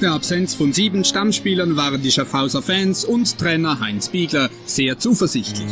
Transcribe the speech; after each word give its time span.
der 0.00 0.12
Absenz 0.12 0.54
von 0.54 0.72
sieben 0.72 1.04
Stammspielern 1.04 1.76
waren 1.76 2.00
die 2.02 2.10
Schaffhauser 2.10 2.62
Fans 2.62 3.04
und 3.04 3.38
Trainer 3.38 3.80
Heinz 3.80 4.08
Biegler 4.08 4.48
sehr 4.64 4.98
zuversichtlich. 4.98 5.70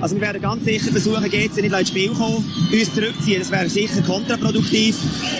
Also 0.00 0.16
wir 0.16 0.22
werden 0.22 0.42
ganz 0.42 0.64
sicher 0.64 0.90
versuchen, 0.90 1.24
GC 1.24 1.62
nicht 1.62 1.72
ins 1.72 1.88
Spiel 1.88 2.10
kommen, 2.10 2.44
uns 2.72 2.94
zurückziehen. 2.94 3.40
Das 3.40 3.50
wäre 3.50 3.68
sicher 3.68 4.02
kontraproduktiv. 4.02 4.96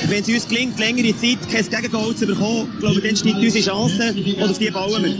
Wenn 0.09 0.23
es 0.23 0.29
uns 0.29 0.49
gelingt, 0.49 0.79
längere 0.79 1.17
Zeit 1.17 1.39
kein 1.51 1.69
Gegengoal 1.69 2.15
zu 2.15 2.27
bekommen, 2.27 2.73
glaube 2.81 2.97
ich, 2.97 3.03
dann 3.03 3.17
steigt 3.17 3.37
unsere 3.37 3.65
Chance 3.65 4.15
und 4.39 4.51
auf 4.51 4.59
die 4.59 4.71
bauen 4.71 5.05
wir. 5.05 5.15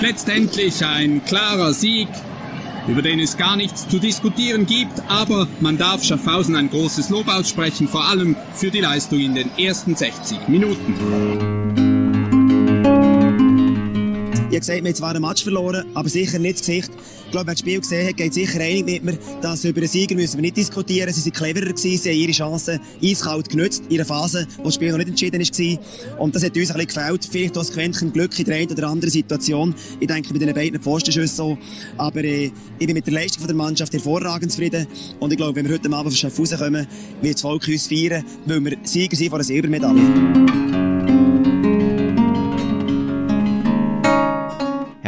Letztendlich 0.00 0.84
ein 0.84 1.24
klarer 1.24 1.72
Sieg, 1.72 2.08
über 2.88 3.02
den 3.02 3.20
es 3.20 3.36
gar 3.36 3.56
nichts 3.56 3.86
zu 3.86 3.98
diskutieren 3.98 4.66
gibt, 4.66 5.00
aber 5.08 5.46
man 5.60 5.76
darf 5.76 6.02
Schaffhausen 6.02 6.56
ein 6.56 6.70
großes 6.70 7.10
Lob 7.10 7.28
aussprechen, 7.28 7.86
vor 7.86 8.04
allem 8.06 8.34
für 8.54 8.70
die 8.70 8.80
Leistung 8.80 9.20
in 9.20 9.34
den 9.34 9.50
ersten 9.58 9.94
60 9.94 10.48
Minuten. 10.48 10.94
Habe 14.58 14.58
gesagt, 14.58 14.82
wir 14.82 14.88
haben 14.88 14.94
zwar 14.96 15.10
einen 15.10 15.20
Match 15.20 15.42
verloren, 15.44 15.84
aber 15.94 16.08
sicher 16.08 16.38
nicht 16.38 16.58
das 16.58 16.66
Gesicht. 16.66 16.90
Ich 17.28 17.32
glaube, 17.32 17.48
wer 17.48 17.52
das 17.52 17.60
Spiel 17.60 17.78
gesehen 17.78 18.08
hat, 18.08 18.16
geht 18.16 18.32
sicher 18.32 18.58
einig 18.58 18.86
mit 18.86 19.04
mir, 19.04 19.18
dass 19.42 19.62
über 19.62 19.82
den 19.82 19.88
Sieger 19.90 20.14
müssen 20.14 20.38
wir 20.38 20.40
nicht 20.40 20.56
diskutieren. 20.56 21.12
Sie 21.12 21.20
sind 21.20 21.36
cleverer 21.36 21.66
gewesen, 21.66 21.98
sie 21.98 22.08
haben 22.08 22.16
ihre 22.16 22.32
Chancen 22.32 22.80
eiskalt 23.04 23.50
genutzt 23.50 23.82
in 23.90 23.96
einer 23.96 24.06
Phase, 24.06 24.46
wo 24.56 24.64
das 24.64 24.76
Spiel 24.76 24.92
noch 24.92 24.96
nicht 24.96 25.10
entschieden 25.10 25.38
war. 25.38 26.20
Und 26.22 26.34
das 26.34 26.42
hat 26.42 26.56
uns 26.56 26.70
ein 26.70 26.78
bisschen 26.78 26.86
gefällt. 26.86 27.28
Vielleicht 27.30 27.58
auch 27.58 27.60
das 27.60 27.70
Quäntchen 27.70 28.14
Glück 28.14 28.38
in 28.38 28.46
der 28.46 28.56
einen 28.56 28.70
oder 28.70 28.88
anderen 28.88 29.10
Situation. 29.10 29.74
Ich 30.00 30.06
denke, 30.06 30.32
bei 30.32 30.38
den 30.38 30.54
beiden 30.54 30.80
Pfostenschüssen 30.80 31.36
so. 31.36 31.58
Aber 31.98 32.24
äh, 32.24 32.50
ich 32.78 32.86
bin 32.86 32.94
mit 32.94 33.06
der 33.06 33.12
Leistung 33.12 33.46
der 33.46 33.54
Mannschaft 33.54 33.92
hervorragend 33.92 34.50
zufrieden. 34.50 34.86
Und 35.20 35.30
ich 35.30 35.36
glaube, 35.36 35.54
wenn 35.54 35.68
wir 35.68 35.74
heute 35.74 35.92
Abend 35.92 36.10
auf 36.10 36.16
Schaffhausen 36.16 36.56
kommen, 36.56 36.86
wird 37.20 37.34
das 37.34 37.42
Volk 37.42 37.68
uns 37.68 37.88
feiern, 37.88 38.24
weil 38.46 38.64
wir 38.64 38.78
Sieger 38.84 39.14
sind 39.14 39.28
von 39.28 39.36
einer 39.36 39.44
Silbermedaille. 39.44 40.87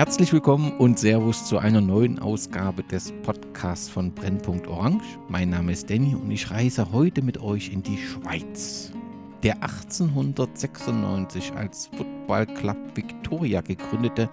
Herzlich 0.01 0.33
willkommen 0.33 0.73
und 0.79 0.99
Servus 0.99 1.45
zu 1.45 1.59
einer 1.59 1.83
neuen 1.83 2.19
Ausgabe 2.21 2.83
des 2.83 3.13
Podcasts 3.23 3.91
von 3.91 4.15
Brennpunkt 4.15 4.67
Orange. 4.67 5.05
Mein 5.29 5.51
Name 5.51 5.73
ist 5.73 5.91
Danny 5.91 6.15
und 6.15 6.31
ich 6.31 6.51
reise 6.51 6.91
heute 6.91 7.21
mit 7.21 7.37
euch 7.43 7.71
in 7.71 7.83
die 7.83 7.99
Schweiz. 7.99 8.93
Der 9.43 9.57
1896 9.57 11.53
als 11.53 11.91
Football 11.95 12.47
Club 12.47 12.79
Victoria 12.95 13.61
gegründete 13.61 14.31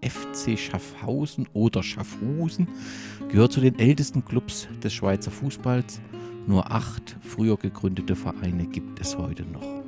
FC 0.00 0.58
Schaffhausen 0.58 1.46
oder 1.52 1.82
Schaffhusen 1.82 2.66
gehört 3.28 3.52
zu 3.52 3.60
den 3.60 3.78
ältesten 3.78 4.24
Clubs 4.24 4.68
des 4.82 4.94
Schweizer 4.94 5.30
Fußballs. 5.30 6.00
Nur 6.46 6.72
acht 6.72 7.18
früher 7.20 7.58
gegründete 7.58 8.16
Vereine 8.16 8.64
gibt 8.64 8.98
es 8.98 9.18
heute 9.18 9.42
noch. 9.42 9.82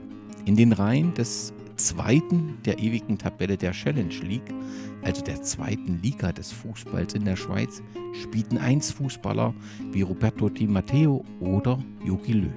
In 0.44 0.56
den 0.56 0.72
Reihen 0.72 1.14
des 1.14 1.54
zweiten 1.86 2.58
der 2.64 2.78
ewigen 2.78 3.18
Tabelle 3.18 3.56
der 3.56 3.72
Challenge 3.72 4.14
League, 4.22 4.54
also 5.02 5.22
der 5.22 5.42
zweiten 5.42 6.00
Liga 6.02 6.32
des 6.32 6.52
Fußballs 6.52 7.14
in 7.14 7.24
der 7.24 7.36
Schweiz, 7.36 7.82
spielten 8.12 8.58
einst 8.58 8.92
Fußballer 8.94 9.52
wie 9.90 10.02
Roberto 10.02 10.48
Di 10.48 10.66
Matteo 10.66 11.24
oder 11.40 11.82
Jogi 12.04 12.32
Löw. 12.32 12.50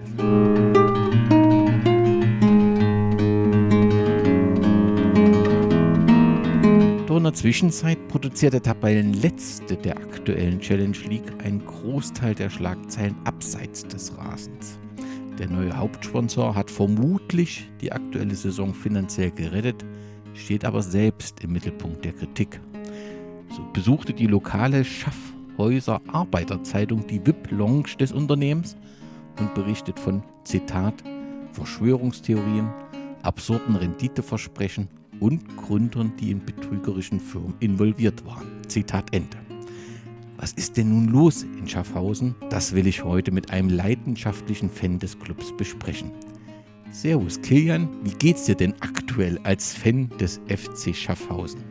Doch 7.07 7.17
in 7.17 7.23
der 7.23 7.33
Zwischenzeit 7.33 8.07
produziert 8.07 8.53
der 8.53 8.61
Tabellenletzte 8.61 9.75
der 9.75 9.97
aktuellen 9.97 10.59
Challenge 10.59 10.97
League 11.09 11.33
einen 11.43 11.65
Großteil 11.65 12.35
der 12.35 12.49
Schlagzeilen 12.49 13.15
abseits 13.23 13.87
des 13.87 14.15
Rasens. 14.17 14.77
Der 15.39 15.49
neue 15.49 15.75
Hauptsponsor 15.75 16.55
hat 16.55 16.71
vermutlich 16.71 17.69
die 17.81 17.91
aktuelle 17.91 18.35
Saison 18.35 18.73
finanziell 18.73 19.31
gerettet, 19.31 19.83
steht 20.33 20.63
aber 20.63 20.81
selbst 20.81 21.43
im 21.43 21.51
Mittelpunkt 21.51 22.05
der 22.05 22.13
Kritik. 22.13 22.61
So 23.49 23.61
besuchte 23.73 24.13
die 24.13 24.27
lokale 24.27 24.85
Schaffhäuser 24.85 26.01
Arbeiterzeitung 26.07 27.05
die 27.07 27.25
VIP-Lounge 27.25 27.97
des 27.99 28.13
Unternehmens 28.13 28.77
und 29.39 29.53
berichtet 29.53 29.99
von, 29.99 30.23
Zitat, 30.45 31.03
Verschwörungstheorien, 31.51 32.69
absurden 33.23 33.75
Renditeversprechen 33.75 34.87
und 35.19 35.57
Gründern, 35.57 36.13
die 36.17 36.31
in 36.31 36.45
betrügerischen 36.45 37.19
Firmen 37.19 37.55
involviert 37.59 38.25
waren. 38.25 38.47
Zitat 38.67 39.13
Ende. 39.13 39.44
Was 40.37 40.51
ist 40.51 40.75
denn 40.75 40.89
nun 40.89 41.07
los 41.07 41.43
in 41.43 41.67
Schaffhausen? 41.67 42.35
Das 42.49 42.75
will 42.75 42.87
ich 42.87 43.03
heute 43.03 43.31
mit 43.31 43.51
einem 43.51 43.69
leidenschaftlichen 43.69 44.69
Fan 44.69 44.99
des 44.99 45.17
Clubs 45.17 45.55
besprechen. 45.55 46.11
Servus 46.91 47.41
Kilian, 47.41 47.87
wie 48.03 48.11
geht's 48.11 48.45
dir 48.45 48.55
denn 48.55 48.73
aktuell 48.81 49.39
als 49.43 49.73
Fan 49.73 50.09
des 50.19 50.41
FC 50.47 50.93
Schaffhausen? 50.93 51.63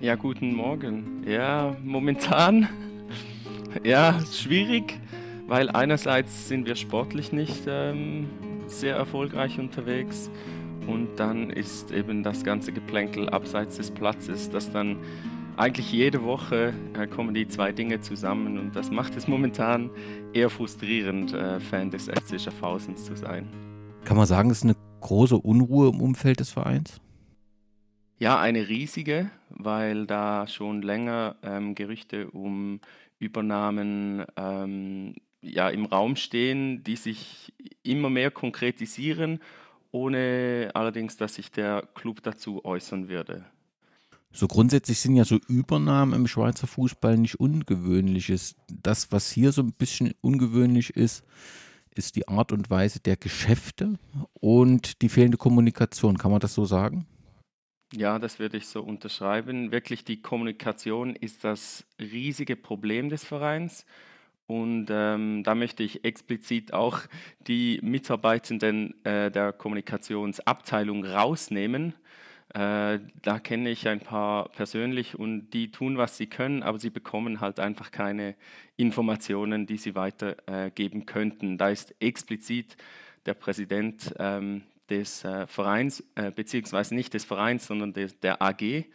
Ja, 0.00 0.14
guten 0.14 0.54
Morgen. 0.54 1.24
Ja, 1.26 1.74
momentan 1.82 2.68
ja, 3.84 4.20
schwierig, 4.30 5.00
weil 5.46 5.70
einerseits 5.70 6.48
sind 6.48 6.66
wir 6.66 6.76
sportlich 6.76 7.32
nicht 7.32 7.64
ähm, 7.66 8.26
sehr 8.66 8.94
erfolgreich 8.94 9.58
unterwegs 9.58 10.30
und 10.86 11.08
dann 11.16 11.50
ist 11.50 11.92
eben 11.92 12.22
das 12.22 12.44
ganze 12.44 12.72
Geplänkel 12.72 13.28
abseits 13.30 13.78
des 13.78 13.90
Platzes, 13.90 14.50
das 14.50 14.70
dann 14.70 14.96
eigentlich 15.56 15.92
jede 15.92 16.24
Woche 16.24 16.72
äh, 16.94 17.06
kommen 17.06 17.34
die 17.34 17.48
zwei 17.48 17.72
Dinge 17.72 18.00
zusammen 18.00 18.58
und 18.58 18.74
das 18.74 18.90
macht 18.90 19.16
es 19.16 19.28
momentan 19.28 19.90
eher 20.32 20.50
frustrierend, 20.50 21.32
äh, 21.32 21.60
Fan 21.60 21.90
des 21.90 22.06
FC 22.06 22.40
Schaffhausens 22.40 23.04
zu 23.04 23.16
sein. 23.16 23.48
Kann 24.04 24.16
man 24.16 24.26
sagen, 24.26 24.50
es 24.50 24.58
ist 24.58 24.64
eine 24.64 24.76
große 25.00 25.36
Unruhe 25.36 25.90
im 25.90 26.00
Umfeld 26.00 26.40
des 26.40 26.50
Vereins? 26.50 27.00
Ja, 28.18 28.38
eine 28.38 28.68
riesige, 28.68 29.30
weil 29.48 30.06
da 30.06 30.46
schon 30.46 30.82
länger 30.82 31.36
ähm, 31.42 31.74
Gerüchte 31.74 32.30
um 32.30 32.80
Übernahmen 33.18 34.24
ähm, 34.36 35.14
ja, 35.42 35.68
im 35.70 35.86
Raum 35.86 36.16
stehen, 36.16 36.82
die 36.84 36.96
sich 36.96 37.52
immer 37.82 38.10
mehr 38.10 38.30
konkretisieren, 38.30 39.40
ohne 39.90 40.70
allerdings, 40.74 41.16
dass 41.16 41.36
sich 41.36 41.50
der 41.50 41.88
Club 41.94 42.22
dazu 42.22 42.64
äußern 42.64 43.08
würde. 43.08 43.44
So 44.32 44.46
grundsätzlich 44.46 45.00
sind 45.00 45.16
ja 45.16 45.24
so 45.24 45.38
Übernahmen 45.48 46.12
im 46.12 46.28
Schweizer 46.28 46.66
Fußball 46.66 47.18
nicht 47.18 47.40
ungewöhnliches. 47.40 48.54
Das, 48.82 49.10
was 49.10 49.30
hier 49.30 49.52
so 49.52 49.62
ein 49.62 49.72
bisschen 49.72 50.14
ungewöhnlich 50.20 50.90
ist, 50.96 51.24
ist 51.94 52.14
die 52.14 52.28
Art 52.28 52.52
und 52.52 52.70
Weise 52.70 53.00
der 53.00 53.16
Geschäfte 53.16 53.98
und 54.34 55.02
die 55.02 55.08
fehlende 55.08 55.36
Kommunikation. 55.36 56.16
Kann 56.16 56.30
man 56.30 56.40
das 56.40 56.54
so 56.54 56.64
sagen? 56.64 57.06
Ja, 57.92 58.20
das 58.20 58.38
würde 58.38 58.56
ich 58.56 58.68
so 58.68 58.82
unterschreiben. 58.82 59.72
Wirklich, 59.72 60.04
die 60.04 60.22
Kommunikation 60.22 61.16
ist 61.16 61.42
das 61.42 61.84
riesige 61.98 62.54
Problem 62.54 63.08
des 63.08 63.24
Vereins. 63.24 63.84
Und 64.46 64.86
ähm, 64.90 65.42
da 65.44 65.54
möchte 65.54 65.82
ich 65.82 66.04
explizit 66.04 66.72
auch 66.72 67.00
die 67.46 67.80
Mitarbeitenden 67.82 68.94
äh, 69.04 69.30
der 69.30 69.52
Kommunikationsabteilung 69.52 71.04
rausnehmen, 71.04 71.94
da 72.52 73.38
kenne 73.42 73.70
ich 73.70 73.86
ein 73.86 74.00
paar 74.00 74.48
persönlich 74.48 75.16
und 75.16 75.50
die 75.50 75.70
tun, 75.70 75.98
was 75.98 76.16
sie 76.16 76.26
können, 76.26 76.64
aber 76.64 76.80
sie 76.80 76.90
bekommen 76.90 77.40
halt 77.40 77.60
einfach 77.60 77.92
keine 77.92 78.34
Informationen, 78.76 79.66
die 79.66 79.76
sie 79.76 79.94
weitergeben 79.94 81.02
äh, 81.02 81.04
könnten. 81.04 81.58
Da 81.58 81.68
ist 81.68 81.94
explizit 82.00 82.76
der 83.26 83.34
Präsident 83.34 84.14
ähm, 84.18 84.62
des 84.88 85.24
äh, 85.24 85.46
Vereins, 85.46 86.02
äh, 86.16 86.32
beziehungsweise 86.32 86.94
nicht 86.94 87.14
des 87.14 87.24
Vereins, 87.24 87.66
sondern 87.66 87.92
des, 87.92 88.18
der 88.18 88.42
AG 88.42 88.86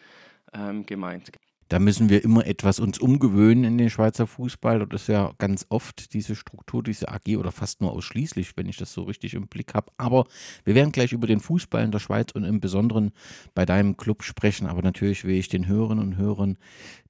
ähm, 0.53 0.85
gemeint. 0.85 1.31
Da 1.75 1.79
müssen 1.79 2.07
wir 2.07 2.23
immer 2.23 2.47
etwas 2.47 2.79
uns 2.79 2.99
umgewöhnen 2.99 3.66
in 3.66 3.77
den 3.77 3.89
Schweizer 3.89 4.27
Fußball. 4.27 4.87
Das 4.87 5.01
ist 5.01 5.07
ja 5.09 5.33
ganz 5.39 5.66
oft 5.67 6.13
diese 6.13 6.33
Struktur, 6.33 6.81
diese 6.81 7.09
AG 7.09 7.35
oder 7.37 7.51
fast 7.51 7.81
nur 7.81 7.91
ausschließlich, 7.91 8.55
wenn 8.55 8.69
ich 8.69 8.77
das 8.77 8.93
so 8.93 9.03
richtig 9.03 9.33
im 9.33 9.49
Blick 9.49 9.73
habe. 9.73 9.91
Aber 9.97 10.23
wir 10.63 10.73
werden 10.73 10.93
gleich 10.93 11.11
über 11.11 11.27
den 11.27 11.41
Fußball 11.41 11.83
in 11.83 11.91
der 11.91 11.99
Schweiz 11.99 12.31
und 12.31 12.45
im 12.45 12.61
Besonderen 12.61 13.11
bei 13.55 13.66
deinem 13.66 13.97
Club 13.97 14.23
sprechen. 14.23 14.67
Aber 14.67 14.83
natürlich 14.83 15.25
will 15.25 15.35
ich 15.35 15.49
den 15.49 15.67
Hörerinnen 15.67 16.01
und 16.01 16.16
Hörern 16.16 16.57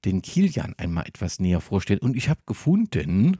den 0.04 0.20
Kilian 0.20 0.74
einmal 0.78 1.06
etwas 1.06 1.38
näher 1.38 1.60
vorstellen. 1.60 2.00
Und 2.00 2.16
ich 2.16 2.28
habe 2.28 2.40
gefunden, 2.44 3.38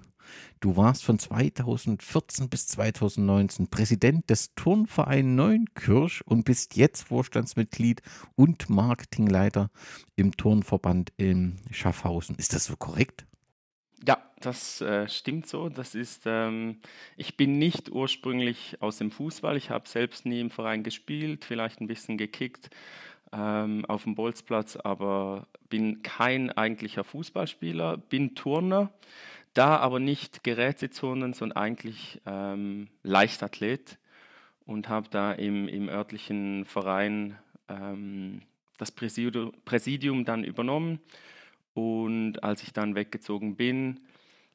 Du 0.61 0.77
warst 0.77 1.05
von 1.05 1.19
2014 1.19 2.49
bis 2.49 2.69
2019 2.69 3.69
Präsident 3.69 4.29
des 4.31 4.55
Turnvereins 4.55 5.27
Neunkirch 5.27 6.23
und 6.27 6.45
bist 6.45 6.77
jetzt 6.77 7.09
Vorstandsmitglied 7.09 8.03
und 8.35 8.69
Marketingleiter 8.69 9.71
im 10.17 10.37
Turnverband 10.37 11.13
in 11.17 11.59
Schaffhausen. 11.71 12.37
Ist 12.37 12.55
das 12.55 12.65
so 12.65 12.77
korrekt? 12.77 13.27
Ja, 14.07 14.19
das 14.41 14.81
äh, 14.81 15.09
stimmt 15.09 15.47
so. 15.47 15.69
Das 15.69 15.95
ist, 15.95 16.23
ähm, 16.27 16.81
ich 17.17 17.37
bin 17.37 17.59
nicht 17.59 17.91
ursprünglich 17.91 18.77
aus 18.81 18.99
dem 18.99 19.11
Fußball. 19.11 19.57
Ich 19.57 19.71
habe 19.71 19.89
selbst 19.89 20.27
nie 20.27 20.41
im 20.41 20.51
Verein 20.51 20.83
gespielt, 20.83 21.45
vielleicht 21.45 21.81
ein 21.81 21.87
bisschen 21.87 22.19
gekickt 22.19 22.71
ähm, 23.33 23.85
auf 23.87 24.05
dem 24.05 24.15
Bolzplatz, 24.15 24.77
aber 24.77 25.47
bin 25.69 26.03
kein 26.03 26.51
eigentlicher 26.51 27.05
Fußballspieler, 27.05 27.97
bin 27.97 28.35
Turner 28.35 28.93
da 29.57 29.77
aber 29.79 30.01
nicht 30.01 30.45
Gerätezonen, 30.45 31.33
sondern 31.33 31.57
eigentlich 31.57 32.21
ähm, 32.27 32.89
Leichtathlet 33.03 33.99
und 34.67 34.89
habe 34.89 35.09
da 35.11 35.33
im, 35.33 35.69
im 35.69 35.89
örtlichen 35.89 36.65
Verein 36.65 37.39
ähm, 37.69 38.43
das 38.79 38.91
Präsidium, 38.91 39.53
Präsidium 39.65 40.25
dann 40.25 40.45
übernommen. 40.45 41.01
Und 41.73 42.43
als 42.43 42.63
ich 42.63 42.73
dann 42.73 42.95
weggezogen 42.95 43.57
bin, 43.57 44.01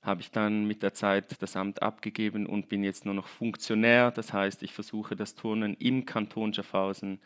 habe 0.02 0.22
ich 0.22 0.32
dann 0.32 0.66
mit 0.66 0.84
der 0.84 0.94
Zeit 0.94 1.42
das 1.42 1.56
Amt 1.56 1.82
abgegeben 1.82 2.46
und 2.46 2.70
bin 2.70 2.84
jetzt 2.84 3.06
nur 3.06 3.14
noch 3.14 3.28
Funktionär. 3.28 4.12
Das 4.12 4.34
heißt, 4.34 4.64
ich 4.64 4.74
versuche 4.74 5.16
das 5.16 5.36
Turnen 5.36 5.76
im 5.76 6.06
Kanton 6.06 6.54
Schaffhausen 6.54 7.20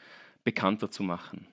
bekannter 0.44 0.92
zu 0.92 1.04
machen. 1.04 1.48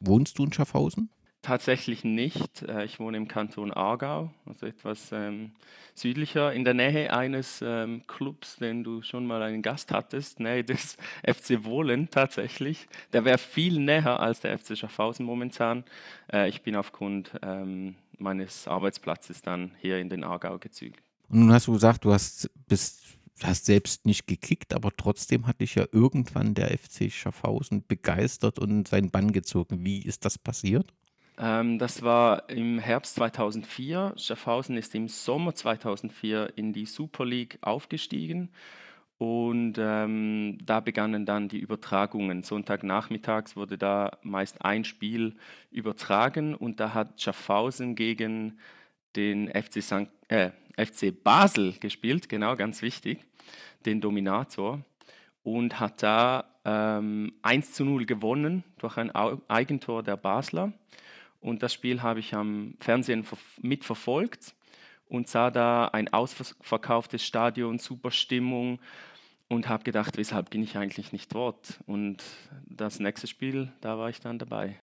Wohnst 0.00 0.38
du 0.38 0.44
in 0.44 0.52
Schaffhausen? 0.52 1.08
Tatsächlich 1.46 2.02
nicht. 2.02 2.62
Äh, 2.62 2.86
ich 2.86 2.98
wohne 2.98 3.16
im 3.16 3.28
Kanton 3.28 3.72
Aargau, 3.72 4.32
also 4.46 4.66
etwas 4.66 5.12
ähm, 5.12 5.52
südlicher, 5.94 6.52
in 6.52 6.64
der 6.64 6.74
Nähe 6.74 7.12
eines 7.12 7.62
ähm, 7.62 8.02
Clubs, 8.08 8.56
den 8.56 8.82
du 8.82 9.00
schon 9.02 9.28
mal 9.28 9.40
einen 9.42 9.62
Gast 9.62 9.92
hattest, 9.92 10.40
Nähe 10.40 10.64
des 10.64 10.96
FC 11.24 11.62
Wohlen 11.62 12.10
tatsächlich. 12.10 12.88
Der 13.12 13.24
wäre 13.24 13.38
viel 13.38 13.78
näher 13.78 14.18
als 14.18 14.40
der 14.40 14.58
FC 14.58 14.76
Schaffhausen 14.76 15.24
momentan. 15.24 15.84
Äh, 16.32 16.48
ich 16.48 16.62
bin 16.62 16.74
aufgrund 16.74 17.30
ähm, 17.42 17.94
meines 18.18 18.66
Arbeitsplatzes 18.66 19.40
dann 19.40 19.70
hier 19.80 20.00
in 20.00 20.08
den 20.08 20.24
Aargau 20.24 20.58
gezügelt. 20.58 21.04
Und 21.28 21.38
nun 21.38 21.52
hast 21.52 21.68
du 21.68 21.74
gesagt, 21.74 22.04
du 22.04 22.12
hast, 22.12 22.50
bist, 22.66 23.04
hast 23.40 23.66
selbst 23.66 24.04
nicht 24.04 24.26
gekickt, 24.26 24.74
aber 24.74 24.90
trotzdem 24.96 25.46
hat 25.46 25.60
dich 25.60 25.76
ja 25.76 25.86
irgendwann 25.92 26.54
der 26.54 26.76
FC 26.76 27.08
Schaffhausen 27.08 27.84
begeistert 27.86 28.58
und 28.58 28.88
seinen 28.88 29.12
Bann 29.12 29.30
gezogen. 29.30 29.84
Wie 29.84 30.02
ist 30.02 30.24
das 30.24 30.38
passiert? 30.38 30.92
Ähm, 31.38 31.78
das 31.78 32.02
war 32.02 32.48
im 32.48 32.78
Herbst 32.78 33.16
2004. 33.16 34.14
Schaffhausen 34.16 34.76
ist 34.76 34.94
im 34.94 35.08
Sommer 35.08 35.54
2004 35.54 36.52
in 36.56 36.72
die 36.72 36.86
Super 36.86 37.24
League 37.24 37.58
aufgestiegen. 37.60 38.50
Und 39.18 39.76
ähm, 39.78 40.58
da 40.62 40.80
begannen 40.80 41.24
dann 41.24 41.48
die 41.48 41.58
Übertragungen. 41.58 42.42
Sonntagnachmittags 42.42 43.56
wurde 43.56 43.78
da 43.78 44.18
meist 44.22 44.62
ein 44.62 44.84
Spiel 44.84 45.36
übertragen 45.70 46.54
und 46.54 46.80
da 46.80 46.92
hat 46.92 47.20
Schaffhausen 47.20 47.94
gegen 47.94 48.58
den 49.16 49.48
FC, 49.48 49.82
St. 49.82 50.08
Äh, 50.28 50.50
FC 50.76 51.12
Basel 51.24 51.72
gespielt, 51.80 52.28
genau, 52.28 52.56
ganz 52.56 52.82
wichtig, 52.82 53.24
den 53.86 54.02
Dominator, 54.02 54.82
und 55.42 55.80
hat 55.80 56.02
da 56.02 56.44
ähm, 56.66 57.32
1 57.40 57.72
zu 57.72 57.86
0 57.86 58.04
gewonnen 58.04 58.64
durch 58.78 58.98
ein 58.98 59.10
Eigentor 59.12 60.02
der 60.02 60.18
Basler. 60.18 60.74
Und 61.46 61.62
das 61.62 61.72
Spiel 61.72 62.02
habe 62.02 62.18
ich 62.18 62.34
am 62.34 62.74
Fernsehen 62.80 63.24
mitverfolgt 63.62 64.56
und 65.08 65.28
sah 65.28 65.52
da 65.52 65.86
ein 65.86 66.12
ausverkauftes 66.12 67.24
Stadion, 67.24 67.78
super 67.78 68.10
Stimmung 68.10 68.80
und 69.46 69.68
habe 69.68 69.84
gedacht, 69.84 70.16
weshalb 70.16 70.50
bin 70.50 70.64
ich 70.64 70.76
eigentlich 70.76 71.12
nicht 71.12 71.32
dort? 71.32 71.78
Und 71.86 72.24
das 72.64 72.98
nächste 72.98 73.28
Spiel, 73.28 73.72
da 73.80 73.96
war 73.96 74.10
ich 74.10 74.18
dann 74.18 74.40
dabei. 74.40 74.80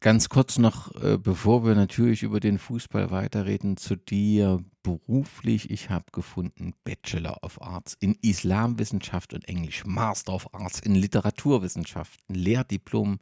Ganz 0.00 0.30
kurz 0.30 0.56
noch, 0.56 0.94
äh, 1.02 1.18
bevor 1.18 1.66
wir 1.66 1.74
natürlich 1.74 2.22
über 2.22 2.40
den 2.40 2.58
Fußball 2.58 3.10
weiterreden, 3.10 3.76
zu 3.76 3.94
dir 3.94 4.64
beruflich. 4.82 5.70
Ich 5.70 5.90
habe 5.90 6.06
gefunden 6.10 6.72
Bachelor 6.84 7.36
of 7.42 7.60
Arts 7.60 7.98
in 8.00 8.16
Islamwissenschaft 8.22 9.34
und 9.34 9.46
Englisch, 9.46 9.84
Master 9.84 10.32
of 10.32 10.54
Arts 10.54 10.80
in 10.80 10.94
Literaturwissenschaften, 10.94 12.34
Lehrdiplom 12.34 13.18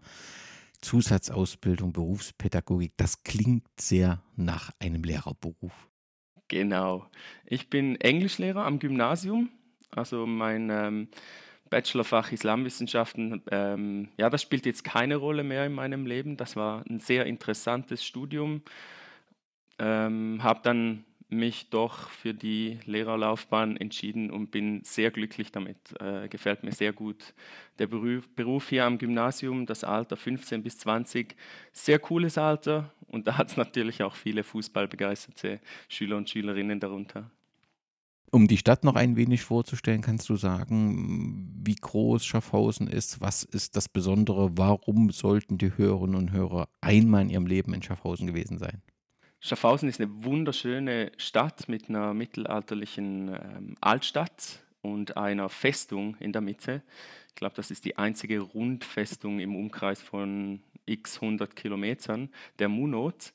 Zusatzausbildung, 0.80 1.92
Berufspädagogik, 1.92 2.92
das 2.96 3.22
klingt 3.22 3.64
sehr 3.78 4.22
nach 4.36 4.70
einem 4.78 5.02
Lehrerberuf. 5.02 5.72
Genau. 6.48 7.06
Ich 7.46 7.70
bin 7.70 8.00
Englischlehrer 8.00 8.64
am 8.64 8.78
Gymnasium. 8.78 9.50
Also 9.90 10.26
mein 10.26 10.70
ähm, 10.70 11.08
Bachelorfach 11.68 12.32
Islamwissenschaften, 12.32 13.42
ähm, 13.50 14.08
ja, 14.16 14.28
das 14.30 14.42
spielt 14.42 14.66
jetzt 14.66 14.82
keine 14.84 15.16
Rolle 15.16 15.44
mehr 15.44 15.66
in 15.66 15.72
meinem 15.72 16.06
Leben. 16.06 16.36
Das 16.36 16.56
war 16.56 16.84
ein 16.88 17.00
sehr 17.00 17.26
interessantes 17.26 18.04
Studium. 18.04 18.62
Ähm, 19.78 20.42
habe 20.42 20.60
dann 20.62 21.04
mich 21.32 21.70
doch 21.70 22.10
für 22.10 22.34
die 22.34 22.78
Lehrerlaufbahn 22.84 23.76
entschieden 23.76 24.30
und 24.30 24.50
bin 24.50 24.82
sehr 24.84 25.10
glücklich 25.10 25.52
damit. 25.52 25.76
Äh, 26.00 26.28
gefällt 26.28 26.62
mir 26.62 26.72
sehr 26.72 26.92
gut. 26.92 27.34
Der 27.78 27.86
Beruf, 27.86 28.28
Beruf 28.34 28.68
hier 28.68 28.84
am 28.84 28.98
Gymnasium, 28.98 29.66
das 29.66 29.84
Alter 29.84 30.16
15 30.16 30.62
bis 30.62 30.78
20, 30.78 31.36
sehr 31.72 31.98
cooles 31.98 32.38
Alter 32.38 32.92
und 33.06 33.26
da 33.26 33.38
hat 33.38 33.48
es 33.48 33.56
natürlich 33.56 34.02
auch 34.02 34.14
viele 34.14 34.44
fußballbegeisterte 34.44 35.60
Schüler 35.88 36.16
und 36.16 36.30
Schülerinnen 36.30 36.80
darunter. 36.80 37.30
Um 38.32 38.46
die 38.46 38.58
Stadt 38.58 38.84
noch 38.84 38.94
ein 38.94 39.16
wenig 39.16 39.42
vorzustellen, 39.42 40.02
kannst 40.02 40.28
du 40.28 40.36
sagen, 40.36 41.52
wie 41.64 41.74
groß 41.74 42.24
Schaffhausen 42.24 42.86
ist, 42.86 43.20
was 43.20 43.42
ist 43.42 43.74
das 43.74 43.88
Besondere, 43.88 44.56
warum 44.56 45.10
sollten 45.10 45.58
die 45.58 45.76
Hörerinnen 45.76 46.14
und 46.14 46.30
Hörer 46.30 46.68
einmal 46.80 47.22
in 47.22 47.30
ihrem 47.30 47.46
Leben 47.46 47.74
in 47.74 47.82
Schaffhausen 47.82 48.28
gewesen 48.28 48.58
sein? 48.58 48.82
Schaffhausen 49.42 49.88
ist 49.88 50.00
eine 50.00 50.24
wunderschöne 50.24 51.12
Stadt 51.16 51.66
mit 51.66 51.88
einer 51.88 52.12
mittelalterlichen 52.12 53.28
ähm, 53.28 53.74
Altstadt 53.80 54.60
und 54.82 55.16
einer 55.16 55.48
Festung 55.48 56.14
in 56.20 56.32
der 56.32 56.42
Mitte. 56.42 56.82
Ich 57.28 57.36
glaube, 57.36 57.54
das 57.56 57.70
ist 57.70 57.86
die 57.86 57.96
einzige 57.96 58.40
Rundfestung 58.40 59.40
im 59.40 59.56
Umkreis 59.56 60.02
von 60.02 60.60
x 60.84 61.22
100 61.22 61.56
Kilometern, 61.56 62.28
der 62.58 62.68
Munot. 62.68 63.32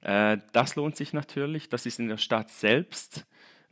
Äh, 0.00 0.38
das 0.52 0.74
lohnt 0.74 0.96
sich 0.96 1.12
natürlich. 1.12 1.68
Das 1.68 1.86
ist 1.86 2.00
in 2.00 2.08
der 2.08 2.16
Stadt 2.16 2.50
selbst. 2.50 3.24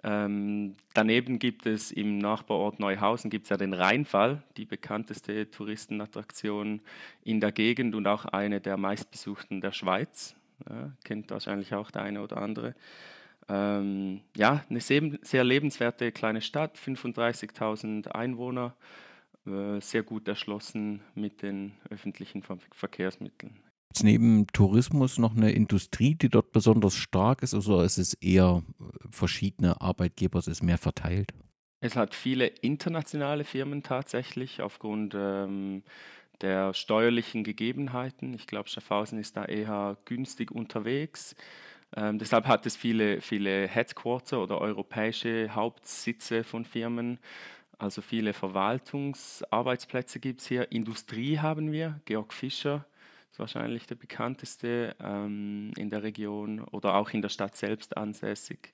Ähm, 0.05 0.77
daneben 0.95 1.41
gibt 1.41 1.67
es 1.67 1.91
im 1.91 2.19
Nachbarort 2.19 2.79
Neuhausen 2.79 3.29
gibt's 3.29 3.49
ja 3.49 3.57
den 3.57 3.75
Rheinfall, 3.75 4.45
die 4.57 4.67
bekannteste 4.67 5.51
Touristenattraktion 5.51 6.81
in 7.25 7.41
der 7.41 7.51
Gegend 7.51 7.97
und 7.97 8.07
auch 8.07 8.25
eine 8.25 8.61
der 8.61 8.77
meistbesuchten 8.77 9.61
der 9.61 9.73
Schweiz. 9.73 10.37
Ja, 10.69 10.93
kennt 11.05 11.31
wahrscheinlich 11.31 11.75
auch 11.75 11.91
der 11.91 12.03
eine 12.03 12.23
oder 12.23 12.39
andere. 12.39 12.75
Ähm, 13.49 14.21
ja, 14.37 14.65
eine 14.69 14.81
sehr, 14.81 15.45
lebenswerte 15.45 16.11
kleine 16.11 16.41
Stadt, 16.41 16.79
35.000 16.79 18.09
Einwohner, 18.09 18.75
äh, 19.47 19.81
sehr 19.81 20.03
gut 20.03 20.27
erschlossen 20.27 21.01
mit 21.15 21.43
den 21.43 21.73
öffentlichen 21.91 22.43
Ver 22.43 22.59
Verkehrsmitteln. 22.73 23.61
Ist 23.95 24.03
neben 24.03 24.47
Tourismus 24.49 25.19
noch 25.19 25.37
eine 25.37 25.53
Industrie, 25.53 26.15
die 26.17 26.29
dort 26.29 26.53
besonders 26.53 26.95
stark 26.95 27.43
ist, 27.43 27.55
oder 27.55 27.85
ist 27.85 27.99
es 27.99 28.15
eher 28.15 28.63
äh, 28.81 28.85
verschiedene 29.11 29.81
Arbeitgeber, 29.81 30.39
es 30.39 30.49
ist 30.49 30.63
mehr 30.63 30.79
verteilt? 30.79 31.33
Es 31.81 31.95
hat 31.95 32.15
viele 32.15 32.47
internationale 32.47 33.45
Firmen 33.45 33.83
tatsächlich 33.83 34.61
aufgrund 34.61 35.15
ähm, 35.17 35.85
der 36.43 36.75
steuerlichen 36.75 37.45
Gegebenheiten. 37.45 38.35
Ich 38.35 38.47
glaube, 38.47 38.69
Schaffhausen 38.69 39.19
ist 39.19 39.37
da 39.37 39.45
eher 39.45 39.97
günstig 40.05 40.51
unterwegs. 40.51 41.35
Ähm, 41.95 42.19
deshalb 42.19 42.47
hat 42.47 42.67
es 42.67 42.77
viele, 42.77 43.21
viele 43.21 43.67
Headquarter 43.69 44.43
oder 44.43 44.61
europäische 44.61 45.55
Hauptsitze 45.55 46.45
von 46.45 46.65
Firmen. 46.65 47.19
Also 47.79 48.01
viele 48.03 48.33
Verwaltungsarbeitsplätze 48.33 50.19
gibt 50.19 50.41
es 50.41 50.47
hier. 50.47 50.73
Industrie 50.73 51.39
haben 51.39 51.73
wir. 51.73 52.01
Georg 52.07 52.33
Fischer 52.33 52.87
ist 53.31 53.39
wahrscheinlich 53.39 53.87
der 53.87 53.97
bekannteste 53.97 54.97
ähm, 54.99 55.73
in 55.77 55.91
der 55.91 56.03
Region 56.03 56.61
oder 56.61 56.95
auch 56.95 57.11
in 57.11 57.23
der 57.23 57.29
Stadt 57.29 57.57
selbst 57.57 57.97
ansässig. 57.97 58.73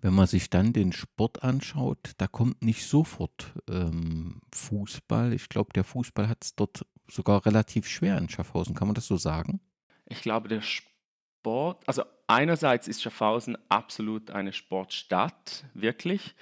Wenn 0.00 0.14
man 0.14 0.26
sich 0.26 0.50
dann 0.50 0.72
den 0.72 0.92
Sport 0.92 1.42
anschaut, 1.42 2.12
da 2.18 2.28
kommt 2.28 2.62
nicht 2.62 2.86
sofort 2.86 3.52
ähm, 3.68 4.40
Fußball. 4.54 5.32
Ich 5.32 5.48
glaube, 5.48 5.72
der 5.72 5.84
Fußball 5.84 6.28
hat 6.28 6.44
es 6.44 6.54
dort 6.54 6.86
sogar 7.08 7.44
relativ 7.46 7.86
schwer 7.86 8.18
in 8.18 8.28
Schaffhausen. 8.28 8.74
Kann 8.74 8.88
man 8.88 8.94
das 8.94 9.06
so 9.06 9.16
sagen? 9.16 9.60
Ich 10.06 10.22
glaube, 10.22 10.48
der 10.48 10.62
Sport, 10.62 11.82
also 11.86 12.04
einerseits 12.26 12.88
ist 12.88 13.02
Schaffhausen 13.02 13.56
absolut 13.68 14.30
eine 14.30 14.52
Sportstadt, 14.52 15.64
wirklich. 15.74 16.34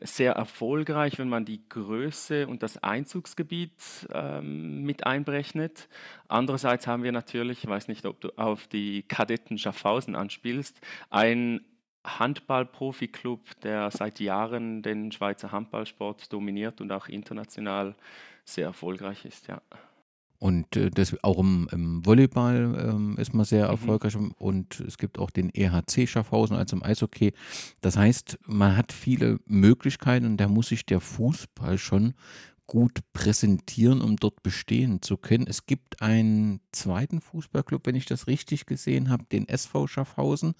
Sehr 0.00 0.32
erfolgreich, 0.34 1.18
wenn 1.18 1.28
man 1.28 1.44
die 1.44 1.68
Größe 1.68 2.46
und 2.46 2.62
das 2.62 2.82
Einzugsgebiet 2.82 3.72
ähm, 4.12 4.82
mit 4.82 5.04
einberechnet. 5.04 5.88
Andererseits 6.28 6.86
haben 6.86 7.02
wir 7.02 7.10
natürlich, 7.10 7.64
ich 7.64 7.68
weiß 7.68 7.88
nicht, 7.88 8.06
ob 8.06 8.20
du 8.20 8.30
auf 8.38 8.68
die 8.68 9.02
Kadetten 9.02 9.58
Schaffhausen 9.58 10.14
anspielst, 10.14 10.80
ein 11.10 11.64
Handball-Profi-Club, 12.04 13.60
der 13.62 13.90
seit 13.90 14.20
Jahren 14.20 14.82
den 14.82 15.10
Schweizer 15.10 15.50
Handballsport 15.50 16.32
dominiert 16.32 16.80
und 16.80 16.92
auch 16.92 17.08
international 17.08 17.96
sehr 18.44 18.66
erfolgreich 18.66 19.24
ist, 19.24 19.48
ja. 19.48 19.60
Und 20.38 20.76
äh, 20.76 20.90
das, 20.90 21.16
auch 21.24 21.38
im, 21.38 21.68
im 21.72 22.06
Volleyball 22.06 22.88
ähm, 22.88 23.16
ist 23.18 23.34
man 23.34 23.44
sehr 23.44 23.64
mhm. 23.64 23.70
erfolgreich 23.70 24.16
und 24.16 24.80
es 24.80 24.96
gibt 24.96 25.18
auch 25.18 25.30
den 25.30 25.50
EHC 25.52 26.06
Schaffhausen 26.06 26.56
als 26.56 26.72
im 26.72 26.82
Eishockey. 26.82 27.32
Das 27.80 27.96
heißt, 27.96 28.38
man 28.46 28.76
hat 28.76 28.92
viele 28.92 29.40
Möglichkeiten 29.46 30.26
und 30.26 30.36
da 30.36 30.48
muss 30.48 30.68
sich 30.68 30.86
der 30.86 31.00
Fußball 31.00 31.78
schon 31.78 32.14
gut 32.68 33.00
präsentieren, 33.12 34.00
um 34.00 34.16
dort 34.16 34.42
bestehen 34.42 35.02
zu 35.02 35.16
können. 35.16 35.46
Es 35.48 35.66
gibt 35.66 36.02
einen 36.02 36.60
zweiten 36.70 37.20
Fußballclub, 37.20 37.86
wenn 37.86 37.96
ich 37.96 38.06
das 38.06 38.26
richtig 38.26 38.66
gesehen 38.66 39.08
habe, 39.08 39.24
den 39.32 39.48
SV 39.48 39.86
Schaffhausen. 39.88 40.54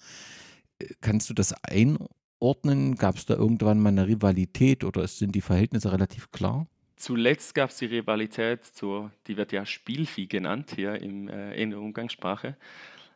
Kannst 1.01 1.29
du 1.29 1.33
das 1.33 1.53
einordnen? 1.63 2.95
Gab 2.95 3.15
es 3.15 3.25
da 3.25 3.35
irgendwann 3.35 3.79
mal 3.79 3.89
eine 3.89 4.07
Rivalität 4.07 4.83
oder 4.83 5.07
sind 5.07 5.35
die 5.35 5.41
Verhältnisse 5.41 5.91
relativ 5.91 6.31
klar? 6.31 6.67
Zuletzt 6.99 7.55
gab 7.55 7.69
es 7.69 7.77
die 7.77 7.85
Rivalität, 7.85 8.65
zur, 8.65 9.11
die 9.27 9.37
wird 9.37 9.53
ja 9.53 9.65
Spielvieh 9.65 10.27
genannt 10.27 10.73
hier 10.75 11.01
im, 11.01 11.29
äh, 11.29 11.53
in 11.53 11.69
der 11.69 11.79
Umgangssprache, 11.79 12.57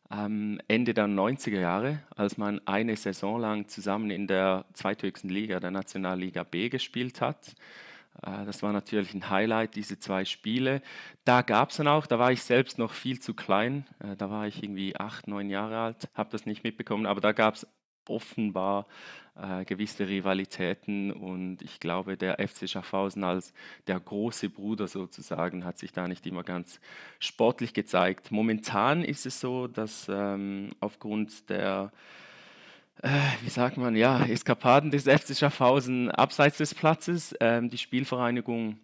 am 0.08 0.58
Ende 0.70 0.94
der 0.94 1.08
90er 1.08 1.60
Jahre, 1.60 2.00
als 2.16 2.38
man 2.38 2.66
eine 2.66 2.96
Saison 2.96 3.42
lang 3.42 3.68
zusammen 3.68 4.10
in 4.10 4.26
der 4.26 4.64
zweithöchsten 4.72 5.30
Liga, 5.30 5.60
der 5.60 5.72
Nationalliga 5.72 6.44
B, 6.44 6.70
gespielt 6.70 7.20
hat. 7.20 7.56
Äh, 8.22 8.46
das 8.46 8.64
war 8.64 8.72
natürlich 8.72 9.14
ein 9.14 9.30
Highlight, 9.30 9.76
diese 9.76 10.00
zwei 10.00 10.24
Spiele. 10.24 10.82
Da 11.26 11.42
gab 11.42 11.72
es 11.72 11.76
dann 11.76 11.90
auch, 11.90 12.08
da 12.08 12.18
war 12.18 12.32
ich 12.32 12.42
selbst 12.42 12.80
noch 12.80 12.94
viel 12.94 13.20
zu 13.20 13.34
klein, 13.34 13.86
äh, 14.00 14.16
da 14.16 14.30
war 14.30 14.48
ich 14.48 14.64
irgendwie 14.64 14.96
acht, 14.96 15.28
neun 15.28 15.50
Jahre 15.50 15.78
alt, 15.80 16.08
habe 16.14 16.30
das 16.32 16.46
nicht 16.46 16.64
mitbekommen, 16.64 17.06
aber 17.06 17.20
da 17.20 17.34
gab 17.34 17.56
es 17.56 17.68
offenbar 18.08 18.88
äh, 19.36 19.66
gewisse 19.66 20.08
Rivalitäten 20.08 21.12
und 21.12 21.62
ich 21.62 21.80
glaube, 21.80 22.18
der 22.18 22.38
FC 22.48 22.70
Schaffhausen 22.70 23.24
als 23.24 23.54
der 23.88 24.00
große 24.00 24.50
Bruder 24.50 24.88
sozusagen 24.88 25.66
hat 25.66 25.80
sich 25.80 25.92
da 25.92 26.08
nicht 26.08 26.26
immer 26.28 26.44
ganz 26.44 26.80
sportlich 27.20 27.74
gezeigt. 27.74 28.32
Momentan 28.32 29.04
ist 29.04 29.26
es 29.26 29.40
so, 29.40 29.68
dass 29.68 30.08
ähm, 30.10 30.72
aufgrund 30.80 31.50
der 31.50 31.92
äh, 33.02 33.10
wie 33.42 33.50
sagt 33.50 33.78
man, 33.78 33.96
ja, 33.96 34.24
Eskapaden 34.24 34.92
des 34.92 35.06
FC 35.06 35.36
Schaffhausen 35.36 36.12
abseits 36.12 36.58
des 36.58 36.76
Platzes 36.76 37.36
ähm, 37.40 37.70
die 37.70 37.78
Spielvereinigung 37.78 38.78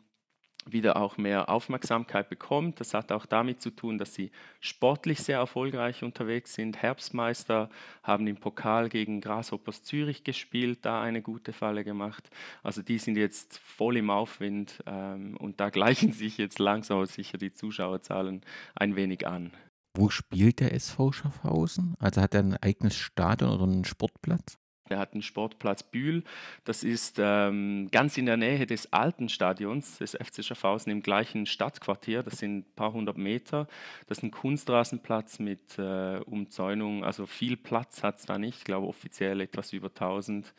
wieder 0.66 0.98
auch 0.98 1.18
mehr 1.18 1.50
Aufmerksamkeit 1.50 2.30
bekommt. 2.30 2.80
Das 2.80 2.94
hat 2.94 3.12
auch 3.12 3.26
damit 3.26 3.62
zu 3.62 3.72
tun, 3.72 3.98
dass 3.98 4.14
sie 4.14 4.32
sportlich 4.60 5.20
sehr 5.20 5.38
erfolgreich 5.38 6.04
unterwegs 6.04 6.54
sind. 6.54 6.82
Herbstmeister 6.82 7.70
haben 8.04 8.28
im 8.28 8.38
Pokal 8.38 8.90
gegen 8.90 9.22
Grasshoppers 9.22 9.84
Zürich 9.84 10.24
gespielt, 10.24 10.80
da 10.84 11.02
eine 11.02 11.22
gute 11.22 11.54
Falle 11.54 11.84
gemacht. 11.84 12.30
Also 12.64 12.82
die 12.82 12.98
sind 12.98 13.18
jetzt 13.18 13.58
voll 13.60 13.98
im 13.98 14.10
Aufwind 14.10 14.84
ähm, 14.86 15.38
und 15.38 15.60
da 15.60 15.70
gleichen 15.80 16.12
sich 16.12 16.38
jetzt 16.38 16.60
langsam 16.60 16.98
aber 16.98 17.08
sicher 17.08 17.38
die 17.38 17.54
Zuschauerzahlen 17.54 18.42
ein 18.76 18.96
wenig 18.96 19.28
an. 19.28 19.52
Wo 19.96 20.10
spielt 20.10 20.60
der 20.60 20.74
SV 20.74 21.12
Schaffhausen? 21.12 21.96
Also 22.00 22.22
hat 22.22 22.34
er 22.34 22.42
ein 22.42 22.58
eigenes 22.58 22.96
Stadion 22.96 23.52
oder 23.52 23.64
einen 23.64 23.86
Sportplatz? 23.86 24.58
Er 24.92 25.00
hat 25.00 25.14
einen 25.14 25.22
Sportplatz 25.22 25.84
Bühl. 25.84 26.24
Das 26.64 26.84
ist 26.84 27.18
ähm, 27.20 27.90
ganz 27.92 28.18
in 28.18 28.26
der 28.26 28.38
Nähe 28.38 28.66
des 28.66 28.94
alten 28.94 29.30
Stadions 29.30 29.98
des 29.98 30.12
FC 30.12 30.44
Schaffhausen 30.44 30.92
im 30.92 31.02
gleichen 31.02 31.46
Stadtquartier. 31.46 32.24
Das 32.24 32.40
sind 32.40 32.58
ein 32.60 32.76
paar 32.76 32.94
hundert 32.94 33.18
Meter. 33.18 33.68
Das 34.08 34.20
ist 34.20 34.24
ein 34.24 34.32
Kunstrasenplatz 34.32 35.40
mit 35.40 35.78
äh, 35.78 36.20
Umzäunung. 36.20 37.04
Also 37.04 37.26
viel 37.26 37.58
Platz 37.58 38.04
hat 38.04 38.18
es 38.18 38.26
da 38.26 38.38
nicht. 38.38 38.60
Ich 38.60 38.64
glaube 38.64 38.88
offiziell 38.88 39.42
etwas 39.42 39.74
über 39.74 39.88
1000. 39.88 40.54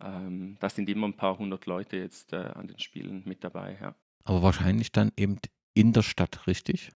Ähm, 0.00 0.56
da 0.60 0.68
sind 0.68 0.88
immer 0.88 1.08
ein 1.08 1.16
paar 1.16 1.38
hundert 1.38 1.66
Leute 1.66 1.96
jetzt 1.96 2.32
äh, 2.32 2.36
an 2.36 2.68
den 2.68 2.78
Spielen 2.78 3.22
mit 3.24 3.44
dabei. 3.44 3.78
Ja. 3.80 3.94
Aber 4.24 4.42
wahrscheinlich 4.42 4.92
dann 4.92 5.12
eben 5.16 5.38
in 5.74 5.92
der 5.92 6.02
Stadt, 6.02 6.46
richtig? 6.46 6.90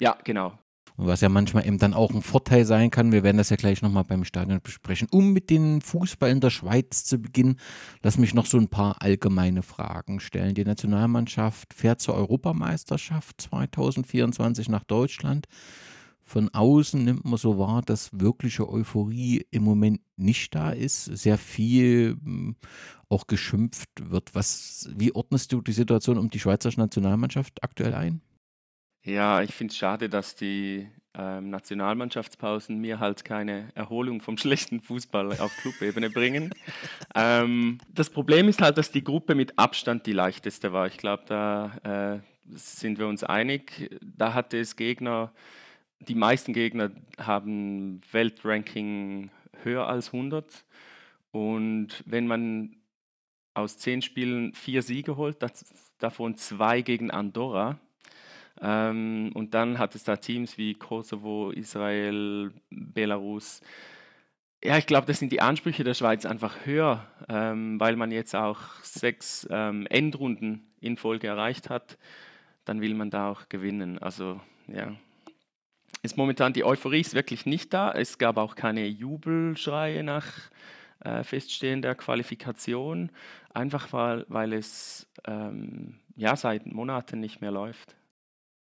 Ja, 0.00 0.16
genau. 0.24 0.58
Was 1.00 1.20
ja 1.20 1.28
manchmal 1.28 1.64
eben 1.64 1.78
dann 1.78 1.94
auch 1.94 2.10
ein 2.12 2.22
Vorteil 2.22 2.64
sein 2.64 2.90
kann. 2.90 3.12
Wir 3.12 3.22
werden 3.22 3.36
das 3.36 3.50
ja 3.50 3.56
gleich 3.56 3.82
nochmal 3.82 4.02
beim 4.02 4.24
Stadion 4.24 4.60
besprechen. 4.60 5.06
Um 5.12 5.32
mit 5.32 5.48
dem 5.48 5.80
Fußball 5.80 6.28
in 6.28 6.40
der 6.40 6.50
Schweiz 6.50 7.04
zu 7.04 7.18
beginnen, 7.18 7.60
lass 8.02 8.18
mich 8.18 8.34
noch 8.34 8.46
so 8.46 8.58
ein 8.58 8.66
paar 8.66 9.00
allgemeine 9.00 9.62
Fragen 9.62 10.18
stellen. 10.18 10.56
Die 10.56 10.64
Nationalmannschaft 10.64 11.72
fährt 11.72 12.00
zur 12.00 12.16
Europameisterschaft 12.16 13.40
2024 13.42 14.68
nach 14.68 14.82
Deutschland. 14.82 15.46
Von 16.24 16.48
außen 16.48 17.04
nimmt 17.04 17.24
man 17.24 17.38
so 17.38 17.58
wahr, 17.58 17.80
dass 17.80 18.10
wirkliche 18.12 18.68
Euphorie 18.68 19.46
im 19.52 19.62
Moment 19.62 20.00
nicht 20.16 20.52
da 20.54 20.72
ist. 20.72 21.04
Sehr 21.04 21.38
viel 21.38 22.16
hm, 22.22 22.56
auch 23.08 23.28
geschimpft 23.28 23.88
wird. 24.02 24.34
Was, 24.34 24.90
wie 24.96 25.14
ordnest 25.14 25.52
du 25.52 25.62
die 25.62 25.72
Situation 25.72 26.18
um 26.18 26.28
die 26.28 26.40
Schweizer 26.40 26.70
Nationalmannschaft 26.76 27.62
aktuell 27.62 27.94
ein? 27.94 28.20
Ja, 29.08 29.40
ich 29.40 29.54
finde 29.54 29.72
es 29.72 29.78
schade, 29.78 30.10
dass 30.10 30.34
die 30.34 30.86
ähm, 31.14 31.48
Nationalmannschaftspausen 31.48 32.78
mir 32.78 33.00
halt 33.00 33.24
keine 33.24 33.70
Erholung 33.74 34.20
vom 34.20 34.36
schlechten 34.36 34.82
Fußball 34.82 35.40
auf 35.40 35.56
Clubebene 35.62 36.10
bringen. 36.10 36.52
ähm, 37.14 37.78
das 37.90 38.10
Problem 38.10 38.48
ist 38.50 38.60
halt, 38.60 38.76
dass 38.76 38.90
die 38.90 39.02
Gruppe 39.02 39.34
mit 39.34 39.58
Abstand 39.58 40.04
die 40.04 40.12
leichteste 40.12 40.74
war. 40.74 40.88
Ich 40.88 40.98
glaube, 40.98 41.22
da 41.26 42.20
äh, 42.20 42.54
sind 42.54 42.98
wir 42.98 43.08
uns 43.08 43.24
einig. 43.24 43.98
Da 44.02 44.34
hatte 44.34 44.58
es 44.58 44.76
Gegner, 44.76 45.32
die 46.00 46.14
meisten 46.14 46.52
Gegner 46.52 46.90
haben 47.18 48.02
Weltranking 48.12 49.30
höher 49.62 49.86
als 49.86 50.08
100. 50.08 50.66
Und 51.30 52.04
wenn 52.04 52.26
man 52.26 52.76
aus 53.54 53.78
zehn 53.78 54.02
Spielen 54.02 54.52
vier 54.52 54.82
Siege 54.82 55.16
holt, 55.16 55.38
davon 55.98 56.36
zwei 56.36 56.82
gegen 56.82 57.10
Andorra, 57.10 57.80
ähm, 58.60 59.30
und 59.34 59.54
dann 59.54 59.78
hat 59.78 59.94
es 59.94 60.04
da 60.04 60.16
Teams 60.16 60.58
wie 60.58 60.74
Kosovo, 60.74 61.50
Israel, 61.50 62.52
Belarus. 62.70 63.60
Ja, 64.62 64.76
ich 64.76 64.86
glaube, 64.86 65.06
das 65.06 65.20
sind 65.20 65.30
die 65.30 65.40
Ansprüche 65.40 65.84
der 65.84 65.94
Schweiz 65.94 66.26
einfach 66.26 66.66
höher, 66.66 67.06
ähm, 67.28 67.78
weil 67.78 67.94
man 67.96 68.10
jetzt 68.10 68.34
auch 68.34 68.60
sechs 68.82 69.46
ähm, 69.50 69.86
Endrunden 69.86 70.66
in 70.80 70.96
Folge 70.96 71.28
erreicht 71.28 71.70
hat. 71.70 71.96
Dann 72.64 72.80
will 72.80 72.94
man 72.94 73.10
da 73.10 73.30
auch 73.30 73.48
gewinnen. 73.48 73.98
Also 73.98 74.40
ja, 74.66 74.92
ist 76.02 76.16
momentan 76.16 76.52
die 76.52 76.64
Euphorie 76.64 77.00
ist 77.00 77.14
wirklich 77.14 77.46
nicht 77.46 77.72
da. 77.72 77.92
Es 77.92 78.18
gab 78.18 78.36
auch 78.36 78.56
keine 78.56 78.86
Jubelschreie 78.86 80.02
nach 80.02 80.26
äh, 81.04 81.22
Feststehen 81.22 81.82
Qualifikation, 81.82 83.10
einfach 83.54 83.92
weil, 83.92 84.24
weil 84.28 84.52
es 84.52 85.08
ähm, 85.24 86.00
ja, 86.16 86.34
seit 86.34 86.66
Monaten 86.66 87.20
nicht 87.20 87.40
mehr 87.40 87.52
läuft. 87.52 87.94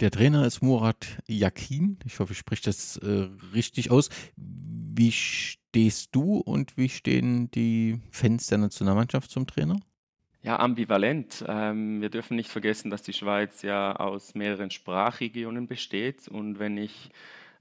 Der 0.01 0.09
Trainer 0.09 0.47
ist 0.47 0.63
Murat 0.63 1.19
Yakin. 1.27 1.99
Ich 2.05 2.19
hoffe, 2.19 2.33
ich 2.33 2.39
spreche 2.39 2.63
das 2.63 2.97
äh, 2.97 3.27
richtig 3.53 3.91
aus. 3.91 4.09
Wie 4.35 5.11
stehst 5.11 6.15
du 6.15 6.37
und 6.37 6.75
wie 6.75 6.89
stehen 6.89 7.51
die 7.51 7.99
Fans 8.09 8.47
der 8.47 8.57
Nationalmannschaft 8.57 9.29
zum 9.29 9.45
Trainer? 9.45 9.79
Ja, 10.41 10.57
ambivalent. 10.57 11.45
Ähm, 11.47 12.01
wir 12.01 12.09
dürfen 12.09 12.35
nicht 12.35 12.49
vergessen, 12.49 12.89
dass 12.89 13.03
die 13.03 13.13
Schweiz 13.13 13.61
ja 13.61 13.95
aus 13.95 14.33
mehreren 14.33 14.71
Sprachregionen 14.71 15.67
besteht. 15.67 16.27
Und 16.27 16.57
wenn 16.57 16.77
ich 16.77 17.11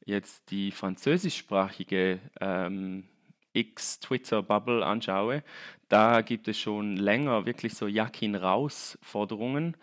jetzt 0.07 0.51
die 0.51 0.71
französischsprachige 0.71 2.21
ähm, 2.41 3.05
X-Twitter-Bubble 3.53 4.83
anschaue, 4.83 5.45
da 5.91 6.23
gibt 6.23 6.49
es 6.49 6.59
schon 6.59 6.97
länger 6.97 7.45
wirklich 7.45 7.75
so 7.75 7.87
Yakin 7.87 8.35
raus-Forderungen. 8.35 9.77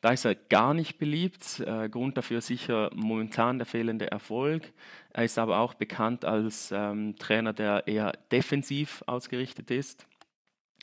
Da 0.00 0.12
ist 0.12 0.24
er 0.24 0.34
gar 0.34 0.72
nicht 0.72 0.98
beliebt. 0.98 1.60
Äh, 1.60 1.88
Grund 1.88 2.16
dafür 2.16 2.40
sicher 2.40 2.90
momentan 2.94 3.58
der 3.58 3.66
fehlende 3.66 4.10
Erfolg. 4.10 4.72
Er 5.12 5.24
ist 5.24 5.38
aber 5.38 5.58
auch 5.58 5.74
bekannt 5.74 6.24
als 6.24 6.72
ähm, 6.72 7.16
Trainer, 7.16 7.52
der 7.52 7.86
eher 7.86 8.12
defensiv 8.32 9.04
ausgerichtet 9.06 9.70
ist. 9.70 10.06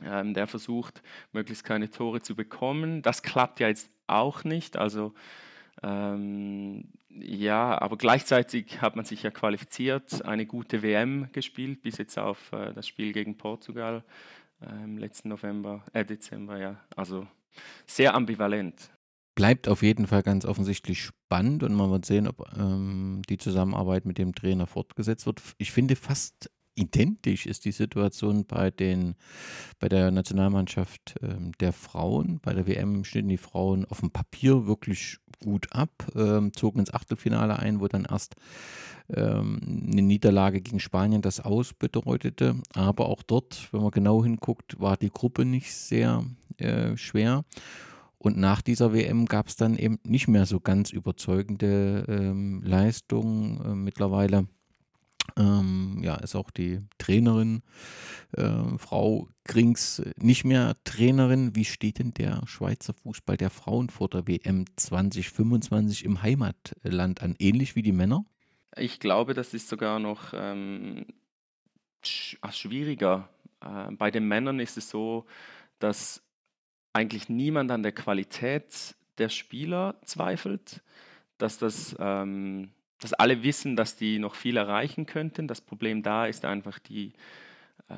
Ähm, 0.04 0.36
der 0.36 0.46
versucht, 0.46 1.02
möglichst 1.32 1.64
keine 1.64 1.90
Tore 1.90 2.22
zu 2.22 2.36
bekommen. 2.36 3.02
Das 3.02 3.24
klappt 3.24 3.60
ja 3.60 3.68
jetzt 3.68 3.90
auch 4.06 4.44
nicht. 4.44 4.78
Also 4.78 5.16
ähm, 5.82 6.90
ja, 7.10 7.82
aber 7.82 7.98
gleichzeitig 7.98 8.82
hat 8.82 8.96
man 8.96 9.06
sich 9.06 9.24
ja 9.24 9.32
qualifiziert, 9.32 10.24
eine 10.26 10.46
gute 10.46 10.84
WM 10.84 11.30
gespielt, 11.32 11.82
bis 11.82 11.98
jetzt 11.98 12.20
auf 12.20 12.52
äh, 12.52 12.74
das 12.74 12.88
Spiel 12.88 13.14
gegen 13.14 13.38
Portugal 13.38 14.04
im 14.60 14.98
letzten 14.98 15.30
November, 15.30 15.84
äh, 15.94 16.04
Dezember, 16.04 16.58
ja. 16.58 16.78
Also 16.96 17.28
sehr 17.86 18.16
ambivalent 18.16 18.90
bleibt 19.38 19.68
auf 19.68 19.84
jeden 19.84 20.08
Fall 20.08 20.24
ganz 20.24 20.46
offensichtlich 20.46 21.04
spannend 21.04 21.62
und 21.62 21.76
man 21.76 21.92
wird 21.92 22.06
sehen, 22.08 22.28
ob 22.28 22.52
ähm, 22.58 23.22
die 23.30 23.38
Zusammenarbeit 23.38 24.04
mit 24.04 24.18
dem 24.18 24.34
Trainer 24.34 24.66
fortgesetzt 24.66 25.28
wird. 25.28 25.44
Ich 25.60 25.72
finde 25.72 25.96
fast 25.96 26.50
identisch 26.74 27.46
ist 27.46 27.66
die 27.66 27.72
Situation 27.72 28.46
bei 28.46 28.72
den 28.72 29.14
bei 29.80 29.90
der 29.90 30.10
Nationalmannschaft 30.10 31.18
ähm, 31.22 31.52
der 31.60 31.72
Frauen. 31.72 32.40
Bei 32.42 32.54
der 32.54 32.66
WM 32.66 33.04
schnitten 33.04 33.30
die 33.30 33.38
Frauen 33.38 33.86
auf 33.86 34.00
dem 34.00 34.10
Papier 34.10 34.66
wirklich 34.66 35.18
gut 35.44 35.68
ab, 35.72 35.92
ähm, 36.16 36.52
zogen 36.54 36.80
ins 36.80 36.94
Achtelfinale 36.94 37.60
ein, 37.60 37.80
wo 37.80 37.88
dann 37.88 38.06
erst 38.10 38.38
ähm, 39.14 39.60
eine 39.92 40.02
Niederlage 40.02 40.62
gegen 40.62 40.80
Spanien 40.80 41.22
das 41.22 41.42
Aus 41.42 41.76
bedeutete. 41.76 42.56
Aber 42.74 43.08
auch 43.08 43.22
dort, 43.22 43.72
wenn 43.72 43.84
man 43.84 43.92
genau 43.92 44.24
hinguckt, 44.24 44.80
war 44.80 44.98
die 44.98 45.12
Gruppe 45.12 45.46
nicht 45.46 45.72
sehr 45.72 46.26
äh, 46.58 46.98
schwer. 46.98 47.46
Und 48.28 48.36
nach 48.36 48.62
dieser 48.62 48.92
WM 48.92 49.26
gab 49.26 49.48
es 49.48 49.56
dann 49.56 49.78
eben 49.78 50.00
nicht 50.04 50.28
mehr 50.28 50.46
so 50.46 50.60
ganz 50.60 50.92
überzeugende 50.92 52.04
ähm, 52.10 52.62
Leistungen. 52.62 53.62
Äh, 53.64 53.74
mittlerweile 53.74 54.50
ähm, 55.38 56.02
ja, 56.04 56.16
ist 56.16 56.36
auch 56.36 56.52
die 56.52 56.82
Trainerin, 56.98 57.64
äh, 58.34 58.78
Frau 58.78 59.30
Krings, 59.46 60.04
nicht 60.18 60.44
mehr 60.44 60.76
Trainerin. 60.84 61.56
Wie 61.56 61.64
steht 61.64 62.00
denn 62.00 62.14
der 62.14 62.46
Schweizer 62.48 62.94
Fußball 62.94 63.38
der 63.38 63.50
Frauen 63.50 63.90
vor 63.90 64.10
der 64.10 64.28
WM 64.28 64.66
2025 64.76 66.04
im 66.04 66.22
Heimatland 66.22 67.24
an? 67.24 67.34
Ähnlich 67.40 67.78
wie 67.78 67.82
die 67.82 67.94
Männer? 67.94 68.26
Ich 68.76 69.00
glaube, 69.00 69.36
das 69.36 69.54
ist 69.54 69.70
sogar 69.70 70.00
noch 70.00 70.34
ähm, 70.34 71.06
sch 72.04 72.36
schwieriger 72.52 73.30
Äh, 73.62 73.94
bei 73.94 74.12
den 74.12 74.28
Männern 74.28 74.60
ist 74.60 74.76
es 74.76 74.90
so, 74.90 75.26
dass 75.80 76.27
eigentlich 76.98 77.30
niemand 77.30 77.72
an 77.72 77.84
der 77.84 77.92
Qualität 77.92 78.96
der 79.20 79.30
Spieler 79.30 79.96
zweifelt, 80.04 80.82
dass, 81.38 81.58
das, 81.60 81.96
ähm, 82.00 82.72
dass 83.00 83.14
alle 83.14 83.44
wissen, 83.44 83.76
dass 83.76 83.96
die 83.96 84.20
noch 84.20 84.36
viel 84.36 84.58
erreichen 84.58 85.06
könnten. 85.06 85.48
Das 85.48 85.62
Problem 85.62 86.02
da 86.02 86.26
ist 86.26 86.44
einfach 86.44 86.80
die, 86.80 87.14
äh, 87.90 87.94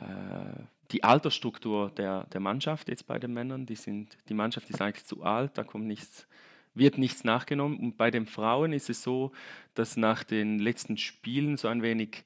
die 0.92 1.04
Altersstruktur 1.04 1.92
der, 1.92 2.26
der 2.26 2.42
Mannschaft 2.42 2.90
jetzt 2.90 3.08
bei 3.08 3.20
den 3.20 3.34
Männern. 3.34 3.66
Die, 3.66 3.76
sind, 3.76 4.18
die 4.28 4.34
Mannschaft 4.34 4.70
ist 4.70 4.82
eigentlich 4.82 5.06
zu 5.06 5.24
alt, 5.24 5.58
da 5.58 5.64
kommt 5.64 5.86
nichts, 5.86 6.28
wird 6.74 6.98
nichts 6.98 7.24
nachgenommen. 7.24 7.80
Und 7.80 7.98
bei 7.98 8.12
den 8.12 8.26
Frauen 8.26 8.74
ist 8.74 8.90
es 8.90 9.02
so, 9.02 9.32
dass 9.76 9.96
nach 9.96 10.24
den 10.24 10.60
letzten 10.60 10.98
Spielen 10.98 11.56
so 11.56 11.70
ein 11.70 11.82
wenig 11.82 12.24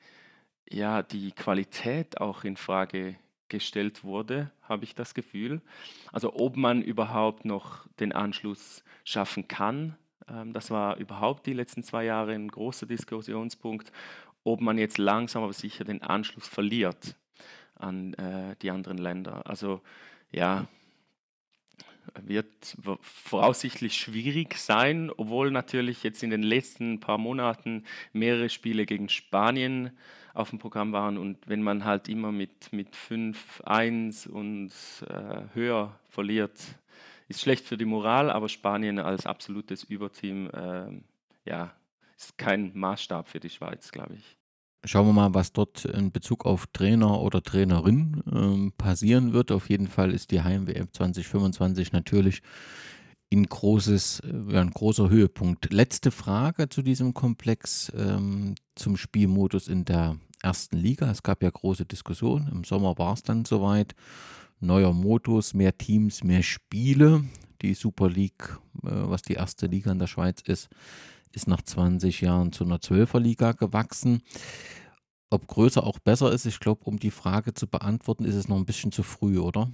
ja, 0.69 1.03
die 1.03 1.33
Qualität 1.33 2.19
auch 2.19 2.43
in 2.43 2.57
Frage 2.57 3.15
gestellt 3.49 4.03
wurde, 4.03 4.51
habe 4.61 4.83
ich 4.83 4.95
das 4.95 5.13
Gefühl. 5.13 5.61
Also 6.11 6.35
ob 6.35 6.57
man 6.57 6.81
überhaupt 6.81 7.45
noch 7.45 7.87
den 7.99 8.11
Anschluss 8.11 8.83
schaffen 9.03 9.47
kann, 9.47 9.95
ähm, 10.27 10.53
das 10.53 10.71
war 10.71 10.97
überhaupt 10.97 11.45
die 11.45 11.53
letzten 11.53 11.83
zwei 11.83 12.05
Jahre 12.05 12.33
ein 12.33 12.47
großer 12.47 12.85
Diskussionspunkt, 12.85 13.91
ob 14.43 14.61
man 14.61 14.77
jetzt 14.77 14.97
langsam 14.97 15.43
aber 15.43 15.53
sicher 15.53 15.83
den 15.83 16.01
Anschluss 16.01 16.47
verliert 16.47 17.15
an 17.75 18.13
äh, 18.15 18.55
die 18.61 18.71
anderen 18.71 18.97
Länder. 18.97 19.47
Also 19.47 19.81
ja, 20.31 20.67
wird 22.21 22.77
voraussichtlich 23.01 23.95
schwierig 23.95 24.57
sein, 24.57 25.11
obwohl 25.15 25.51
natürlich 25.51 26.03
jetzt 26.03 26.23
in 26.23 26.29
den 26.29 26.43
letzten 26.43 26.99
paar 26.99 27.17
Monaten 27.17 27.83
mehrere 28.11 28.49
Spiele 28.49 28.85
gegen 28.85 29.09
Spanien 29.09 29.91
auf 30.33 30.49
dem 30.49 30.59
Programm 30.59 30.91
waren. 30.91 31.17
Und 31.17 31.47
wenn 31.47 31.61
man 31.61 31.85
halt 31.85 32.09
immer 32.09 32.31
mit, 32.31 32.73
mit 32.73 32.95
5-1 32.95 34.27
und 34.27 34.71
äh, 35.07 35.43
höher 35.53 35.97
verliert, 36.09 36.59
ist 37.27 37.41
schlecht 37.41 37.65
für 37.65 37.77
die 37.77 37.85
Moral, 37.85 38.29
aber 38.29 38.49
Spanien 38.49 38.99
als 38.99 39.25
absolutes 39.25 39.83
Überteam, 39.83 40.49
äh, 40.49 40.87
ja, 41.45 41.73
ist 42.17 42.37
kein 42.37 42.71
Maßstab 42.73 43.27
für 43.27 43.39
die 43.39 43.49
Schweiz, 43.49 43.91
glaube 43.91 44.15
ich. 44.15 44.37
Schauen 44.85 45.07
wir 45.07 45.13
mal, 45.13 45.33
was 45.33 45.53
dort 45.53 45.85
in 45.85 46.11
Bezug 46.11 46.45
auf 46.45 46.67
Trainer 46.67 47.21
oder 47.21 47.41
Trainerin 47.41 48.21
ähm, 48.31 48.73
passieren 48.77 49.31
wird. 49.31 49.51
Auf 49.51 49.69
jeden 49.69 49.87
Fall 49.87 50.11
ist 50.11 50.31
die 50.31 50.41
Heim-WM 50.41 50.89
2025 50.91 51.93
natürlich 51.93 52.41
ein, 53.31 53.45
großes, 53.45 54.21
ja, 54.49 54.59
ein 54.59 54.71
großer 54.71 55.09
Höhepunkt. 55.09 55.71
Letzte 55.71 56.11
Frage 56.11 56.67
zu 56.67 56.81
diesem 56.81 57.13
Komplex 57.13 57.91
ähm, 57.95 58.55
zum 58.75 58.97
Spielmodus 58.97 59.69
in 59.69 59.85
der 59.85 60.17
ersten 60.41 60.77
Liga. 60.77 61.09
Es 61.09 61.23
gab 61.23 61.41
ja 61.43 61.49
große 61.49 61.85
Diskussionen. 61.85 62.49
Im 62.51 62.65
Sommer 62.65 62.97
war 62.97 63.13
es 63.13 63.23
dann 63.23 63.45
soweit. 63.45 63.95
Neuer 64.59 64.93
Modus, 64.93 65.53
mehr 65.53 65.77
Teams, 65.77 66.23
mehr 66.23 66.43
Spiele. 66.43 67.23
Die 67.61 67.73
Super 67.73 68.09
League, 68.09 68.57
äh, 68.83 68.89
was 68.91 69.21
die 69.21 69.33
erste 69.33 69.67
Liga 69.67 69.91
in 69.93 69.99
der 69.99 70.07
Schweiz 70.07 70.41
ist, 70.41 70.69
ist 71.33 71.47
nach 71.47 71.61
20 71.61 72.21
Jahren 72.21 72.51
zu 72.51 72.63
einer 72.63 72.79
Zwölferliga 72.79 73.51
gewachsen. 73.51 74.21
Ob 75.29 75.47
größer 75.47 75.83
auch 75.83 75.99
besser 75.99 76.31
ist, 76.31 76.45
ich 76.45 76.59
glaube, 76.59 76.85
um 76.85 76.99
die 76.99 77.11
Frage 77.11 77.53
zu 77.53 77.67
beantworten, 77.67 78.25
ist 78.25 78.35
es 78.35 78.47
noch 78.47 78.57
ein 78.57 78.65
bisschen 78.65 78.91
zu 78.91 79.03
früh, 79.03 79.39
oder? 79.39 79.71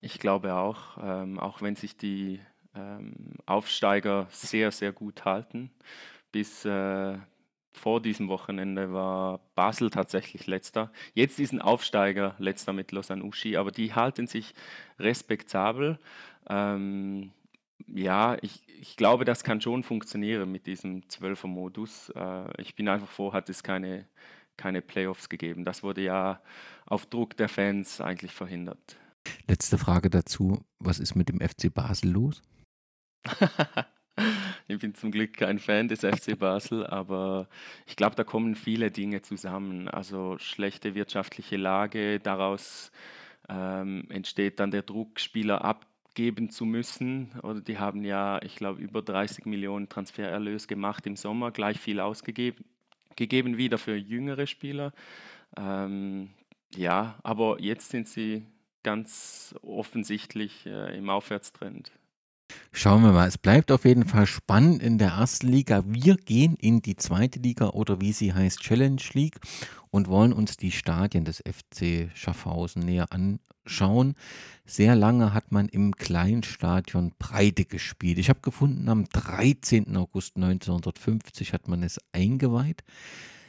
Ich 0.00 0.18
glaube 0.18 0.54
auch, 0.54 0.98
ähm, 1.02 1.38
auch 1.38 1.62
wenn 1.62 1.76
sich 1.76 1.96
die 1.96 2.40
ähm, 2.74 3.14
Aufsteiger 3.46 4.26
sehr, 4.30 4.70
sehr 4.70 4.92
gut 4.92 5.24
halten. 5.24 5.70
Bis 6.30 6.64
äh, 6.64 7.18
vor 7.72 8.02
diesem 8.02 8.28
Wochenende 8.28 8.92
war 8.92 9.40
Basel 9.54 9.90
tatsächlich 9.90 10.46
letzter. 10.46 10.92
Jetzt 11.14 11.38
ist 11.40 11.52
ein 11.52 11.62
Aufsteiger 11.62 12.34
letzter 12.38 12.72
mit 12.72 12.92
Lausanne 12.92 13.24
Uschi, 13.24 13.56
aber 13.56 13.70
die 13.70 13.94
halten 13.94 14.26
sich 14.26 14.54
respektabel. 14.98 15.98
Ähm, 16.48 17.32
ja, 17.86 18.36
ich, 18.42 18.62
ich 18.80 18.96
glaube, 18.96 19.24
das 19.24 19.44
kann 19.44 19.60
schon 19.60 19.82
funktionieren 19.82 20.50
mit 20.50 20.66
diesem 20.66 21.08
Zwölfer-Modus. 21.08 22.10
Äh, 22.10 22.60
ich 22.60 22.74
bin 22.74 22.88
einfach 22.88 23.08
froh, 23.08 23.32
hat 23.32 23.48
es 23.48 23.62
keine, 23.62 24.06
keine 24.56 24.82
Playoffs 24.82 25.28
gegeben. 25.28 25.64
Das 25.64 25.82
wurde 25.82 26.02
ja 26.02 26.40
auf 26.86 27.06
Druck 27.06 27.36
der 27.36 27.48
Fans 27.48 28.00
eigentlich 28.00 28.32
verhindert. 28.32 28.96
Letzte 29.46 29.78
Frage 29.78 30.10
dazu. 30.10 30.64
Was 30.78 30.98
ist 30.98 31.14
mit 31.14 31.28
dem 31.28 31.40
FC 31.40 31.72
Basel 31.72 32.10
los? 32.10 32.42
ich 34.68 34.78
bin 34.78 34.94
zum 34.94 35.10
Glück 35.10 35.36
kein 35.36 35.58
Fan 35.58 35.88
des 35.88 36.00
FC 36.00 36.36
Basel, 36.38 36.86
aber 36.86 37.48
ich 37.86 37.96
glaube, 37.96 38.16
da 38.16 38.24
kommen 38.24 38.54
viele 38.54 38.90
Dinge 38.90 39.22
zusammen. 39.22 39.88
Also 39.88 40.38
schlechte 40.38 40.94
wirtschaftliche 40.94 41.56
Lage, 41.56 42.20
daraus 42.20 42.90
ähm, 43.48 44.06
entsteht 44.10 44.60
dann 44.60 44.70
der 44.70 44.82
Druck, 44.82 45.20
Spieler 45.20 45.64
ab 45.64 45.86
geben 46.18 46.50
zu 46.50 46.64
müssen. 46.64 47.30
Oder 47.44 47.60
die 47.60 47.78
haben 47.78 48.02
ja, 48.02 48.42
ich 48.42 48.56
glaube, 48.56 48.82
über 48.82 49.02
30 49.02 49.46
Millionen 49.46 49.88
Transfererlös 49.88 50.66
gemacht 50.66 51.06
im 51.06 51.14
Sommer, 51.14 51.52
gleich 51.52 51.78
viel 51.78 52.00
ausgegeben 52.00 52.64
gegeben 53.14 53.56
wieder 53.56 53.78
für 53.78 53.96
jüngere 53.96 54.46
Spieler. 54.46 54.92
Ähm, 55.56 56.30
ja, 56.76 57.16
aber 57.24 57.60
jetzt 57.60 57.90
sind 57.90 58.06
sie 58.06 58.46
ganz 58.84 59.56
offensichtlich 59.62 60.66
äh, 60.66 60.96
im 60.96 61.10
Aufwärtstrend. 61.10 61.90
Schauen 62.72 63.02
wir 63.02 63.12
mal, 63.12 63.26
es 63.26 63.38
bleibt 63.38 63.72
auf 63.72 63.84
jeden 63.84 64.06
Fall 64.06 64.26
spannend 64.26 64.82
in 64.82 64.98
der 64.98 65.10
ersten 65.10 65.48
Liga. 65.48 65.82
Wir 65.84 66.16
gehen 66.16 66.54
in 66.54 66.80
die 66.80 66.96
zweite 66.96 67.40
Liga 67.40 67.70
oder 67.70 68.00
wie 68.00 68.12
sie 68.12 68.32
heißt, 68.32 68.60
Challenge 68.60 69.02
League 69.14 69.38
und 69.90 70.08
wollen 70.08 70.32
uns 70.32 70.56
die 70.56 70.70
Stadien 70.70 71.24
des 71.24 71.38
FC 71.38 72.10
Schaffhausen 72.14 72.82
näher 72.82 73.12
anschauen. 73.12 73.40
Sehr 74.66 74.96
lange 74.96 75.32
hat 75.32 75.50
man 75.50 75.68
im 75.68 75.94
Kleinstadion 75.94 77.12
Breite 77.18 77.64
gespielt. 77.64 78.18
Ich 78.18 78.28
habe 78.28 78.40
gefunden, 78.40 78.88
am 78.88 79.08
13. 79.08 79.96
August 79.96 80.36
1950 80.36 81.52
hat 81.52 81.68
man 81.68 81.82
es 81.82 81.98
eingeweiht. 82.12 82.84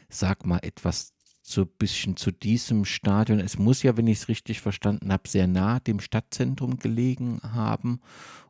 Sag 0.07 0.45
mal 0.45 0.59
etwas 0.59 1.13
so 1.41 1.61
ein 1.61 1.69
bisschen 1.77 2.15
zu 2.15 2.31
diesem 2.31 2.85
Stadion. 2.85 3.39
Es 3.39 3.57
muss 3.57 3.83
ja, 3.83 3.97
wenn 3.97 4.07
ich 4.07 4.19
es 4.19 4.27
richtig 4.27 4.61
verstanden 4.61 5.11
habe, 5.11 5.27
sehr 5.27 5.47
nah 5.47 5.79
dem 5.79 5.99
Stadtzentrum 5.99 6.77
gelegen 6.77 7.41
haben 7.43 8.01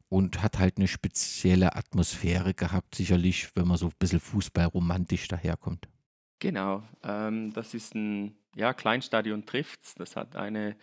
und 0.09 0.41
hat 0.41 0.59
halt 0.59 0.77
eine 0.77 0.87
spezielle 0.87 1.75
Atmosphäre 1.75 2.53
gehabt, 2.53 2.95
sicherlich, 2.95 3.49
wenn 3.55 3.67
man 3.67 3.77
so 3.77 3.87
ein 3.87 3.93
bisschen 3.99 4.19
fußballromantisch 4.19 5.27
daherkommt. 5.27 5.87
Genau, 6.39 6.83
ähm, 7.03 7.53
das 7.53 7.73
ist 7.73 7.95
ein 7.95 8.35
ja, 8.55 8.73
Kleinstadion 8.73 9.45
trifft's. 9.45 9.95
Das 9.95 10.15
hat 10.15 10.35
eine 10.35 10.75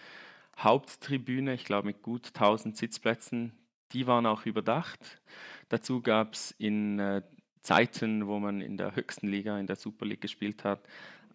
Haupttribüne, 0.58 1.54
ich 1.54 1.64
glaube 1.64 1.88
mit 1.88 2.02
gut 2.02 2.28
1000 2.28 2.76
Sitzplätzen. 2.76 3.52
Die 3.92 4.06
waren 4.06 4.26
auch 4.26 4.46
überdacht. 4.46 5.20
Dazu 5.68 6.00
gab 6.00 6.34
es 6.34 6.52
in 6.58 6.98
äh, 6.98 7.22
Zeiten, 7.62 8.26
wo 8.26 8.38
man 8.38 8.60
in 8.60 8.76
der 8.76 8.96
höchsten 8.96 9.28
Liga, 9.28 9.58
in 9.58 9.66
der 9.66 9.76
Super 9.76 10.06
League 10.06 10.20
gespielt 10.20 10.64
hat, 10.64 10.80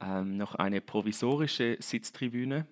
ähm, 0.02 0.38
noch 0.38 0.56
eine 0.56 0.82
provisorische 0.82 1.78
Sitztribüne, 1.80 2.66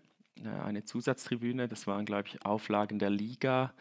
äh, 0.43 0.49
eine 0.49 0.83
Zusatztribüne. 0.83 1.67
Das 1.67 1.85
waren, 1.87 2.05
glaube 2.05 2.27
ich, 2.27 2.45
Auflagen 2.45 2.99
der 2.99 3.09
Liga 3.09 3.73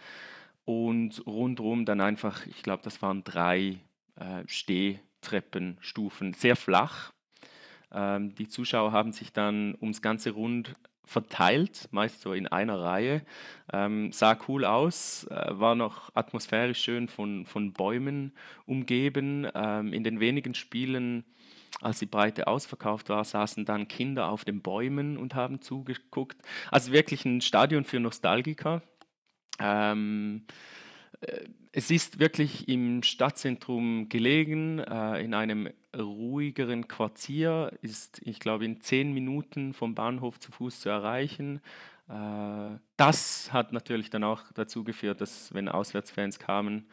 und 0.65 1.27
rundherum 1.27 1.87
dann 1.87 2.01
einfach, 2.01 2.47
ich 2.47 2.63
glaube, 2.63 2.83
das 2.83 3.01
waren 3.01 3.25
drei 3.25 3.79
äh, 4.17 4.43
Stehtreppenstufen, 4.47 6.35
sehr 6.35 6.57
flach. 6.57 7.13
Ähm, 7.91 8.35
die 8.35 8.49
Zuschauer 8.49 8.93
haben 8.93 9.13
sich 9.13 9.33
dann 9.33 9.77
ums 9.81 10.03
ganze 10.03 10.31
Rund 10.33 10.75
verteilt, 11.09 11.89
meist 11.91 12.21
so 12.21 12.33
in 12.35 12.47
einer 12.47 12.81
Reihe. 12.81 13.23
Ähm, 13.73 14.13
sah 14.13 14.39
cool 14.47 14.65
aus, 14.65 15.27
äh, 15.31 15.47
war 15.51 15.75
noch 15.75 16.15
atmosphärisch 16.15 16.81
schön 16.81 17.09
von, 17.09 17.47
von 17.47 17.73
Bäumen 17.73 18.33
umgeben. 18.67 19.49
Ähm, 19.55 19.93
in 19.93 20.05
den 20.05 20.21
wenigen 20.21 20.55
Spielen, 20.55 21.25
als 21.81 21.99
die 21.99 22.07
Breite 22.07 22.47
ausverkauft 22.47 23.09
war, 23.09 23.25
saßen 23.25 23.65
dann 23.65 23.89
Kinder 23.89 24.29
auf 24.29 24.45
den 24.45 24.61
Bäumen 24.61 25.17
und 25.17 25.35
haben 25.35 25.61
zugeguckt. 25.63 26.37
Also 26.71 26.93
wirklich 26.93 27.25
ein 27.25 27.41
Stadion 27.41 27.85
für 27.85 28.01
Nostalgiker. 28.01 28.83
Ähm, 29.59 30.45
äh, 31.23 31.41
es 31.73 31.91
ist 31.91 32.19
wirklich 32.19 32.69
im 32.69 33.03
Stadtzentrum 33.03 34.09
gelegen, 34.09 34.79
äh, 34.79 35.23
in 35.23 35.33
einem 35.33 35.71
ruhigeren 35.97 36.89
Quartier, 36.89 37.73
ist, 37.83 38.21
ich 38.25 38.41
glaube, 38.41 38.65
in 38.65 38.81
zehn 38.81 39.13
Minuten 39.13 39.73
vom 39.73 39.95
Bahnhof 39.95 40.39
zu 40.39 40.53
Fuß 40.53 40.81
zu 40.81 40.89
erreichen. 40.89 41.61
Äh, 42.09 42.79
das 42.97 43.53
hat 43.53 43.73
natürlich 43.73 44.11
dann 44.11 44.25
auch 44.25 44.43
dazu 44.55 44.85
geführt, 44.85 45.21
dass, 45.21 45.53
wenn 45.55 45.69
Auswärtsfans 45.69 46.39
kamen, 46.39 46.87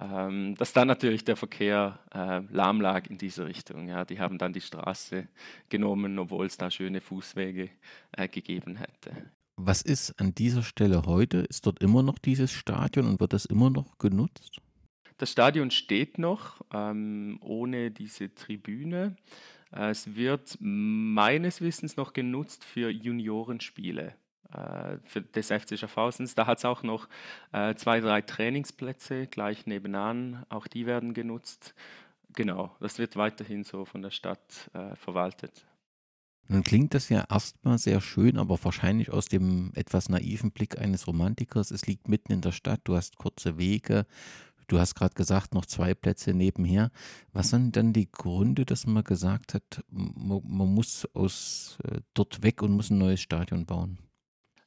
ähm, 0.00 0.54
dass 0.56 0.72
dann 0.72 0.88
natürlich 0.88 1.24
der 1.24 1.36
Verkehr 1.36 2.00
äh, 2.12 2.40
lahm 2.52 2.80
lag 2.80 3.08
in 3.08 3.18
diese 3.18 3.46
Richtung. 3.46 3.88
Ja, 3.88 4.04
die 4.04 4.18
haben 4.18 4.38
dann 4.38 4.52
die 4.52 4.60
Straße 4.60 5.28
genommen, 5.68 6.18
obwohl 6.18 6.46
es 6.46 6.56
da 6.56 6.70
schöne 6.70 7.00
Fußwege 7.00 7.70
äh, 8.12 8.28
gegeben 8.28 8.76
hätte. 8.76 9.30
Was 9.56 9.82
ist 9.82 10.20
an 10.20 10.34
dieser 10.34 10.64
Stelle 10.64 11.02
heute? 11.06 11.38
Ist 11.38 11.66
dort 11.66 11.80
immer 11.80 12.02
noch 12.02 12.18
dieses 12.18 12.50
Stadion 12.50 13.06
und 13.06 13.20
wird 13.20 13.32
das 13.32 13.44
immer 13.44 13.70
noch 13.70 13.98
genutzt? 13.98 14.60
Das 15.18 15.30
Stadion 15.30 15.70
steht 15.70 16.18
noch 16.18 16.60
ähm, 16.72 17.38
ohne 17.40 17.90
diese 17.90 18.34
Tribüne. 18.34 19.16
Äh, 19.72 19.90
es 19.90 20.16
wird 20.16 20.56
meines 20.60 21.60
Wissens 21.60 21.96
noch 21.96 22.12
genutzt 22.12 22.64
für 22.64 22.90
Juniorenspiele. 22.90 24.14
äh, 24.52 24.98
für 25.04 25.22
des 25.22 25.48
FC 25.48 25.78
Schaffhausens. 25.78 26.34
Da 26.34 26.46
hat 26.46 26.58
es 26.58 26.64
auch 26.64 26.82
noch 26.82 27.08
äh, 27.52 27.74
zwei, 27.74 28.00
drei 28.00 28.22
Trainingsplätze 28.22 29.26
gleich 29.26 29.66
nebenan. 29.66 30.44
Auch 30.48 30.66
die 30.66 30.86
werden 30.86 31.14
genutzt. 31.14 31.74
Genau, 32.34 32.74
das 32.80 32.98
wird 32.98 33.16
weiterhin 33.16 33.62
so 33.64 33.84
von 33.84 34.02
der 34.02 34.10
Stadt 34.10 34.70
äh, 34.74 34.96
verwaltet. 34.96 35.66
Nun 36.48 36.62
klingt 36.62 36.92
das 36.92 37.08
ja 37.08 37.24
erstmal 37.30 37.78
sehr 37.78 38.00
schön, 38.00 38.38
aber 38.38 38.62
wahrscheinlich 38.62 39.10
aus 39.10 39.26
dem 39.26 39.72
etwas 39.74 40.08
naiven 40.08 40.50
Blick 40.50 40.78
eines 40.78 41.06
Romantikers. 41.06 41.70
Es 41.70 41.86
liegt 41.86 42.08
mitten 42.08 42.32
in 42.32 42.42
der 42.42 42.52
Stadt, 42.52 42.80
du 42.84 42.96
hast 42.96 43.16
kurze 43.16 43.56
Wege, 43.56 44.04
du 44.68 44.78
hast 44.78 44.94
gerade 44.94 45.14
gesagt, 45.14 45.54
noch 45.54 45.66
zwei 45.66 45.94
Plätze 45.94 46.34
nebenher. 46.34 46.90
Was 47.32 47.50
sind 47.50 47.76
dann 47.76 47.92
die 47.92 48.10
Gründe, 48.10 48.64
dass 48.64 48.86
man 48.86 49.04
gesagt 49.04 49.54
hat, 49.54 49.84
man, 49.90 50.42
man 50.46 50.74
muss 50.74 51.08
aus 51.14 51.78
äh, 51.84 52.00
dort 52.14 52.42
weg 52.42 52.62
und 52.62 52.72
muss 52.72 52.90
ein 52.90 52.98
neues 52.98 53.20
Stadion 53.20 53.66
bauen? 53.66 53.98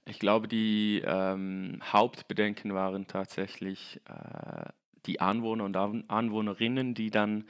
Ich 0.06 0.20
glaube, 0.20 0.48
die 0.48 1.02
ähm, 1.06 1.80
Hauptbedenken 1.84 2.74
waren 2.74 3.08
tatsächlich 3.08 4.00
äh, 4.06 4.70
die 5.06 5.20
Anwohner 5.20 5.66
und 5.66 5.76
Anwohnerinnen, 5.76 6.94
die 6.94 7.12
dann 7.12 7.46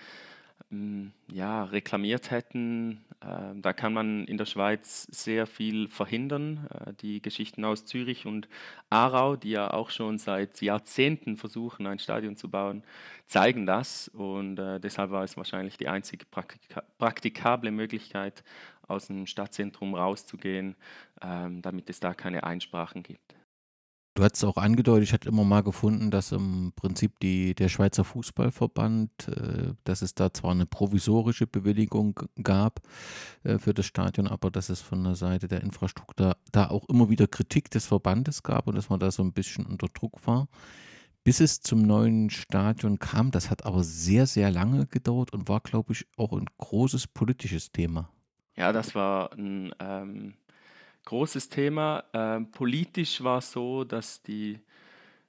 ja, 1.31 1.63
reklamiert 1.63 2.29
hätten. 2.29 3.05
Ähm, 3.21 3.61
da 3.61 3.71
kann 3.71 3.93
man 3.93 4.25
in 4.25 4.37
der 4.37 4.45
Schweiz 4.45 5.03
sehr 5.03 5.47
viel 5.47 5.87
verhindern. 5.87 6.67
Äh, 6.71 6.93
die 6.93 7.21
Geschichten 7.21 7.63
aus 7.63 7.85
Zürich 7.85 8.25
und 8.25 8.49
Aarau, 8.89 9.37
die 9.37 9.51
ja 9.51 9.71
auch 9.71 9.89
schon 9.91 10.17
seit 10.17 10.61
Jahrzehnten 10.61 11.37
versuchen, 11.37 11.87
ein 11.87 11.99
Stadion 11.99 12.35
zu 12.35 12.49
bauen, 12.49 12.83
zeigen 13.27 13.65
das. 13.65 14.09
Und 14.09 14.59
äh, 14.59 14.79
deshalb 14.79 15.11
war 15.11 15.23
es 15.23 15.37
wahrscheinlich 15.37 15.77
die 15.77 15.87
einzige 15.87 16.25
praktikable 16.97 17.71
Möglichkeit, 17.71 18.43
aus 18.87 19.07
dem 19.07 19.25
Stadtzentrum 19.25 19.95
rauszugehen, 19.95 20.75
ähm, 21.21 21.61
damit 21.61 21.89
es 21.89 21.99
da 21.99 22.13
keine 22.13 22.43
Einsprachen 22.43 23.03
gibt. 23.03 23.35
Du 24.17 24.23
hast 24.23 24.37
es 24.37 24.43
auch 24.43 24.57
angedeutet, 24.57 25.03
ich 25.03 25.13
hatte 25.13 25.29
immer 25.29 25.43
mal 25.43 25.61
gefunden, 25.61 26.09
dass 26.09 26.31
im 26.31 26.73
Prinzip 26.75 27.19
die, 27.19 27.53
der 27.53 27.69
Schweizer 27.69 28.03
Fußballverband, 28.03 29.27
äh, 29.27 29.73
dass 29.83 30.01
es 30.01 30.15
da 30.15 30.33
zwar 30.33 30.53
eine 30.53 30.65
provisorische 30.65 31.45
Bewilligung 31.45 32.19
gab 32.41 32.81
äh, 33.43 33.59
für 33.59 33.75
das 33.75 33.85
Stadion, 33.85 34.27
aber 34.27 34.49
dass 34.49 34.69
es 34.69 34.81
von 34.81 35.03
der 35.03 35.13
Seite 35.13 35.47
der 35.47 35.61
Infrastruktur 35.61 36.35
da 36.51 36.67
auch 36.67 36.89
immer 36.89 37.11
wieder 37.11 37.27
Kritik 37.27 37.69
des 37.69 37.85
Verbandes 37.85 38.41
gab 38.41 38.65
und 38.65 38.73
dass 38.73 38.89
man 38.89 38.99
da 38.99 39.11
so 39.11 39.21
ein 39.21 39.33
bisschen 39.33 39.67
unter 39.67 39.85
Druck 39.87 40.25
war. 40.25 40.47
Bis 41.23 41.39
es 41.39 41.61
zum 41.61 41.83
neuen 41.83 42.31
Stadion 42.31 42.97
kam, 42.97 43.29
das 43.29 43.51
hat 43.51 43.67
aber 43.67 43.83
sehr, 43.83 44.25
sehr 44.25 44.49
lange 44.49 44.87
gedauert 44.87 45.31
und 45.31 45.47
war, 45.47 45.59
glaube 45.59 45.93
ich, 45.93 46.07
auch 46.17 46.33
ein 46.33 46.47
großes 46.57 47.05
politisches 47.05 47.71
Thema. 47.71 48.09
Ja, 48.55 48.73
das 48.73 48.95
war 48.95 49.31
ein 49.33 49.75
ähm 49.79 50.33
großes 51.07 51.47
Thema. 51.47 52.03
Ähm, 52.13 52.51
politisch 52.51 53.23
war 53.23 53.37
es 53.37 53.53
so, 53.53 53.85
dass 53.85 54.21
die 54.23 54.59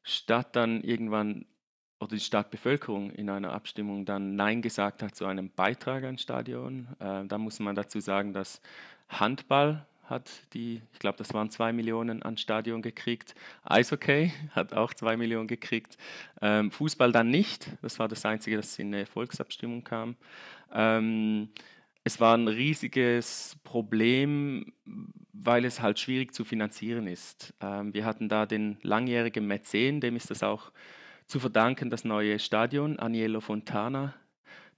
Stadt 0.03 0.57
dann 0.57 0.83
irgendwann 0.83 1.47
oder 2.01 2.17
die 2.17 2.21
Stadtbevölkerung 2.21 3.11
in 3.13 3.31
einer 3.31 3.53
Abstimmung 3.53 4.05
dann 4.05 4.35
Nein 4.35 4.61
gesagt 4.61 5.05
hat 5.05 5.15
zu 5.15 5.25
einem 5.27 5.51
Beitrag 5.51 6.03
ans 6.03 6.23
Stadion. 6.23 6.89
Äh, 6.99 7.27
da 7.27 7.39
muss 7.39 7.61
man 7.61 7.77
dazu 7.77 8.01
sagen, 8.01 8.33
dass 8.33 8.61
Handball 9.09 9.87
hat 10.03 10.29
die, 10.53 10.83
ich 10.93 10.99
glaube, 10.99 11.19
das 11.19 11.33
waren 11.33 11.49
zwei 11.51 11.73
Millionen 11.73 12.25
ans 12.25 12.41
Stadion 12.41 12.83
gekriegt. 12.83 13.37
Eishockey 13.63 14.33
hat 14.51 14.73
auch 14.73 14.95
zwei 14.95 15.17
Millionen 15.17 15.47
gekriegt. 15.47 15.97
Ähm, 16.43 16.73
Fußball 16.73 17.13
dann 17.13 17.31
nicht. 17.31 17.69
Das 17.83 18.01
war 18.01 18.09
das 18.09 18.25
Einzige, 18.25 18.57
das 18.57 18.77
in 18.81 18.93
eine 18.93 19.07
Volksabstimmung 19.07 19.85
kam. 19.85 20.17
Ähm, 20.73 21.51
es 22.09 22.21
war 22.21 22.35
ein 22.35 22.49
riesiges 22.49 23.59
Problem, 23.65 24.73
weil 25.35 25.67
es 25.67 25.83
halt 25.83 25.99
schwierig 25.99 26.33
zu 26.33 26.43
finanzieren 26.43 27.07
ist. 27.07 27.53
Ähm, 27.61 27.93
wir 27.93 28.07
hatten 28.07 28.31
da 28.31 28.47
den 28.47 28.79
langjährigen 28.81 29.47
Mäzen, 29.47 30.01
dem 30.01 30.17
ist 30.17 30.31
das 30.31 30.43
auch 30.43 30.73
zu 31.27 31.39
verdanken, 31.39 31.91
das 31.91 32.07
neue 32.07 32.39
Stadion, 32.39 32.99
Agnello 32.99 33.43
Fontana. 33.43 34.15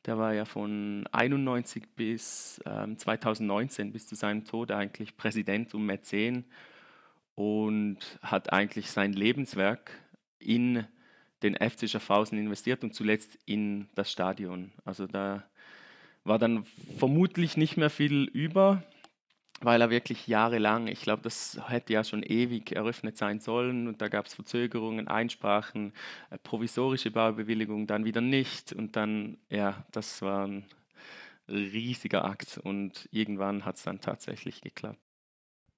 Der 0.07 0.19
war 0.19 0.35
ja 0.35 0.45
von 0.45 1.07
91 1.13 1.95
bis 1.95 2.61
ähm, 2.67 2.99
2019, 2.99 3.93
bis 3.93 4.09
zu 4.09 4.17
seinem 4.17 4.45
Tod 4.45 4.73
eigentlich 4.73 5.17
Präsident 5.17 5.73
und 5.73 5.87
Mäzen 5.87 6.47
und 7.37 8.19
hat 8.23 8.53
eigentlich 8.53 8.91
sein 8.91 9.13
Lebenswerk 9.13 9.93
in 10.41 10.85
den 11.45 11.55
FC 11.55 11.89
Schaffhausen 11.89 12.39
investiert 12.39 12.83
und 12.83 12.93
zuletzt 12.93 13.39
in 13.47 13.89
das 13.95 14.11
Stadion. 14.11 14.73
Also 14.85 15.07
da 15.07 15.45
war 16.25 16.39
dann 16.39 16.65
vermutlich 16.99 17.57
nicht 17.57 17.77
mehr 17.77 17.91
viel 17.91 18.25
über, 18.25 18.83
weil 19.61 19.81
er 19.81 19.91
wirklich 19.91 20.27
jahrelang, 20.27 20.87
ich 20.87 21.03
glaube, 21.03 21.23
das 21.23 21.61
hätte 21.69 21.93
ja 21.93 22.03
schon 22.03 22.23
ewig 22.23 22.73
eröffnet 22.73 23.19
sein 23.19 23.41
sollen 23.41 23.89
und 23.89 24.01
da 24.01 24.09
gab 24.09 24.27
es 24.27 24.35
Verzögerungen, 24.35 25.09
Einsprachen, 25.09 25.93
äh, 26.31 26.39
provisorische 26.39 27.11
Baubewilligung, 27.11 27.87
dann 27.87 28.05
wieder 28.05 28.23
nicht 28.23 28.73
und 28.73 28.97
dann, 28.97 29.39
ja, 29.51 29.85
das 29.93 30.23
war 30.23 30.47
ein 30.47 30.65
riesiger 31.49 32.25
Akt 32.25 32.59
und 32.63 33.09
irgendwann 33.11 33.65
hat 33.65 33.77
es 33.77 33.83
dann 33.83 34.01
tatsächlich 34.01 34.61
geklappt. 34.61 35.10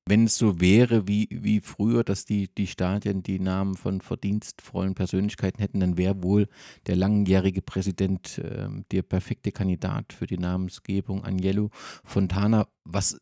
Wenn 0.05 0.25
es 0.25 0.37
so 0.37 0.61
wäre 0.61 1.07
wie, 1.07 1.29
wie 1.31 1.61
früher, 1.61 2.03
dass 2.03 2.25
die, 2.25 2.49
die 2.49 2.67
Stadien 2.67 3.23
die 3.23 3.39
Namen 3.39 3.77
von 3.77 4.01
verdienstvollen 4.01 4.95
Persönlichkeiten 4.95 5.61
hätten, 5.61 5.79
dann 5.79 5.97
wäre 5.97 6.23
wohl 6.25 6.49
der 6.89 6.97
langjährige 6.97 7.63
Präsident 7.63 8.39
äh, 8.39 8.69
der 8.91 9.03
perfekte 9.03 9.53
Kandidat 9.53 10.13
für 10.13 10.27
die 10.27 10.39
Namensgebung, 10.39 11.25
Agnello 11.25 11.71
Fontana. 12.05 12.67
Was, 12.85 13.21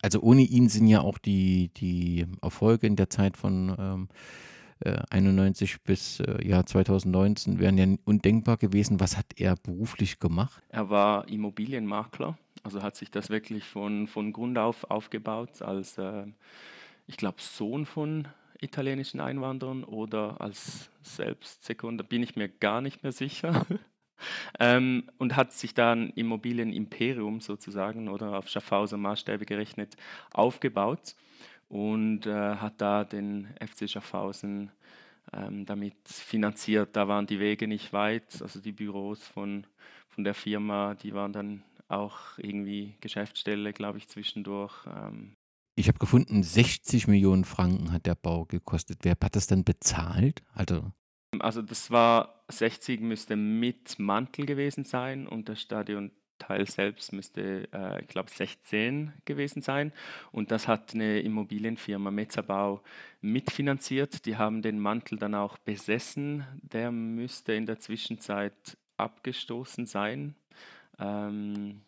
also 0.00 0.20
ohne 0.20 0.42
ihn 0.42 0.68
sind 0.68 0.86
ja 0.86 1.00
auch 1.00 1.18
die, 1.18 1.72
die 1.76 2.24
Erfolge 2.40 2.86
in 2.86 2.94
der 2.94 3.10
Zeit 3.10 3.36
von 3.36 3.74
ähm, 3.76 4.08
äh, 4.80 4.98
91 5.10 5.82
bis 5.82 6.20
äh, 6.20 6.46
Jahr 6.46 6.66
2019 6.66 7.58
wären 7.58 7.78
ja 7.78 7.86
undenkbar 8.04 8.56
gewesen. 8.56 9.00
Was 9.00 9.16
hat 9.16 9.26
er 9.36 9.56
beruflich 9.56 10.18
gemacht? 10.18 10.62
Er 10.68 10.90
war 10.90 11.28
Immobilienmakler 11.28 12.36
also 12.62 12.82
hat 12.82 12.96
sich 12.96 13.10
das 13.10 13.30
wirklich 13.30 13.64
von, 13.64 14.06
von 14.06 14.32
Grund 14.32 14.58
auf 14.58 14.90
aufgebaut 14.90 15.62
als, 15.62 15.98
äh, 15.98 16.26
ich 17.06 17.16
glaube, 17.16 17.40
Sohn 17.40 17.86
von 17.86 18.28
italienischen 18.60 19.20
Einwanderern 19.20 19.84
oder 19.84 20.40
als 20.40 20.90
selbst 21.02 21.64
Sekunda, 21.64 22.04
bin 22.04 22.22
ich 22.22 22.36
mir 22.36 22.48
gar 22.48 22.80
nicht 22.80 23.02
mehr 23.02 23.12
sicher. 23.12 23.66
ähm, 24.60 25.08
und 25.18 25.36
hat 25.36 25.52
sich 25.52 25.72
dann 25.72 26.10
Immobilienimperium 26.10 27.40
sozusagen 27.40 28.08
oder 28.08 28.36
auf 28.36 28.48
Schaffhauser 28.48 28.98
Maßstäbe 28.98 29.46
gerechnet 29.46 29.96
aufgebaut 30.32 31.14
und 31.70 32.26
äh, 32.26 32.56
hat 32.56 32.80
da 32.80 33.04
den 33.04 33.48
FC 33.60 33.88
Schaffhausen 33.88 34.70
ähm, 35.32 35.64
damit 35.64 35.94
finanziert. 36.04 36.96
Da 36.96 37.08
waren 37.08 37.26
die 37.26 37.38
Wege 37.38 37.68
nicht 37.68 37.92
weit, 37.92 38.42
also 38.42 38.60
die 38.60 38.72
Büros 38.72 39.22
von, 39.22 39.66
von 40.08 40.24
der 40.24 40.34
Firma, 40.34 40.94
die 40.96 41.14
waren 41.14 41.32
dann 41.32 41.62
auch 41.88 42.18
irgendwie 42.38 42.96
Geschäftsstelle, 43.00 43.72
glaube 43.72 43.98
ich, 43.98 44.08
zwischendurch. 44.08 44.74
Ähm. 44.86 45.36
Ich 45.76 45.86
habe 45.86 45.98
gefunden, 45.98 46.42
60 46.42 47.06
Millionen 47.06 47.44
Franken 47.44 47.92
hat 47.92 48.04
der 48.06 48.16
Bau 48.16 48.46
gekostet. 48.46 48.98
Wer 49.02 49.16
hat 49.20 49.36
das 49.36 49.46
dann 49.46 49.64
bezahlt? 49.64 50.42
Also, 50.52 50.90
also 51.38 51.62
das 51.62 51.92
war 51.92 52.44
60 52.48 53.00
müsste 53.00 53.36
mit 53.36 54.00
Mantel 54.00 54.44
gewesen 54.44 54.84
sein 54.84 55.28
und 55.28 55.46
der 55.48 55.54
Stadionteil 56.40 56.66
selbst 56.66 57.12
müsste, 57.12 57.68
äh, 57.72 58.02
ich 58.02 58.08
glaube, 58.08 58.30
16 58.30 59.12
gewesen 59.24 59.62
sein. 59.62 59.92
Und 60.32 60.50
das 60.50 60.68
hat 60.68 60.94
eine 60.94 61.20
Immobilienfirma 61.20 62.10
Metzabau 62.10 62.82
mitfinanziert. 63.20 64.24
Die 64.26 64.36
haben 64.36 64.62
den 64.62 64.78
Mantel 64.80 65.18
dann 65.18 65.34
auch 65.34 65.58
besessen. 65.58 66.44
Der 66.62 66.90
müsste 66.90 67.52
in 67.52 67.66
der 67.66 67.78
Zwischenzeit 67.78 68.76
abgestoßen 68.96 69.86
sein. 69.86 70.34
Ähm, 70.98 71.82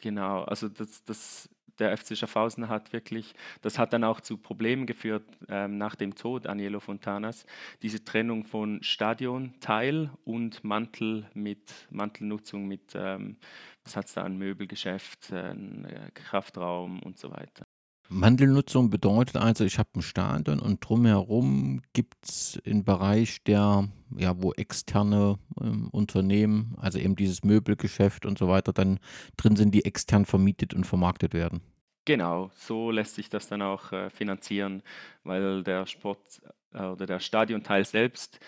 genau, 0.00 0.42
also 0.42 0.68
das, 0.68 1.04
das, 1.04 1.48
der 1.78 1.96
FC 1.96 2.16
Schaffhausen 2.16 2.68
hat 2.68 2.92
wirklich, 2.92 3.34
das 3.62 3.78
hat 3.78 3.92
dann 3.92 4.04
auch 4.04 4.20
zu 4.20 4.36
Problemen 4.36 4.86
geführt 4.86 5.24
ähm, 5.48 5.78
nach 5.78 5.94
dem 5.94 6.14
Tod 6.14 6.46
Aniello 6.46 6.80
Fontanas, 6.80 7.46
diese 7.82 8.04
Trennung 8.04 8.44
von 8.44 8.82
Stadionteil 8.82 10.10
und 10.24 10.64
Mantel 10.64 11.28
mit 11.34 11.86
Mantelnutzung 11.90 12.66
mit, 12.66 12.94
ähm, 12.94 13.36
was 13.84 13.96
hat 13.96 14.06
es 14.06 14.14
da, 14.14 14.24
ein 14.24 14.36
Möbelgeschäft, 14.36 15.32
ein 15.32 15.84
äh, 15.84 16.10
Kraftraum 16.12 17.02
und 17.02 17.18
so 17.18 17.30
weiter. 17.30 17.66
Mandelnutzung 18.08 18.90
bedeutet 18.90 19.36
also, 19.36 19.64
ich 19.64 19.78
habe 19.78 19.88
ein 19.96 20.02
Stadion 20.02 20.60
und 20.60 20.86
drumherum 20.86 21.82
gibt 21.92 22.16
es 22.24 22.60
einen 22.66 22.84
Bereich, 22.84 23.42
der, 23.44 23.88
ja, 24.16 24.42
wo 24.42 24.52
externe 24.52 25.38
ähm, 25.60 25.88
Unternehmen, 25.90 26.74
also 26.78 26.98
eben 26.98 27.16
dieses 27.16 27.44
Möbelgeschäft 27.44 28.26
und 28.26 28.38
so 28.38 28.48
weiter, 28.48 28.72
dann 28.72 29.00
drin 29.36 29.56
sind, 29.56 29.74
die 29.74 29.84
extern 29.84 30.26
vermietet 30.26 30.74
und 30.74 30.84
vermarktet 30.84 31.32
werden. 31.32 31.62
Genau, 32.04 32.50
so 32.54 32.90
lässt 32.90 33.14
sich 33.14 33.30
das 33.30 33.48
dann 33.48 33.62
auch 33.62 33.92
äh, 33.92 34.10
finanzieren, 34.10 34.82
weil 35.22 35.62
der 35.62 35.86
Sport 35.86 36.42
äh, 36.74 36.82
oder 36.82 37.06
der 37.06 37.18
Stadionteil 37.18 37.86
selbst 37.86 38.38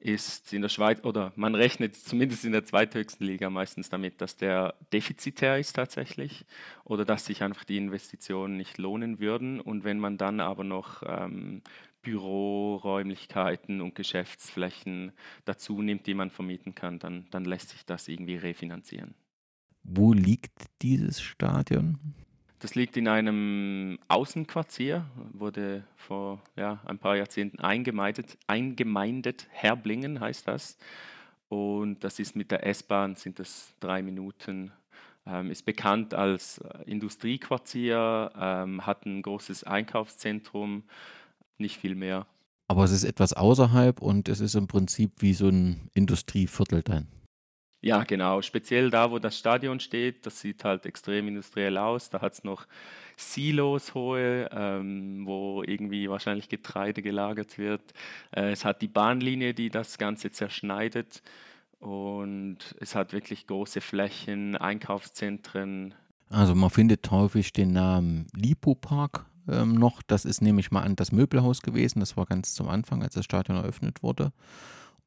ist 0.00 0.52
in 0.52 0.62
der 0.62 0.68
Schweiz, 0.68 1.02
oder 1.04 1.32
man 1.36 1.54
rechnet 1.54 1.96
zumindest 1.96 2.44
in 2.44 2.52
der 2.52 2.64
zweithöchsten 2.64 3.26
Liga 3.26 3.50
meistens 3.50 3.88
damit, 3.88 4.20
dass 4.20 4.36
der 4.36 4.74
defizitär 4.92 5.58
ist 5.58 5.74
tatsächlich 5.74 6.44
oder 6.84 7.04
dass 7.04 7.26
sich 7.26 7.42
einfach 7.42 7.64
die 7.64 7.76
Investitionen 7.76 8.56
nicht 8.56 8.78
lohnen 8.78 9.18
würden. 9.18 9.60
Und 9.60 9.84
wenn 9.84 9.98
man 9.98 10.18
dann 10.18 10.40
aber 10.40 10.64
noch 10.64 11.02
ähm, 11.06 11.62
Büroräumlichkeiten 12.02 13.80
und 13.80 13.94
Geschäftsflächen 13.94 15.12
dazu 15.44 15.82
nimmt, 15.82 16.06
die 16.06 16.14
man 16.14 16.30
vermieten 16.30 16.74
kann, 16.74 16.98
dann, 16.98 17.26
dann 17.30 17.44
lässt 17.44 17.70
sich 17.70 17.84
das 17.84 18.08
irgendwie 18.08 18.36
refinanzieren. 18.36 19.14
Wo 19.82 20.12
liegt 20.12 20.66
dieses 20.82 21.20
Stadion? 21.20 21.98
Das 22.60 22.74
liegt 22.74 22.96
in 22.96 23.06
einem 23.06 23.98
Außenquartier, 24.08 25.06
wurde 25.32 25.84
vor 25.94 26.42
ja, 26.56 26.80
ein 26.86 26.98
paar 26.98 27.16
Jahrzehnten 27.16 27.60
eingemeindet, 27.60 28.36
eingemeindet. 28.48 29.46
Herblingen 29.50 30.18
heißt 30.20 30.48
das. 30.48 30.76
Und 31.48 32.02
das 32.02 32.18
ist 32.18 32.34
mit 32.34 32.50
der 32.50 32.66
S-Bahn, 32.66 33.14
sind 33.14 33.38
das 33.38 33.74
drei 33.80 34.02
Minuten. 34.02 34.72
Ähm, 35.24 35.50
ist 35.50 35.64
bekannt 35.66 36.14
als 36.14 36.58
äh, 36.58 36.90
Industriequartier, 36.90 38.32
ähm, 38.36 38.86
hat 38.86 39.06
ein 39.06 39.22
großes 39.22 39.64
Einkaufszentrum, 39.64 40.84
nicht 41.58 41.78
viel 41.78 41.94
mehr. 41.94 42.26
Aber 42.66 42.84
es 42.84 42.92
ist 42.92 43.04
etwas 43.04 43.34
außerhalb 43.34 44.00
und 44.00 44.28
es 44.28 44.40
ist 44.40 44.54
im 44.54 44.66
Prinzip 44.66 45.12
wie 45.18 45.34
so 45.34 45.48
ein 45.48 45.90
Industrieviertel 45.94 46.82
dann. 46.82 47.08
Ja, 47.80 48.02
genau. 48.02 48.42
Speziell 48.42 48.90
da, 48.90 49.10
wo 49.10 49.18
das 49.18 49.38
Stadion 49.38 49.78
steht, 49.78 50.26
das 50.26 50.40
sieht 50.40 50.64
halt 50.64 50.84
extrem 50.84 51.28
industriell 51.28 51.78
aus. 51.78 52.10
Da 52.10 52.20
hat 52.20 52.32
es 52.32 52.44
noch 52.44 52.66
Silos 53.16 53.94
hohe, 53.94 54.48
ähm, 54.52 55.24
wo 55.26 55.62
irgendwie 55.64 56.08
wahrscheinlich 56.10 56.48
Getreide 56.48 57.02
gelagert 57.02 57.56
wird. 57.56 57.82
Äh, 58.32 58.50
es 58.50 58.64
hat 58.64 58.82
die 58.82 58.88
Bahnlinie, 58.88 59.54
die 59.54 59.70
das 59.70 59.98
Ganze 59.98 60.30
zerschneidet. 60.32 61.22
Und 61.78 62.58
es 62.80 62.96
hat 62.96 63.12
wirklich 63.12 63.46
große 63.46 63.80
Flächen, 63.80 64.56
Einkaufszentren. 64.56 65.94
Also 66.30 66.56
man 66.56 66.70
findet 66.70 67.08
häufig 67.12 67.52
den 67.52 67.72
Namen 67.72 68.26
Lipo-Park 68.34 69.26
ähm, 69.48 69.74
noch. 69.74 70.02
Das 70.02 70.24
ist 70.24 70.42
nämlich 70.42 70.72
mal 70.72 70.82
an 70.82 70.96
das 70.96 71.12
Möbelhaus 71.12 71.62
gewesen. 71.62 72.00
Das 72.00 72.16
war 72.16 72.26
ganz 72.26 72.54
zum 72.54 72.68
Anfang, 72.68 73.04
als 73.04 73.14
das 73.14 73.24
Stadion 73.24 73.56
eröffnet 73.56 74.02
wurde 74.02 74.32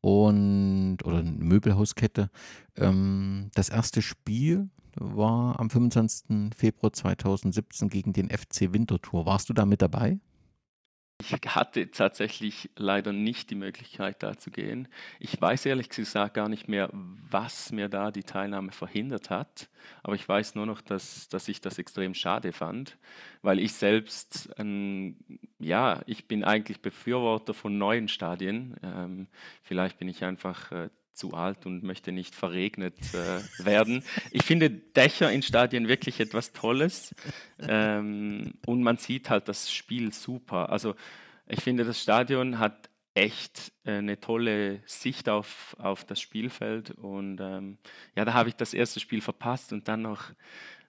und 0.01 0.97
oder 1.03 1.19
eine 1.19 1.31
Möbelhauskette. 1.31 2.29
Ähm, 2.75 3.49
das 3.53 3.69
erste 3.69 4.01
Spiel 4.01 4.69
war 4.95 5.59
am 5.59 5.69
25. 5.69 6.53
Februar 6.55 6.91
2017 6.91 7.89
gegen 7.89 8.13
den 8.13 8.29
FC 8.29 8.73
Winterthur. 8.73 9.25
Warst 9.25 9.49
du 9.49 9.53
da 9.53 9.65
mit 9.65 9.81
dabei? 9.81 10.19
Ich 11.21 11.33
hatte 11.33 11.91
tatsächlich 11.91 12.71
leider 12.75 13.13
nicht 13.13 13.51
die 13.51 13.55
Möglichkeit, 13.55 14.23
da 14.23 14.37
zu 14.37 14.49
gehen. 14.49 14.87
Ich 15.19 15.39
weiß 15.39 15.67
ehrlich 15.67 15.89
gesagt 15.89 16.33
gar 16.33 16.49
nicht 16.49 16.67
mehr, 16.67 16.89
was 16.93 17.71
mir 17.71 17.89
da 17.89 18.09
die 18.09 18.23
Teilnahme 18.23 18.71
verhindert 18.71 19.29
hat. 19.29 19.69
Aber 20.01 20.15
ich 20.15 20.27
weiß 20.27 20.55
nur 20.55 20.65
noch, 20.65 20.81
dass, 20.81 21.29
dass 21.29 21.47
ich 21.47 21.61
das 21.61 21.77
extrem 21.77 22.15
schade 22.15 22.51
fand, 22.51 22.97
weil 23.43 23.59
ich 23.59 23.73
selbst, 23.73 24.49
ähm, 24.57 25.15
ja, 25.59 26.01
ich 26.07 26.27
bin 26.27 26.43
eigentlich 26.43 26.81
Befürworter 26.81 27.53
von 27.53 27.77
neuen 27.77 28.07
Stadien. 28.07 28.75
Ähm, 28.81 29.27
vielleicht 29.61 29.99
bin 29.99 30.07
ich 30.07 30.23
einfach 30.23 30.71
äh, 30.71 30.89
zu 31.13 31.33
alt 31.33 31.65
und 31.65 31.83
möchte 31.83 32.11
nicht 32.11 32.35
verregnet 32.35 32.97
äh, 33.13 33.65
werden. 33.65 34.03
Ich 34.31 34.43
finde 34.43 34.69
Dächer 34.69 35.31
in 35.31 35.41
Stadien 35.41 35.87
wirklich 35.87 36.19
etwas 36.19 36.53
Tolles 36.53 37.13
ähm, 37.59 38.53
und 38.65 38.83
man 38.83 38.97
sieht 38.97 39.29
halt 39.29 39.47
das 39.47 39.71
Spiel 39.71 40.13
super. 40.13 40.69
Also 40.69 40.95
ich 41.47 41.61
finde, 41.61 41.83
das 41.83 42.01
Stadion 42.01 42.59
hat 42.59 42.89
echt 43.13 43.73
äh, 43.83 43.93
eine 43.93 44.19
tolle 44.19 44.81
Sicht 44.85 45.27
auf, 45.27 45.75
auf 45.79 46.05
das 46.05 46.21
Spielfeld 46.21 46.91
und 46.91 47.39
ähm, 47.41 47.77
ja, 48.15 48.25
da 48.25 48.33
habe 48.33 48.49
ich 48.49 48.55
das 48.55 48.73
erste 48.73 48.99
Spiel 48.99 49.21
verpasst 49.21 49.73
und 49.73 49.87
dann 49.87 50.01
noch 50.01 50.31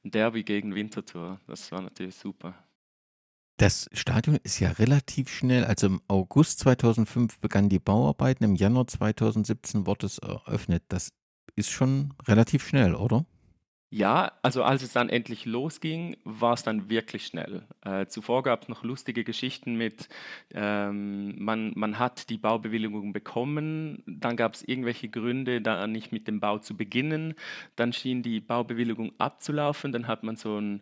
ein 0.05 0.11
Derby 0.11 0.45
gegen 0.45 0.75
Winterthur. 0.75 1.41
Das 1.47 1.71
war 1.73 1.83
natürlich 1.83 2.15
super. 2.15 2.55
Das 3.57 3.89
Stadion 3.93 4.37
ist 4.43 4.61
ja 4.61 4.71
relativ 4.71 5.29
schnell, 5.29 5.65
also 5.65 5.87
im 5.87 6.01
August 6.09 6.61
2005 6.61 7.39
begannen 7.39 7.69
die 7.69 7.79
Bauarbeiten, 7.79 8.45
im 8.45 8.55
Januar 8.55 8.87
2017 8.87 9.87
wurde 9.87 10.07
es 10.07 10.19
eröffnet. 10.19 10.83
Das 10.89 11.13
ist 11.55 11.71
schon 11.71 12.15
relativ 12.27 12.67
schnell, 12.67 12.95
oder? 12.95 13.25
Ja, 13.95 14.33
also 14.41 14.63
als 14.63 14.83
es 14.83 14.95
dann 14.95 15.11
endlich 15.11 15.45
losging, 15.45 16.17
war 16.25 16.55
es 16.55 16.63
dann 16.63 16.89
wirklich 16.89 17.27
schnell. 17.27 17.67
Äh, 17.85 18.07
zuvor 18.07 18.43
gab 18.43 18.63
es 18.63 18.69
noch 18.71 18.85
lustige 18.85 19.23
Geschichten 19.23 19.75
mit, 19.75 20.09
ähm, 20.55 21.35
man, 21.39 21.73
man 21.77 21.99
hat 21.99 22.31
die 22.31 22.39
Baubewilligung 22.39 23.13
bekommen, 23.13 24.03
dann 24.07 24.39
gab 24.39 24.55
es 24.55 24.63
irgendwelche 24.63 25.11
Gründe, 25.11 25.61
da 25.61 25.87
nicht 25.87 26.11
mit 26.11 26.27
dem 26.27 26.41
Bau 26.41 26.57
zu 26.57 26.75
beginnen, 26.75 27.35
dann 27.77 27.93
schien 27.93 28.23
die 28.23 28.41
Baubewilligung 28.41 29.13
abzulaufen, 29.19 29.93
dann 29.93 30.07
hat 30.07 30.23
man 30.23 30.37
so 30.37 30.59
ein 30.59 30.81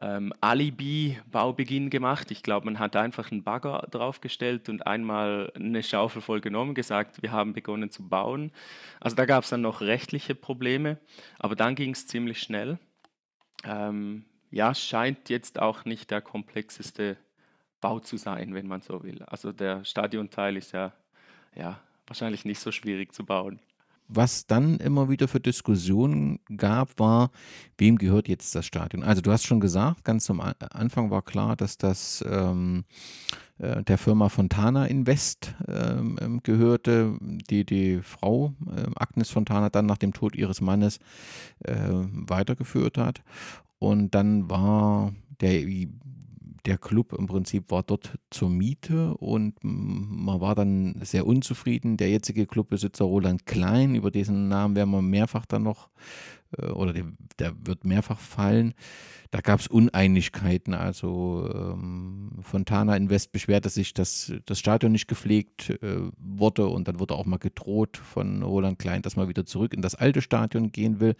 ähm, 0.00 0.32
Alibi-Baubeginn 0.40 1.90
gemacht. 1.90 2.30
Ich 2.30 2.42
glaube, 2.42 2.66
man 2.66 2.78
hat 2.78 2.96
einfach 2.96 3.30
einen 3.30 3.42
Bagger 3.42 3.86
draufgestellt 3.90 4.68
und 4.68 4.86
einmal 4.86 5.52
eine 5.54 5.82
Schaufel 5.82 6.22
voll 6.22 6.40
genommen, 6.40 6.74
gesagt, 6.74 7.22
wir 7.22 7.32
haben 7.32 7.52
begonnen 7.52 7.90
zu 7.90 8.08
bauen. 8.08 8.52
Also 9.00 9.16
da 9.16 9.26
gab 9.26 9.44
es 9.44 9.50
dann 9.50 9.62
noch 9.62 9.80
rechtliche 9.80 10.34
Probleme, 10.34 10.98
aber 11.38 11.56
dann 11.56 11.74
ging 11.74 11.92
es 11.92 12.06
ziemlich 12.06 12.40
schnell. 12.40 12.78
Ähm, 13.64 14.24
ja, 14.50 14.74
scheint 14.74 15.28
jetzt 15.28 15.60
auch 15.60 15.84
nicht 15.84 16.10
der 16.10 16.22
komplexeste 16.22 17.16
Bau 17.80 18.00
zu 18.00 18.16
sein, 18.16 18.54
wenn 18.54 18.66
man 18.66 18.80
so 18.80 19.02
will. 19.02 19.22
Also 19.24 19.52
der 19.52 19.84
Stadionteil 19.84 20.56
ist 20.56 20.72
ja, 20.72 20.92
ja 21.54 21.80
wahrscheinlich 22.06 22.44
nicht 22.44 22.60
so 22.60 22.72
schwierig 22.72 23.12
zu 23.12 23.24
bauen. 23.24 23.60
Was 24.08 24.46
dann 24.46 24.78
immer 24.78 25.10
wieder 25.10 25.28
für 25.28 25.40
Diskussionen 25.40 26.40
gab, 26.56 26.98
war, 26.98 27.30
wem 27.76 27.98
gehört 27.98 28.26
jetzt 28.26 28.54
das 28.54 28.64
Stadion? 28.64 29.02
Also 29.02 29.20
du 29.20 29.30
hast 29.30 29.44
schon 29.44 29.60
gesagt, 29.60 30.04
ganz 30.04 30.24
zum 30.24 30.40
Anfang 30.40 31.10
war 31.10 31.22
klar, 31.22 31.56
dass 31.56 31.76
das 31.76 32.24
ähm, 32.26 32.84
äh, 33.58 33.82
der 33.82 33.98
Firma 33.98 34.30
Fontana 34.30 34.86
Invest 34.86 35.54
ähm, 35.66 36.18
ähm 36.22 36.40
gehörte, 36.42 37.18
die 37.20 37.64
die 37.64 38.00
Frau 38.02 38.54
äh, 38.66 38.90
Agnes 38.96 39.30
Fontana 39.30 39.68
dann 39.68 39.86
nach 39.86 39.98
dem 39.98 40.12
Tod 40.14 40.34
ihres 40.34 40.60
Mannes 40.60 41.00
äh, 41.64 41.74
weitergeführt 41.90 42.96
hat. 42.96 43.22
Und 43.78 44.14
dann 44.14 44.48
war 44.48 45.12
der 45.40 45.64
der 46.66 46.78
Club 46.78 47.12
im 47.12 47.26
Prinzip 47.26 47.70
war 47.70 47.82
dort 47.82 48.18
zur 48.30 48.50
Miete 48.50 49.14
und 49.16 49.54
man 49.62 50.40
war 50.40 50.54
dann 50.54 51.00
sehr 51.02 51.26
unzufrieden. 51.26 51.96
Der 51.96 52.10
jetzige 52.10 52.46
Clubbesitzer 52.46 53.04
Roland 53.04 53.46
Klein, 53.46 53.94
über 53.94 54.10
diesen 54.10 54.48
Namen 54.48 54.76
werden 54.76 54.90
wir 54.90 55.02
mehrfach 55.02 55.46
dann 55.46 55.62
noch, 55.62 55.88
äh, 56.56 56.66
oder 56.66 56.92
der, 56.92 57.04
der 57.38 57.54
wird 57.64 57.84
mehrfach 57.84 58.18
fallen. 58.18 58.74
Da 59.30 59.40
gab 59.40 59.60
es 59.60 59.68
Uneinigkeiten. 59.68 60.72
Also 60.72 61.50
ähm, 61.54 62.38
Fontana 62.40 62.96
Invest 62.96 63.32
beschwerte 63.32 63.68
sich, 63.68 63.92
dass 63.92 64.32
das 64.46 64.58
Stadion 64.58 64.92
nicht 64.92 65.08
gepflegt 65.08 65.70
äh, 65.82 66.10
wurde 66.16 66.66
und 66.68 66.88
dann 66.88 66.98
wurde 66.98 67.14
auch 67.14 67.26
mal 67.26 67.38
gedroht 67.38 67.98
von 67.98 68.42
Roland 68.42 68.78
Klein, 68.78 69.02
dass 69.02 69.16
man 69.16 69.28
wieder 69.28 69.44
zurück 69.44 69.74
in 69.74 69.82
das 69.82 69.94
alte 69.94 70.22
Stadion 70.22 70.72
gehen 70.72 71.00
will. 71.00 71.14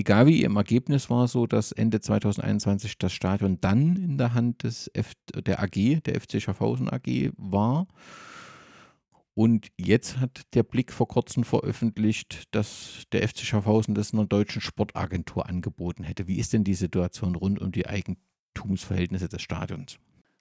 Egal 0.00 0.26
wie, 0.26 0.44
im 0.44 0.56
Ergebnis 0.56 1.10
war 1.10 1.28
so, 1.28 1.46
dass 1.46 1.72
Ende 1.72 2.00
2021 2.00 2.96
das 2.96 3.12
Stadion 3.12 3.60
dann 3.60 3.96
in 3.96 4.16
der 4.16 4.32
Hand 4.32 4.62
des 4.62 4.90
F 4.94 5.12
der 5.34 5.62
AG, 5.62 6.00
der 6.06 6.18
FC 6.18 6.40
Schaffhausen 6.40 6.88
AG 6.88 7.32
war. 7.36 7.86
Und 9.34 9.68
jetzt 9.76 10.18
hat 10.18 10.40
der 10.54 10.62
Blick 10.62 10.90
vor 10.90 11.06
kurzem 11.06 11.44
veröffentlicht, 11.44 12.44
dass 12.54 13.02
der 13.12 13.28
FC 13.28 13.40
Schaffhausen 13.40 13.94
das 13.94 14.14
einer 14.14 14.24
deutschen 14.24 14.62
Sportagentur 14.62 15.46
angeboten 15.46 16.02
hätte. 16.02 16.26
Wie 16.26 16.38
ist 16.38 16.54
denn 16.54 16.64
die 16.64 16.72
Situation 16.72 17.34
rund 17.34 17.60
um 17.60 17.70
die 17.70 17.86
Eigentumsverhältnisse 17.86 19.28
des 19.28 19.42
Stadions? 19.42 19.98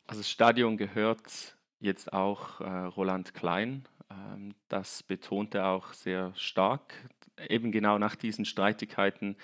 Also 0.08 0.22
das 0.22 0.30
Stadion 0.30 0.78
gehört 0.78 1.58
jetzt 1.82 2.14
auch 2.14 2.62
äh, 2.62 2.70
Roland 2.70 3.34
Klein. 3.34 3.90
Ähm, 4.10 4.54
das 4.70 5.04
betont 5.04 5.54
er 5.54 5.68
auch 5.68 5.92
sehr 5.92 6.32
stark 6.36 6.94
eben 7.48 7.72
genau 7.72 7.98
nach 7.98 8.16
diesen 8.16 8.46
Streitigkeiten 8.46 9.36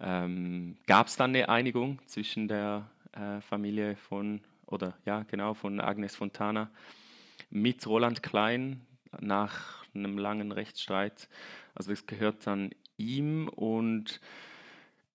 ähm, 0.00 0.76
gab 0.86 1.06
es 1.06 1.16
dann 1.16 1.30
eine 1.30 1.48
Einigung 1.48 1.98
zwischen 2.06 2.48
der 2.48 2.90
äh, 3.12 3.40
Familie 3.40 3.96
von, 3.96 4.40
oder 4.66 4.94
ja, 5.04 5.22
genau, 5.24 5.54
von 5.54 5.80
Agnes 5.80 6.16
Fontana 6.16 6.70
mit 7.50 7.86
Roland 7.86 8.22
Klein 8.22 8.80
nach 9.20 9.84
einem 9.94 10.18
langen 10.18 10.52
Rechtsstreit. 10.52 11.28
Also 11.74 11.92
es 11.92 12.06
gehört 12.06 12.46
dann 12.46 12.70
ihm 12.96 13.48
und 13.48 14.20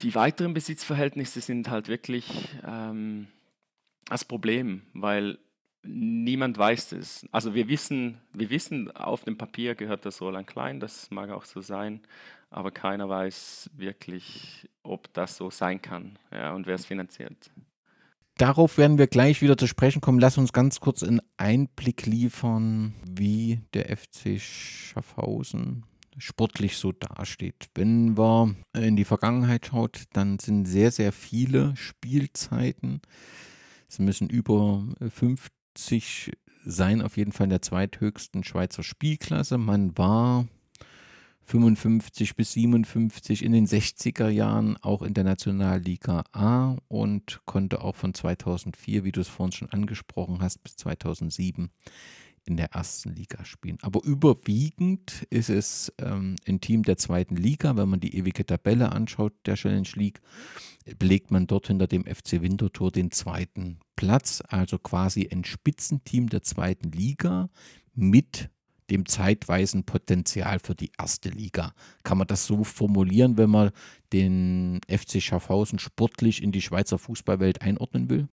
die 0.01 0.15
weiteren 0.15 0.53
Besitzverhältnisse 0.53 1.41
sind 1.41 1.69
halt 1.69 1.87
wirklich 1.87 2.49
ähm, 2.65 3.27
das 4.05 4.25
Problem, 4.25 4.81
weil 4.93 5.37
Niemand 5.83 6.57
weiß 6.57 6.91
es. 6.93 7.25
Also 7.31 7.55
wir 7.55 7.67
wissen, 7.67 8.19
wir 8.33 8.49
wissen, 8.49 8.91
auf 8.91 9.23
dem 9.23 9.37
Papier 9.37 9.75
gehört 9.75 10.05
das 10.05 10.21
Roland 10.21 10.47
Klein, 10.47 10.79
das 10.79 11.09
mag 11.09 11.31
auch 11.31 11.45
so 11.45 11.61
sein, 11.61 12.01
aber 12.51 12.71
keiner 12.71 13.09
weiß 13.09 13.71
wirklich, 13.75 14.69
ob 14.83 15.11
das 15.13 15.37
so 15.37 15.49
sein 15.49 15.81
kann 15.81 16.19
ja, 16.31 16.53
und 16.53 16.67
wer 16.67 16.75
es 16.75 16.85
finanziert. 16.85 17.51
Darauf 18.37 18.77
werden 18.77 18.97
wir 18.97 19.07
gleich 19.07 19.41
wieder 19.41 19.57
zu 19.57 19.67
sprechen 19.67 20.01
kommen. 20.01 20.19
Lass 20.19 20.37
uns 20.37 20.53
ganz 20.53 20.79
kurz 20.79 21.03
einen 21.03 21.21
Einblick 21.37 22.05
liefern, 22.05 22.95
wie 23.07 23.61
der 23.73 23.95
FC 23.95 24.39
Schaffhausen 24.39 25.85
sportlich 26.17 26.77
so 26.77 26.91
dasteht. 26.91 27.69
Wenn 27.75 28.13
man 28.13 28.57
in 28.73 28.95
die 28.95 29.05
Vergangenheit 29.05 29.67
schaut, 29.67 30.05
dann 30.13 30.39
sind 30.39 30.65
sehr, 30.65 30.91
sehr 30.91 31.11
viele 31.11 31.75
Spielzeiten. 31.75 33.01
Es 33.87 33.99
müssen 33.99 34.29
über 34.29 34.87
50 35.75 36.31
sein, 36.65 37.01
auf 37.01 37.17
jeden 37.17 37.31
Fall 37.31 37.45
in 37.45 37.51
der 37.51 37.61
zweithöchsten 37.61 38.43
Schweizer 38.43 38.83
Spielklasse. 38.83 39.57
Man 39.57 39.97
war 39.97 40.47
55 41.45 42.35
bis 42.35 42.53
57 42.53 43.43
in 43.43 43.51
den 43.51 43.65
60er 43.65 44.29
Jahren 44.29 44.77
auch 44.77 45.01
in 45.01 45.13
der 45.13 45.23
Nationalliga 45.23 46.23
A 46.33 46.77
und 46.87 47.41
konnte 47.45 47.81
auch 47.81 47.95
von 47.95 48.13
2004, 48.13 49.03
wie 49.03 49.11
du 49.11 49.21
es 49.21 49.27
vorhin 49.27 49.51
schon 49.51 49.69
angesprochen 49.69 50.41
hast, 50.41 50.63
bis 50.63 50.75
2007 50.75 51.71
in 52.45 52.57
der 52.57 52.71
ersten 52.73 53.13
Liga 53.13 53.45
spielen. 53.45 53.77
Aber 53.81 54.03
überwiegend 54.03 55.27
ist 55.29 55.49
es 55.49 55.93
ähm, 55.99 56.35
ein 56.47 56.59
Team 56.59 56.83
der 56.83 56.97
zweiten 56.97 57.35
Liga. 57.35 57.75
Wenn 57.75 57.89
man 57.89 57.99
die 57.99 58.15
ewige 58.15 58.45
Tabelle 58.45 58.91
anschaut 58.91 59.33
der 59.45 59.55
Challenge 59.55 59.89
League, 59.95 60.21
belegt 60.97 61.31
man 61.31 61.47
dort 61.47 61.67
hinter 61.67 61.87
dem 61.87 62.05
FC 62.05 62.41
Winterthur 62.41 62.91
den 62.91 63.11
zweiten 63.11 63.79
Platz. 63.95 64.41
Also 64.47 64.79
quasi 64.79 65.29
ein 65.31 65.43
Spitzenteam 65.43 66.29
der 66.29 66.41
zweiten 66.41 66.91
Liga 66.91 67.49
mit 67.93 68.49
dem 68.89 69.05
zeitweisen 69.05 69.85
Potenzial 69.85 70.59
für 70.59 70.75
die 70.75 70.91
erste 70.99 71.29
Liga. 71.29 71.73
Kann 72.03 72.17
man 72.17 72.27
das 72.27 72.45
so 72.45 72.63
formulieren, 72.63 73.37
wenn 73.37 73.49
man 73.49 73.71
den 74.11 74.81
FC 74.89 75.21
Schaffhausen 75.21 75.79
sportlich 75.79 76.43
in 76.43 76.51
die 76.51 76.61
Schweizer 76.61 76.97
Fußballwelt 76.97 77.61
einordnen 77.61 78.09
will? 78.09 78.27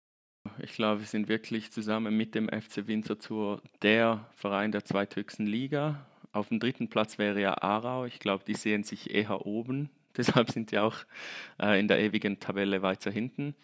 Ich 0.59 0.73
glaube, 0.73 1.01
wir 1.01 1.07
sind 1.07 1.29
wirklich 1.29 1.73
zusammen 1.73 2.17
mit 2.17 2.35
dem 2.35 2.49
FC 2.49 2.87
Winterthur 2.87 3.63
der 3.83 4.27
Verein 4.35 4.73
der 4.73 4.85
zweithöchsten 4.85 5.47
Liga. 5.47 6.07
Auf 6.33 6.49
dem 6.49 6.61
dritten 6.61 6.89
Platz 6.89 7.19
wäre 7.19 7.41
ja 7.41 7.55
Aarau. 7.63 8.05
Ich 8.05 8.19
glaube, 8.19 8.45
die 8.45 8.55
sehen 8.55 8.85
sich 8.85 9.15
eher 9.15 9.47
oben. 9.47 9.91
Deshalb 10.17 10.51
sind 10.51 10.71
die 10.71 10.79
auch 10.79 10.97
äh, 11.61 11.79
in 11.79 11.89
der 11.89 11.99
ewigen 12.01 12.41
Tabelle 12.41 12.83
weiter 12.83 13.11
hinten. 13.11 13.55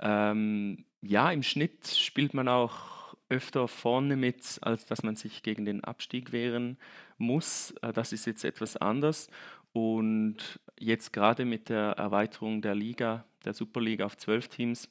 Ähm, 0.00 0.84
ja, 1.02 1.30
im 1.30 1.42
Schnitt 1.42 1.86
spielt 1.86 2.34
man 2.34 2.48
auch 2.48 3.14
öfter 3.28 3.68
vorne 3.68 4.16
mit, 4.16 4.58
als 4.62 4.86
dass 4.86 5.02
man 5.02 5.16
sich 5.16 5.42
gegen 5.42 5.64
den 5.64 5.84
Abstieg 5.84 6.32
wehren 6.32 6.78
muss. 7.18 7.72
Äh, 7.82 7.92
das 7.92 8.12
ist 8.12 8.26
jetzt 8.26 8.44
etwas 8.44 8.76
anders. 8.76 9.28
Und 9.72 10.60
jetzt 10.78 11.12
gerade 11.12 11.44
mit 11.44 11.68
der 11.68 11.92
Erweiterung 11.92 12.62
der 12.62 12.74
Liga, 12.74 13.24
der 13.44 13.52
Superliga 13.52 14.06
auf 14.06 14.16
zwölf 14.16 14.48
Teams, 14.48 14.88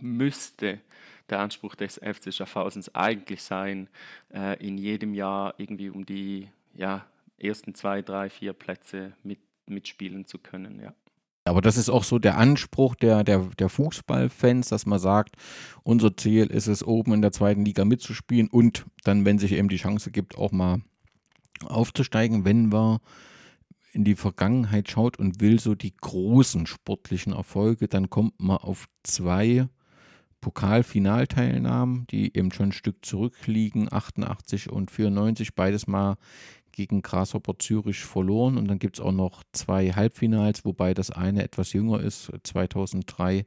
müsste 0.00 0.80
der 1.30 1.40
Anspruch 1.40 1.74
des 1.74 2.00
FC 2.02 2.32
Schaffhausens 2.32 2.94
eigentlich 2.94 3.42
sein, 3.42 3.88
äh, 4.32 4.62
in 4.64 4.78
jedem 4.78 5.14
Jahr 5.14 5.54
irgendwie 5.58 5.90
um 5.90 6.04
die 6.04 6.48
ja, 6.74 7.06
ersten 7.38 7.74
zwei, 7.74 8.02
drei, 8.02 8.28
vier 8.30 8.52
Plätze 8.52 9.14
mit, 9.22 9.38
mitspielen 9.66 10.26
zu 10.26 10.38
können. 10.38 10.80
Ja. 10.80 10.94
Aber 11.46 11.60
das 11.60 11.76
ist 11.76 11.90
auch 11.90 12.04
so 12.04 12.18
der 12.18 12.38
Anspruch 12.38 12.94
der, 12.94 13.22
der, 13.22 13.40
der 13.58 13.68
Fußballfans, 13.68 14.68
dass 14.70 14.86
man 14.86 14.98
sagt, 14.98 15.36
unser 15.82 16.16
Ziel 16.16 16.46
ist 16.46 16.68
es, 16.68 16.82
oben 16.82 17.12
in 17.12 17.22
der 17.22 17.32
zweiten 17.32 17.64
Liga 17.64 17.84
mitzuspielen 17.84 18.48
und 18.48 18.86
dann, 19.04 19.24
wenn 19.24 19.38
sich 19.38 19.52
eben 19.52 19.68
die 19.68 19.76
Chance 19.76 20.10
gibt, 20.10 20.38
auch 20.38 20.52
mal 20.52 20.80
aufzusteigen, 21.66 22.44
wenn 22.44 22.72
wir 22.72 23.00
in 23.92 24.04
die 24.04 24.16
Vergangenheit 24.16 24.90
schaut 24.90 25.18
und 25.18 25.40
will 25.40 25.60
so 25.60 25.74
die 25.74 25.94
großen 25.94 26.66
sportlichen 26.66 27.32
Erfolge, 27.32 27.88
dann 27.88 28.10
kommt 28.10 28.40
man 28.40 28.56
auf 28.56 28.86
zwei 29.02 29.68
Pokalfinalteilnahmen, 30.44 32.06
die 32.10 32.36
eben 32.36 32.52
schon 32.52 32.66
ein 32.66 32.72
Stück 32.72 33.02
zurückliegen, 33.02 33.90
88 33.90 34.70
und 34.70 34.90
94, 34.90 35.54
beides 35.54 35.86
mal 35.86 36.18
gegen 36.70 37.00
Grasshopper 37.00 37.58
Zürich 37.58 38.00
verloren. 38.00 38.58
Und 38.58 38.68
dann 38.68 38.78
gibt 38.78 38.98
es 38.98 39.00
auch 39.02 39.12
noch 39.12 39.42
zwei 39.52 39.92
Halbfinals, 39.92 40.66
wobei 40.66 40.92
das 40.92 41.10
eine 41.10 41.42
etwas 41.44 41.72
jünger 41.72 41.98
ist, 42.00 42.30
2003 42.42 43.46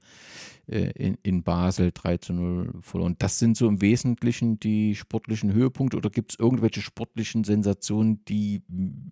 äh, 0.66 0.78
in, 0.96 1.20
in 1.22 1.44
Basel 1.44 1.92
3 1.94 2.18
zu 2.18 2.34
0 2.34 2.74
verloren. 2.82 3.16
Das 3.20 3.38
sind 3.38 3.58
so 3.58 3.68
im 3.68 3.80
Wesentlichen 3.80 4.60
die 4.60 4.96
sportlichen 4.96 5.54
Höhepunkte 5.54 5.98
oder 5.98 6.10
gibt 6.10 6.32
es 6.32 6.40
irgendwelche 6.40 6.82
sportlichen 6.82 7.44
Sensationen, 7.44 8.26
die 8.26 8.64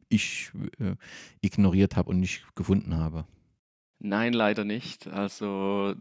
ich 0.09 0.51
äh, 0.79 0.95
ignoriert 1.41 1.97
habe 1.97 2.09
und 2.09 2.19
nicht 2.19 2.47
gefunden 2.55 2.95
habe? 2.95 3.25
Nein, 3.99 4.33
leider 4.33 4.65
nicht. 4.65 5.05
Also 5.05 5.93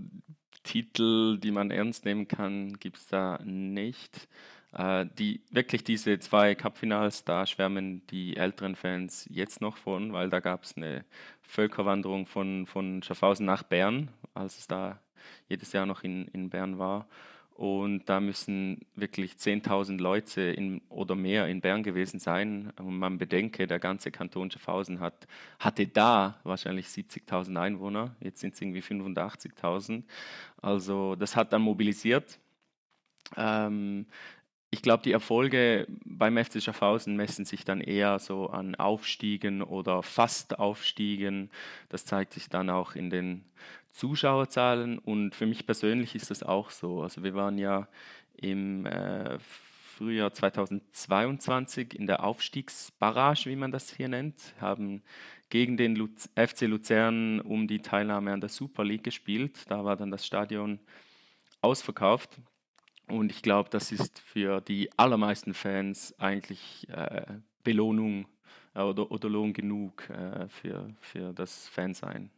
Titel, 0.63 1.39
die 1.39 1.51
man 1.51 1.71
ernst 1.71 2.05
nehmen 2.05 2.29
kann, 2.29 2.79
gibt 2.79 2.99
es 2.99 3.07
da 3.09 3.39
nicht. 3.45 4.29
Äh, 4.73 5.07
die, 5.19 5.41
wirklich 5.51 5.85
diese 5.85 6.19
zwei 6.19 6.55
Cupfinals, 6.55 7.25
da 7.25 7.47
schwärmen 7.47 8.07
die 8.09 8.37
älteren 8.37 8.77
Fans 8.77 9.29
jetzt 9.31 9.61
noch 9.61 9.77
von, 9.77 10.13
weil 10.13 10.31
da 10.31 10.41
gab 10.41 10.65
es 10.65 10.77
eine 10.77 11.05
Völkerwanderung 11.43 12.27
von, 12.27 12.67
von 12.67 13.03
Schaffhausen 13.03 13.47
nach 13.47 13.63
Bern, 13.63 14.09
als 14.35 14.59
es 14.59 14.67
da 14.67 14.99
jedes 15.49 15.73
Jahr 15.73 15.87
noch 15.87 16.03
in, 16.03 16.27
in 16.29 16.51
Bern 16.51 16.79
war. 16.79 17.07
Und 17.55 18.07
da 18.07 18.19
müssen 18.19 18.85
wirklich 18.97 19.35
10.000 19.35 19.99
Leute 19.99 20.43
in, 20.43 20.81
oder 20.89 21.15
mehr 21.15 21.47
in 21.47 21.61
Bern 21.61 21.85
gewesen 21.85 22.19
sein. 22.19 22.73
Und 22.79 22.99
man 22.99 23.17
bedenke, 23.17 23.69
der 23.69 23.79
ganze 23.79 24.11
Kanton 24.11 24.51
Schaffhausen 24.51 24.99
hat, 24.99 25.29
hatte 25.61 25.87
da 25.87 26.41
wahrscheinlich 26.43 26.89
70.000 26.89 27.57
Einwohner. 27.61 28.17
Jetzt 28.19 28.41
sind 28.41 28.55
es 28.55 28.61
irgendwie 28.61 28.81
85.000. 28.81 30.03
Also 30.61 31.15
das 31.15 31.37
hat 31.37 31.53
dann 31.53 31.63
mobilisiert. 31.63 32.41
Ähm, 33.37 34.07
ich 34.71 34.83
glaube, 34.83 35.05
die 35.05 35.13
Erfolge 35.13 35.87
beim 36.05 36.37
FC 36.37 36.61
Schaffhausen 36.61 37.15
messen 37.15 37.45
sich 37.45 37.65
dann 37.65 37.81
eher 37.81 38.19
so 38.19 38.49
an 38.49 38.75
Aufstiegen 38.75 39.63
oder 39.63 40.03
fast 40.03 40.59
Aufstiegen. 40.59 41.51
Das 41.89 42.05
zeigt 42.05 42.33
sich 42.33 42.49
dann 42.49 42.69
auch 42.69 42.97
in 42.97 43.11
den 43.11 43.45
Zuschauerzahlen 43.95 44.99
und 44.99 45.35
für 45.35 45.47
mich 45.47 45.67
persönlich 45.67 46.15
ist 46.15 46.31
das 46.31 46.43
auch 46.43 46.71
so. 46.71 47.03
Also 47.03 47.23
wir 47.23 47.35
waren 47.35 47.59
ja 47.59 47.89
im 48.37 48.87
äh, 48.87 49.39
Frühjahr 49.39 50.33
2022 50.33 51.95
in 51.95 52.09
der 52.09 52.25
Aufstiegsbarrage, 52.25 53.47
wie 53.47 53.57
man 53.57 53.71
das 53.71 53.95
hier 53.95 54.09
nennt, 54.09 54.55
haben 54.61 55.03
gegen 55.49 55.77
den 55.77 55.95
Luz 55.95 56.29
FC 56.35 56.63
Luzern 56.63 57.41
um 57.41 57.69
die 57.69 57.81
Teilnahme 57.81 58.33
an 58.33 58.41
der 58.41 58.49
Super 58.49 58.85
League 58.85 59.05
gespielt. 59.05 59.71
Da 59.71 59.85
war 59.85 59.95
dann 59.95 60.11
das 60.11 60.27
Stadion 60.27 60.81
ausverkauft. 61.61 62.41
Und 63.07 63.31
ich 63.31 63.43
glaube, 63.43 63.71
das 63.71 63.93
ist 63.93 64.19
für 64.19 64.61
die 64.61 64.91
allermeisten 64.99 65.55
Fans 65.55 66.19
eigentlich 66.19 66.89
äh, 66.89 67.27
Belohnung 67.63 68.27
äh, 68.75 68.81
oder, 68.81 69.11
oder 69.13 69.29
Lohn 69.29 69.53
genug 69.53 70.11
äh, 70.11 70.49
für, 70.49 70.93
für 71.01 71.33
das 71.33 71.69
Fansein. 71.69 72.31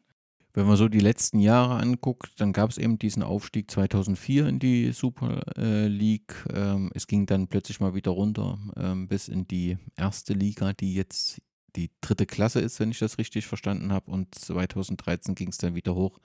Wenn 0.56 0.66
man 0.66 0.78
so 0.78 0.88
die 0.88 1.00
letzten 1.00 1.38
Jahre 1.38 1.74
anguckt, 1.74 2.40
dann 2.40 2.54
gab 2.54 2.70
es 2.70 2.78
eben 2.78 2.98
diesen 2.98 3.22
Aufstieg 3.22 3.70
2004 3.70 4.46
in 4.46 4.58
die 4.58 4.90
Super 4.92 5.42
äh, 5.58 5.86
League. 5.86 6.34
Ähm, 6.50 6.90
es 6.94 7.06
ging 7.06 7.26
dann 7.26 7.46
plötzlich 7.46 7.78
mal 7.78 7.94
wieder 7.94 8.12
runter 8.12 8.58
ähm, 8.74 9.06
bis 9.06 9.28
in 9.28 9.46
die 9.46 9.76
erste 9.96 10.32
Liga, 10.32 10.72
die 10.72 10.94
jetzt 10.94 11.42
die 11.76 11.90
dritte 12.00 12.24
Klasse 12.24 12.60
ist, 12.60 12.80
wenn 12.80 12.90
ich 12.90 12.98
das 12.98 13.18
richtig 13.18 13.46
verstanden 13.46 13.92
habe. 13.92 14.10
Und 14.10 14.34
2013 14.34 15.34
ging 15.34 15.48
es 15.48 15.58
dann 15.58 15.74
wieder 15.74 15.94
hoch 15.94 16.20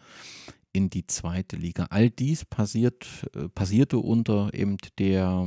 in 0.71 0.89
die 0.89 1.05
zweite 1.07 1.57
Liga. 1.57 1.87
All 1.89 2.09
dies 2.09 2.45
passiert, 2.45 3.05
äh, 3.35 3.49
passierte 3.49 3.97
unter 3.97 4.53
eben 4.53 4.77
der 4.97 5.45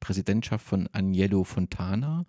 Präsidentschaft 0.00 0.66
von 0.66 0.88
Agnello 0.90 1.44
Fontana, 1.44 2.26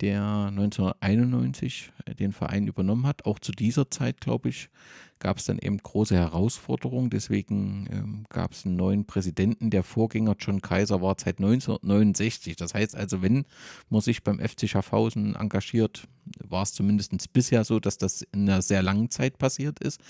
der 0.00 0.46
1991 0.48 1.92
den 2.18 2.32
Verein 2.32 2.66
übernommen 2.66 3.06
hat. 3.06 3.24
Auch 3.26 3.38
zu 3.38 3.52
dieser 3.52 3.90
Zeit, 3.90 4.20
glaube 4.20 4.48
ich, 4.48 4.68
gab 5.18 5.38
es 5.38 5.44
dann 5.44 5.58
eben 5.58 5.78
große 5.78 6.14
Herausforderungen. 6.14 7.10
Deswegen 7.10 7.88
ähm, 7.90 8.26
gab 8.28 8.52
es 8.52 8.64
einen 8.64 8.76
neuen 8.76 9.04
Präsidenten. 9.04 9.70
Der 9.70 9.82
Vorgänger 9.82 10.36
John 10.38 10.62
Kaiser 10.62 11.02
war 11.02 11.16
seit 11.18 11.38
1969. 11.38 12.56
Das 12.56 12.74
heißt 12.74 12.94
also, 12.94 13.22
wenn 13.22 13.44
man 13.90 14.00
sich 14.00 14.22
beim 14.22 14.38
FC 14.38 14.68
Schaffhausen 14.68 15.34
engagiert, 15.34 16.06
war 16.46 16.62
es 16.62 16.72
zumindest 16.72 17.32
bisher 17.32 17.64
so, 17.64 17.80
dass 17.80 17.98
das 17.98 18.22
in 18.32 18.48
einer 18.48 18.62
sehr 18.62 18.82
langen 18.82 19.10
Zeit 19.10 19.38
passiert 19.38 19.80
ist. 19.80 20.00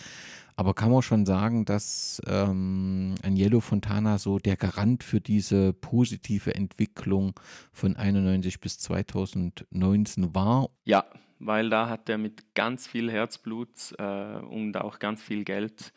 Aber 0.58 0.74
kann 0.74 0.90
man 0.90 1.02
schon 1.02 1.24
sagen, 1.24 1.64
dass 1.64 2.20
ähm, 2.26 3.14
Agnello 3.22 3.60
Fontana 3.60 4.18
so 4.18 4.40
der 4.40 4.56
Garant 4.56 5.04
für 5.04 5.20
diese 5.20 5.72
positive 5.72 6.52
Entwicklung 6.52 7.38
von 7.72 7.94
91 7.94 8.58
bis 8.58 8.80
2019 8.80 10.34
war? 10.34 10.70
Ja, 10.82 11.04
weil 11.38 11.70
da 11.70 11.88
hat 11.88 12.08
er 12.08 12.18
mit 12.18 12.56
ganz 12.56 12.88
viel 12.88 13.08
Herzblut 13.08 13.94
äh, 13.98 14.38
und 14.40 14.76
auch 14.76 14.98
ganz 14.98 15.22
viel 15.22 15.44
Geld 15.44 15.92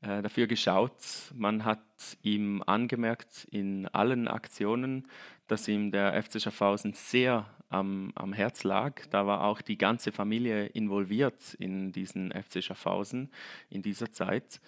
äh, 0.00 0.22
dafür 0.22 0.46
geschaut. 0.46 0.92
Man 1.34 1.64
hat 1.64 1.82
ihm 2.22 2.62
angemerkt 2.64 3.48
in 3.50 3.88
allen 3.88 4.28
Aktionen, 4.28 5.08
dass 5.48 5.66
ihm 5.66 5.90
der 5.90 6.22
FC 6.22 6.40
Schaffhausen 6.40 6.92
sehr 6.92 7.46
am, 7.74 8.12
am 8.14 8.32
Herz 8.32 8.64
lag. 8.64 9.02
Da 9.10 9.26
war 9.26 9.44
auch 9.44 9.60
die 9.60 9.76
ganze 9.76 10.12
Familie 10.12 10.66
involviert 10.66 11.54
in 11.58 11.92
diesen 11.92 12.32
FC 12.32 12.62
Schaffhausen 12.62 13.30
in 13.68 13.82
dieser 13.82 14.12
Zeit. 14.12 14.60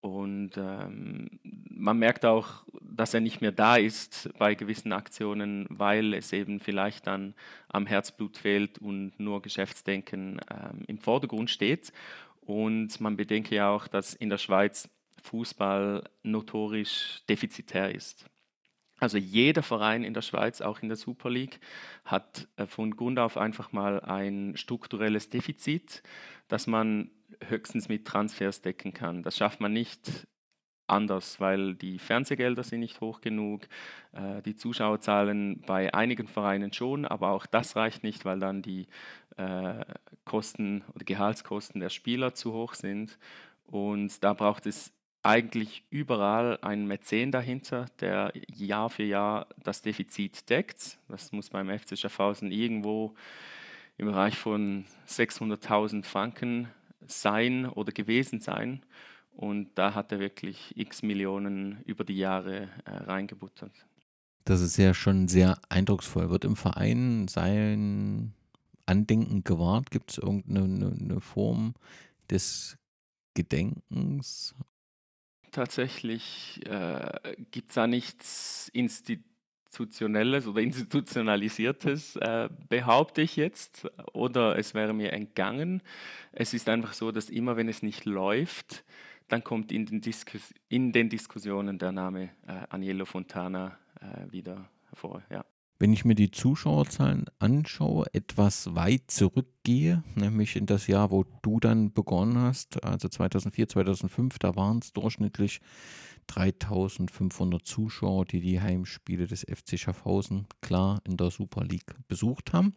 Und 0.00 0.52
ähm, 0.56 1.28
man 1.42 1.98
merkt 1.98 2.24
auch, 2.24 2.64
dass 2.80 3.12
er 3.12 3.20
nicht 3.20 3.42
mehr 3.42 3.52
da 3.52 3.76
ist 3.76 4.30
bei 4.38 4.54
gewissen 4.54 4.92
Aktionen, 4.92 5.66
weil 5.68 6.14
es 6.14 6.32
eben 6.32 6.58
vielleicht 6.58 7.06
dann 7.06 7.34
am 7.68 7.84
Herzblut 7.84 8.38
fehlt 8.38 8.78
und 8.78 9.12
nur 9.18 9.42
Geschäftsdenken 9.42 10.40
ähm, 10.50 10.84
im 10.86 10.98
Vordergrund 10.98 11.50
steht. 11.50 11.92
Und 12.40 12.98
man 13.00 13.16
bedenke 13.16 13.54
ja 13.54 13.68
auch, 13.70 13.88
dass 13.88 14.14
in 14.14 14.30
der 14.30 14.38
Schweiz 14.38 14.88
Fußball 15.22 16.02
notorisch 16.22 17.22
defizitär 17.28 17.94
ist. 17.94 18.24
Also 19.00 19.16
jeder 19.16 19.62
Verein 19.62 20.04
in 20.04 20.14
der 20.14 20.22
Schweiz, 20.22 20.60
auch 20.60 20.80
in 20.80 20.88
der 20.88 20.96
Super 20.96 21.30
League, 21.30 21.58
hat 22.04 22.46
äh, 22.56 22.66
von 22.66 22.94
Grund 22.94 23.18
auf 23.18 23.36
einfach 23.36 23.72
mal 23.72 24.00
ein 24.00 24.56
strukturelles 24.56 25.30
Defizit, 25.30 26.02
das 26.48 26.66
man 26.66 27.10
höchstens 27.48 27.88
mit 27.88 28.06
Transfers 28.06 28.60
decken 28.60 28.92
kann. 28.92 29.22
Das 29.22 29.36
schafft 29.36 29.60
man 29.60 29.72
nicht 29.72 30.26
anders, 30.86 31.40
weil 31.40 31.74
die 31.74 31.98
Fernsehgelder 31.98 32.62
sind 32.62 32.80
nicht 32.80 33.00
hoch 33.00 33.20
genug, 33.20 33.62
äh, 34.12 34.42
die 34.42 34.56
Zuschauerzahlen 34.56 35.62
bei 35.62 35.94
einigen 35.94 36.26
Vereinen 36.26 36.72
schon, 36.72 37.06
aber 37.06 37.30
auch 37.30 37.46
das 37.46 37.76
reicht 37.76 38.02
nicht, 38.02 38.24
weil 38.24 38.40
dann 38.40 38.60
die 38.60 38.86
äh, 39.36 39.84
Kosten 40.24 40.82
oder 40.94 41.04
Gehaltskosten 41.04 41.80
der 41.80 41.90
Spieler 41.90 42.34
zu 42.34 42.52
hoch 42.52 42.74
sind. 42.74 43.18
Und 43.64 44.22
da 44.24 44.34
braucht 44.34 44.66
es 44.66 44.92
eigentlich 45.22 45.84
überall 45.90 46.58
einen 46.62 46.86
Mäzen 46.86 47.30
dahinter, 47.30 47.86
der 48.00 48.32
Jahr 48.54 48.88
für 48.90 49.02
Jahr 49.02 49.46
das 49.62 49.82
Defizit 49.82 50.48
deckt. 50.48 50.98
Das 51.08 51.32
muss 51.32 51.50
beim 51.50 51.68
FC 51.68 51.98
Schaffhausen 51.98 52.50
irgendwo 52.50 53.14
im 53.98 54.06
Bereich 54.06 54.36
von 54.36 54.86
600.000 55.06 56.04
Franken 56.04 56.68
sein 57.06 57.66
oder 57.66 57.92
gewesen 57.92 58.40
sein. 58.40 58.82
Und 59.32 59.70
da 59.74 59.94
hat 59.94 60.10
er 60.12 60.20
wirklich 60.20 60.76
x 60.76 61.02
Millionen 61.02 61.82
über 61.84 62.04
die 62.04 62.16
Jahre 62.16 62.68
äh, 62.84 62.90
reingebuttert. 62.90 63.72
Das 64.44 64.60
ist 64.60 64.76
ja 64.78 64.94
schon 64.94 65.28
sehr 65.28 65.58
eindrucksvoll. 65.68 66.30
Wird 66.30 66.44
im 66.44 66.56
Verein 66.56 67.28
sein 67.28 68.32
Andenken 68.86 69.44
gewahrt? 69.44 69.90
Gibt 69.90 70.12
es 70.12 70.18
irgendeine 70.18 70.96
eine 70.98 71.20
Form 71.20 71.74
des 72.30 72.76
Gedenkens? 73.34 74.54
Tatsächlich 75.50 76.60
äh, 76.66 77.34
gibt 77.50 77.70
es 77.70 77.74
da 77.74 77.86
nichts 77.86 78.68
Institutionelles 78.72 80.46
oder 80.46 80.60
institutionalisiertes, 80.60 82.16
äh, 82.16 82.48
behaupte 82.68 83.22
ich 83.22 83.36
jetzt, 83.36 83.88
oder 84.12 84.56
es 84.58 84.74
wäre 84.74 84.92
mir 84.92 85.12
entgangen. 85.12 85.82
Es 86.32 86.54
ist 86.54 86.68
einfach 86.68 86.92
so, 86.92 87.10
dass 87.10 87.30
immer 87.30 87.56
wenn 87.56 87.68
es 87.68 87.82
nicht 87.82 88.04
läuft, 88.04 88.84
dann 89.28 89.44
kommt 89.44 89.72
in 89.72 89.86
den, 89.86 90.00
Diskus 90.00 90.54
in 90.68 90.92
den 90.92 91.08
Diskussionen 91.08 91.78
der 91.78 91.92
Name 91.92 92.30
äh, 92.46 92.66
Agnello 92.68 93.04
Fontana 93.04 93.78
äh, 94.00 94.30
wieder 94.30 94.68
hervor. 94.88 95.22
Ja. 95.30 95.44
Wenn 95.82 95.94
ich 95.94 96.04
mir 96.04 96.14
die 96.14 96.30
Zuschauerzahlen 96.30 97.24
anschaue, 97.38 98.04
etwas 98.12 98.74
weit 98.74 99.10
zurückgehe, 99.10 100.04
nämlich 100.14 100.56
in 100.56 100.66
das 100.66 100.86
Jahr, 100.88 101.10
wo 101.10 101.24
du 101.40 101.58
dann 101.58 101.94
begonnen 101.94 102.36
hast, 102.36 102.84
also 102.84 103.08
2004, 103.08 103.66
2005, 103.66 104.38
da 104.38 104.56
waren 104.56 104.80
es 104.82 104.92
durchschnittlich 104.92 105.62
3500 106.26 107.66
Zuschauer, 107.66 108.26
die 108.26 108.42
die 108.42 108.60
Heimspiele 108.60 109.26
des 109.26 109.40
FC 109.40 109.78
Schaffhausen 109.78 110.48
klar 110.60 111.00
in 111.04 111.16
der 111.16 111.30
Super 111.30 111.64
League 111.64 111.96
besucht 112.08 112.52
haben. 112.52 112.74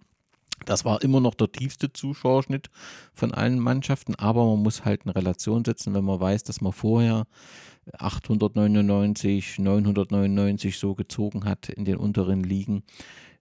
Das 0.66 0.86
war 0.86 1.02
immer 1.02 1.20
noch 1.20 1.36
der 1.36 1.52
tiefste 1.52 1.92
Zuschauerschnitt 1.92 2.70
von 3.14 3.34
allen 3.34 3.60
Mannschaften, 3.60 4.16
aber 4.16 4.46
man 4.46 4.64
muss 4.64 4.86
halt 4.86 5.04
eine 5.04 5.16
Relation 5.16 5.66
setzen, 5.66 5.94
wenn 5.94 6.06
man 6.06 6.20
weiß, 6.20 6.44
dass 6.44 6.62
man 6.62 6.74
vorher 6.74 7.28
899, 7.98 9.60
999 9.60 10.78
so 10.78 10.96
gezogen 10.96 11.46
hat 11.46 11.70
in 11.70 11.86
den 11.86 11.98
unteren 11.98 12.44
Ligen, 12.44 12.84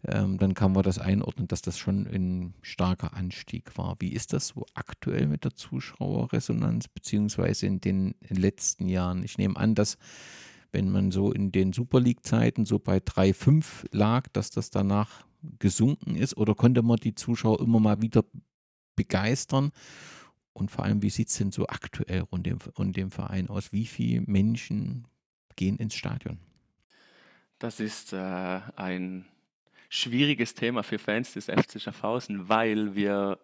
ähm, 0.04 0.38
dann 0.38 0.54
kann 0.54 0.72
man 0.72 0.82
das 0.82 0.98
einordnen, 0.98 1.46
dass 1.46 1.62
das 1.62 1.78
schon 1.78 2.06
ein 2.08 2.54
starker 2.62 3.14
Anstieg 3.14 3.78
war. 3.78 3.96
Wie 4.00 4.12
ist 4.12 4.32
das 4.32 4.48
so 4.48 4.66
aktuell 4.74 5.28
mit 5.28 5.44
der 5.44 5.54
Zuschauerresonanz, 5.54 6.88
beziehungsweise 6.88 7.66
in 7.66 7.80
den 7.80 8.14
letzten 8.28 8.88
Jahren? 8.88 9.22
Ich 9.22 9.38
nehme 9.38 9.56
an, 9.56 9.74
dass 9.74 9.96
wenn 10.72 10.90
man 10.90 11.12
so 11.12 11.30
in 11.30 11.52
den 11.52 11.72
Super 11.72 12.00
League-Zeiten 12.00 12.64
so 12.64 12.78
bei 12.78 12.96
3,5 12.96 13.86
lag, 13.92 14.26
dass 14.32 14.50
das 14.50 14.70
danach 14.70 15.24
gesunken 15.58 16.16
ist 16.16 16.36
oder 16.36 16.54
konnte 16.54 16.82
man 16.82 16.96
die 16.96 17.14
Zuschauer 17.14 17.60
immer 17.60 17.80
mal 17.80 18.02
wieder 18.02 18.24
begeistern? 18.96 19.72
Und 20.52 20.70
vor 20.70 20.84
allem, 20.84 21.02
wie 21.02 21.10
sieht 21.10 21.28
es 21.28 21.38
denn 21.38 21.50
so 21.50 21.66
aktuell 21.66 22.20
rund 22.20 22.46
dem, 22.46 22.58
rund 22.78 22.96
dem 22.96 23.10
Verein 23.10 23.48
aus? 23.48 23.72
Wie 23.72 23.86
viele 23.86 24.22
Menschen 24.26 25.06
gehen 25.56 25.76
ins 25.76 25.94
Stadion? 25.94 26.38
Das 27.58 27.80
ist 27.80 28.12
äh, 28.12 28.60
ein 28.76 29.24
schwieriges 29.88 30.54
Thema 30.54 30.82
für 30.82 30.98
Fans 30.98 31.32
des 31.34 31.46
FC 31.46 31.80
Schaffhausen, 31.80 32.48
weil 32.48 32.94
wir, 32.94 33.38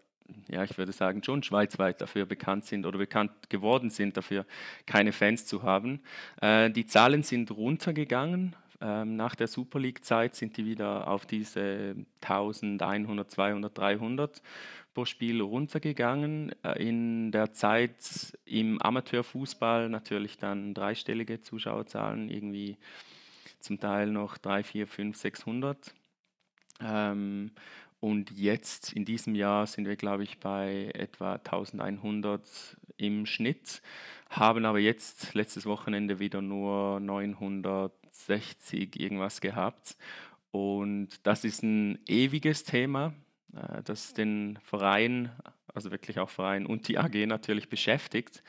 ja, 0.48 0.64
ich 0.64 0.76
würde 0.76 0.92
sagen, 0.92 1.22
schon 1.22 1.42
schweizweit 1.42 2.00
dafür 2.00 2.26
bekannt 2.26 2.64
sind 2.64 2.84
oder 2.84 2.98
bekannt 2.98 3.48
geworden 3.48 3.90
sind, 3.90 4.16
dafür 4.16 4.44
keine 4.86 5.12
Fans 5.12 5.46
zu 5.46 5.62
haben. 5.62 6.00
Äh, 6.40 6.70
die 6.70 6.86
Zahlen 6.86 7.22
sind 7.22 7.50
runtergegangen. 7.50 8.56
Ähm, 8.80 9.16
nach 9.16 9.34
der 9.34 9.48
Super 9.48 9.80
League-Zeit 9.80 10.36
sind 10.36 10.56
die 10.56 10.64
wieder 10.64 11.08
auf 11.08 11.26
diese 11.26 11.96
1100, 12.20 13.30
200, 13.30 13.76
300 13.76 14.42
pro 14.94 15.04
Spiel 15.04 15.40
runtergegangen. 15.40 16.54
Äh, 16.62 16.88
in 16.88 17.32
der 17.32 17.52
Zeit 17.52 18.36
im 18.44 18.80
Amateurfußball 18.80 19.88
natürlich 19.88 20.38
dann 20.38 20.74
dreistellige 20.74 21.40
Zuschauerzahlen, 21.40 22.28
irgendwie 22.28 22.76
zum 23.60 23.80
Teil 23.80 24.08
noch 24.08 24.38
3, 24.38 24.62
4, 24.62 24.86
5, 24.86 25.16
600. 25.16 25.94
Ähm, 26.80 27.50
und 28.00 28.30
jetzt 28.30 28.92
in 28.92 29.04
diesem 29.04 29.34
Jahr 29.34 29.66
sind 29.66 29.86
wir, 29.86 29.96
glaube 29.96 30.22
ich, 30.22 30.38
bei 30.38 30.92
etwa 30.94 31.34
1100 31.34 32.76
im 32.96 33.26
Schnitt, 33.26 33.82
haben 34.30 34.64
aber 34.64 34.78
jetzt 34.78 35.34
letztes 35.34 35.66
Wochenende 35.66 36.20
wieder 36.20 36.40
nur 36.40 37.00
960 38.26 38.98
irgendwas 38.98 39.40
gehabt. 39.40 39.96
Und 40.50 41.08
das 41.24 41.44
ist 41.44 41.62
ein 41.62 41.98
ewiges 42.06 42.64
Thema, 42.64 43.14
äh, 43.54 43.82
das 43.82 44.14
den 44.14 44.58
Verein, 44.62 45.30
also 45.74 45.90
wirklich 45.90 46.18
auch 46.18 46.30
Verein 46.30 46.66
und 46.66 46.88
die 46.88 46.98
AG 46.98 47.26
natürlich 47.26 47.68
beschäftigt. 47.68 48.42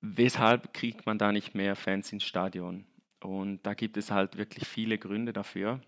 Weshalb 0.00 0.72
kriegt 0.72 1.04
man 1.06 1.18
da 1.18 1.32
nicht 1.32 1.54
mehr 1.54 1.76
Fans 1.76 2.12
ins 2.12 2.24
Stadion? 2.24 2.86
Und 3.20 3.66
da 3.66 3.74
gibt 3.74 3.96
es 3.96 4.10
halt 4.10 4.38
wirklich 4.38 4.66
viele 4.66 4.96
Gründe 4.96 5.32
dafür. 5.32 5.80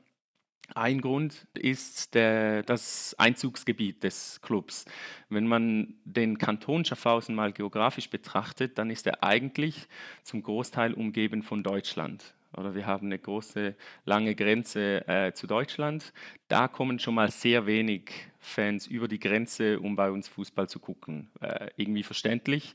Ein 0.75 1.01
Grund 1.01 1.47
ist 1.55 2.15
der, 2.15 2.63
das 2.63 3.15
Einzugsgebiet 3.19 4.03
des 4.05 4.41
Clubs. 4.43 4.85
Wenn 5.29 5.47
man 5.47 5.95
den 6.05 6.39
Kanton 6.39 6.85
Schaffhausen 6.85 7.35
mal 7.35 7.53
geografisch 7.53 8.09
betrachtet, 8.09 8.79
dann 8.79 8.91
ist 8.91 9.07
er 9.07 9.23
eigentlich 9.23 9.89
zum 10.23 10.43
Großteil 10.43 10.95
umgeben 10.95 11.43
von 11.43 11.63
Deutschland. 11.63 12.35
Oder 12.57 12.75
wir 12.75 12.87
haben 12.87 13.07
eine 13.07 13.19
große, 13.19 13.75
lange 14.05 14.35
Grenze 14.35 15.07
äh, 15.09 15.33
zu 15.33 15.47
Deutschland. 15.47 16.13
Da 16.49 16.69
kommen 16.69 16.99
schon 16.99 17.15
mal 17.15 17.31
sehr 17.31 17.67
wenig 17.67 18.11
Fans 18.39 18.87
über 18.87 19.09
die 19.09 19.21
Grenze, 19.21 19.81
um 19.81 19.97
bei 19.97 20.11
uns 20.11 20.29
Fußball 20.29 20.69
zu 20.69 20.79
gucken. 20.79 21.31
Äh, 21.41 21.69
irgendwie 21.77 22.03
verständlich. 22.03 22.75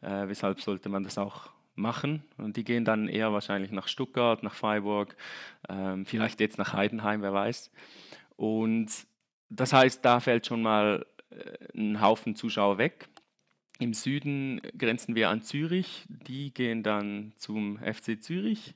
Äh, 0.00 0.28
weshalb 0.28 0.60
sollte 0.60 0.88
man 0.88 1.04
das 1.04 1.18
auch 1.18 1.50
machen. 1.78 2.22
Und 2.36 2.56
die 2.56 2.64
gehen 2.64 2.84
dann 2.84 3.08
eher 3.08 3.32
wahrscheinlich 3.32 3.70
nach 3.70 3.88
Stuttgart, 3.88 4.42
nach 4.42 4.54
Freiburg, 4.54 5.16
ähm, 5.68 6.04
vielleicht 6.04 6.40
jetzt 6.40 6.58
nach 6.58 6.72
Heidenheim, 6.72 7.22
wer 7.22 7.32
weiß. 7.32 7.70
Und 8.36 8.90
das 9.48 9.72
heißt, 9.72 10.04
da 10.04 10.20
fällt 10.20 10.46
schon 10.46 10.62
mal 10.62 11.06
äh, 11.30 11.78
ein 11.78 12.00
Haufen 12.00 12.36
Zuschauer 12.36 12.78
weg. 12.78 13.08
Im 13.80 13.94
Süden 13.94 14.60
grenzen 14.76 15.14
wir 15.14 15.30
an 15.30 15.42
Zürich, 15.42 16.04
die 16.08 16.52
gehen 16.52 16.82
dann 16.82 17.32
zum 17.36 17.78
FC 17.78 18.20
Zürich. 18.20 18.74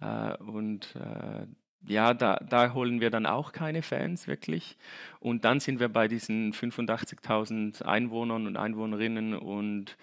Äh, 0.00 0.36
und 0.38 0.96
äh, 0.96 1.46
ja, 1.86 2.14
da, 2.14 2.36
da, 2.36 2.74
holen 2.74 3.00
wir 3.00 3.10
dann 3.10 3.26
auch 3.26 3.52
keine 3.52 3.82
Fans 3.82 4.26
wirklich. 4.26 4.76
Und 5.20 5.44
dann 5.44 5.60
sind 5.60 5.80
wir 5.80 5.88
bei 5.88 6.08
diesen 6.08 6.52
85.000 6.52 7.82
Einwohnern 7.82 8.46
und 8.46 8.56
Einwohnerinnen. 8.56 9.34
Und 9.34 9.96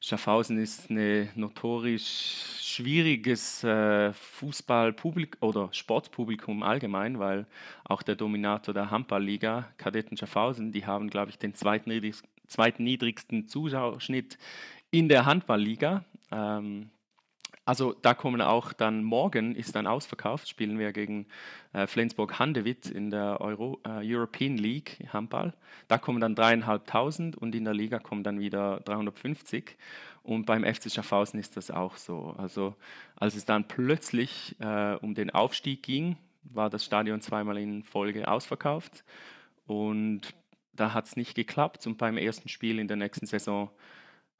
Schaffhausen 0.00 0.58
ist 0.58 0.90
ein 0.90 1.28
notorisch 1.36 2.62
schwieriges 2.62 3.62
äh, 3.62 4.12
Fußballpublikum 4.14 5.48
oder 5.48 5.68
Sportpublikum 5.72 6.62
allgemein, 6.62 7.18
weil 7.18 7.46
auch 7.84 8.02
der 8.02 8.16
Dominator 8.16 8.74
der 8.74 8.90
Handballliga, 8.90 9.68
Kadetten 9.76 10.16
Schaffhausen, 10.16 10.72
die 10.72 10.86
haben, 10.86 11.08
glaube 11.08 11.30
ich, 11.30 11.38
den 11.38 11.54
zweitniedrigsten, 11.54 12.28
zweitniedrigsten 12.52 13.48
Zuschauerschnitt 13.48 14.38
in 14.90 15.08
der 15.08 15.24
Handballliga. 15.26 16.04
Ähm, 16.30 16.90
Also 17.64 17.94
da 18.02 18.12
kommen 18.12 18.40
auch 18.40 18.72
dann 18.72 19.04
morgen 19.04 19.54
ist 19.54 19.76
dann 19.76 19.86
ausverkauft, 19.86 20.48
spielen 20.48 20.80
wir 20.80 20.92
gegen 20.92 21.26
äh, 21.72 21.86
Flensburg 21.86 22.40
Handewitt 22.40 22.86
in 22.90 23.10
der 23.10 23.40
Euro, 23.40 23.78
äh, 23.84 24.02
European 24.02 24.56
League 24.58 24.98
Handball. 25.12 25.54
Da 25.86 25.96
kommen 25.98 26.20
dann 26.20 26.34
dreieinhalbtausend 26.34 27.36
und 27.36 27.54
in 27.54 27.64
der 27.64 27.74
Liga 27.74 28.00
kommen 28.00 28.24
dann 28.24 28.40
wieder 28.40 28.80
350. 28.80 29.76
Und 30.24 30.44
beim 30.44 30.64
FC 30.64 30.90
Schaffhausen 30.90 31.38
ist 31.38 31.56
das 31.56 31.70
auch 31.70 31.96
so. 31.98 32.34
Also 32.36 32.74
als 33.14 33.36
es 33.36 33.44
dann 33.44 33.68
plötzlich 33.68 34.56
äh, 34.58 34.96
um 35.00 35.14
den 35.14 35.30
Aufstieg 35.30 35.84
ging, 35.84 36.16
war 36.42 36.68
das 36.68 36.84
Stadion 36.84 37.20
zweimal 37.20 37.58
in 37.58 37.84
Folge 37.84 38.26
ausverkauft. 38.26 39.04
Und 39.68 40.34
da 40.74 40.92
hat 40.92 41.06
es 41.06 41.16
nicht 41.16 41.34
geklappt. 41.34 41.86
Und 41.86 41.98
beim 41.98 42.16
ersten 42.16 42.48
Spiel 42.48 42.78
in 42.78 42.88
der 42.88 42.96
nächsten 42.96 43.26
Saison 43.26 43.70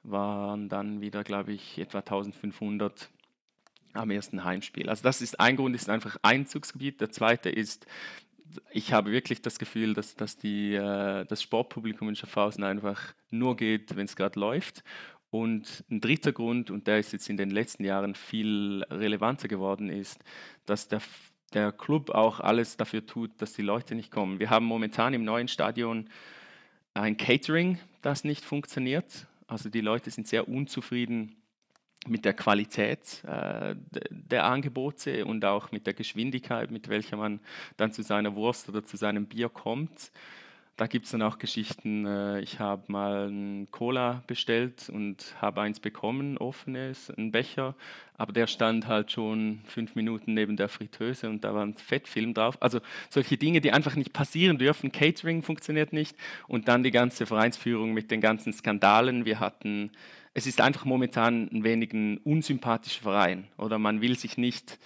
waren 0.03 0.69
dann 0.69 1.01
wieder, 1.01 1.23
glaube 1.23 1.53
ich, 1.53 1.77
etwa 1.77 1.99
1500 1.99 3.09
am 3.93 4.11
ersten 4.11 4.43
Heimspiel. 4.43 4.89
Also 4.89 5.03
das 5.03 5.21
ist 5.21 5.39
ein 5.39 5.55
Grund, 5.55 5.75
ist 5.75 5.89
einfach 5.89 6.17
Einzugsgebiet. 6.23 6.99
Der 6.99 7.11
zweite 7.11 7.49
ist, 7.49 7.85
ich 8.71 8.91
habe 8.91 9.11
wirklich 9.11 9.41
das 9.41 9.59
Gefühl, 9.59 9.93
dass, 9.93 10.15
dass 10.15 10.37
die, 10.37 10.73
äh, 10.73 11.25
das 11.25 11.41
Sportpublikum 11.41 12.09
in 12.09 12.15
Schaffhausen 12.15 12.63
einfach 12.63 13.13
nur 13.29 13.55
geht, 13.55 13.95
wenn 13.95 14.05
es 14.05 14.15
gerade 14.15 14.39
läuft. 14.39 14.83
Und 15.29 15.83
ein 15.89 15.99
dritter 15.99 16.31
Grund, 16.31 16.69
und 16.69 16.85
der 16.85 16.99
ist 16.99 17.11
jetzt 17.11 17.29
in 17.29 17.37
den 17.37 17.49
letzten 17.49 17.83
Jahren 17.83 18.13
viel 18.13 18.83
relevanter 18.89 19.47
geworden, 19.47 19.89
ist, 19.89 20.23
dass 20.65 20.87
der, 20.87 21.01
der 21.53 21.71
Club 21.71 22.09
auch 22.09 22.39
alles 22.39 22.77
dafür 22.77 23.05
tut, 23.05 23.31
dass 23.37 23.53
die 23.53 23.61
Leute 23.61 23.95
nicht 23.95 24.11
kommen. 24.11 24.39
Wir 24.39 24.49
haben 24.49 24.65
momentan 24.65 25.13
im 25.13 25.23
neuen 25.23 25.47
Stadion 25.47 26.09
ein 26.93 27.17
Catering, 27.17 27.79
das 28.01 28.23
nicht 28.23 28.43
funktioniert. 28.43 29.27
Also 29.47 29.69
die 29.69 29.81
Leute 29.81 30.11
sind 30.11 30.27
sehr 30.27 30.47
unzufrieden 30.47 31.35
mit 32.07 32.25
der 32.25 32.33
Qualität 32.33 33.23
äh, 33.25 33.75
der 34.09 34.45
Angebote 34.45 35.25
und 35.25 35.45
auch 35.45 35.71
mit 35.71 35.87
der 35.87 35.93
Geschwindigkeit, 35.93 36.69
mit 36.71 36.89
welcher 36.89 37.17
man 37.17 37.39
dann 37.77 37.93
zu 37.93 38.03
seiner 38.03 38.35
Wurst 38.35 38.67
oder 38.69 38.83
zu 38.83 38.97
seinem 38.97 39.25
Bier 39.25 39.49
kommt. 39.49 40.11
Da 40.75 40.87
gibt 40.87 41.05
es 41.05 41.11
dann 41.11 41.21
auch 41.21 41.37
Geschichten, 41.37 42.07
äh, 42.07 42.39
ich 42.39 42.59
habe 42.59 42.91
mal 42.91 43.27
einen 43.27 43.69
Cola 43.69 44.23
bestellt 44.25 44.89
und 44.89 45.35
habe 45.39 45.61
eins 45.61 45.79
bekommen, 45.79 46.39
offenes, 46.39 47.11
einen 47.11 47.31
Becher, 47.31 47.75
aber 48.17 48.33
der 48.33 48.47
stand 48.47 48.87
halt 48.87 49.11
schon 49.11 49.61
fünf 49.65 49.93
Minuten 49.93 50.33
neben 50.33 50.57
der 50.57 50.69
Fritteuse 50.69 51.29
und 51.29 51.43
da 51.43 51.53
war 51.53 51.63
ein 51.63 51.75
Fettfilm 51.75 52.33
drauf. 52.33 52.59
Also 52.59 52.79
solche 53.11 53.37
Dinge, 53.37 53.61
die 53.61 53.71
einfach 53.71 53.95
nicht 53.95 54.13
passieren 54.13 54.57
dürfen. 54.57 54.91
Catering 54.91 55.43
funktioniert 55.43 55.93
nicht 55.93 56.15
und 56.47 56.67
dann 56.67 56.81
die 56.81 56.91
ganze 56.91 57.27
Vereinsführung 57.27 57.93
mit 57.93 58.09
den 58.09 58.19
ganzen 58.19 58.51
Skandalen. 58.51 59.25
Wir 59.25 59.39
hatten, 59.39 59.91
es 60.33 60.47
ist 60.47 60.59
einfach 60.59 60.85
momentan 60.85 61.49
ein 61.53 61.63
wenig 61.63 61.93
ein 61.93 62.17
unsympathischer 62.17 63.03
Verein 63.03 63.47
oder 63.57 63.77
man 63.77 64.01
will 64.01 64.17
sich 64.17 64.39
nicht 64.39 64.79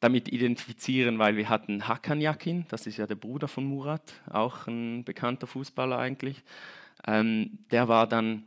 damit 0.00 0.28
identifizieren, 0.28 1.18
weil 1.18 1.36
wir 1.36 1.48
hatten 1.48 1.88
Hakan 1.88 2.20
Yakin, 2.20 2.66
das 2.68 2.86
ist 2.86 2.98
ja 2.98 3.06
der 3.06 3.16
Bruder 3.16 3.48
von 3.48 3.64
Murat, 3.64 4.14
auch 4.30 4.66
ein 4.66 5.04
bekannter 5.04 5.46
Fußballer 5.46 5.98
eigentlich. 5.98 6.42
Ähm, 7.06 7.58
der 7.70 7.88
war 7.88 8.06
dann 8.06 8.46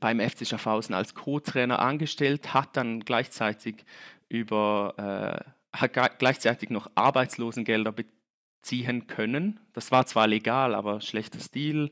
beim 0.00 0.20
FC 0.20 0.46
Schaffhausen 0.46 0.94
als 0.94 1.14
Co-Trainer 1.14 1.78
angestellt, 1.78 2.54
hat 2.54 2.76
dann 2.76 3.00
gleichzeitig 3.00 3.84
über 4.28 5.44
äh, 5.44 5.50
hat 5.74 6.18
gleichzeitig 6.18 6.70
noch 6.70 6.90
Arbeitslosengelder 6.94 7.92
beziehen 7.92 9.06
können. 9.06 9.60
Das 9.72 9.90
war 9.90 10.06
zwar 10.06 10.26
legal, 10.26 10.74
aber 10.74 11.00
schlechter 11.00 11.40
Stil. 11.40 11.90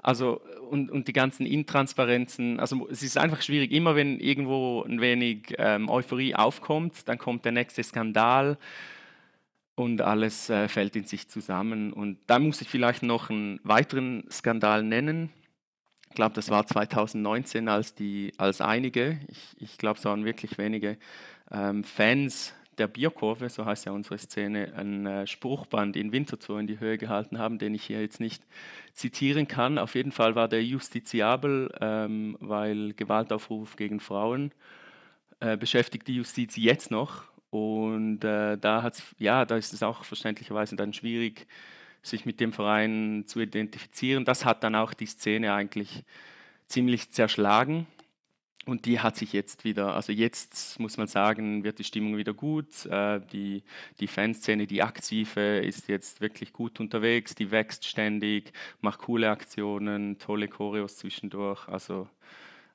Also, 0.00 0.40
und, 0.70 0.90
und 0.90 1.08
die 1.08 1.12
ganzen 1.12 1.44
Intransparenzen, 1.46 2.60
also 2.60 2.88
es 2.90 3.02
ist 3.02 3.18
einfach 3.18 3.42
schwierig, 3.42 3.72
immer 3.72 3.96
wenn 3.96 4.20
irgendwo 4.20 4.82
ein 4.82 5.00
wenig 5.00 5.54
ähm, 5.58 5.88
Euphorie 5.88 6.34
aufkommt, 6.34 7.08
dann 7.08 7.18
kommt 7.18 7.44
der 7.44 7.52
nächste 7.52 7.82
Skandal 7.82 8.58
und 9.74 10.00
alles 10.00 10.50
äh, 10.50 10.68
fällt 10.68 10.96
in 10.96 11.04
sich 11.04 11.28
zusammen. 11.28 11.92
Und 11.92 12.18
da 12.26 12.38
muss 12.38 12.60
ich 12.60 12.68
vielleicht 12.68 13.02
noch 13.02 13.30
einen 13.30 13.60
weiteren 13.62 14.24
Skandal 14.30 14.82
nennen. 14.82 15.30
Ich 16.08 16.14
glaube, 16.14 16.34
das 16.34 16.50
war 16.50 16.66
2019, 16.66 17.68
als, 17.68 17.94
die, 17.94 18.32
als 18.38 18.60
einige, 18.60 19.18
ich, 19.28 19.56
ich 19.58 19.78
glaube, 19.78 19.98
es 19.98 20.04
waren 20.04 20.24
wirklich 20.24 20.58
wenige 20.58 20.98
ähm, 21.50 21.84
Fans 21.84 22.54
der 22.78 22.88
Bierkurve, 22.88 23.48
so 23.48 23.64
heißt 23.64 23.86
ja 23.86 23.92
unsere 23.92 24.18
Szene, 24.18 24.72
ein 24.76 25.06
äh, 25.06 25.26
Spruchband 25.26 25.96
in 25.96 26.12
Winterthur 26.12 26.60
in 26.60 26.66
die 26.66 26.80
Höhe 26.80 26.98
gehalten 26.98 27.38
haben, 27.38 27.58
den 27.58 27.74
ich 27.74 27.84
hier 27.84 28.00
jetzt 28.00 28.20
nicht 28.20 28.42
zitieren 28.94 29.48
kann. 29.48 29.78
Auf 29.78 29.94
jeden 29.94 30.12
Fall 30.12 30.34
war 30.34 30.48
der 30.48 30.64
justiziabel, 30.64 31.70
ähm, 31.80 32.36
weil 32.40 32.94
Gewaltaufruf 32.94 33.76
gegen 33.76 34.00
Frauen 34.00 34.52
äh, 35.40 35.56
beschäftigt 35.56 36.08
die 36.08 36.16
Justiz 36.16 36.56
jetzt 36.56 36.90
noch. 36.90 37.24
Und 37.50 38.24
äh, 38.24 38.58
da, 38.58 38.82
hat's, 38.82 39.02
ja, 39.18 39.44
da 39.44 39.56
ist 39.56 39.72
es 39.72 39.82
auch 39.82 40.04
verständlicherweise 40.04 40.76
dann 40.76 40.92
schwierig, 40.92 41.46
sich 42.02 42.26
mit 42.26 42.40
dem 42.40 42.52
Verein 42.52 43.24
zu 43.26 43.40
identifizieren. 43.40 44.24
Das 44.24 44.44
hat 44.44 44.62
dann 44.62 44.74
auch 44.74 44.94
die 44.94 45.06
Szene 45.06 45.52
eigentlich 45.52 46.04
ziemlich 46.66 47.10
zerschlagen. 47.10 47.86
Und 48.66 48.84
die 48.84 49.00
hat 49.00 49.16
sich 49.16 49.32
jetzt 49.32 49.64
wieder, 49.64 49.94
also 49.94 50.12
jetzt 50.12 50.78
muss 50.78 50.98
man 50.98 51.06
sagen, 51.06 51.64
wird 51.64 51.78
die 51.78 51.84
Stimmung 51.84 52.18
wieder 52.18 52.34
gut. 52.34 52.84
Äh, 52.86 53.20
die, 53.32 53.62
die 53.98 54.06
Fanszene, 54.06 54.66
die 54.66 54.82
aktive, 54.82 55.58
ist 55.60 55.88
jetzt 55.88 56.20
wirklich 56.20 56.52
gut 56.52 56.78
unterwegs, 56.78 57.34
die 57.34 57.50
wächst 57.50 57.86
ständig, 57.86 58.52
macht 58.82 59.00
coole 59.00 59.30
Aktionen, 59.30 60.18
tolle 60.18 60.48
Choreos 60.48 60.98
zwischendurch. 60.98 61.66
Also, 61.66 62.08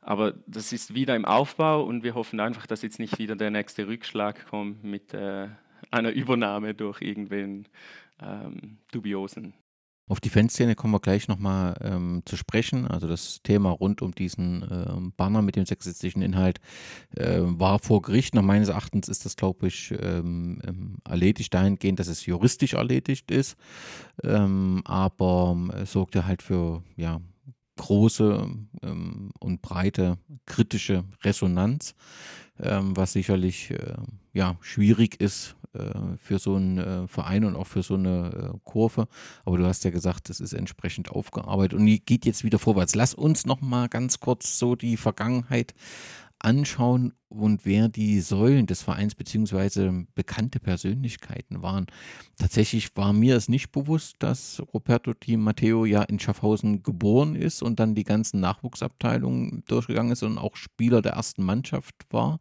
aber 0.02 0.34
das 0.48 0.74
ist 0.74 0.96
wieder 0.96 1.16
im 1.16 1.26
Aufbau 1.26 1.84
und 1.84 2.04
wir 2.04 2.16
hoffen 2.16 2.40
einfach, 2.40 2.66
dass 2.66 2.82
jetzt 2.82 3.00
nicht 3.00 3.20
wieder 3.20 3.36
der 3.36 3.52
nächste 3.52 3.88
Rückschlag 3.88 4.48
kommt 4.48 4.84
mit 4.84 5.14
äh, 5.14 5.48
einer 5.92 6.12
Übernahme 6.12 6.74
durch 6.74 7.02
irgendwen 7.02 7.68
ähm, 8.20 8.80
dubiosen. 8.92 9.54
Auf 10.08 10.20
die 10.20 10.30
Fanszene 10.30 10.76
kommen 10.76 10.94
wir 10.94 11.00
gleich 11.00 11.28
nochmal 11.30 11.76
ähm, 11.82 12.24
zu 12.26 12.36
sprechen. 12.36 12.88
Also 12.88 13.08
das 13.08 13.42
Thema 13.42 13.70
rund 13.70 14.02
um 14.02 14.14
diesen 14.14 14.66
ähm, 14.70 15.14
Banner 15.16 15.42
mit 15.42 15.56
dem 15.56 15.66
sexistischen 15.66 16.22
Inhalt 16.22 16.60
äh, 17.16 17.40
war 17.40 17.80
vor 17.80 18.02
Gericht. 18.02 18.36
Nach 18.36 18.42
meines 18.42 18.68
Erachtens 18.68 19.08
ist 19.08 19.26
das, 19.26 19.38
glaube 19.38 19.68
ich, 19.68 19.94
ähm, 19.98 20.62
ähm, 20.68 20.98
erledigt 21.08 21.54
dahingehend, 21.54 22.00
dass 22.00 22.08
es 22.08 22.26
juristisch 22.26 22.74
erledigt 22.74 23.32
ist. 23.32 23.56
Ähm, 24.24 24.82
aber 24.86 25.56
es 25.82 25.94
sorgte 25.94 26.28
halt 26.28 26.42
für 26.42 26.84
ja, 26.98 27.22
große 27.78 28.46
ähm, 28.82 29.32
und 29.40 29.62
breite 29.62 30.18
kritische 30.46 31.06
Resonanz, 31.24 31.96
was 32.56 33.14
sicherlich 33.14 33.72
äh, 33.72 33.96
ja, 34.32 34.58
schwierig 34.62 35.20
ist 35.20 35.56
äh, 35.63 35.63
für 36.18 36.40
so 36.40 36.56
einen 36.56 36.78
äh, 36.78 37.08
Verein 37.08 37.46
und 37.46 37.56
auch 37.56 37.68
für 37.68 37.84
so 37.84 37.96
eine 37.96 38.54
äh, 38.54 38.58
Kurve. 38.64 39.08
Aber 39.46 39.58
du 39.58 39.66
hast 39.66 39.84
ja 39.84 39.92
gesagt, 39.92 40.30
das 40.30 40.40
ist 40.40 40.54
entsprechend 40.54 41.10
aufgearbeitet 41.12 41.80
und 41.80 41.86
geht 42.06 42.26
jetzt 42.26 42.44
wieder 42.44 42.60
vorwärts. 42.60 42.96
Lass 42.96 43.14
uns 43.14 43.46
noch 43.46 43.62
mal 43.62 43.90
ganz 43.90 44.20
kurz 44.20 44.60
so 44.60 44.76
die 44.76 44.98
Vergangenheit 44.98 45.74
anschauen 46.44 47.14
und 47.30 47.66
wer 47.66 47.88
die 47.88 48.20
Säulen 48.20 48.68
des 48.68 48.84
Vereins 48.84 49.16
bzw. 49.16 50.06
bekannte 50.14 50.60
Persönlichkeiten 50.60 51.62
waren. 51.62 51.88
Tatsächlich 52.38 52.96
war 52.96 53.14
mir 53.14 53.36
es 53.36 53.50
nicht 53.50 53.72
bewusst, 53.72 54.18
dass 54.20 54.62
Roberto 54.74 55.14
Di 55.14 55.38
Matteo 55.38 55.86
ja 55.86 56.04
in 56.04 56.20
Schaffhausen 56.20 56.84
geboren 56.84 57.36
ist 57.36 57.64
und 57.64 57.80
dann 57.80 57.96
die 57.96 58.04
ganzen 58.04 58.40
Nachwuchsabteilungen 58.40 59.64
durchgegangen 59.68 60.12
ist 60.12 60.24
und 60.24 60.38
auch 60.38 60.56
Spieler 60.56 61.02
der 61.02 61.14
ersten 61.14 61.44
Mannschaft 61.44 61.96
war 62.10 62.40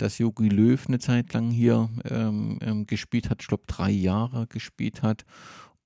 dass 0.00 0.18
Jogi 0.18 0.48
Löw 0.48 0.86
eine 0.88 0.98
Zeit 0.98 1.32
lang 1.32 1.50
hier 1.50 1.88
ähm, 2.08 2.58
ähm, 2.62 2.86
gespielt 2.86 3.30
hat, 3.30 3.42
ich 3.42 3.48
glaube 3.48 3.64
drei 3.66 3.90
Jahre 3.90 4.46
gespielt 4.46 5.02
hat 5.02 5.24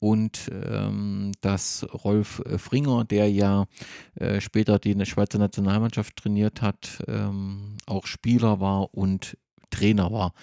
und 0.05 0.51
ähm, 0.53 1.33
dass 1.41 1.87
Rolf 2.05 2.43
äh, 2.45 2.59
Fringer, 2.59 3.05
der 3.05 3.31
ja 3.31 3.65
äh, 4.17 4.41
später 4.41 4.79
die 4.79 4.95
Schweizer 5.07 5.39
Nationalmannschaft 5.39 6.17
trainiert 6.17 6.61
hat, 6.61 7.03
ähm, 7.09 7.79
auch 7.87 8.07
Spieler 8.07 8.61
war 8.61 8.93
und 8.93 9.39
Trainer 9.71 10.13
war. 10.13 10.35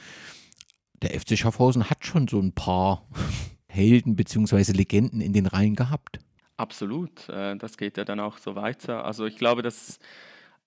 Der 1.03 1.11
FC 1.19 1.37
Schaffhausen 1.37 1.89
hat 1.89 2.05
schon 2.05 2.27
so 2.27 2.39
ein 2.39 2.53
paar 2.53 3.07
Helden 3.67 4.15
bzw. 4.15 4.71
Legenden 4.71 5.21
in 5.21 5.33
den 5.33 5.45
Reihen 5.45 5.75
gehabt. 5.75 6.19
Absolut, 6.57 7.29
äh, 7.29 7.55
das 7.55 7.77
geht 7.77 7.97
ja 7.97 8.03
dann 8.03 8.19
auch 8.19 8.39
so 8.39 8.55
weiter. 8.55 9.05
Also 9.05 9.25
ich 9.25 9.37
glaube, 9.37 9.61
dass 9.61 9.99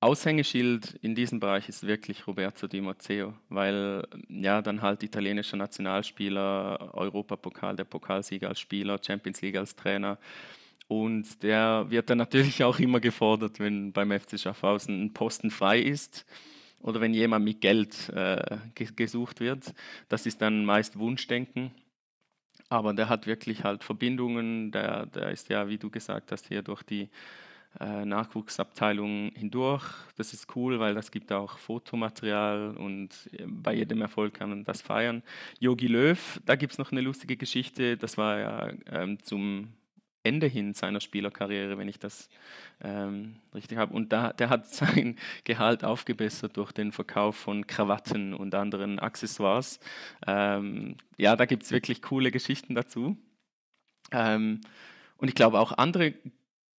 Aushängeschild 0.05 0.99
in 1.01 1.15
diesem 1.15 1.41
Bereich 1.41 1.67
ist 1.71 1.87
wirklich 1.87 2.27
Roberto 2.27 2.67
Di 2.67 2.83
Matteo, 2.83 3.33
weil 3.49 4.07
ja 4.29 4.61
dann 4.61 4.83
halt 4.83 5.03
italienischer 5.03 5.57
Nationalspieler, 5.57 6.91
Europapokal, 6.93 7.75
der 7.75 7.85
Pokalsieger 7.85 8.51
als 8.51 8.61
Spieler, 8.61 9.01
Champions 9.03 9.41
League 9.41 9.57
als 9.57 9.75
Trainer. 9.75 10.19
Und 10.89 11.43
der 11.43 11.87
wird 11.89 12.11
dann 12.11 12.19
natürlich 12.19 12.63
auch 12.65 12.79
immer 12.81 13.01
gefordert, 13.01 13.59
wenn 13.61 13.95
beim 13.95 14.13
FC 14.13 14.39
Schaffhausen 14.39 15.05
ein 15.05 15.15
Posten 15.15 15.51
frei 15.51 15.81
ist 15.81 16.27
oder 16.83 17.01
wenn 17.01 17.15
jemand 17.15 17.47
mit 17.47 17.63
Geld 17.63 18.11
äh, 18.11 18.59
gesucht 18.75 19.41
wird. 19.41 19.73
Das 20.11 20.27
ist 20.27 20.43
dann 20.43 20.67
meist 20.67 20.99
Wunschdenken. 20.99 21.71
Aber 22.69 22.93
der 22.93 23.09
hat 23.09 23.27
wirklich 23.27 23.65
halt 23.65 23.83
Verbindungen, 23.83 24.71
der, 24.71 25.07
der 25.07 25.31
ist 25.31 25.49
ja, 25.49 25.67
wie 25.71 25.79
du 25.79 25.89
gesagt 25.89 26.31
hast, 26.31 26.49
hier 26.49 26.61
durch 26.61 26.83
die 26.83 27.09
äh, 27.81 28.05
Nachwuchsabteilung 28.05 29.33
hindurch. 29.35 29.85
Das 30.17 30.33
ist 30.33 30.55
cool, 30.57 30.79
weil 30.79 30.95
das 30.95 31.11
gibt 31.11 31.33
auch 31.33 31.59
Fotomaterial 31.59 32.77
und 32.77 33.29
äh, 33.33 33.45
bei 33.47 33.75
jedem 33.75 34.01
Erfolg 34.03 34.35
kann 34.35 34.51
man 34.51 34.65
das 34.65 34.83
feiern. 34.83 35.23
Yogi 35.59 35.87
Löw, 35.87 36.41
da 36.47 36.57
gibt 36.57 36.73
es 36.73 36.79
noch 36.79 36.93
eine 36.93 37.01
lustige 37.01 37.37
Geschichte. 37.37 37.97
Das 37.97 38.17
war 38.17 38.39
ja 38.39 38.73
ähm, 38.87 39.23
zum 39.23 39.73
Ende 40.25 40.47
hin 40.47 40.73
seiner 40.73 41.01
Spielerkarriere, 41.01 41.77
wenn 41.77 41.87
ich 41.87 41.99
das 41.99 42.31
ähm, 42.81 43.37
richtig 43.55 43.77
habe. 43.77 43.93
Und 43.93 44.13
da, 44.13 44.33
der 44.33 44.49
hat 44.49 44.67
sein 44.75 45.17
Gehalt 45.45 45.85
aufgebessert 45.85 46.57
durch 46.57 46.73
den 46.73 46.93
Verkauf 46.93 47.37
von 47.37 47.67
Krawatten 47.67 48.35
und 48.35 48.55
anderen 48.55 48.99
Accessoires. 48.99 49.79
Ähm, 50.27 50.97
ja, 51.19 51.37
da 51.37 51.45
gibt 51.45 51.65
es 51.65 51.71
wirklich 51.73 52.03
coole 52.03 52.31
Geschichten 52.31 52.75
dazu. 52.75 53.17
Ähm, 54.13 54.61
und 55.19 55.29
ich 55.29 55.35
glaube 55.35 55.61
auch 55.61 55.73
andere 55.73 56.15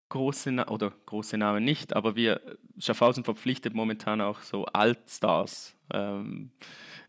große, 0.09 0.51
Na 0.51 0.67
oder 0.67 0.91
große 1.05 1.37
Namen 1.37 1.63
nicht, 1.63 1.95
aber 1.95 2.15
wir, 2.15 2.41
Schaffhausen 2.79 3.23
verpflichtet 3.23 3.73
momentan 3.73 4.21
auch 4.21 4.41
so 4.41 4.65
Altstars. 4.65 5.75
Ähm, 5.93 6.51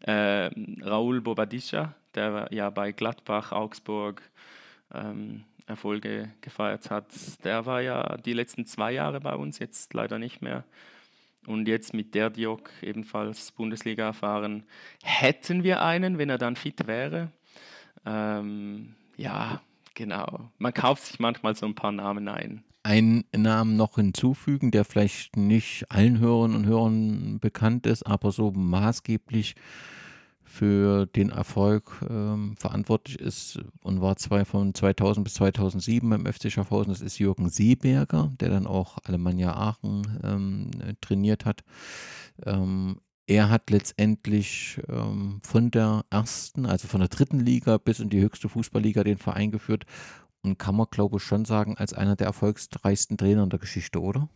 äh, 0.00 0.50
Raoul 0.82 1.20
Bobadisha, 1.20 1.94
der 2.14 2.48
ja 2.50 2.70
bei 2.70 2.92
Gladbach, 2.92 3.52
Augsburg 3.52 4.22
ähm, 4.94 5.44
Erfolge 5.66 6.32
gefeiert 6.40 6.90
hat, 6.90 7.08
der 7.44 7.66
war 7.66 7.80
ja 7.80 8.16
die 8.18 8.32
letzten 8.32 8.66
zwei 8.66 8.92
Jahre 8.92 9.20
bei 9.20 9.34
uns, 9.34 9.58
jetzt 9.58 9.92
leider 9.94 10.18
nicht 10.18 10.42
mehr. 10.42 10.64
Und 11.46 11.68
jetzt 11.68 11.94
mit 11.94 12.14
der 12.14 12.30
Diok 12.30 12.70
ebenfalls 12.82 13.52
Bundesliga 13.52 14.06
erfahren. 14.06 14.64
Hätten 15.02 15.62
wir 15.62 15.80
einen, 15.80 16.18
wenn 16.18 16.28
er 16.28 16.38
dann 16.38 16.56
fit 16.56 16.88
wäre? 16.88 17.30
Ähm, 18.04 18.96
ja, 19.16 19.60
genau. 19.96 20.50
Man 20.58 20.72
kauft 20.72 21.04
sich 21.04 21.18
manchmal 21.18 21.56
so 21.56 21.66
ein 21.66 21.74
paar 21.74 21.90
Namen 21.92 22.28
ein 22.28 22.62
einen 22.84 23.24
Namen 23.36 23.76
noch 23.76 23.96
hinzufügen, 23.96 24.70
der 24.70 24.84
vielleicht 24.84 25.36
nicht 25.36 25.90
allen 25.90 26.20
Hörern 26.20 26.54
und 26.54 26.66
Hörern 26.66 27.40
bekannt 27.40 27.84
ist, 27.84 28.06
aber 28.06 28.30
so 28.30 28.52
maßgeblich 28.52 29.56
für 30.44 31.06
den 31.06 31.30
Erfolg 31.30 32.04
ähm, 32.08 32.56
verantwortlich 32.56 33.18
ist 33.18 33.58
und 33.80 34.00
war 34.00 34.14
zwei 34.16 34.44
von 34.44 34.72
2000 34.72 35.24
bis 35.24 35.34
2007 35.34 36.08
beim 36.08 36.26
FC 36.32 36.50
Schaffhausen. 36.50 36.92
Das 36.92 37.02
ist 37.02 37.18
Jürgen 37.18 37.48
Seeberger, 37.48 38.30
der 38.38 38.50
dann 38.50 38.68
auch 38.68 38.98
Alemannia 39.02 39.52
Aachen 39.52 40.20
ähm, 40.22 40.70
trainiert 41.00 41.44
hat. 41.44 41.64
Ähm, 42.44 43.00
er 43.26 43.50
hat 43.50 43.70
letztendlich 43.70 44.80
ähm, 44.88 45.40
von 45.42 45.70
der 45.70 46.04
ersten, 46.10 46.66
also 46.66 46.86
von 46.86 47.00
der 47.00 47.08
dritten 47.08 47.40
Liga 47.40 47.78
bis 47.78 47.98
in 47.98 48.08
die 48.08 48.20
höchste 48.20 48.48
Fußballliga 48.48 49.02
den 49.04 49.18
Verein 49.18 49.50
geführt 49.50 49.84
und 50.42 50.58
kann 50.58 50.76
man, 50.76 50.86
glaube 50.90 51.16
ich, 51.16 51.22
schon 51.22 51.44
sagen, 51.44 51.76
als 51.76 51.92
einer 51.92 52.16
der 52.16 52.28
erfolgsreichsten 52.28 53.18
Trainer 53.18 53.42
in 53.42 53.50
der 53.50 53.58
Geschichte, 53.58 54.00
oder? 54.00 54.28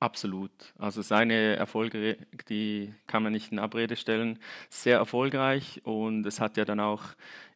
Absolut. 0.00 0.74
Also 0.78 1.02
seine 1.02 1.56
Erfolge, 1.56 2.16
die 2.48 2.92
kann 3.06 3.22
man 3.22 3.32
nicht 3.32 3.52
in 3.52 3.58
Abrede 3.58 3.94
stellen. 3.94 4.38
Sehr 4.68 4.96
erfolgreich 4.96 5.80
und 5.84 6.26
es 6.26 6.40
hat 6.40 6.56
ja 6.56 6.64
dann 6.64 6.80
auch 6.80 7.02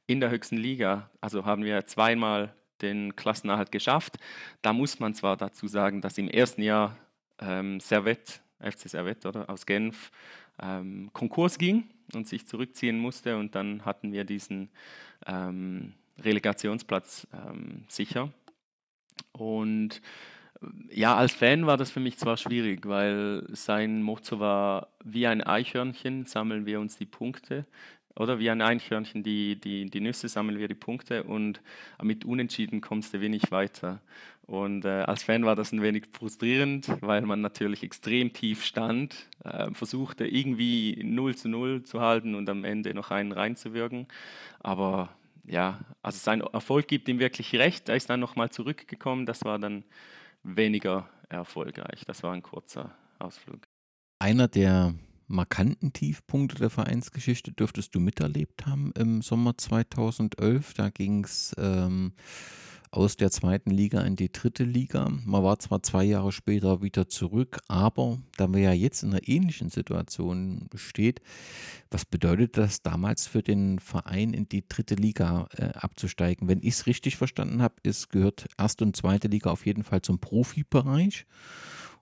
in 0.07 0.21
der 0.21 0.31
höchsten 0.31 0.57
Liga, 0.57 1.11
also 1.21 1.45
haben 1.45 1.65
wir 1.65 1.87
zweimal 1.87 2.55
den 2.83 3.17
Klassenerhalt 3.17 3.73
geschafft. 3.73 4.19
Da 4.63 4.73
muss 4.73 5.01
man 5.01 5.15
zwar 5.15 5.37
dazu 5.37 5.67
sagen, 5.67 6.01
dass 6.01 6.19
im 6.19 6.29
ersten 6.29 6.63
Jahr 6.63 6.97
ähm, 7.41 7.81
Servette, 7.81 8.35
FC 8.61 8.89
Servette 8.89 9.29
oder, 9.29 9.51
aus 9.51 9.67
Genf, 9.67 10.11
ähm, 10.61 11.11
Konkurs 11.13 11.59
ging 11.59 11.85
und 12.15 12.27
sich 12.27 12.47
zurückziehen 12.47 12.99
musste 12.99 13.37
und 13.37 13.55
dann 13.55 13.85
hatten 13.85 14.13
wir 14.13 14.25
diesen 14.25 14.71
ähm, 15.27 15.95
Relegationsplatz 16.19 17.27
ähm, 17.33 17.85
sicher. 17.89 18.33
Und 19.33 20.01
äh, 20.63 21.01
ja, 21.01 21.17
als 21.17 21.33
Fan 21.33 21.67
war 21.67 21.77
das 21.77 21.91
für 21.91 22.01
mich 22.01 22.19
zwar 22.19 22.37
schwierig, 22.37 22.87
weil 22.87 23.47
sein 23.51 24.03
Motto 24.03 24.41
war, 24.41 24.89
wie 25.05 25.27
ein 25.27 25.43
Eichhörnchen 25.43 26.25
sammeln 26.25 26.67
wir 26.67 26.81
uns 26.81 26.97
die 26.97 27.07
Punkte. 27.07 27.67
Oder 28.19 28.39
wie 28.39 28.51
ein 28.51 28.63
Eichhörnchen, 28.63 29.23
die, 29.23 29.61
die, 29.61 29.87
die 29.87 30.01
Nüsse 30.01 30.29
sammeln 30.29 30.59
wir 30.59 30.69
die 30.69 30.75
Punkte 30.75 31.25
und 31.25 31.61
mit 32.03 32.25
Unentschieden 32.25 32.81
kommst 32.81 33.13
du 33.13 33.21
wenig 33.21 33.51
weiter. 33.51 34.01
Und 34.47 34.85
äh, 34.85 35.03
als 35.03 35.25
Fan 35.25 35.45
war 35.45 35.57
das 35.57 35.73
ein 35.73 35.83
wenig 35.83 36.05
frustrierend, 36.13 36.89
weil 37.01 37.23
man 37.23 37.41
natürlich 37.41 37.83
extrem 37.83 38.33
tief 38.33 38.65
stand, 38.65 39.29
äh, 39.45 39.71
versuchte 39.73 40.27
irgendwie 40.27 41.01
0 41.03 41.37
zu 41.37 41.49
0 41.49 41.83
zu 41.83 42.01
halten 42.01 42.35
und 42.35 42.49
am 42.49 42.65
Ende 42.65 42.95
noch 42.95 43.11
einen 43.11 43.33
reinzuwirken. 43.33 44.07
Aber 44.61 45.11
ja, 45.45 45.81
also 46.03 46.19
sein 46.19 46.41
Erfolg 46.41 46.89
gibt 46.89 47.09
ihm 47.09 47.19
wirklich 47.19 47.55
recht. 47.55 47.89
Er 47.89 47.97
ist 47.97 48.09
dann 48.09 48.21
nochmal 48.21 48.51
zurückgekommen. 48.51 49.27
Das 49.27 49.45
war 49.45 49.59
dann 49.59 49.85
weniger 50.43 51.09
erfolgreich. 51.29 52.05
Das 52.07 52.23
war 52.23 52.33
ein 52.33 52.43
kurzer 52.43 52.95
Ausflug. 53.19 53.61
Einer 54.19 54.49
der 54.49 54.95
markanten 55.29 55.93
Tiefpunkte 55.93 56.57
der 56.57 56.71
Vereinsgeschichte 56.71 57.53
dürftest 57.53 57.95
du 57.95 58.01
miterlebt 58.01 58.67
haben 58.67 58.93
im 58.99 59.23
Sommer 59.23 59.57
2011. 59.57 60.75
Da 60.75 60.91
ging 60.91 61.25
es 61.25 61.55
ähm, 61.59 62.13
aus 62.91 63.17
der 63.17 63.31
zweiten 63.31 63.71
Liga 63.71 64.01
in 64.03 64.17
die 64.17 64.33
dritte 64.33 64.65
Liga. 64.65 65.09
Man 65.25 65.43
war 65.43 65.59
zwar 65.59 65.83
zwei 65.83 66.05
Jahre 66.05 66.33
später 66.33 66.83
wieder 66.83 67.09
zurück, 67.09 67.59
aber 67.69 68.19
da 68.37 68.47
man 68.47 68.63
ja 68.63 68.73
jetzt 68.73 69.03
in 69.03 69.11
einer 69.11 69.29
ähnlichen 69.29 69.69
Situation 69.69 70.69
steht, 70.75 71.21
was 71.91 72.05
bedeutet 72.05 72.57
das 72.57 72.83
damals 72.83 73.27
für 73.27 73.43
den 73.43 73.79
Verein 73.81 74.33
in 74.33 74.49
die 74.49 74.67
dritte 74.67 74.95
Liga 74.95 75.49
äh, 75.57 75.71
abzusteigen? 75.75 76.49
Wenn 76.49 76.63
ich 76.63 76.75
es 76.75 76.87
richtig 76.87 77.17
verstanden 77.17 77.61
habe, 77.61 77.75
ist 77.83 78.11
gehört 78.11 78.47
erste 78.57 78.85
und 78.85 78.97
zweite 78.97 79.29
Liga 79.29 79.51
auf 79.51 79.67
jeden 79.67 79.85
Fall 79.85 80.03
zum 80.03 80.19
Profibereich. 80.19 81.27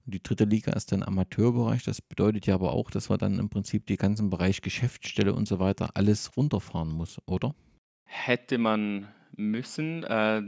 Die 0.06 0.22
dritte 0.22 0.44
Liga 0.44 0.72
ist 0.72 0.92
dann 0.92 1.02
Amateurbereich. 1.02 1.82
Das 1.82 2.02
bedeutet 2.02 2.46
ja 2.46 2.54
aber 2.54 2.72
auch, 2.72 2.90
dass 2.90 3.08
man 3.08 3.18
dann 3.18 3.38
im 3.38 3.48
Prinzip 3.48 3.86
die 3.86 3.96
ganzen 3.96 4.30
Bereich 4.30 4.60
Geschäftsstelle 4.60 5.34
und 5.34 5.48
so 5.48 5.58
weiter 5.58 5.90
alles 5.94 6.36
runterfahren 6.36 6.90
muss, 6.90 7.20
oder? 7.26 7.54
Hätte 8.04 8.58
man 8.58 9.08
müssen. 9.36 10.04
Äh, 10.04 10.42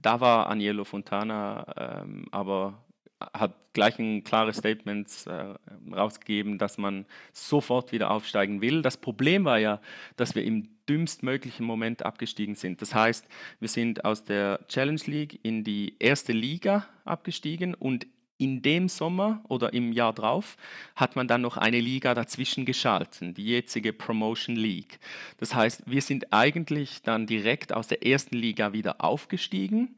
da 0.00 0.20
war 0.20 0.50
Agnello 0.50 0.84
Fontana 0.84 2.02
ähm, 2.02 2.26
aber 2.30 2.84
hat 3.32 3.54
gleich 3.72 3.98
ein 3.98 4.24
klares 4.24 4.58
Statement 4.58 5.08
äh, 5.26 5.54
rausgegeben, 5.94 6.58
dass 6.58 6.78
man 6.78 7.06
sofort 7.32 7.92
wieder 7.92 8.10
aufsteigen 8.10 8.60
will. 8.60 8.82
Das 8.82 8.96
Problem 8.96 9.44
war 9.44 9.58
ja, 9.58 9.80
dass 10.16 10.34
wir 10.34 10.44
im 10.44 10.68
dümmstmöglichen 10.88 11.64
Moment 11.64 12.04
abgestiegen 12.04 12.54
sind. 12.54 12.82
Das 12.82 12.94
heißt, 12.94 13.26
wir 13.60 13.68
sind 13.68 14.04
aus 14.04 14.24
der 14.24 14.60
Challenge 14.68 15.00
League 15.06 15.40
in 15.42 15.64
die 15.64 15.96
erste 15.98 16.32
Liga 16.32 16.86
abgestiegen 17.04 17.74
und 17.74 18.06
in 18.38 18.62
dem 18.62 18.88
Sommer 18.88 19.42
oder 19.48 19.72
im 19.72 19.92
Jahr 19.92 20.12
drauf 20.12 20.56
hat 20.96 21.16
man 21.16 21.28
dann 21.28 21.40
noch 21.40 21.56
eine 21.56 21.80
Liga 21.80 22.14
dazwischen 22.14 22.64
geschalten, 22.64 23.34
die 23.34 23.46
jetzige 23.46 23.92
Promotion 23.92 24.56
League. 24.56 24.98
Das 25.38 25.54
heißt, 25.54 25.84
wir 25.86 26.02
sind 26.02 26.32
eigentlich 26.32 27.02
dann 27.02 27.26
direkt 27.26 27.72
aus 27.72 27.86
der 27.86 28.04
ersten 28.04 28.36
Liga 28.36 28.72
wieder 28.72 29.04
aufgestiegen, 29.04 29.94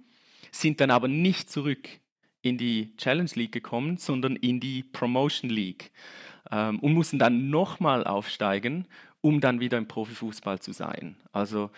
sind 0.51 0.80
dann 0.80 0.91
aber 0.91 1.09
nicht 1.09 1.51
zurück 1.51 1.89
in 2.43 2.59
die 2.59 2.95
Challenge 2.97 3.30
League 3.34 3.53
gekommen, 3.53 3.97
sondern 3.97 4.37
in 4.37 4.61
die 4.61 4.82
Promotion 4.82 5.51
League 5.51 5.91
ähm, 6.51 6.78
und 6.80 6.93
mussten 6.93 7.18
dann 7.18 7.49
nochmal 7.49 8.05
aufsteigen, 8.05 8.87
um 9.22 9.41
dann 9.41 9.61
wieder 9.61 9.78
im 9.78 9.89
Profifußball 9.89 10.61
zu 10.61 10.72
sein. 10.72 11.16
Also 11.32 11.70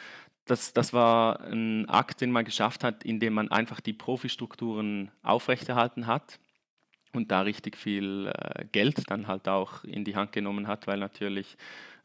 das, 0.44 0.72
das 0.72 0.92
war 0.92 1.40
ein 1.42 1.88
Akt, 1.88 2.20
den 2.20 2.32
man 2.32 2.44
geschafft 2.44 2.82
hat, 2.82 3.04
indem 3.04 3.34
man 3.34 3.50
einfach 3.50 3.80
die 3.80 3.92
Profistrukturen 3.92 5.10
aufrechterhalten 5.22 6.06
hat 6.06 6.40
und 7.12 7.30
da 7.30 7.42
richtig 7.42 7.76
viel 7.76 8.32
äh, 8.34 8.64
Geld 8.72 9.10
dann 9.10 9.26
halt 9.26 9.48
auch 9.48 9.84
in 9.84 10.04
die 10.04 10.16
Hand 10.16 10.32
genommen 10.32 10.66
hat, 10.66 10.86
weil 10.86 10.98
natürlich 10.98 11.56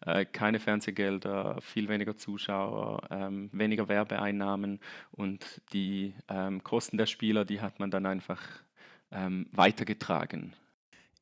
äh, 0.05 0.25
keine 0.25 0.59
Fernsehgelder, 0.59 1.59
viel 1.61 1.87
weniger 1.87 2.17
Zuschauer, 2.17 3.01
ähm, 3.09 3.49
weniger 3.51 3.87
Werbeeinnahmen 3.87 4.79
und 5.11 5.61
die 5.71 6.13
ähm, 6.27 6.63
Kosten 6.63 6.97
der 6.97 7.05
Spieler, 7.05 7.45
die 7.45 7.61
hat 7.61 7.79
man 7.79 7.91
dann 7.91 8.05
einfach 8.05 8.41
ähm, 9.11 9.47
weitergetragen. 9.51 10.55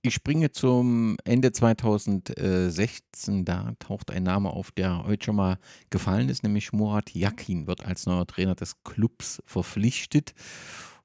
Ich 0.04 0.16
springe 0.16 0.52
zum 0.52 1.18
Ende 1.26 1.52
2016. 1.52 3.46
Da 3.46 3.76
taucht 3.78 4.10
ein 4.10 4.24
Name 4.24 4.50
auf, 4.50 4.72
der 4.72 5.04
heute 5.06 5.26
schon 5.26 5.36
mal 5.36 5.60
gefallen 5.92 6.28
ist, 6.30 6.42
nämlich 6.42 6.74
Murat 6.74 7.12
Yakin 7.12 7.68
wird 7.68 7.86
als 7.86 8.08
neuer 8.08 8.26
Trainer 8.26 8.56
des 8.56 8.84
Clubs 8.84 9.44
verpflichtet. 9.46 10.34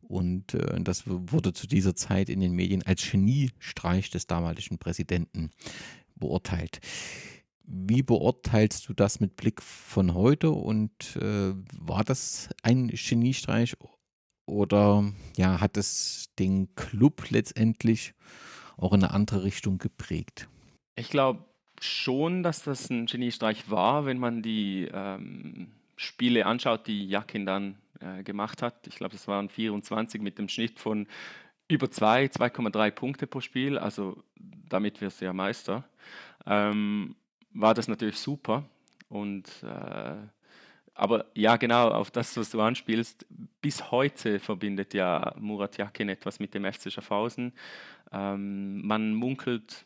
Und 0.09 0.55
äh, 0.55 0.81
das 0.81 1.05
wurde 1.07 1.53
zu 1.53 1.67
dieser 1.67 1.95
Zeit 1.95 2.29
in 2.29 2.41
den 2.41 2.53
Medien 2.53 2.83
als 2.85 3.11
Geniestreich 3.11 4.11
des 4.11 4.27
damaligen 4.27 4.79
Präsidenten 4.79 5.51
beurteilt. 6.15 6.81
Wie 7.65 8.03
beurteilst 8.03 8.89
du 8.89 8.95
das 8.95 9.19
mit 9.19 9.37
Blick 9.37 9.61
von 9.61 10.15
heute 10.15 10.51
und 10.51 11.17
äh, 11.17 11.53
war 11.77 12.05
das 12.05 12.49
ein 12.63 12.89
Geniestreich 12.89 13.77
oder 14.47 15.13
ja, 15.37 15.61
hat 15.61 15.77
es 15.77 16.31
den 16.39 16.75
Club 16.77 17.31
letztendlich 17.31 18.15
auch 18.77 18.93
in 18.93 19.03
eine 19.03 19.13
andere 19.13 19.43
Richtung 19.43 19.79
geprägt? 19.79 20.49
Ich 20.95 21.11
glaube 21.11 21.45
schon, 21.81 22.45
dass 22.45 22.63
das 22.63 22.89
ein 22.89 23.07
Geniestreich 23.07 23.69
war, 23.69 24.07
wenn 24.07 24.19
man 24.19 24.43
die 24.43 24.89
ähm, 24.93 25.73
Spiele 25.97 26.47
anschaut, 26.47 26.87
die 26.87 27.09
Jakin 27.09 27.47
dann 27.47 27.79
äh, 28.01 28.23
gemacht 28.23 28.63
hat. 28.63 28.87
Ich 28.87 28.97
glaube, 28.97 29.13
das 29.13 29.27
waren 29.29 29.49
24 29.49 30.21
mit 30.21 30.39
dem 30.39 30.49
Schnitt 30.49 30.79
von 30.79 31.07
über 31.69 31.91
2, 31.91 32.27
2,3 32.27 32.91
Punkte 32.93 33.27
pro 33.27 33.41
Spiel, 33.41 33.79
also 33.79 34.23
damit 34.69 35.01
wirst 35.01 35.21
du 35.21 35.25
ja 35.25 35.33
Meister, 35.33 35.85
ähm, 36.47 37.17
war 37.53 37.75
das 37.75 37.89
natürlich 37.89 38.19
super. 38.19 38.65
Und 39.09 39.49
äh, 39.63 40.17
aber 40.95 41.27
ja, 41.35 41.57
genau, 41.57 41.91
auf 41.91 42.11
das, 42.11 42.37
was 42.39 42.51
du 42.51 42.61
anspielst, 42.61 43.27
bis 43.61 43.91
heute 43.91 44.39
verbindet 44.39 44.95
ja 44.95 45.35
Murat 45.39 45.77
Yakin 45.77 46.09
etwas 46.09 46.41
mit 46.41 46.55
dem 46.55 46.65
FC 46.65 46.91
Schaffhausen. 46.91 47.53
Ähm, 48.13 48.87
man 48.87 49.15
munkelt, 49.15 49.85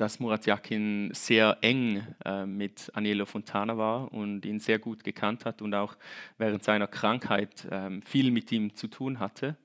dass 0.00 0.20
Murat 0.20 0.46
Yakin 0.46 1.10
sehr 1.12 1.58
eng 1.60 2.06
äh, 2.24 2.46
mit 2.46 2.90
Agnello 2.94 3.26
Fontana 3.26 3.76
war 3.76 4.12
und 4.12 4.44
ihn 4.44 4.58
sehr 4.58 4.78
gut 4.78 5.04
gekannt 5.04 5.44
hat 5.44 5.62
und 5.62 5.74
auch 5.74 5.96
während 6.38 6.64
seiner 6.64 6.86
Krankheit 6.86 7.64
äh, 7.66 8.00
viel 8.04 8.30
mit 8.30 8.50
ihm 8.52 8.74
zu 8.74 8.88
tun 8.88 9.18
hatte 9.18 9.56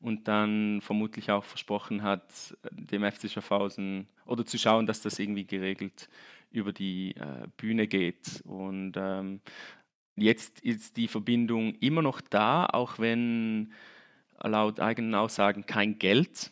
und 0.00 0.28
dann 0.28 0.80
vermutlich 0.80 1.30
auch 1.30 1.44
versprochen 1.44 2.02
hat, 2.02 2.56
dem 2.70 3.02
FC 3.10 3.30
Schaffhausen 3.30 4.06
oder 4.26 4.44
zu 4.44 4.58
schauen, 4.58 4.86
dass 4.86 5.00
das 5.00 5.18
irgendwie 5.18 5.44
geregelt 5.44 6.08
über 6.50 6.72
die 6.72 7.14
äh, 7.16 7.46
Bühne 7.56 7.86
geht. 7.86 8.42
Und 8.44 8.94
ähm, 8.96 9.40
Jetzt 10.20 10.60
ist 10.60 10.96
die 10.96 11.06
Verbindung 11.06 11.74
immer 11.76 12.02
noch 12.02 12.20
da, 12.20 12.66
auch 12.66 12.98
wenn 12.98 13.72
laut 14.42 14.80
eigenen 14.80 15.14
Aussagen 15.14 15.64
kein 15.64 15.98
Geld 15.98 16.50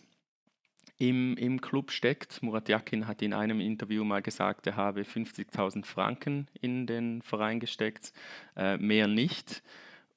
im, 0.99 1.37
im 1.37 1.61
Club 1.61 1.91
steckt. 1.91 2.43
Murat 2.43 2.69
Yakin 2.69 3.07
hat 3.07 3.23
in 3.23 3.33
einem 3.33 3.61
Interview 3.61 4.05
mal 4.05 4.23
gesagt, 4.23 4.67
er 4.67 4.77
habe 4.77 5.03
50.000 5.03 5.85
Franken 5.85 6.49
in 6.61 6.87
den 6.87 7.23
Verein 7.23 7.61
gesteckt, 7.61 8.13
äh, 8.57 8.77
mehr 8.79 9.07
nicht. 9.07 9.63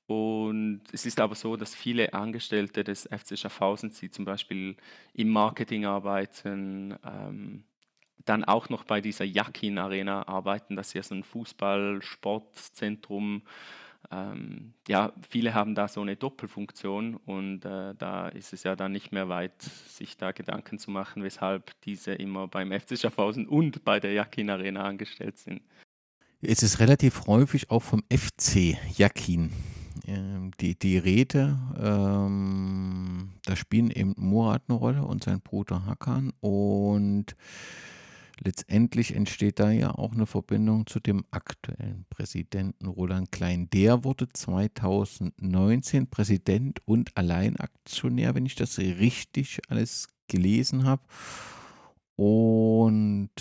Und 0.07 0.81
es 0.91 1.05
ist 1.05 1.19
aber 1.19 1.35
so, 1.35 1.55
dass 1.55 1.75
viele 1.75 2.13
Angestellte 2.13 2.83
des 2.83 3.03
FC 3.03 3.37
Schaffhausen, 3.37 3.93
die 4.01 4.09
zum 4.09 4.25
Beispiel 4.25 4.75
im 5.13 5.29
Marketing 5.29 5.85
arbeiten, 5.85 6.95
ähm, 7.05 7.63
dann 8.25 8.43
auch 8.43 8.69
noch 8.69 8.85
bei 8.85 9.01
dieser 9.01 9.25
Yakin 9.25 9.77
Arena 9.77 10.27
arbeiten. 10.27 10.75
Das 10.75 10.87
ist 10.87 10.93
ja 10.93 11.03
so 11.03 11.13
ein 11.13 11.23
Fußball-Sportzentrum. 11.23 13.43
Ähm, 14.11 14.73
ja, 14.87 15.13
viele 15.29 15.53
haben 15.53 15.75
da 15.75 15.87
so 15.87 16.01
eine 16.01 16.15
Doppelfunktion 16.15 17.15
und 17.15 17.63
äh, 17.63 17.93
da 17.95 18.27
ist 18.29 18.53
es 18.53 18.63
ja 18.63 18.75
dann 18.75 18.91
nicht 18.91 19.11
mehr 19.11 19.29
weit, 19.29 19.61
sich 19.61 20.17
da 20.17 20.31
Gedanken 20.31 20.79
zu 20.79 20.89
machen, 20.89 21.23
weshalb 21.23 21.79
diese 21.81 22.13
immer 22.13 22.47
beim 22.47 22.71
FC 22.71 22.97
Schaffhausen 22.97 23.47
und 23.47 23.83
bei 23.83 23.99
der 23.99 24.13
Yakin 24.13 24.49
Arena 24.49 24.83
angestellt 24.83 25.37
sind. 25.37 25.61
Es 26.41 26.63
ist 26.63 26.79
relativ 26.79 27.27
häufig 27.27 27.69
auch 27.69 27.83
vom 27.83 28.01
FC 28.09 28.77
Yakin 28.97 29.51
ähm, 30.07 30.51
die, 30.59 30.77
die 30.77 30.97
Rede, 30.97 31.57
ähm, 31.77 33.29
da 33.45 33.55
spielen 33.55 33.91
eben 33.91 34.15
Murat 34.17 34.63
eine 34.67 34.77
Rolle 34.77 35.03
und 35.03 35.23
sein 35.23 35.41
Bruder 35.41 35.85
Hakan 35.85 36.33
und 36.39 37.35
Letztendlich 38.41 39.15
entsteht 39.15 39.59
da 39.59 39.69
ja 39.69 39.91
auch 39.91 40.13
eine 40.13 40.25
Verbindung 40.25 40.87
zu 40.87 40.99
dem 40.99 41.25
aktuellen 41.29 42.05
Präsidenten 42.09 42.87
Roland 42.87 43.31
Klein. 43.31 43.69
Der 43.71 44.05
wurde 44.05 44.29
2019 44.29 46.07
Präsident 46.07 46.79
und 46.85 47.15
Alleinaktionär, 47.17 48.35
wenn 48.35 48.45
ich 48.45 48.55
das 48.55 48.77
richtig 48.77 49.59
alles 49.67 50.07
gelesen 50.27 50.85
habe. 50.85 51.01
Und 52.15 53.31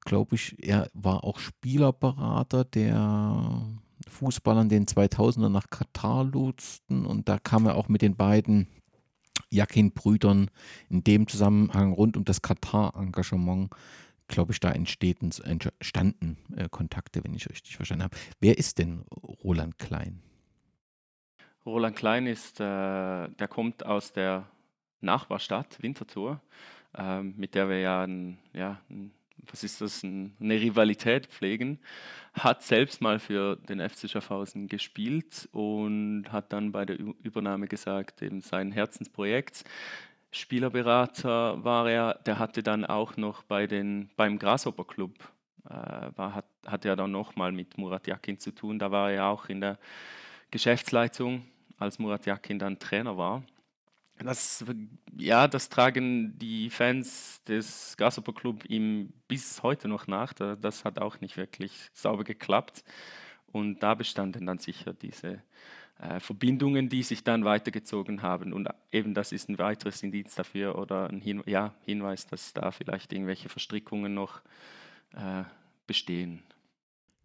glaube 0.00 0.36
ich, 0.36 0.56
er 0.64 0.88
war 0.92 1.24
auch 1.24 1.38
Spielerberater 1.38 2.64
der 2.64 3.62
Fußballer 4.08 4.62
in 4.62 4.68
den 4.68 4.86
2000er 4.86 5.48
nach 5.48 5.68
Katar 5.70 6.24
lotsten. 6.24 7.06
Und 7.06 7.28
da 7.28 7.38
kam 7.38 7.66
er 7.66 7.74
auch 7.74 7.88
mit 7.88 8.02
den 8.02 8.16
beiden 8.16 8.68
Jakin-Brüdern 9.50 10.50
in 10.88 11.04
dem 11.04 11.26
Zusammenhang 11.28 11.92
rund 11.92 12.16
um 12.16 12.24
das 12.24 12.42
Katar-Engagement, 12.42 13.70
glaube 14.28 14.52
ich, 14.52 14.60
da 14.60 14.70
entstehen, 14.70 15.30
entstanden 15.44 16.38
äh, 16.56 16.68
Kontakte, 16.68 17.22
wenn 17.24 17.34
ich 17.34 17.48
richtig 17.48 17.76
verstanden 17.76 18.04
habe. 18.04 18.16
Wer 18.40 18.58
ist 18.58 18.78
denn 18.78 19.04
Roland 19.44 19.78
Klein? 19.78 20.22
Roland 21.66 21.96
Klein 21.96 22.26
ist, 22.26 22.60
äh, 22.60 22.64
der 22.64 23.48
kommt 23.48 23.84
aus 23.84 24.12
der 24.12 24.46
Nachbarstadt 25.00 25.82
Winterthur, 25.82 26.40
äh, 26.96 27.22
mit 27.22 27.54
der 27.54 27.68
wir 27.68 27.80
ja, 27.80 28.02
ein, 28.02 28.38
ja 28.52 28.80
ein 28.88 29.12
was 29.48 29.64
ist 29.64 29.80
das, 29.80 30.04
eine 30.04 30.32
Rivalität 30.40 31.26
pflegen, 31.26 31.78
hat 32.32 32.62
selbst 32.62 33.00
mal 33.00 33.18
für 33.18 33.56
den 33.56 33.80
FC 33.80 34.08
Schaffhausen 34.08 34.68
gespielt 34.68 35.48
und 35.52 36.26
hat 36.30 36.52
dann 36.52 36.72
bei 36.72 36.84
der 36.84 36.98
Übernahme 36.98 37.66
gesagt, 37.66 38.22
eben 38.22 38.40
sein 38.40 38.72
Herzensprojekt. 38.72 39.64
Spielerberater 40.32 41.64
war 41.64 41.90
er, 41.90 42.14
der 42.26 42.38
hatte 42.38 42.62
dann 42.62 42.84
auch 42.84 43.16
noch 43.16 43.42
bei 43.42 43.66
den, 43.66 44.10
beim 44.16 44.38
Grasshopper 44.38 44.84
Club, 44.84 45.12
äh, 45.68 45.72
war, 46.16 46.34
hat, 46.34 46.46
hat 46.66 46.84
er 46.84 46.94
dann 46.94 47.10
nochmal 47.10 47.50
mit 47.50 47.76
Murat 47.78 48.06
Yakin 48.06 48.38
zu 48.38 48.52
tun. 48.52 48.78
Da 48.78 48.90
war 48.92 49.10
er 49.10 49.26
auch 49.26 49.48
in 49.48 49.60
der 49.60 49.78
Geschäftsleitung, 50.50 51.46
als 51.78 51.98
Murat 51.98 52.26
Yakin 52.26 52.58
dann 52.58 52.78
Trainer 52.78 53.16
war. 53.16 53.42
Das, 54.24 54.64
ja, 55.16 55.48
das 55.48 55.68
tragen 55.68 56.38
die 56.38 56.68
Fans 56.70 57.42
des 57.44 57.96
Grasshopper 57.96 58.32
Club 58.32 58.64
ihm 58.68 59.12
bis 59.28 59.62
heute 59.62 59.88
noch 59.88 60.06
nach. 60.06 60.32
Das 60.34 60.84
hat 60.84 60.98
auch 60.98 61.20
nicht 61.20 61.36
wirklich 61.36 61.72
sauber 61.92 62.24
geklappt. 62.24 62.84
Und 63.46 63.82
da 63.82 63.94
bestanden 63.94 64.46
dann 64.46 64.58
sicher 64.58 64.92
diese 64.92 65.42
äh, 66.00 66.20
Verbindungen, 66.20 66.88
die 66.88 67.02
sich 67.02 67.24
dann 67.24 67.44
weitergezogen 67.44 68.22
haben. 68.22 68.52
Und 68.52 68.68
eben 68.92 69.14
das 69.14 69.32
ist 69.32 69.48
ein 69.48 69.58
weiteres 69.58 70.02
Indiz 70.02 70.34
dafür 70.34 70.78
oder 70.78 71.08
ein 71.08 71.20
Hin 71.20 71.42
ja, 71.46 71.74
Hinweis, 71.84 72.26
dass 72.26 72.52
da 72.52 72.70
vielleicht 72.70 73.12
irgendwelche 73.12 73.48
Verstrickungen 73.48 74.14
noch 74.14 74.40
äh, 75.14 75.44
bestehen. 75.86 76.42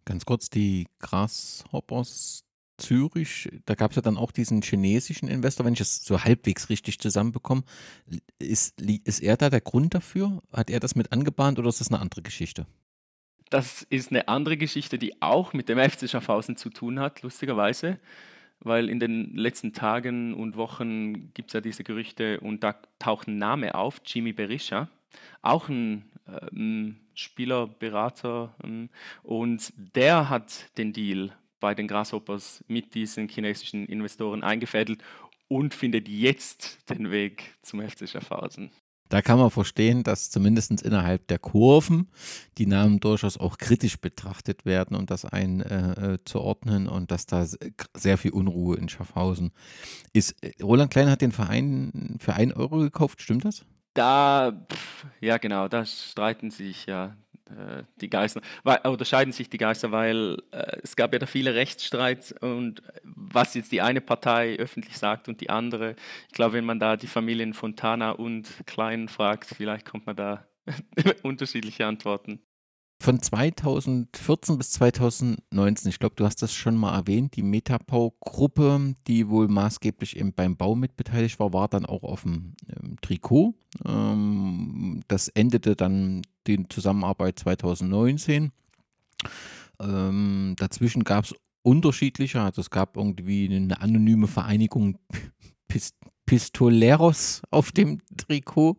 Ganz 0.04 0.24
kurz, 0.24 0.50
die 0.50 0.86
Grasshoppers, 1.00 2.45
Zürich, 2.78 3.48
da 3.64 3.74
gab 3.74 3.92
es 3.92 3.96
ja 3.96 4.02
dann 4.02 4.16
auch 4.16 4.32
diesen 4.32 4.62
chinesischen 4.62 5.28
Investor, 5.28 5.64
wenn 5.66 5.74
ich 5.74 5.80
es 5.80 6.04
so 6.04 6.22
halbwegs 6.22 6.68
richtig 6.68 6.98
zusammenbekomme. 6.98 7.62
Ist, 8.38 8.80
ist 8.80 9.20
er 9.20 9.36
da 9.36 9.50
der 9.50 9.60
Grund 9.60 9.94
dafür? 9.94 10.42
Hat 10.52 10.70
er 10.70 10.80
das 10.80 10.94
mit 10.94 11.12
angebahnt 11.12 11.58
oder 11.58 11.68
ist 11.68 11.80
das 11.80 11.88
eine 11.88 12.00
andere 12.00 12.22
Geschichte? 12.22 12.66
Das 13.50 13.82
ist 13.90 14.10
eine 14.10 14.28
andere 14.28 14.56
Geschichte, 14.56 14.98
die 14.98 15.22
auch 15.22 15.52
mit 15.52 15.68
dem 15.68 15.78
FC 15.78 16.08
Schaffhausen 16.10 16.56
zu 16.56 16.68
tun 16.68 16.98
hat, 16.98 17.22
lustigerweise, 17.22 17.98
weil 18.58 18.88
in 18.88 18.98
den 18.98 19.36
letzten 19.36 19.72
Tagen 19.72 20.34
und 20.34 20.56
Wochen 20.56 21.32
gibt 21.32 21.50
es 21.50 21.54
ja 21.54 21.60
diese 21.60 21.84
Gerüchte 21.84 22.40
und 22.40 22.64
da 22.64 22.74
taucht 22.98 23.28
ein 23.28 23.38
Name 23.38 23.74
auf, 23.76 24.00
Jimmy 24.04 24.32
Berisha, 24.32 24.88
auch 25.42 25.68
ein 25.68 26.10
ähm, 26.52 26.96
Spielerberater 27.14 28.54
ähm, 28.64 28.90
und 29.22 29.72
der 29.76 30.28
hat 30.28 30.76
den 30.76 30.92
Deal 30.92 31.32
bei 31.66 31.74
den 31.74 31.88
Grasshoppers 31.88 32.62
mit 32.68 32.94
diesen 32.94 33.28
chinesischen 33.28 33.86
Investoren 33.86 34.44
eingefädelt 34.44 35.02
und 35.48 35.74
findet 35.74 36.06
jetzt 36.06 36.78
den 36.88 37.10
Weg 37.10 37.56
zum 37.60 37.80
FC 37.80 38.08
Schaffhausen. 38.08 38.70
Da 39.08 39.20
kann 39.20 39.40
man 39.40 39.50
verstehen, 39.50 40.04
dass 40.04 40.30
zumindest 40.30 40.80
innerhalb 40.82 41.26
der 41.26 41.40
Kurven 41.40 42.06
die 42.56 42.66
Namen 42.66 43.00
durchaus 43.00 43.36
auch 43.36 43.58
kritisch 43.58 44.00
betrachtet 44.00 44.64
werden 44.64 44.96
und 44.96 45.10
das 45.10 45.24
einzuordnen 45.24 46.86
äh, 46.86 46.88
und 46.88 47.10
dass 47.10 47.26
da 47.26 47.44
sehr 47.96 48.16
viel 48.16 48.30
Unruhe 48.30 48.76
in 48.76 48.88
Schaffhausen 48.88 49.50
ist. 50.12 50.36
Roland 50.62 50.92
Klein 50.92 51.10
hat 51.10 51.20
den 51.20 51.32
Verein 51.32 52.14
für 52.20 52.34
1 52.34 52.54
Euro 52.54 52.78
gekauft, 52.78 53.20
stimmt 53.20 53.44
das? 53.44 53.66
Da, 53.94 54.52
ja 55.20 55.38
genau, 55.38 55.66
da 55.66 55.84
streiten 55.84 56.52
sich 56.52 56.86
ja 56.86 57.06
äh, 57.06 57.25
die 58.00 58.10
Geister, 58.10 58.40
weil, 58.64 58.80
unterscheiden 58.84 59.32
sich 59.32 59.48
die 59.48 59.58
Geister, 59.58 59.92
weil 59.92 60.42
äh, 60.50 60.78
es 60.82 60.96
gab 60.96 61.12
ja 61.12 61.18
da 61.18 61.26
viele 61.26 61.54
Rechtsstreits 61.54 62.32
und 62.32 62.82
was 63.04 63.54
jetzt 63.54 63.72
die 63.72 63.82
eine 63.82 64.00
Partei 64.00 64.56
öffentlich 64.56 64.96
sagt 64.98 65.28
und 65.28 65.40
die 65.40 65.50
andere. 65.50 65.96
Ich 66.28 66.34
glaube, 66.34 66.54
wenn 66.54 66.64
man 66.64 66.80
da 66.80 66.96
die 66.96 67.06
Familien 67.06 67.54
Fontana 67.54 68.10
und 68.10 68.48
Klein 68.66 69.08
fragt, 69.08 69.46
vielleicht 69.46 69.86
kommt 69.88 70.06
man 70.06 70.16
da 70.16 70.46
unterschiedliche 71.22 71.86
Antworten. 71.86 72.40
Von 72.98 73.20
2014 73.20 74.56
bis 74.56 74.70
2019, 74.72 75.90
ich 75.90 75.98
glaube, 75.98 76.14
du 76.16 76.24
hast 76.24 76.42
das 76.42 76.54
schon 76.54 76.76
mal 76.76 76.96
erwähnt, 76.96 77.36
die 77.36 77.42
Metapau-Gruppe, 77.42 78.94
die 79.06 79.28
wohl 79.28 79.48
maßgeblich 79.48 80.16
eben 80.16 80.32
beim 80.32 80.56
Bau 80.56 80.74
mitbeteiligt 80.74 81.38
war, 81.38 81.52
war 81.52 81.68
dann 81.68 81.84
auch 81.84 82.02
auf 82.02 82.22
dem 82.22 82.54
ähm, 82.68 82.96
Trikot. 83.02 83.54
Ähm, 83.84 85.02
das 85.08 85.28
endete 85.28 85.76
dann 85.76 86.22
die 86.46 86.66
Zusammenarbeit 86.68 87.38
2019. 87.38 88.50
Ähm, 89.78 90.54
dazwischen 90.56 91.04
gab 91.04 91.26
es 91.26 91.34
unterschiedliche, 91.62 92.40
also 92.40 92.60
es 92.60 92.70
gab 92.70 92.96
irgendwie 92.96 93.54
eine 93.54 93.80
anonyme 93.80 94.26
Vereinigung 94.26 94.98
Pistoleros 96.26 97.42
auf 97.50 97.72
dem 97.72 98.00
Trikot, 98.16 98.76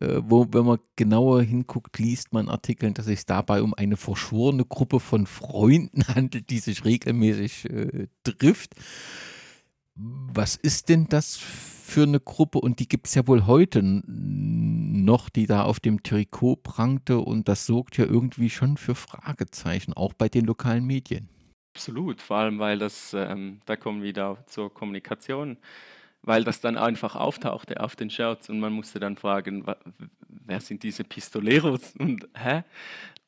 äh, 0.00 0.20
wo, 0.22 0.46
wenn 0.52 0.66
man 0.66 0.78
genauer 0.96 1.42
hinguckt, 1.42 1.98
liest 1.98 2.32
man 2.32 2.48
Artikeln, 2.48 2.94
dass 2.94 3.06
es 3.08 3.26
dabei 3.26 3.62
um 3.62 3.74
eine 3.74 3.96
verschworene 3.96 4.64
Gruppe 4.64 5.00
von 5.00 5.26
Freunden 5.26 6.06
handelt, 6.14 6.50
die 6.50 6.58
sich 6.58 6.84
regelmäßig 6.84 7.70
äh, 7.70 8.06
trifft. 8.22 8.74
Was 9.96 10.56
ist 10.56 10.88
denn 10.88 11.06
das 11.08 11.36
für 11.36 12.02
eine 12.02 12.20
Gruppe? 12.20 12.58
Und 12.58 12.80
die 12.80 12.88
gibt 12.88 13.06
es 13.06 13.14
ja 13.14 13.26
wohl 13.26 13.46
heute 13.46 13.80
noch, 13.82 15.28
die 15.28 15.46
da 15.46 15.62
auf 15.62 15.80
dem 15.80 16.02
Trikot 16.02 16.56
prangte. 16.56 17.18
Und 17.18 17.48
das 17.48 17.66
sorgt 17.66 17.96
ja 17.96 18.04
irgendwie 18.04 18.50
schon 18.50 18.76
für 18.76 18.94
Fragezeichen, 18.94 19.92
auch 19.92 20.12
bei 20.12 20.28
den 20.28 20.44
lokalen 20.44 20.84
Medien. 20.84 21.28
Absolut, 21.76 22.20
vor 22.20 22.36
allem 22.36 22.58
weil 22.58 22.78
das, 22.78 23.14
ähm, 23.14 23.60
da 23.66 23.76
kommen 23.76 24.02
wir 24.02 24.08
wieder 24.08 24.44
zur 24.46 24.72
Kommunikation, 24.72 25.56
weil 26.24 26.44
das 26.44 26.60
dann 26.60 26.76
einfach 26.76 27.16
auftauchte 27.16 27.80
auf 27.80 27.96
den 27.96 28.10
Shirts 28.10 28.48
und 28.48 28.60
man 28.60 28.72
musste 28.72 28.98
dann 28.98 29.16
fragen, 29.16 29.64
wer 30.28 30.60
sind 30.60 30.82
diese 30.82 31.04
Pistoleros 31.04 31.94
und 31.98 32.26
hä? 32.34 32.62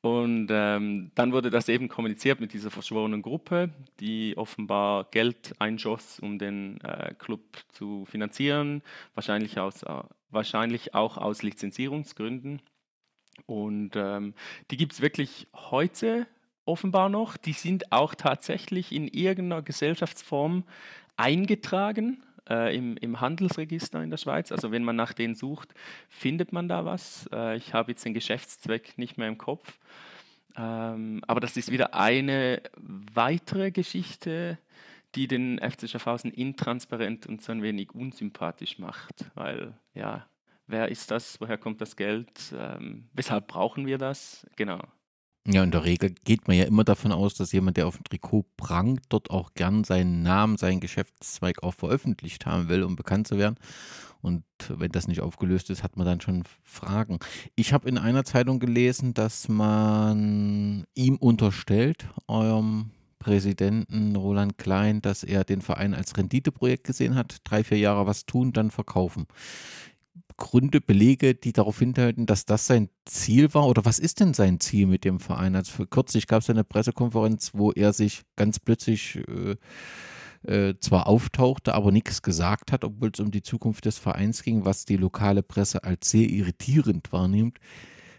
Und 0.03 0.49
ähm, 0.53 1.11
dann 1.17 1.33
wurde 1.33 1.51
das 1.51 1.69
eben 1.69 1.89
kommuniziert 1.89 2.39
mit 2.39 2.53
dieser 2.53 2.71
verschworenen 2.71 3.23
Gruppe, 3.23 3.71
die 3.99 4.35
offenbar 4.37 5.09
Geld 5.11 5.55
einschoss, 5.59 6.21
um 6.21 6.39
den 6.39 6.81
äh, 6.83 7.13
Club 7.19 7.41
zu 7.71 8.05
finanzieren, 8.05 8.83
wahrscheinlich, 9.15 9.59
aus, 9.59 9.83
äh, 9.83 10.03
wahrscheinlich 10.31 10.95
auch 10.95 11.17
aus 11.17 11.43
Lizenzierungsgründen. 11.43 12.63
Und 13.47 13.97
ähm, 13.97 14.35
die 14.71 14.77
gibt 14.77 14.93
es 14.93 15.01
wirklich 15.01 15.49
heute 15.55 16.29
offenbar 16.67 17.09
noch. 17.09 17.37
Die 17.37 17.53
sind 17.53 17.91
auch 17.91 18.15
tatsächlich 18.15 18.93
in 18.93 19.09
irgendeiner 19.09 19.63
Gesellschaftsform 19.63 20.63
eingetragen 21.17 22.23
äh, 22.49 22.77
im, 22.77 22.97
im, 22.97 23.21
Handelsregister 23.21 24.03
in 24.03 24.11
der 24.11 24.17
Schweiz. 24.17 24.53
Also 24.53 24.71
wenn 24.71 24.85
man 24.85 24.97
nach 24.97 25.13
denen 25.13 25.35
sucht, 25.35 25.75
findet 26.09 26.53
man 26.53 26.69
da 26.69 26.85
was. 26.85 27.29
Äh, 27.33 27.57
ich 27.57 27.75
habe 27.75 27.93
jetzt 27.93 28.05
den 28.05 28.15
Geschäftszweck 28.15 28.99
nicht 28.99 29.19
mehr 29.19 29.29
im 29.29 29.39
Kopf. 29.39 29.79
Ähm, 30.57 31.23
aber 31.27 31.41
das 31.41 31.57
ist 31.57 31.71
wieder 31.71 31.95
eine 31.95 32.63
weitere 33.15 33.71
Geschichte, 33.71 34.59
die 35.15 35.29
den 35.29 35.59
FC 35.59 35.89
Schaffhausen 35.89 36.31
intransparent 36.31 37.27
und 37.27 37.43
so 37.43 37.53
ein 37.53 37.63
wenig 37.63 37.95
unsympathisch 37.95 38.79
macht. 38.79 39.27
Weil, 39.35 39.75
ja, 39.95 40.27
wer 40.67 40.89
ist 40.89 41.11
das? 41.11 41.41
Woher 41.41 41.59
kommt 41.59 41.81
das 41.81 41.97
Geld? 41.97 42.55
Ähm, 42.57 43.09
weshalb 43.13 43.49
brauchen 43.49 43.87
wir 43.87 43.99
das? 43.99 44.47
Genau. 44.57 44.81
Ja, 45.49 45.63
in 45.63 45.71
der 45.71 45.85
Regel 45.85 46.11
geht 46.25 46.49
man 46.49 46.57
ja 46.57 46.65
immer 46.65 46.83
davon 46.83 47.13
aus, 47.13 47.35
dass 47.35 47.53
jemand, 47.53 47.77
der 47.77 47.87
auf 47.87 47.97
dem 47.97 48.05
Trikot 48.05 48.47
prangt, 48.57 49.03
dort 49.11 49.31
auch 49.31 49.55
gern 49.55 49.85
seinen 49.85 50.23
Namen, 50.23 50.57
seinen 50.57 50.81
Geschäftszweig 50.81 51.63
auch 51.63 51.75
veröffentlicht 51.75 52.47
haben 52.47 52.69
will, 52.69 52.83
um 52.83 52.97
bekannt 52.97 53.29
zu 53.29 53.39
werden. 53.39 53.57
Und 54.23 54.43
wenn 54.69 54.91
das 54.91 55.07
nicht 55.07 55.21
aufgelöst 55.21 55.71
ist, 55.71 55.85
hat 55.85 55.97
man 55.97 56.05
dann 56.05 56.21
schon 56.21 56.43
Fragen. 56.65 57.21
Ich 57.55 57.73
habe 57.73 57.89
in 57.89 57.97
einer 57.97 58.25
Zeitung 58.25 58.59
gelesen, 58.59 59.15
dass 59.15 59.49
man 59.49 60.85
ihm 60.95 61.17
unterstellt, 61.17 62.09
eurem 62.27 62.91
Präsidenten 63.21 64.17
Roland 64.17 64.59
Klein, 64.59 65.01
dass 65.01 65.23
er 65.23 65.45
den 65.45 65.61
Verein 65.61 65.95
als 65.95 66.17
Renditeprojekt 66.17 66.85
gesehen 66.85 67.15
hat. 67.15 67.39
Drei, 67.45 67.63
vier 67.63 67.79
Jahre 67.79 68.07
was 68.07 68.27
tun, 68.27 68.53
dann 68.53 68.73
verkaufen. 68.73 69.27
Gründe, 70.37 70.81
Belege, 70.81 71.35
die 71.35 71.53
darauf 71.53 71.79
hindeuten, 71.79 72.27
dass 72.27 72.45
das 72.45 72.67
sein 72.67 72.89
Ziel 73.05 73.55
war? 73.55 73.67
Oder 73.67 73.85
was 73.85 73.99
ist 73.99 74.21
denn 74.21 74.35
sein 74.35 74.61
Ziel 74.61 74.87
mit 74.87 75.05
dem 75.05 75.21
Verein? 75.21 75.57
Also 75.57 75.87
kürzlich 75.87 76.27
gab 76.27 76.43
es 76.43 76.51
eine 76.51 76.65
Pressekonferenz, 76.65 77.53
wo 77.55 77.73
er 77.73 77.93
sich 77.93 78.23
ganz 78.37 78.59
plötzlich 78.59 79.23
äh, 79.29 79.57
äh, 80.47 80.75
zwar 80.81 81.07
auftauchte, 81.07 81.75
aber 81.75 81.93
nichts 81.93 82.23
gesagt 82.23 82.73
hat, 82.73 82.85
obwohl 82.85 83.11
es 83.13 83.21
um 83.21 83.31
die 83.31 83.43
Zukunft 83.43 83.85
des 83.85 83.99
Vereins 83.99 84.43
ging, 84.43 84.65
was 84.65 84.85
die 84.85 84.97
lokale 84.97 85.43
Presse 85.43 85.85
als 85.85 86.11
sehr 86.11 86.29
irritierend 86.29 87.13
wahrnimmt. 87.13 87.59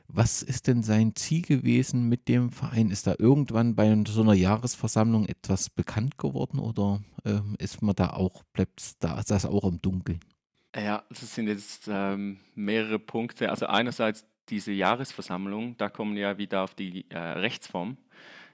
Was 0.10 0.42
ist 0.42 0.68
denn 0.68 0.84
sein 0.84 1.16
Ziel 1.16 1.42
gewesen 1.42 2.08
mit 2.08 2.30
dem 2.30 2.50
Verein? 2.50 2.92
Ist 2.92 3.08
da 3.08 3.16
irgendwann 3.20 3.76
bei 3.76 4.04
so 4.08 4.22
einer 4.22 4.34
Jahresversammlung 4.34 5.26
etwas 5.26 5.70
bekannt 5.70 6.18
geworden 6.18 6.60
oder 6.60 7.02
äh, 7.26 7.40
ist 7.60 7.82
man 7.82 7.96
da 7.96 8.12
auch, 8.12 8.44
bleibt 8.54 8.94
da, 9.00 9.22
das 9.22 9.46
auch 9.46 9.66
im 9.66 9.82
Dunkeln? 9.82 10.20
Ja, 10.78 11.04
das 11.10 11.34
sind 11.34 11.48
jetzt 11.48 11.90
ähm, 11.92 12.38
mehrere 12.54 13.00
Punkte. 13.00 13.50
Also 13.50 13.66
einerseits 13.66 14.26
diese 14.50 14.72
Jahresversammlung, 14.72 15.76
da 15.78 15.90
kommen 15.90 16.16
ja 16.16 16.38
wieder 16.38 16.62
auf 16.62 16.76
die 16.76 17.10
äh, 17.10 17.18
Rechtsform, 17.18 17.98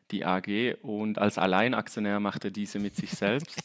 die 0.09 0.26
AG, 0.26 0.78
und 0.82 1.19
als 1.19 1.38
Alleinaktionär 1.38 2.21
macht 2.21 2.45
er 2.45 2.51
diese 2.51 2.80
mit 2.80 2.95
sich 2.95 3.11
selbst. 3.11 3.61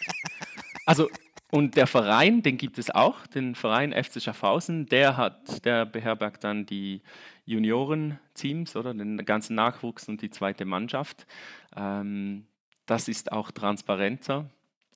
Also 0.87 1.09
und 1.51 1.77
der 1.77 1.87
Verein, 1.87 2.43
den 2.43 2.59
gibt 2.59 2.79
es 2.79 2.91
auch, 2.91 3.27
den 3.27 3.55
Verein 3.55 3.93
FC 3.93 4.21
Schaffhausen, 4.21 4.87
der 4.87 5.17
hat, 5.17 5.65
der 5.65 5.87
beherbergt 5.87 6.45
dann 6.45 6.67
die 6.67 7.01
Juniorenteams 7.47 8.77
oder 8.77 8.93
den 8.93 9.25
ganzen 9.25 9.55
Nachwuchs 9.55 10.09
und 10.09 10.21
die 10.21 10.31
zweite 10.31 10.67
Mannschaft. 10.67 11.27
Ähm, 11.75 12.47
das 12.85 13.09
ist 13.09 13.33
auch 13.33 13.51
transparenter, 13.51 14.51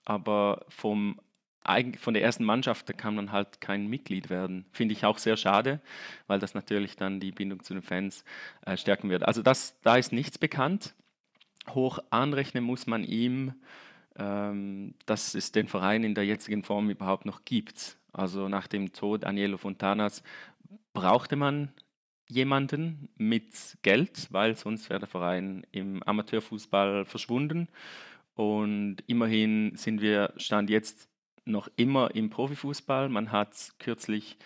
aber 0.04 0.66
vom 0.68 1.18
von 1.98 2.14
der 2.14 2.22
ersten 2.22 2.44
Mannschaft 2.44 2.88
da 2.88 2.92
kann 2.92 3.14
man 3.14 3.32
halt 3.32 3.60
kein 3.60 3.86
Mitglied 3.88 4.30
werden. 4.30 4.64
Finde 4.72 4.92
ich 4.92 5.04
auch 5.04 5.18
sehr 5.18 5.36
schade, 5.36 5.80
weil 6.26 6.38
das 6.38 6.54
natürlich 6.54 6.96
dann 6.96 7.20
die 7.20 7.32
Bindung 7.32 7.62
zu 7.62 7.74
den 7.74 7.82
Fans 7.82 8.24
äh, 8.66 8.76
stärken 8.76 9.10
wird. 9.10 9.24
Also 9.24 9.42
das, 9.42 9.78
da 9.82 9.96
ist 9.96 10.12
nichts 10.12 10.38
bekannt. 10.38 10.94
Hoch 11.70 11.98
anrechnen 12.10 12.64
muss 12.64 12.86
man 12.86 13.04
ihm, 13.04 13.54
ähm, 14.16 14.94
dass 15.06 15.34
es 15.34 15.52
den 15.52 15.68
Verein 15.68 16.04
in 16.04 16.14
der 16.14 16.24
jetzigen 16.24 16.64
Form 16.64 16.90
überhaupt 16.90 17.26
noch 17.26 17.44
gibt. 17.44 17.96
Also 18.12 18.48
nach 18.48 18.66
dem 18.66 18.92
Tod 18.92 19.24
Agnello 19.24 19.56
Fontanas 19.56 20.22
brauchte 20.92 21.36
man 21.36 21.72
jemanden 22.28 23.08
mit 23.16 23.78
Geld, 23.82 24.28
weil 24.30 24.56
sonst 24.56 24.88
wäre 24.90 25.00
der 25.00 25.08
Verein 25.08 25.66
im 25.70 26.02
Amateurfußball 26.02 27.04
verschwunden. 27.04 27.68
Und 28.34 28.98
immerhin 29.06 29.76
sind 29.76 30.00
wir 30.00 30.32
Stand 30.36 30.70
jetzt 30.70 31.08
noch 31.44 31.68
immer 31.76 32.14
im 32.14 32.30
Profifußball. 32.30 33.08
Man 33.08 33.32
hat 33.32 33.72
kürzlich 33.78 34.36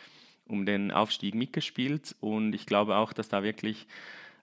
um 0.46 0.64
den 0.64 0.90
Aufstieg 0.92 1.34
mitgespielt 1.34 2.14
und 2.20 2.54
ich 2.54 2.66
glaube 2.66 2.96
auch, 2.96 3.12
dass 3.12 3.28
da 3.28 3.42
wirklich 3.42 3.86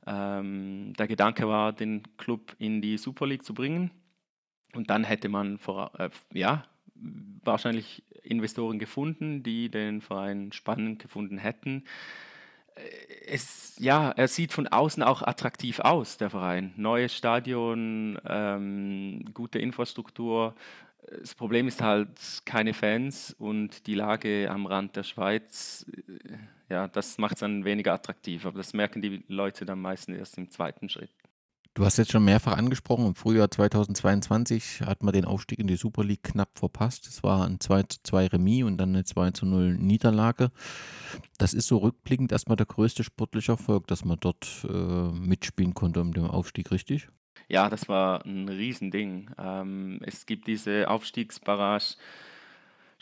ähm, 0.05 0.93
der 0.97 1.07
Gedanke 1.07 1.47
war, 1.47 1.73
den 1.73 2.03
Club 2.17 2.55
in 2.59 2.81
die 2.81 2.97
Super 2.97 3.25
League 3.27 3.45
zu 3.45 3.53
bringen. 3.53 3.91
Und 4.73 4.89
dann 4.89 5.03
hätte 5.03 5.29
man 5.29 5.57
vor, 5.59 5.91
äh, 5.99 6.09
ja, 6.33 6.65
wahrscheinlich 7.43 8.03
Investoren 8.23 8.79
gefunden, 8.79 9.43
die 9.43 9.69
den 9.69 10.01
Verein 10.01 10.51
spannend 10.51 10.99
gefunden 10.99 11.37
hätten. 11.37 11.83
Äh, 12.75 12.81
es, 13.27 13.75
ja, 13.79 14.11
er 14.11 14.27
sieht 14.27 14.51
von 14.51 14.67
außen 14.67 15.03
auch 15.03 15.21
attraktiv 15.21 15.79
aus, 15.79 16.17
der 16.17 16.29
Verein. 16.29 16.73
Neues 16.75 17.15
Stadion, 17.15 18.19
ähm, 18.27 19.25
gute 19.33 19.59
Infrastruktur, 19.59 20.55
das 21.19 21.35
Problem 21.35 21.67
ist 21.67 21.81
halt 21.81 22.09
keine 22.45 22.73
Fans 22.73 23.35
und 23.37 23.87
die 23.87 23.95
Lage 23.95 24.49
am 24.49 24.65
Rand 24.65 24.95
der 24.95 25.03
Schweiz, 25.03 25.85
äh, 25.89 26.37
ja, 26.69 26.87
das 26.87 27.17
macht 27.17 27.33
es 27.33 27.39
dann 27.39 27.65
weniger 27.65 27.93
attraktiv. 27.93 28.45
Aber 28.45 28.57
das 28.57 28.73
merken 28.73 29.01
die 29.01 29.23
Leute 29.27 29.65
dann 29.65 29.79
meistens 29.79 30.17
erst 30.17 30.37
im 30.37 30.49
zweiten 30.49 30.89
Schritt. 30.89 31.11
Du 31.75 31.83
hast 31.83 31.97
jetzt 31.97 32.11
schon 32.11 32.23
mehrfach 32.23 32.55
angesprochen, 32.55 33.07
im 33.07 33.15
Frühjahr 33.15 33.49
2022 33.49 34.81
hat 34.81 35.01
man 35.01 35.11
den 35.11 35.25
Aufstieg 35.25 35.57
in 35.57 35.65
die 35.65 35.75
Super 35.75 36.03
League 36.03 36.21
knapp 36.21 36.59
verpasst. 36.59 37.07
Es 37.07 37.23
war 37.23 37.47
ein 37.47 37.59
2 37.59 37.83
zu 37.83 37.97
2 38.03 38.27
Remis 38.27 38.63
und 38.63 38.77
dann 38.77 38.89
eine 38.89 39.05
2 39.05 39.31
zu 39.31 39.47
0 39.47 39.75
Niederlage. 39.79 40.51
Das 41.39 41.55
ist 41.55 41.67
so 41.67 41.77
rückblickend 41.77 42.31
erstmal 42.31 42.57
der 42.57 42.67
größte 42.67 43.03
sportliche 43.03 43.53
Erfolg, 43.53 43.87
dass 43.87 44.05
man 44.05 44.19
dort 44.19 44.67
äh, 44.69 44.73
mitspielen 44.73 45.73
konnte 45.73 46.01
um 46.01 46.13
den 46.13 46.25
Aufstieg, 46.25 46.69
richtig? 46.69 47.07
Ja, 47.47 47.69
das 47.69 47.89
war 47.89 48.25
ein 48.25 48.47
Riesending. 48.47 49.29
Ähm, 49.37 49.99
es 50.03 50.25
gibt 50.25 50.47
diese 50.47 50.89
Aufstiegsbarrage 50.89 51.95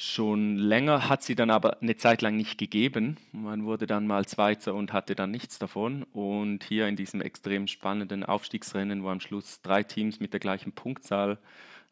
schon 0.01 0.57
länger, 0.57 1.09
hat 1.09 1.21
sie 1.21 1.35
dann 1.35 1.51
aber 1.51 1.81
eine 1.81 1.95
Zeit 1.95 2.21
lang 2.21 2.35
nicht 2.35 2.57
gegeben. 2.57 3.17
Man 3.31 3.65
wurde 3.65 3.85
dann 3.85 4.07
mal 4.07 4.25
Zweiter 4.25 4.73
und 4.73 4.93
hatte 4.93 5.13
dann 5.15 5.29
nichts 5.29 5.59
davon. 5.59 6.03
Und 6.11 6.63
hier 6.63 6.87
in 6.87 6.95
diesem 6.95 7.21
extrem 7.21 7.67
spannenden 7.67 8.23
Aufstiegsrennen, 8.23 9.03
wo 9.03 9.09
am 9.09 9.19
Schluss 9.19 9.61
drei 9.61 9.83
Teams 9.83 10.19
mit 10.19 10.33
der 10.33 10.39
gleichen 10.39 10.71
Punktzahl 10.71 11.37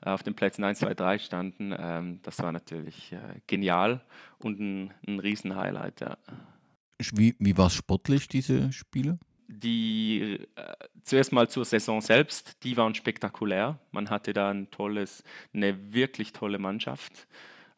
äh, 0.01 0.09
auf 0.09 0.23
den 0.23 0.33
Plätzen 0.33 0.63
1, 0.63 0.79
2, 0.79 0.93
3 0.93 1.19
standen, 1.19 1.73
ähm, 1.77 2.19
das 2.23 2.39
war 2.39 2.51
natürlich 2.51 3.11
äh, 3.11 3.41
genial 3.47 4.01
und 4.39 4.59
ein, 4.59 4.93
ein 5.07 5.19
Riesenhighlight. 5.19 6.01
Ja. 6.01 6.17
Wie, 7.13 7.35
wie 7.39 7.57
war 7.57 7.67
es 7.67 7.75
sportlich, 7.75 8.27
diese 8.27 8.71
Spiele? 8.71 9.19
Die 9.49 10.39
äh, 10.55 10.73
zuerst 11.03 11.31
mal 11.31 11.49
zur 11.49 11.65
Saison 11.65 12.01
selbst, 12.01 12.63
die 12.63 12.77
waren 12.77 12.93
spektakulär. 12.93 13.79
Man 13.91 14.09
hatte 14.11 14.31
da 14.31 14.51
ein 14.51 14.69
tolles, 14.69 15.23
eine 15.53 15.91
wirklich 15.91 16.33
tolle 16.33 16.59
Mannschaft, 16.59 17.27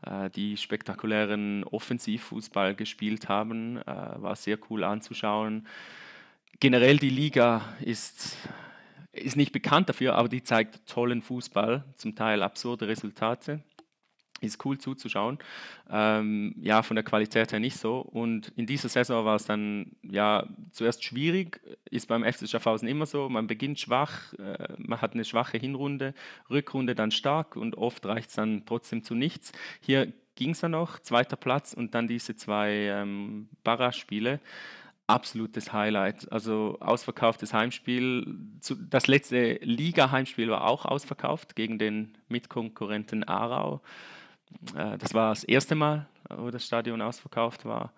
äh, 0.06 0.30
die 0.30 0.58
spektakulären 0.58 1.64
Offensivfußball 1.64 2.76
gespielt 2.76 3.30
haben, 3.30 3.78
äh, 3.78 3.86
war 3.86 4.36
sehr 4.36 4.58
cool 4.70 4.84
anzuschauen. 4.84 5.66
Generell 6.60 6.98
die 6.98 7.10
Liga 7.10 7.62
ist, 7.80 8.38
ist 9.14 9.38
nicht 9.38 9.54
bekannt 9.54 9.88
dafür, 9.88 10.16
aber 10.16 10.28
die 10.28 10.44
zeigt 10.44 10.86
tollen 10.88 11.22
Fußball, 11.22 11.86
zum 11.96 12.16
Teil 12.16 12.44
absurde 12.44 12.90
Resultate 12.90 13.62
ist 14.42 14.64
cool 14.66 14.78
zuzuschauen. 14.78 15.38
Ähm, 15.90 16.56
ja, 16.62 16.82
von 16.82 16.96
der 16.96 17.04
Qualität 17.04 17.52
her 17.52 17.60
nicht 17.60 17.78
so. 17.78 18.00
Und 18.00 18.52
in 18.56 18.66
dieser 18.66 18.90
Saison 18.90 19.24
war 19.24 19.36
es 19.36 19.46
dann 19.46 19.92
ja 20.04 20.48
zuerst 20.72 21.04
schwierig, 21.04 21.62
ist 21.90 22.08
beim 22.08 22.24
FC 22.24 22.50
Schaffhausen 22.50 22.88
immer 22.88 23.06
so. 23.06 23.30
Man 23.30 23.48
beginnt 23.48 23.80
schwach, 23.80 24.34
äh, 24.34 24.74
man 24.78 25.02
hat 25.02 25.14
eine 25.14 25.26
schwache 25.26 25.58
Hinrunde, 25.58 26.14
Rückrunde 26.50 26.96
dann 26.96 27.12
stark 27.12 27.56
und 27.56 27.78
oft 27.78 28.06
reicht 28.06 28.30
es 28.30 28.36
dann 28.36 28.64
trotzdem 28.66 29.04
zu 29.04 29.16
nichts. 29.16 29.52
Hier 29.80 30.12
ging 30.36 30.52
es 30.52 30.62
ja 30.62 30.70
noch, 30.70 31.00
zweiter 31.00 31.36
Platz 31.36 31.74
und 31.74 31.94
dann 31.94 32.08
diese 32.08 32.36
zwei 32.36 32.72
ähm, 32.72 33.48
Barra-Spiele. 33.64 34.40
Absolutes 35.08 35.74
Highlight. 35.74 36.32
Also 36.32 36.78
ausverkauftes 36.80 37.54
Heimspiel. 37.54 38.26
Das 38.90 39.08
letzte 39.08 39.60
Liga-Heimspiel 39.62 40.50
war 40.50 40.66
auch 40.66 40.86
ausverkauft 40.86 41.56
gegen 41.56 41.78
den 41.78 42.18
Mitkonkurrenten 42.30 43.24
Aarau. 43.24 43.82
Äh, 44.76 44.98
das 44.98 45.14
war 45.14 45.30
das 45.30 45.44
erste 45.44 45.76
Mal, 45.76 46.08
wo 46.30 46.50
das 46.50 46.66
Stadion 46.66 47.02
ausverkauft 47.02 47.66
war. 47.66 47.94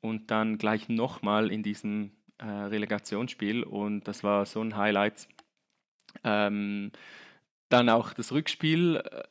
Und 0.00 0.30
dann 0.30 0.58
gleich 0.58 0.88
nochmal 0.88 1.52
in 1.52 1.62
diesem 1.62 2.12
äh, 2.38 2.44
Relegationsspiel. 2.46 3.62
Und 3.62 4.08
das 4.08 4.24
war 4.24 4.46
so 4.46 4.60
ein 4.62 4.76
Highlight. 4.76 5.28
Ähm, 6.24 6.90
dann 7.68 7.88
auch 7.88 8.12
das 8.12 8.32
Rückspiel 8.32 8.96
äh, 8.96 9.22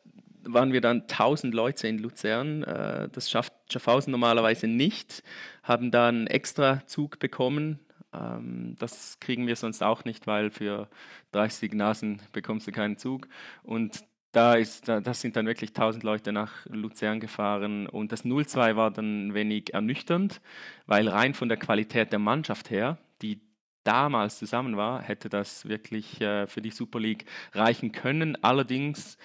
waren 0.43 0.73
wir 0.73 0.81
dann 0.81 1.01
1000 1.01 1.53
Leute 1.53 1.87
in 1.87 1.99
Luzern. 1.99 2.63
Äh, 2.63 3.09
das 3.09 3.29
schafft 3.29 3.53
Schaffhausen 3.71 4.11
normalerweise 4.11 4.67
nicht, 4.67 5.23
haben 5.63 5.91
da 5.91 6.07
einen 6.07 6.27
extra 6.27 6.85
Zug 6.87 7.19
bekommen. 7.19 7.79
Ähm, 8.13 8.75
das 8.79 9.19
kriegen 9.19 9.47
wir 9.47 9.55
sonst 9.55 9.83
auch 9.83 10.05
nicht, 10.05 10.27
weil 10.27 10.49
für 10.49 10.87
30 11.31 11.73
Nasen 11.73 12.21
bekommst 12.31 12.67
du 12.67 12.71
keinen 12.71 12.97
Zug. 12.97 13.27
Und 13.63 14.03
da 14.31 14.55
ist, 14.55 14.87
das 14.87 15.21
sind 15.21 15.35
dann 15.35 15.47
wirklich 15.47 15.71
1000 15.71 16.03
Leute 16.03 16.31
nach 16.31 16.65
Luzern 16.67 17.19
gefahren 17.19 17.87
und 17.87 18.11
das 18.11 18.25
0-2 18.25 18.75
war 18.75 18.91
dann 18.91 19.27
ein 19.27 19.33
wenig 19.33 19.73
ernüchternd, 19.73 20.41
weil 20.85 21.07
rein 21.07 21.33
von 21.33 21.49
der 21.49 21.57
Qualität 21.57 22.11
der 22.11 22.19
Mannschaft 22.19 22.69
her, 22.69 22.97
die 23.21 23.41
damals 23.83 24.37
zusammen 24.37 24.77
war, 24.77 25.01
hätte 25.01 25.29
das 25.29 25.67
wirklich 25.67 26.21
äh, 26.21 26.47
für 26.47 26.61
die 26.61 26.69
Super 26.69 26.99
League 26.99 27.25
reichen 27.53 27.91
können. 27.91 28.37
Allerdings 28.43 29.17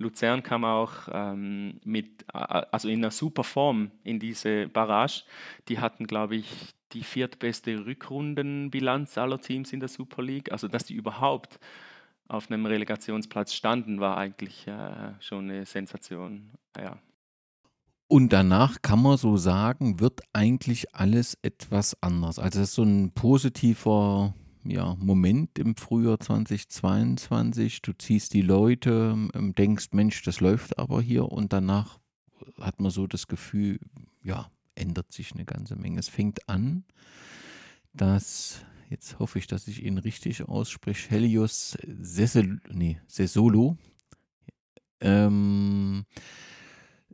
Luzern 0.00 0.42
kam 0.42 0.64
auch 0.64 1.08
ähm, 1.12 1.80
mit, 1.84 2.24
also 2.32 2.88
in 2.88 3.00
einer 3.00 3.10
super 3.10 3.44
Form 3.44 3.90
in 4.02 4.18
diese 4.18 4.68
Barrage. 4.68 5.24
Die 5.68 5.78
hatten, 5.78 6.06
glaube 6.06 6.36
ich, 6.36 6.74
die 6.92 7.02
viertbeste 7.02 7.84
Rückrundenbilanz 7.84 9.16
aller 9.18 9.40
Teams 9.40 9.72
in 9.72 9.80
der 9.80 9.88
Super 9.88 10.22
League. 10.22 10.50
Also, 10.52 10.68
dass 10.68 10.84
die 10.84 10.94
überhaupt 10.94 11.60
auf 12.30 12.50
einem 12.50 12.66
Relegationsplatz 12.66 13.54
standen, 13.54 14.00
war 14.00 14.16
eigentlich 14.16 14.66
äh, 14.66 15.12
schon 15.20 15.50
eine 15.50 15.66
Sensation. 15.66 16.50
Ja. 16.78 16.98
Und 18.06 18.32
danach 18.32 18.82
kann 18.82 19.02
man 19.02 19.16
so 19.16 19.36
sagen, 19.36 20.00
wird 20.00 20.20
eigentlich 20.32 20.94
alles 20.94 21.38
etwas 21.42 21.96
anders. 22.00 22.38
Also 22.38 22.60
es 22.60 22.70
ist 22.70 22.74
so 22.74 22.82
ein 22.82 23.12
positiver 23.12 24.34
ja, 24.64 24.96
Moment 24.98 25.58
im 25.58 25.76
Frühjahr 25.76 26.20
2022. 26.20 27.82
Du 27.82 27.92
ziehst 27.92 28.34
die 28.34 28.42
Leute, 28.42 29.14
ähm, 29.34 29.54
denkst, 29.54 29.88
Mensch, 29.92 30.22
das 30.22 30.40
läuft 30.40 30.78
aber 30.78 31.00
hier 31.00 31.26
und 31.30 31.52
danach 31.52 31.98
hat 32.60 32.80
man 32.80 32.90
so 32.90 33.06
das 33.06 33.26
Gefühl, 33.26 33.78
ja, 34.22 34.50
ändert 34.74 35.12
sich 35.12 35.32
eine 35.32 35.44
ganze 35.44 35.76
Menge. 35.76 36.00
Es 36.00 36.08
fängt 36.08 36.48
an, 36.48 36.84
dass, 37.92 38.64
jetzt 38.90 39.18
hoffe 39.18 39.38
ich, 39.38 39.46
dass 39.46 39.68
ich 39.68 39.82
ihn 39.82 39.98
richtig 39.98 40.42
ausspreche, 40.42 41.08
Helios 41.10 41.78
Sesel, 41.86 42.60
nee, 42.70 43.00
Sesolo, 43.06 43.78
ähm, 45.00 46.04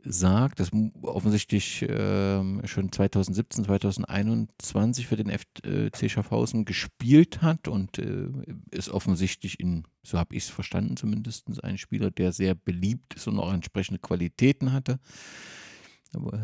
sagt, 0.03 0.59
dass 0.59 0.71
offensichtlich 1.01 1.81
äh, 1.83 2.67
schon 2.67 2.91
2017, 2.91 3.65
2021 3.65 5.07
für 5.07 5.17
den 5.17 5.29
FC 5.29 6.09
Schaffhausen 6.09 6.65
gespielt 6.65 7.41
hat 7.41 7.67
und 7.67 7.99
äh, 7.99 8.29
ist 8.71 8.89
offensichtlich 8.89 9.59
in, 9.59 9.83
so 10.03 10.17
habe 10.17 10.35
ich 10.35 10.43
es 10.43 10.49
verstanden 10.49 10.97
zumindest, 10.97 11.47
ein 11.63 11.77
Spieler, 11.77 12.09
der 12.11 12.31
sehr 12.31 12.55
beliebt 12.55 13.15
ist 13.15 13.27
und 13.27 13.39
auch 13.39 13.53
entsprechende 13.53 13.99
Qualitäten 13.99 14.71
hatte 14.71 14.99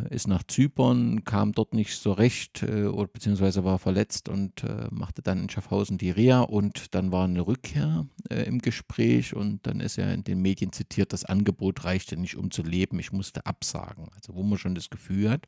ist 0.09 0.28
nach 0.28 0.43
Zypern, 0.43 1.24
kam 1.24 1.51
dort 1.51 1.74
nicht 1.74 1.97
so 1.97 2.11
recht, 2.11 2.64
äh, 2.64 2.89
beziehungsweise 3.11 3.64
war 3.64 3.80
verletzt 3.80 4.30
und 4.30 4.64
äh, 4.64 4.88
machte 4.91 5.22
dann 5.22 5.41
in 5.41 5.49
Schaffhausen 5.49 5.97
die 5.97 6.11
Reha 6.11 6.41
und 6.41 6.93
dann 6.95 7.11
war 7.11 7.26
eine 7.26 7.45
Rückkehr 7.45 8.07
äh, 8.30 8.43
im 8.43 8.59
Gespräch 8.59 9.36
und 9.36 9.66
dann 9.66 9.80
ist 9.80 9.97
er 9.97 10.14
in 10.14 10.24
den 10.24 10.41
Medien 10.41 10.72
zitiert, 10.72 11.14
das 11.14 11.26
Angebot 11.26 11.84
reichte 11.84 12.18
nicht, 12.18 12.36
um 12.36 12.51
zu 12.51 12.64
leben, 12.64 12.99
ich 12.99 13.11
musste 13.11 13.45
absagen. 13.45 14.09
Also 14.16 14.36
wo 14.36 14.43
man 14.43 14.57
schon 14.57 14.76
das 14.76 14.89
Gefühl 14.89 15.30
hat, 15.30 15.47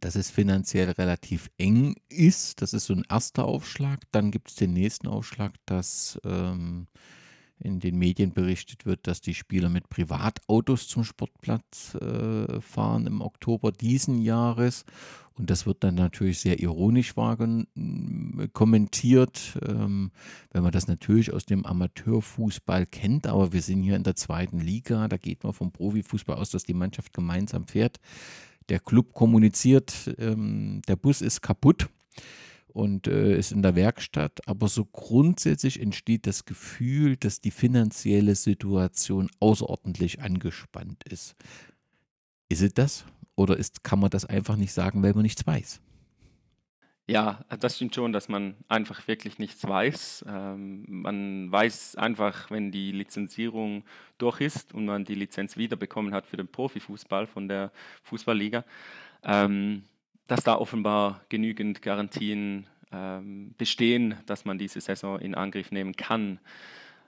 dass 0.00 0.16
es 0.16 0.30
finanziell 0.30 0.90
relativ 0.90 1.50
eng 1.58 1.94
ist. 2.08 2.60
Das 2.60 2.72
ist 2.72 2.86
so 2.86 2.94
ein 2.94 3.04
erster 3.08 3.44
Aufschlag. 3.44 4.00
Dann 4.10 4.30
gibt 4.30 4.50
es 4.50 4.56
den 4.56 4.72
nächsten 4.72 5.06
Aufschlag, 5.06 5.54
dass 5.64 6.20
ähm, 6.24 6.88
in 7.62 7.80
den 7.80 7.98
Medien 7.98 8.32
berichtet 8.32 8.86
wird, 8.86 9.06
dass 9.06 9.20
die 9.20 9.34
Spieler 9.34 9.68
mit 9.68 9.88
Privatautos 9.88 10.88
zum 10.88 11.04
Sportplatz 11.04 11.94
äh, 11.94 12.60
fahren 12.60 13.06
im 13.06 13.20
Oktober 13.20 13.72
diesen 13.72 14.20
Jahres. 14.20 14.84
Und 15.34 15.48
das 15.48 15.64
wird 15.64 15.82
dann 15.82 15.94
natürlich 15.94 16.40
sehr 16.40 16.60
ironisch 16.60 17.14
kommentiert, 18.52 19.58
ähm, 19.66 20.10
wenn 20.50 20.62
man 20.62 20.72
das 20.72 20.88
natürlich 20.88 21.32
aus 21.32 21.46
dem 21.46 21.64
Amateurfußball 21.64 22.86
kennt. 22.86 23.26
Aber 23.26 23.52
wir 23.52 23.62
sind 23.62 23.82
hier 23.82 23.96
in 23.96 24.02
der 24.02 24.16
zweiten 24.16 24.60
Liga, 24.60 25.08
da 25.08 25.16
geht 25.16 25.42
man 25.42 25.54
vom 25.54 25.72
Profifußball 25.72 26.36
aus, 26.36 26.50
dass 26.50 26.64
die 26.64 26.74
Mannschaft 26.74 27.14
gemeinsam 27.14 27.66
fährt. 27.66 27.98
Der 28.68 28.78
Club 28.78 29.14
kommuniziert, 29.14 30.14
ähm, 30.18 30.82
der 30.86 30.96
Bus 30.96 31.22
ist 31.22 31.40
kaputt 31.40 31.88
und 32.72 33.06
äh, 33.06 33.36
ist 33.36 33.52
in 33.52 33.62
der 33.62 33.76
Werkstatt. 33.76 34.46
Aber 34.46 34.68
so 34.68 34.84
grundsätzlich 34.84 35.80
entsteht 35.80 36.26
das 36.26 36.44
Gefühl, 36.44 37.16
dass 37.16 37.40
die 37.40 37.50
finanzielle 37.50 38.34
Situation 38.34 39.30
außerordentlich 39.40 40.20
angespannt 40.20 41.04
ist. 41.04 41.36
Ist 42.48 42.62
es 42.62 42.74
das? 42.74 43.04
Oder 43.34 43.56
ist, 43.56 43.82
kann 43.84 43.98
man 44.00 44.10
das 44.10 44.24
einfach 44.24 44.56
nicht 44.56 44.72
sagen, 44.72 45.02
weil 45.02 45.14
man 45.14 45.22
nichts 45.22 45.46
weiß? 45.46 45.80
Ja, 47.08 47.44
das 47.60 47.76
stimmt 47.76 47.94
schon, 47.94 48.12
dass 48.12 48.28
man 48.28 48.54
einfach 48.68 49.06
wirklich 49.08 49.38
nichts 49.38 49.66
weiß. 49.66 50.24
Ähm, 50.28 50.84
man 50.88 51.50
weiß 51.50 51.96
einfach, 51.96 52.50
wenn 52.50 52.70
die 52.70 52.92
Lizenzierung 52.92 53.84
durch 54.18 54.40
ist 54.40 54.72
und 54.72 54.86
man 54.86 55.04
die 55.04 55.16
Lizenz 55.16 55.56
wiederbekommen 55.56 56.14
hat 56.14 56.26
für 56.26 56.36
den 56.36 56.46
Profifußball 56.46 57.26
von 57.26 57.48
der 57.48 57.72
Fußballliga, 58.04 58.64
ähm, 59.24 59.84
dass 60.26 60.44
da 60.44 60.56
offenbar 60.56 61.20
genügend 61.28 61.82
Garantien 61.82 62.66
ähm, 62.92 63.54
bestehen, 63.58 64.16
dass 64.26 64.44
man 64.44 64.58
diese 64.58 64.80
Saison 64.80 65.18
in 65.18 65.34
Angriff 65.34 65.70
nehmen 65.70 65.96
kann. 65.96 66.38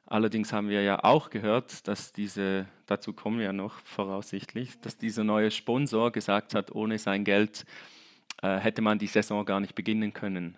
Allerdings 0.07 0.53
haben 0.53 0.69
wir 0.69 0.83
ja 0.83 1.03
auch 1.03 1.31
gehört, 1.31 1.89
dass 1.89 2.13
diese, 2.13 2.67
dazu 2.87 3.13
kommen 3.13 3.39
wir 3.39 3.47
ja 3.47 3.53
noch 3.53 3.79
voraussichtlich, 3.81 4.79
dass 4.81 4.99
dieser 4.99 5.25
neue 5.25 5.51
Sponsor 5.51 6.13
gesagt 6.13 6.55
hat, 6.55 6.73
ohne 6.73 6.99
sein 6.99 7.25
Geld 7.25 7.65
äh, 8.43 8.59
hätte 8.59 8.83
man 8.83 8.99
die 8.99 9.07
Saison 9.07 9.45
gar 9.45 9.61
nicht 9.61 9.75
beginnen 9.75 10.13
können. 10.13 10.57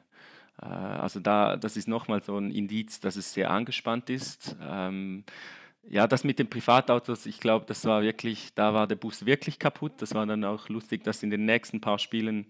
Äh, 0.60 0.66
also 0.66 1.20
da, 1.20 1.56
das 1.56 1.76
ist 1.76 1.86
nochmal 1.86 2.22
so 2.22 2.36
ein 2.36 2.50
Indiz, 2.50 2.98
dass 2.98 3.16
es 3.16 3.32
sehr 3.32 3.50
angespannt 3.50 4.10
ist. 4.10 4.56
Ähm, 4.60 5.24
ja, 5.88 6.06
das 6.06 6.24
mit 6.24 6.38
den 6.38 6.48
Privatautos, 6.48 7.26
ich 7.26 7.40
glaube, 7.40 7.64
das 7.66 7.84
war 7.84 8.02
wirklich, 8.02 8.54
da 8.54 8.74
war 8.74 8.86
der 8.86 8.96
Bus 8.96 9.26
wirklich 9.26 9.58
kaputt. 9.58 9.92
Das 9.98 10.14
war 10.14 10.26
dann 10.26 10.44
auch 10.44 10.68
lustig, 10.68 11.04
dass 11.04 11.22
in 11.22 11.30
den 11.30 11.44
nächsten 11.44 11.80
paar 11.80 11.98
Spielen 11.98 12.46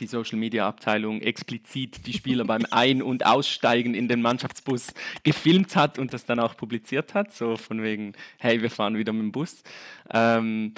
die 0.00 0.06
Social 0.06 0.38
Media 0.38 0.66
Abteilung 0.66 1.20
explizit 1.20 2.06
die 2.06 2.12
Spieler 2.12 2.44
beim 2.44 2.66
Ein- 2.70 3.02
und 3.02 3.24
Aussteigen 3.24 3.94
in 3.94 4.08
den 4.08 4.22
Mannschaftsbus 4.22 4.92
gefilmt 5.22 5.76
hat 5.76 5.98
und 5.98 6.12
das 6.12 6.24
dann 6.24 6.40
auch 6.40 6.56
publiziert 6.56 7.14
hat, 7.14 7.32
so 7.32 7.56
von 7.56 7.82
wegen, 7.82 8.12
hey, 8.38 8.60
wir 8.62 8.70
fahren 8.70 8.96
wieder 8.96 9.12
mit 9.12 9.22
dem 9.22 9.32
Bus. 9.32 9.62
Ähm, 10.10 10.74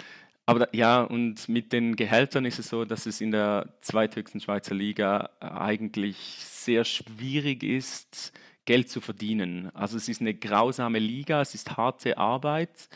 aber 0.46 0.60
da, 0.60 0.68
ja, 0.72 1.02
und 1.02 1.48
mit 1.48 1.72
den 1.72 1.94
Gehältern 1.94 2.44
ist 2.46 2.58
es 2.58 2.68
so, 2.68 2.84
dass 2.84 3.06
es 3.06 3.20
in 3.20 3.32
der 3.32 3.68
zweithöchsten 3.82 4.40
Schweizer 4.40 4.74
Liga 4.74 5.30
eigentlich 5.40 6.16
sehr 6.16 6.84
schwierig 6.84 7.62
ist, 7.62 8.32
Geld 8.68 8.90
zu 8.90 9.00
verdienen. 9.00 9.70
Also 9.74 9.96
es 9.96 10.10
ist 10.10 10.20
eine 10.20 10.34
grausame 10.34 10.98
Liga, 10.98 11.40
es 11.40 11.54
ist 11.54 11.78
harte 11.78 12.18
Arbeit 12.18 12.90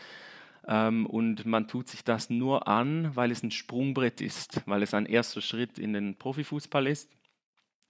ähm, 0.69 1.07
und 1.07 1.47
man 1.47 1.67
tut 1.67 1.89
sich 1.89 2.05
das 2.05 2.29
nur 2.29 2.69
an, 2.69 3.17
weil 3.17 3.31
es 3.31 3.43
ein 3.43 3.51
Sprungbrett 3.51 4.21
ist, 4.21 4.61
weil 4.67 4.83
es 4.83 4.93
ein 4.93 5.07
erster 5.07 5.41
Schritt 5.41 5.79
in 5.79 5.95
den 5.95 6.15
Profifußball 6.17 6.87
ist. 6.87 7.11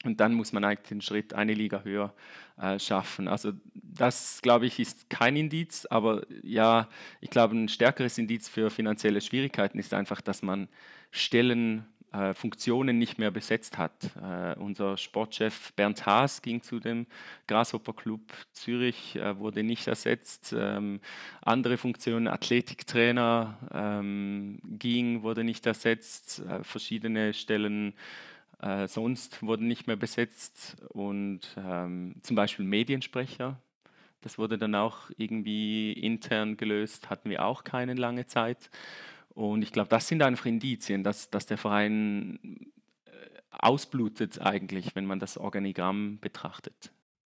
Und 0.04 0.20
dann 0.20 0.32
muss 0.32 0.52
man 0.52 0.62
eigentlich 0.62 0.90
den 0.90 1.00
Schritt 1.00 1.34
eine 1.34 1.54
Liga 1.54 1.82
höher 1.82 2.14
äh, 2.56 2.78
schaffen. 2.78 3.26
Also 3.26 3.52
das, 3.74 4.40
glaube 4.42 4.66
ich, 4.66 4.78
ist 4.78 5.10
kein 5.10 5.34
Indiz, 5.34 5.84
aber 5.86 6.24
ja, 6.44 6.88
ich 7.20 7.30
glaube, 7.30 7.56
ein 7.56 7.68
stärkeres 7.68 8.16
Indiz 8.16 8.48
für 8.48 8.70
finanzielle 8.70 9.20
Schwierigkeiten 9.20 9.80
ist 9.80 9.92
einfach, 9.92 10.20
dass 10.20 10.42
man 10.42 10.68
Stellen 11.10 11.84
äh, 12.12 12.34
Funktionen 12.34 12.98
nicht 12.98 13.18
mehr 13.18 13.30
besetzt 13.30 13.78
hat. 13.78 13.92
Äh, 14.16 14.58
unser 14.58 14.96
Sportchef 14.96 15.72
Bernd 15.74 16.04
Haas 16.06 16.42
ging 16.42 16.62
zu 16.62 16.78
dem 16.78 17.06
Grasshopper 17.46 17.92
Club 17.92 18.20
Zürich, 18.52 19.16
äh, 19.16 19.38
wurde 19.38 19.62
nicht 19.62 19.86
ersetzt. 19.86 20.54
Ähm, 20.56 21.00
andere 21.40 21.76
Funktionen, 21.76 22.28
Athletiktrainer 22.28 23.58
ähm, 23.72 24.60
ging, 24.62 25.22
wurde 25.22 25.44
nicht 25.44 25.66
ersetzt. 25.66 26.40
Äh, 26.40 26.62
verschiedene 26.62 27.32
Stellen 27.32 27.94
äh, 28.62 28.86
sonst 28.86 29.42
wurden 29.42 29.66
nicht 29.66 29.86
mehr 29.86 29.96
besetzt 29.96 30.76
und 30.90 31.40
ähm, 31.56 32.14
zum 32.22 32.36
Beispiel 32.36 32.64
Mediensprecher. 32.64 33.60
Das 34.20 34.38
wurde 34.38 34.56
dann 34.56 34.76
auch 34.76 35.10
irgendwie 35.16 35.92
intern 35.92 36.56
gelöst, 36.56 37.10
hatten 37.10 37.28
wir 37.28 37.44
auch 37.44 37.64
keine 37.64 37.94
lange 37.94 38.26
Zeit. 38.26 38.70
Und 39.34 39.62
ich 39.62 39.72
glaube, 39.72 39.88
das 39.88 40.08
sind 40.08 40.22
einfach 40.22 40.46
Indizien, 40.46 41.04
dass, 41.04 41.30
dass 41.30 41.46
der 41.46 41.58
Verein 41.58 42.38
äh, 43.06 43.10
ausblutet 43.50 44.40
eigentlich, 44.40 44.94
wenn 44.94 45.06
man 45.06 45.18
das 45.18 45.38
Organigramm 45.38 46.18
betrachtet. 46.20 46.92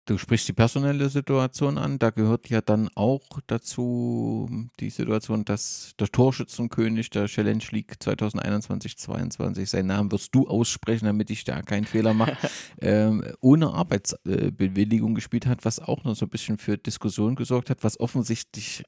Du 0.09 0.19
sprichst 0.19 0.47
die 0.47 0.53
personelle 0.53 1.09
Situation 1.09 1.79
an. 1.79 1.99
Da 1.99 2.11
gehört 2.11 2.49
ja 2.49 2.61
dann 2.61 2.89
auch 2.95 3.41
dazu 3.49 4.49
die 4.79 4.91
Situation, 4.91 5.45
dass 5.45 5.95
der 5.99 6.07
Torschützenkönig 6.07 7.11
der 7.11 7.27
Challenge 7.27 7.65
League 7.73 7.97
2021-22, 8.01 9.67
seinen 9.67 9.87
Namen 9.87 10.13
wirst 10.13 10.33
du 10.33 10.47
aussprechen, 10.47 11.07
damit 11.07 11.31
ich 11.31 11.43
da 11.43 11.61
keinen 11.61 11.87
Fehler 11.87 12.15
mache, 12.15 12.37
ähm, 12.81 13.25
ohne 13.41 13.73
Arbeitsbewilligung 13.73 15.17
gespielt 15.17 15.47
hat, 15.47 15.65
was 15.65 15.81
auch 15.81 16.05
noch 16.05 16.15
so 16.15 16.27
ein 16.27 16.31
bisschen 16.31 16.59
für 16.59 16.79
Diskussion 16.79 17.35
gesorgt 17.35 17.69
hat, 17.69 17.83
was 17.83 17.99
offensichtlich 17.99 18.85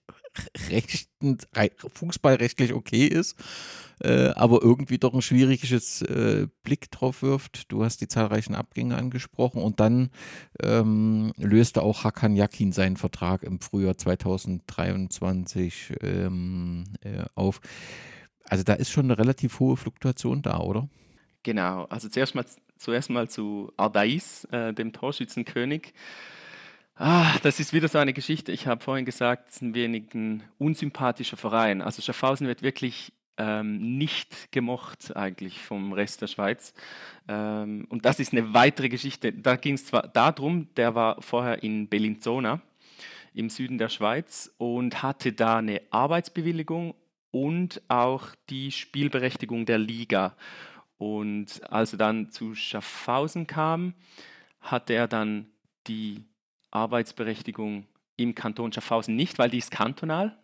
rechtend, 0.70 1.46
fußballrechtlich 1.94 2.72
okay 2.72 3.06
ist 3.06 3.36
äh, 4.00 4.28
aber 4.28 4.62
irgendwie 4.62 4.98
doch 4.98 5.14
ein 5.14 5.22
schwieriges 5.22 6.02
äh, 6.02 6.46
Blick 6.62 6.90
drauf 6.90 7.22
wirft. 7.22 7.70
Du 7.72 7.84
hast 7.84 8.00
die 8.00 8.08
zahlreichen 8.08 8.54
Abgänge 8.54 8.96
angesprochen 8.96 9.62
und 9.62 9.80
dann 9.80 10.10
ähm, 10.62 11.32
löste 11.36 11.82
auch 11.82 12.04
Hakan 12.04 12.36
Yakin 12.36 12.72
seinen 12.72 12.96
Vertrag 12.96 13.42
im 13.42 13.60
Frühjahr 13.60 13.96
2023 13.96 15.94
ähm, 16.02 16.84
äh, 17.02 17.24
auf. 17.34 17.60
Also 18.44 18.64
da 18.64 18.74
ist 18.74 18.90
schon 18.90 19.06
eine 19.06 19.18
relativ 19.18 19.60
hohe 19.60 19.76
Fluktuation 19.76 20.42
da, 20.42 20.58
oder? 20.58 20.88
Genau, 21.42 21.84
also 21.84 22.08
zuerst 22.08 22.34
mal, 22.34 22.44
zuerst 22.76 23.10
mal 23.10 23.28
zu 23.28 23.72
Ardais, 23.76 24.44
äh, 24.50 24.72
dem 24.72 24.92
Torschützenkönig. 24.92 25.92
Ah, 27.00 27.38
das 27.44 27.60
ist 27.60 27.72
wieder 27.72 27.86
so 27.86 27.98
eine 27.98 28.12
Geschichte. 28.12 28.50
Ich 28.50 28.66
habe 28.66 28.82
vorhin 28.82 29.04
gesagt, 29.04 29.50
es 29.50 29.56
ist 29.56 29.62
ein 29.62 29.74
wenig 29.74 30.12
ein 30.14 30.42
unsympathischer 30.58 31.36
Verein. 31.36 31.80
Also 31.80 32.02
Schaffhausen 32.02 32.48
wird 32.48 32.62
wirklich 32.62 33.12
ähm, 33.36 33.98
nicht 33.98 34.50
gemocht 34.50 35.14
eigentlich 35.16 35.60
vom 35.60 35.92
Rest 35.92 36.22
der 36.22 36.26
Schweiz. 36.26 36.74
Ähm, 37.28 37.86
und 37.88 38.04
das 38.04 38.18
ist 38.18 38.32
eine 38.32 38.52
weitere 38.52 38.88
Geschichte. 38.88 39.32
Da 39.32 39.54
ging 39.54 39.74
es 39.74 39.86
zwar 39.86 40.08
darum, 40.08 40.74
der 40.74 40.96
war 40.96 41.22
vorher 41.22 41.62
in 41.62 41.86
Bellinzona 41.86 42.60
im 43.32 43.48
Süden 43.48 43.78
der 43.78 43.90
Schweiz 43.90 44.52
und 44.58 45.00
hatte 45.00 45.32
da 45.32 45.58
eine 45.58 45.82
Arbeitsbewilligung 45.90 46.96
und 47.30 47.80
auch 47.86 48.26
die 48.50 48.72
Spielberechtigung 48.72 49.66
der 49.66 49.78
Liga. 49.78 50.34
Und 50.96 51.60
als 51.70 51.92
er 51.92 51.98
dann 51.98 52.32
zu 52.32 52.56
Schaffhausen 52.56 53.46
kam, 53.46 53.94
hatte 54.60 54.94
er 54.94 55.06
dann 55.06 55.46
die 55.86 56.24
Arbeitsberechtigung 56.70 57.86
im 58.16 58.34
Kanton 58.34 58.72
Schaffhausen 58.72 59.14
nicht, 59.14 59.38
weil 59.38 59.48
die 59.48 59.58
ist 59.58 59.70
kantonal. 59.70 60.36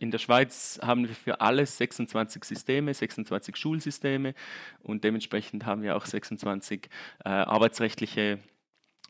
In 0.00 0.10
der 0.10 0.18
Schweiz 0.18 0.80
haben 0.82 1.06
wir 1.06 1.14
für 1.14 1.40
alles 1.40 1.76
26 1.76 2.44
Systeme, 2.44 2.92
26 2.92 3.56
Schulsysteme 3.56 4.34
und 4.82 5.04
dementsprechend 5.04 5.64
haben 5.64 5.82
wir 5.82 5.96
auch 5.96 6.06
26 6.06 6.88
äh, 7.24 7.28
arbeitsrechtliche 7.28 8.40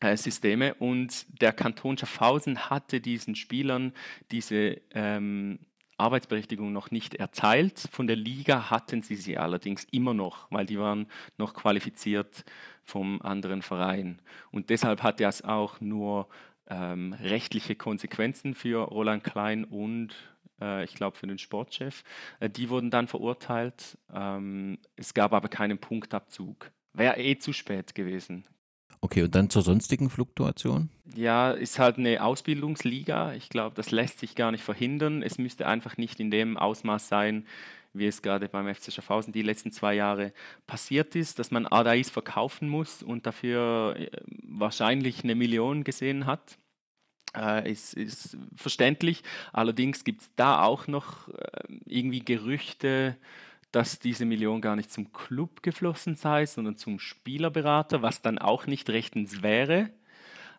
äh, 0.01 0.17
Systeme. 0.17 0.75
Und 0.75 1.27
der 1.41 1.53
Kanton 1.53 1.97
Schaffhausen 1.97 2.69
hatte 2.69 3.01
diesen 3.01 3.37
Spielern 3.37 3.95
diese 4.31 4.81
ähm, 4.93 5.61
Arbeitsberechtigung 5.97 6.73
noch 6.73 6.91
nicht 6.91 7.15
erteilt. 7.15 7.89
Von 7.93 8.07
der 8.07 8.17
Liga 8.17 8.71
hatten 8.71 9.03
sie 9.03 9.17
sie 9.17 9.39
allerdings 9.39 9.85
immer 9.91 10.15
noch, 10.15 10.51
weil 10.51 10.67
die 10.67 10.79
waren 10.79 11.07
noch 11.37 11.55
qualifiziert 11.55 12.45
vom 12.83 13.21
anderen 13.23 13.63
Verein. 13.63 14.21
Und 14.51 14.71
deshalb 14.71 15.03
hat 15.03 15.21
er 15.21 15.29
es 15.29 15.45
auch 15.45 15.81
nur 15.81 16.29
ähm, 16.71 17.13
rechtliche 17.13 17.75
Konsequenzen 17.75 18.55
für 18.55 18.85
Roland 18.85 19.25
Klein 19.25 19.65
und 19.65 20.15
äh, 20.61 20.85
ich 20.85 20.95
glaube 20.95 21.17
für 21.17 21.27
den 21.27 21.39
Sportchef. 21.39 22.05
Äh, 22.39 22.49
die 22.49 22.71
wurden 22.71 22.91
dann 22.91 23.09
verurteilt. 23.09 23.99
Ähm, 24.15 24.79
es 24.97 25.13
gab 25.13 25.33
aber 25.33 25.49
keinen 25.49 25.79
Punktabzug. 25.79 26.71
Wäre 26.93 27.19
eh 27.19 27.37
zu 27.39 27.53
spät 27.53 27.95
gewesen. 27.95 28.45
Okay, 29.03 29.23
und 29.23 29.35
dann 29.35 29.49
zur 29.49 29.63
sonstigen 29.63 30.11
Fluktuation? 30.11 30.91
Ja, 31.15 31.53
ist 31.53 31.79
halt 31.79 31.97
eine 31.97 32.23
Ausbildungsliga. 32.23 33.33
Ich 33.33 33.49
glaube, 33.49 33.75
das 33.75 33.91
lässt 33.91 34.21
sich 34.21 34.35
gar 34.35 34.53
nicht 34.53 34.63
verhindern. 34.63 35.23
Es 35.23 35.39
müsste 35.39 35.67
einfach 35.67 35.97
nicht 35.97 36.21
in 36.21 36.31
dem 36.31 36.59
Ausmaß 36.59 37.09
sein, 37.09 37.47
wie 37.93 38.07
es 38.07 38.23
gerade 38.23 38.49
beim 38.49 38.73
FC 38.73 38.93
Schaffhausen 38.93 39.33
die 39.33 39.43
letzten 39.43 39.73
zwei 39.73 39.95
Jahre 39.95 40.33
passiert 40.67 41.17
ist, 41.17 41.39
dass 41.39 41.51
man 41.51 41.67
Adais 41.67 42.11
verkaufen 42.11 42.69
muss 42.69 43.03
und 43.03 43.27
dafür 43.27 43.97
äh, 43.99 44.11
wahrscheinlich 44.43 45.25
eine 45.25 45.35
Million 45.35 45.83
gesehen 45.83 46.27
hat. 46.27 46.59
Äh, 47.37 47.71
ist, 47.71 47.95
ist 47.95 48.37
verständlich. 48.57 49.23
Allerdings 49.53 50.03
gibt 50.05 50.23
es 50.23 50.31
da 50.35 50.63
auch 50.63 50.89
noch 50.89 51.29
äh, 51.29 51.35
irgendwie 51.87 52.21
Gerüchte, 52.21 53.17
dass 53.73 54.01
diese 54.01 54.25
Million 54.25 54.61
gar 54.61 54.75
nicht 54.75 54.91
zum 54.91 55.13
Club 55.13 55.63
geflossen 55.63 56.17
sei, 56.17 56.47
sondern 56.47 56.77
zum 56.77 56.99
Spielerberater, 56.99 58.03
was 58.03 58.21
dann 58.21 58.39
auch 58.39 58.67
nicht 58.67 58.91
rechtens 58.91 59.43
wäre. 59.43 59.91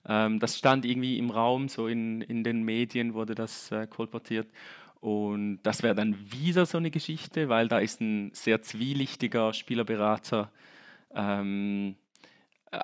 Ähm, 0.08 0.40
das 0.40 0.58
stand 0.58 0.86
irgendwie 0.86 1.18
im 1.18 1.30
Raum, 1.30 1.68
so 1.68 1.88
in, 1.88 2.22
in 2.22 2.44
den 2.44 2.64
Medien 2.64 3.14
wurde 3.14 3.36
das 3.36 3.72
äh, 3.72 3.86
kolportiert. 3.88 4.48
Und 5.02 5.60
das 5.64 5.84
wäre 5.84 5.96
dann 5.96 6.16
wieder 6.32 6.66
so 6.66 6.78
eine 6.78 6.92
Geschichte, 6.92 7.50
weil 7.50 7.68
da 7.68 7.80
ist 7.80 8.02
ein 8.02 8.32
sehr 8.34 8.62
zwielichtiger 8.62 9.52
Spielerberater 9.54 10.52
ähm, 11.14 11.96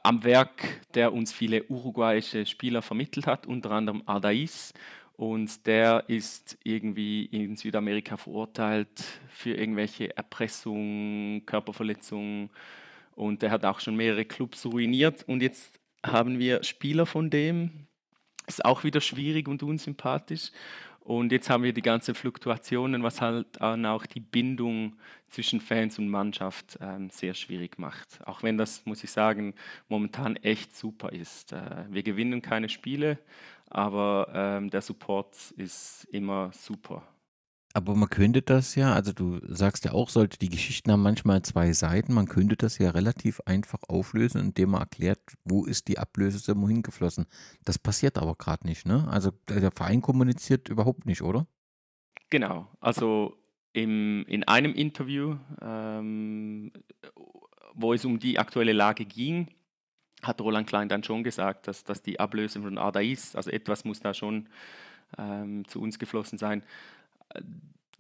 am 0.04 0.24
Werk, 0.24 0.82
der 0.94 1.14
uns 1.14 1.32
viele 1.32 1.64
uruguayische 1.64 2.46
Spieler 2.46 2.82
vermittelt 2.82 3.28
hat, 3.28 3.48
unter 3.48 3.72
anderem 3.72 4.04
Ardais. 4.06 4.74
Und 5.16 5.66
der 5.66 6.04
ist 6.08 6.58
irgendwie 6.64 7.26
in 7.26 7.56
Südamerika 7.56 8.18
verurteilt 8.18 9.04
für 9.30 9.56
irgendwelche 9.56 10.16
Erpressungen, 10.16 11.46
Körperverletzungen. 11.46 12.52
Und 13.16 13.42
der 13.42 13.50
hat 13.50 13.66
auch 13.66 13.80
schon 13.80 13.96
mehrere 13.96 14.26
Clubs 14.26 14.66
ruiniert. 14.66 15.24
Und 15.28 15.42
jetzt 15.42 15.80
haben 16.06 16.38
wir 16.38 16.64
Spieler 16.64 17.08
von 17.08 17.30
dem. 17.30 17.88
Ist 18.46 18.64
auch 18.64 18.84
wieder 18.84 19.02
schwierig 19.02 19.48
und 19.48 19.64
unsympathisch. 19.64 20.52
Und 21.08 21.32
jetzt 21.32 21.50
haben 21.50 21.64
wir 21.64 21.72
die 21.72 21.82
ganzen 21.82 22.16
Fluktuationen, 22.16 23.02
was 23.02 23.22
halt 23.22 23.48
dann 23.62 23.86
auch 23.86 24.06
die 24.06 24.20
Bindung 24.20 24.98
zwischen 25.30 25.62
Fans 25.62 25.98
und 26.00 26.10
Mannschaft 26.10 26.78
ähm, 26.82 27.10
sehr 27.10 27.34
schwierig 27.34 27.80
macht. 27.80 28.20
Auch 28.28 28.44
wenn 28.44 28.58
das, 28.58 28.86
muss 28.86 29.06
ich 29.06 29.12
sagen, 29.12 29.56
momentan 29.88 30.36
echt 30.36 30.76
super 30.76 31.14
ist. 31.14 31.54
Äh, 31.54 31.86
wir 31.90 32.04
gewinnen 32.04 32.42
keine 32.42 32.68
Spiele, 32.68 33.20
aber 33.70 34.28
ähm, 34.34 34.70
der 34.70 34.82
Support 34.82 35.52
ist 35.56 36.10
immer 36.12 36.52
super. 36.52 37.04
Aber 37.78 37.96
man 37.96 38.10
könnte 38.10 38.42
das 38.42 38.74
ja, 38.74 38.96
also 38.96 39.14
du 39.14 39.40
sagst 39.44 39.86
ja 39.86 39.92
auch, 39.92 40.10
sollte 40.10 40.40
die 40.40 40.50
Geschichten 40.50 40.92
haben 40.92 41.04
manchmal 41.04 41.44
zwei 41.44 41.74
Seiten, 41.74 42.12
man 42.12 42.28
könnte 42.28 42.58
das 42.58 42.80
ja 42.80 42.90
relativ 42.90 43.40
einfach 43.42 43.84
auflösen, 43.88 44.42
indem 44.42 44.72
man 44.72 44.82
erklärt, 44.82 45.20
wo 45.44 45.64
ist 45.64 45.88
die 45.88 46.00
Ablösesumme 46.00 46.68
hingeflossen. 46.68 47.28
Das 47.66 47.78
passiert 47.78 48.18
aber 48.18 48.34
gerade 48.34 48.66
nicht, 48.66 48.88
ne? 48.88 49.08
Also 49.08 49.30
der 49.48 49.70
Verein 49.70 50.02
kommuniziert 50.02 50.70
überhaupt 50.70 51.06
nicht, 51.06 51.22
oder? 51.22 51.46
Genau, 52.32 52.68
also 52.80 53.38
im, 53.74 54.26
in 54.28 54.44
einem 54.46 54.74
Interview, 54.74 55.36
ähm, 55.62 56.72
wo 57.76 57.94
es 57.94 58.04
um 58.06 58.18
die 58.18 58.40
aktuelle 58.40 58.74
Lage 58.74 59.06
ging, 59.06 59.54
hat 60.24 60.42
Roland 60.42 60.66
Klein 60.66 60.90
dann 60.90 61.04
schon 61.04 61.24
gesagt, 61.24 61.68
dass, 61.68 61.84
dass 61.84 62.02
die 62.02 62.20
Ablösung 62.20 62.64
von 62.64 62.80
Ardais, 62.80 63.36
also 63.36 63.52
etwas 63.52 63.86
muss 63.86 64.00
da 64.00 64.16
schon 64.16 64.50
ähm, 65.20 65.68
zu 65.68 65.80
uns 65.80 66.00
geflossen 66.00 66.40
sein 66.40 66.64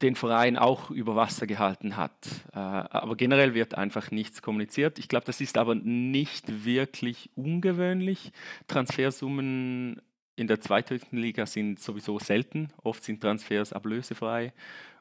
den 0.01 0.15
Verein 0.15 0.57
auch 0.57 0.91
über 0.91 1.15
Wasser 1.15 1.47
gehalten 1.47 1.97
hat. 1.97 2.27
Äh, 2.53 2.57
aber 2.59 3.15
generell 3.15 3.53
wird 3.53 3.75
einfach 3.75 4.11
nichts 4.11 4.41
kommuniziert. 4.41 4.99
Ich 4.99 5.07
glaube, 5.07 5.25
das 5.25 5.41
ist 5.41 5.57
aber 5.57 5.75
nicht 5.75 6.65
wirklich 6.65 7.31
ungewöhnlich. 7.35 8.31
Transfersummen 8.67 10.01
in 10.35 10.47
der 10.47 10.61
zweithöchsten 10.61 11.17
Liga 11.17 11.47
sind 11.47 11.79
sowieso 11.79 12.19
selten. 12.19 12.69
Oft 12.83 13.03
sind 13.03 13.21
Transfers 13.21 13.73
ablösefrei 13.73 14.53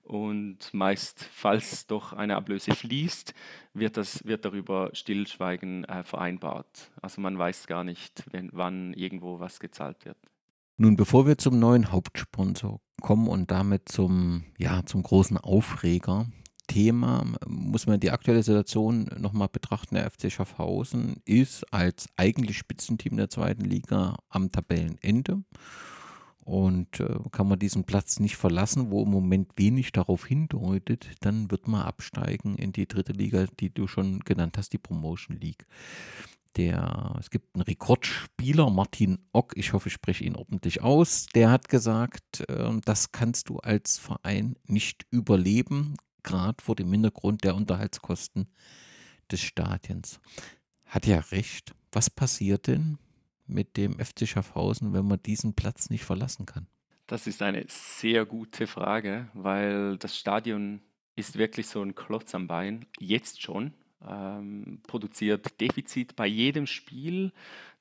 und 0.06 0.72
meist, 0.72 1.28
falls 1.32 1.86
doch 1.86 2.12
eine 2.12 2.36
Ablöse 2.36 2.74
fließt, 2.74 3.34
wird, 3.74 3.96
das, 3.96 4.24
wird 4.24 4.44
darüber 4.44 4.90
Stillschweigen 4.92 5.84
äh, 5.84 6.04
vereinbart. 6.04 6.90
Also 7.02 7.20
man 7.20 7.36
weiß 7.36 7.66
gar 7.66 7.84
nicht, 7.84 8.24
wenn, 8.30 8.50
wann 8.52 8.94
irgendwo 8.94 9.40
was 9.40 9.60
gezahlt 9.60 10.04
wird. 10.04 10.18
Nun, 10.78 10.96
bevor 10.96 11.26
wir 11.26 11.38
zum 11.38 11.58
neuen 11.58 11.90
Hauptsponsor 11.90 12.80
kommen 13.00 13.28
und 13.28 13.50
damit 13.50 13.88
zum, 13.88 14.44
ja, 14.58 14.84
zum 14.84 15.02
großen 15.02 15.38
Aufreger, 15.38 16.26
Thema 16.66 17.24
muss 17.46 17.86
man 17.86 18.00
die 18.00 18.10
aktuelle 18.10 18.42
Situation 18.42 19.08
nochmal 19.18 19.48
betrachten. 19.48 19.94
Der 19.94 20.10
FC 20.10 20.30
Schaffhausen 20.30 21.22
ist 21.24 21.72
als 21.72 22.08
eigentlich 22.16 22.58
Spitzenteam 22.58 23.16
der 23.16 23.30
zweiten 23.30 23.64
Liga 23.64 24.16
am 24.28 24.50
Tabellenende. 24.50 25.42
Und 26.44 27.00
äh, 27.00 27.18
kann 27.32 27.48
man 27.48 27.58
diesen 27.58 27.84
Platz 27.84 28.20
nicht 28.20 28.36
verlassen, 28.36 28.90
wo 28.90 29.02
im 29.02 29.10
Moment 29.10 29.52
wenig 29.56 29.90
darauf 29.90 30.26
hindeutet, 30.26 31.08
dann 31.20 31.50
wird 31.50 31.66
man 31.66 31.82
absteigen 31.82 32.54
in 32.54 32.72
die 32.72 32.86
dritte 32.86 33.12
Liga, 33.12 33.46
die 33.58 33.74
du 33.74 33.88
schon 33.88 34.20
genannt 34.20 34.56
hast, 34.56 34.72
die 34.72 34.78
Promotion 34.78 35.38
League 35.40 35.66
der, 36.56 37.16
es 37.20 37.30
gibt 37.30 37.54
einen 37.54 37.62
Rekordspieler, 37.62 38.70
Martin 38.70 39.18
Ock, 39.32 39.52
ich 39.56 39.72
hoffe, 39.72 39.88
ich 39.88 39.94
spreche 39.94 40.24
ihn 40.24 40.36
ordentlich 40.36 40.82
aus, 40.82 41.26
der 41.34 41.50
hat 41.50 41.68
gesagt, 41.68 42.48
äh, 42.48 42.72
das 42.84 43.12
kannst 43.12 43.48
du 43.48 43.58
als 43.58 43.98
Verein 43.98 44.56
nicht 44.64 45.06
überleben, 45.10 45.96
gerade 46.22 46.62
vor 46.62 46.74
dem 46.74 46.90
Hintergrund 46.90 47.44
der 47.44 47.54
Unterhaltskosten 47.54 48.48
des 49.30 49.40
Stadions. 49.40 50.20
Hat 50.84 51.06
ja 51.06 51.18
recht. 51.18 51.74
Was 51.92 52.10
passiert 52.10 52.66
denn 52.66 52.98
mit 53.46 53.76
dem 53.76 53.98
FC 53.98 54.26
Schaffhausen, 54.26 54.92
wenn 54.92 55.06
man 55.06 55.22
diesen 55.22 55.54
Platz 55.54 55.90
nicht 55.90 56.04
verlassen 56.04 56.46
kann? 56.46 56.66
Das 57.06 57.26
ist 57.26 57.42
eine 57.42 57.64
sehr 57.68 58.26
gute 58.26 58.66
Frage, 58.66 59.28
weil 59.32 59.96
das 59.98 60.16
Stadion 60.16 60.80
ist 61.14 61.38
wirklich 61.38 61.68
so 61.68 61.80
ein 61.80 61.94
Klotz 61.94 62.34
am 62.34 62.46
Bein, 62.46 62.86
jetzt 62.98 63.40
schon. 63.40 63.72
Ähm, 64.06 64.80
produziert 64.86 65.60
Defizit 65.60 66.16
bei 66.16 66.26
jedem 66.26 66.66
Spiel, 66.66 67.32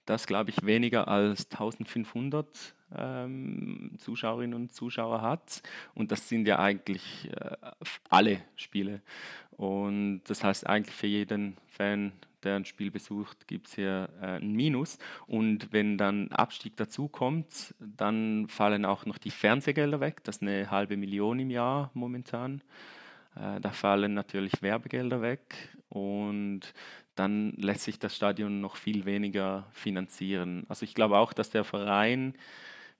das 0.06 0.28
glaube 0.28 0.52
ich 0.52 0.66
weniger 0.66 1.08
als 1.08 1.50
1500 1.52 2.48
ähm, 2.96 3.92
Zuschauerinnen 3.98 4.54
und 4.54 4.74
Zuschauer 4.74 5.22
hat. 5.22 5.62
Und 5.94 6.12
das 6.12 6.30
sind 6.30 6.48
ja 6.48 6.60
eigentlich 6.60 7.30
äh, 7.32 7.58
alle 8.10 8.42
Spiele. 8.56 9.02
Und 9.52 10.22
das 10.28 10.44
heißt 10.44 10.68
eigentlich 10.68 10.96
für 10.96 11.08
jeden 11.08 11.58
Fan, 11.68 12.12
der 12.44 12.56
ein 12.56 12.66
Spiel 12.66 12.92
besucht, 12.92 13.48
gibt 13.48 13.68
es 13.68 13.76
hier 13.76 14.10
äh, 14.22 14.38
ein 14.38 14.54
Minus. 14.54 15.00
Und 15.26 15.74
wenn 15.74 15.98
dann 15.98 16.32
Abstieg 16.32 16.78
dazu 16.78 17.08
kommt, 17.08 17.74
dann 17.80 18.48
fallen 18.48 18.86
auch 18.86 19.06
noch 19.06 19.18
die 19.18 19.32
Fernsehgelder 19.32 20.00
weg. 20.00 20.24
Das 20.24 20.38
ist 20.38 20.42
eine 20.44 20.70
halbe 20.70 20.98
Million 20.98 21.40
im 21.40 21.50
Jahr 21.50 21.90
momentan. 21.94 22.62
Äh, 23.36 23.60
da 23.62 23.72
fallen 23.72 24.14
natürlich 24.14 24.62
Werbegelder 24.62 25.22
weg 25.22 25.70
und 25.90 26.62
dann 27.16 27.52
lässt 27.54 27.84
sich 27.84 28.00
das 28.00 28.16
Stadion 28.16 28.62
noch 28.62 28.76
viel 28.76 29.06
weniger 29.06 29.68
finanzieren. 29.72 30.66
Also 30.68 30.84
ich 30.84 30.94
glaube 30.94 31.18
auch, 31.18 31.34
dass 31.34 31.50
der 31.50 31.64
Verein 31.64 32.34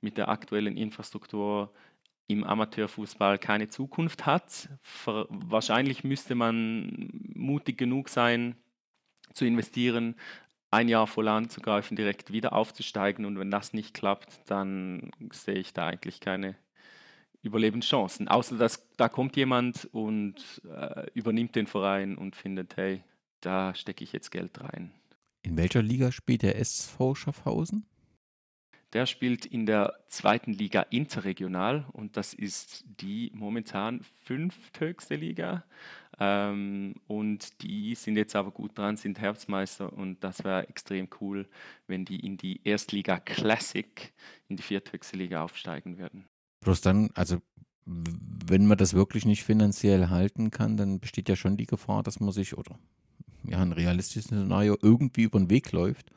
mit 0.02 0.18
der 0.18 0.30
aktuellen 0.30 0.78
Infrastruktur 0.78 1.74
im 2.28 2.44
Amateurfußball 2.44 3.38
keine 3.38 3.68
Zukunft 3.68 4.26
hat. 4.26 4.70
Wahrscheinlich 5.06 6.04
müsste 6.04 6.36
man 6.36 7.10
mutig 7.36 7.78
genug 7.78 8.10
sein, 8.10 8.56
zu 9.34 9.46
investieren, 9.46 10.16
ein 10.72 10.88
Jahr 10.88 11.08
voll 11.08 11.28
anzugreifen, 11.28 11.96
direkt 11.96 12.32
wieder 12.32 12.54
aufzusteigen. 12.54 13.26
Und 13.26 13.38
wenn 13.38 13.52
das 13.52 13.74
nicht 13.74 13.94
klappt, 13.94 14.50
dann 14.50 15.12
sehe 15.32 15.56
ich 15.56 15.74
da 15.74 15.88
eigentlich 15.88 16.20
keine 16.20 16.56
Überlebenschancen. 17.46 18.28
Außer 18.28 18.58
dass 18.58 18.88
da 18.98 19.10
kommt 19.10 19.36
jemand 19.36 19.88
und 19.92 20.62
äh, 20.70 21.08
übernimmt 21.14 21.56
den 21.56 21.68
Verein 21.68 22.18
und 22.18 22.36
findet, 22.36 22.78
hey, 22.78 23.04
da 23.42 23.76
stecke 23.76 24.04
ich 24.04 24.12
jetzt 24.14 24.32
Geld 24.32 24.62
rein. 24.62 24.92
In 25.44 25.58
welcher 25.58 25.82
Liga 25.82 26.12
spielt 26.12 26.42
der 26.42 26.58
SV 26.58 27.16
Schaffhausen? 27.16 27.86
Der 28.94 29.06
spielt 29.06 29.46
in 29.46 29.66
der 29.66 29.94
zweiten 30.08 30.54
Liga 30.54 30.82
interregional 30.82 31.86
und 31.92 32.16
das 32.16 32.34
ist 32.34 32.86
die 32.88 33.30
momentan 33.36 34.02
fünfthöchste 34.24 35.16
Liga. 35.16 35.66
Ähm, 36.18 36.96
und 37.06 37.62
die 37.62 37.94
sind 37.96 38.16
jetzt 38.16 38.36
aber 38.36 38.52
gut 38.52 38.78
dran, 38.78 38.96
sind 38.96 39.20
Herbstmeister 39.20 39.92
und 39.92 40.24
das 40.24 40.44
wäre 40.46 40.70
extrem 40.70 41.10
cool, 41.20 41.48
wenn 41.88 42.06
die 42.06 42.22
in 42.22 42.38
die 42.38 42.62
Erstliga 42.64 43.20
Classic, 43.20 44.14
in 44.48 44.56
die 44.56 44.64
vierthöchste 44.64 45.18
Liga 45.18 45.44
aufsteigen 45.44 45.98
würden. 45.98 46.26
Bloß 46.66 46.82
dann, 46.82 47.12
also 47.14 47.38
wenn 47.86 48.66
man 48.66 48.80
das 48.80 48.96
wirklich 48.96 49.26
nicht 49.26 49.44
finanziell 49.44 50.10
halten 50.10 50.50
kann, 50.50 50.78
dann 50.78 51.00
besteht 51.00 51.30
ja 51.30 51.36
schon 51.36 51.58
die 51.58 51.68
Gefahr, 51.68 52.02
dass 52.02 52.20
man 52.20 52.32
sich, 52.32 52.58
oder 52.58 52.80
ja, 53.44 53.62
ein 53.62 53.72
realistisches 53.72 54.26
Szenario 54.26 54.76
irgendwie 54.82 55.24
über 55.24 55.38
den 55.38 55.52
Weg 55.52 55.72
läuft 55.72 56.12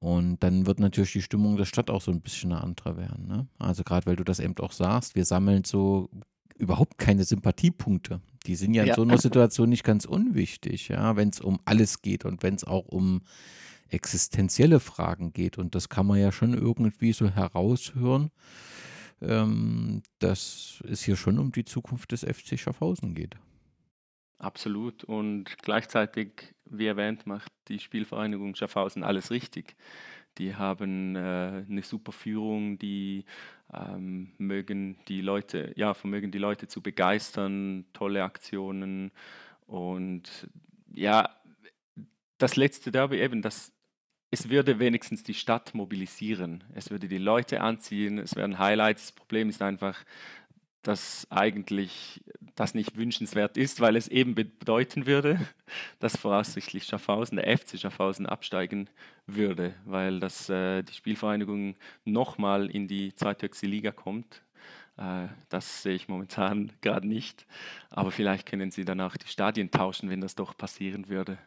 und 0.00 0.42
dann 0.42 0.66
wird 0.66 0.80
natürlich 0.80 1.12
die 1.12 1.22
Stimmung 1.22 1.56
der 1.56 1.64
Stadt 1.64 1.90
auch 1.90 2.00
so 2.00 2.10
ein 2.10 2.20
bisschen 2.20 2.52
eine 2.52 2.60
andere 2.60 2.96
werden. 2.96 3.28
Ne? 3.28 3.46
Also 3.58 3.84
gerade 3.84 4.06
weil 4.06 4.16
du 4.16 4.24
das 4.24 4.40
eben 4.40 4.56
auch 4.58 4.72
sagst, 4.72 5.14
wir 5.14 5.24
sammeln 5.24 5.62
so 5.64 6.10
überhaupt 6.58 6.98
keine 6.98 7.24
Sympathiepunkte. 7.24 8.20
Die 8.46 8.56
sind 8.56 8.74
ja 8.74 8.82
in 8.82 8.88
ja. 8.88 8.94
so 8.94 9.02
einer 9.02 9.18
Situation 9.18 9.68
nicht 9.68 9.84
ganz 9.84 10.04
unwichtig, 10.04 10.88
ja, 10.88 11.16
wenn 11.16 11.28
es 11.28 11.40
um 11.40 11.60
alles 11.64 12.02
geht 12.02 12.24
und 12.24 12.42
wenn 12.42 12.54
es 12.54 12.64
auch 12.64 12.86
um 12.86 13.22
existenzielle 13.88 14.80
Fragen 14.80 15.32
geht. 15.32 15.58
Und 15.58 15.74
das 15.74 15.88
kann 15.88 16.06
man 16.06 16.18
ja 16.18 16.32
schon 16.32 16.54
irgendwie 16.54 17.12
so 17.12 17.28
heraushören, 17.28 18.30
ähm, 19.20 20.02
dass 20.18 20.82
es 20.88 21.02
hier 21.02 21.16
schon 21.16 21.38
um 21.38 21.52
die 21.52 21.64
Zukunft 21.64 22.12
des 22.12 22.22
FC 22.22 22.58
Schaffhausen 22.58 23.14
geht. 23.14 23.36
Absolut. 24.38 25.04
Und 25.04 25.56
gleichzeitig, 25.62 26.54
wie 26.66 26.86
erwähnt, 26.86 27.26
macht 27.26 27.50
die 27.68 27.78
Spielvereinigung 27.78 28.54
Schaffhausen 28.54 29.02
alles 29.02 29.30
richtig. 29.30 29.76
Die 30.38 30.54
haben 30.54 31.16
äh, 31.16 31.64
eine 31.68 31.82
super 31.82 32.12
Führung, 32.12 32.78
die 32.78 33.24
ähm, 33.72 34.32
mögen 34.36 34.98
die 35.08 35.22
Leute, 35.22 35.72
ja, 35.76 35.94
vermögen 35.94 36.30
die 36.30 36.38
Leute 36.38 36.68
zu 36.68 36.82
begeistern, 36.82 37.86
tolle 37.94 38.22
Aktionen 38.22 39.12
und 39.66 40.48
ja, 40.92 41.30
das 42.38 42.56
letzte 42.56 42.92
Derby 42.92 43.18
eben, 43.20 43.40
das, 43.42 43.72
es 44.30 44.48
würde 44.48 44.78
wenigstens 44.78 45.22
die 45.22 45.34
Stadt 45.34 45.74
mobilisieren. 45.74 46.64
Es 46.74 46.90
würde 46.90 47.08
die 47.08 47.18
Leute 47.18 47.60
anziehen, 47.60 48.18
es 48.18 48.34
wären 48.36 48.58
Highlights. 48.58 49.06
Das 49.06 49.12
Problem 49.12 49.48
ist 49.48 49.62
einfach, 49.62 50.04
dass 50.82 51.26
eigentlich 51.30 52.22
das 52.54 52.74
nicht 52.74 52.96
wünschenswert 52.96 53.56
ist, 53.56 53.80
weil 53.80 53.96
es 53.96 54.08
eben 54.08 54.34
bedeuten 54.34 55.06
würde, 55.06 55.40
dass 55.98 56.16
voraussichtlich 56.16 56.84
Schaffhausen, 56.84 57.36
der 57.36 57.58
FC 57.58 57.78
Schaffhausen 57.78 58.26
absteigen 58.26 58.88
würde, 59.26 59.74
weil 59.84 60.20
das, 60.20 60.48
äh, 60.48 60.82
die 60.82 60.94
Spielvereinigung 60.94 61.76
nochmal 62.04 62.70
in 62.70 62.88
die 62.88 63.14
zweithöchste 63.14 63.66
Liga 63.66 63.90
kommt. 63.90 64.42
Äh, 64.96 65.26
das 65.48 65.82
sehe 65.82 65.94
ich 65.94 66.08
momentan 66.08 66.72
gerade 66.80 67.06
nicht. 67.06 67.46
Aber 67.90 68.10
vielleicht 68.10 68.46
können 68.46 68.70
sie 68.70 68.84
dann 68.84 69.00
auch 69.00 69.16
die 69.16 69.28
Stadien 69.28 69.70
tauschen, 69.70 70.08
wenn 70.08 70.20
das 70.20 70.34
doch 70.34 70.56
passieren 70.56 71.08
würde. 71.08 71.38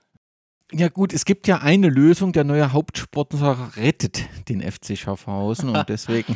Ja 0.72 0.88
gut, 0.88 1.14
es 1.14 1.26
gibt 1.26 1.48
ja 1.48 1.62
eine 1.62 1.90
Lösung, 1.90 2.32
der 2.32 2.44
neue 2.44 2.72
Hauptsponsor 2.72 3.72
rettet 3.76 4.30
den 4.50 4.62
FC 4.62 4.96
Schaffhausen 4.96 5.70
und 5.70 5.90
deswegen 5.90 6.36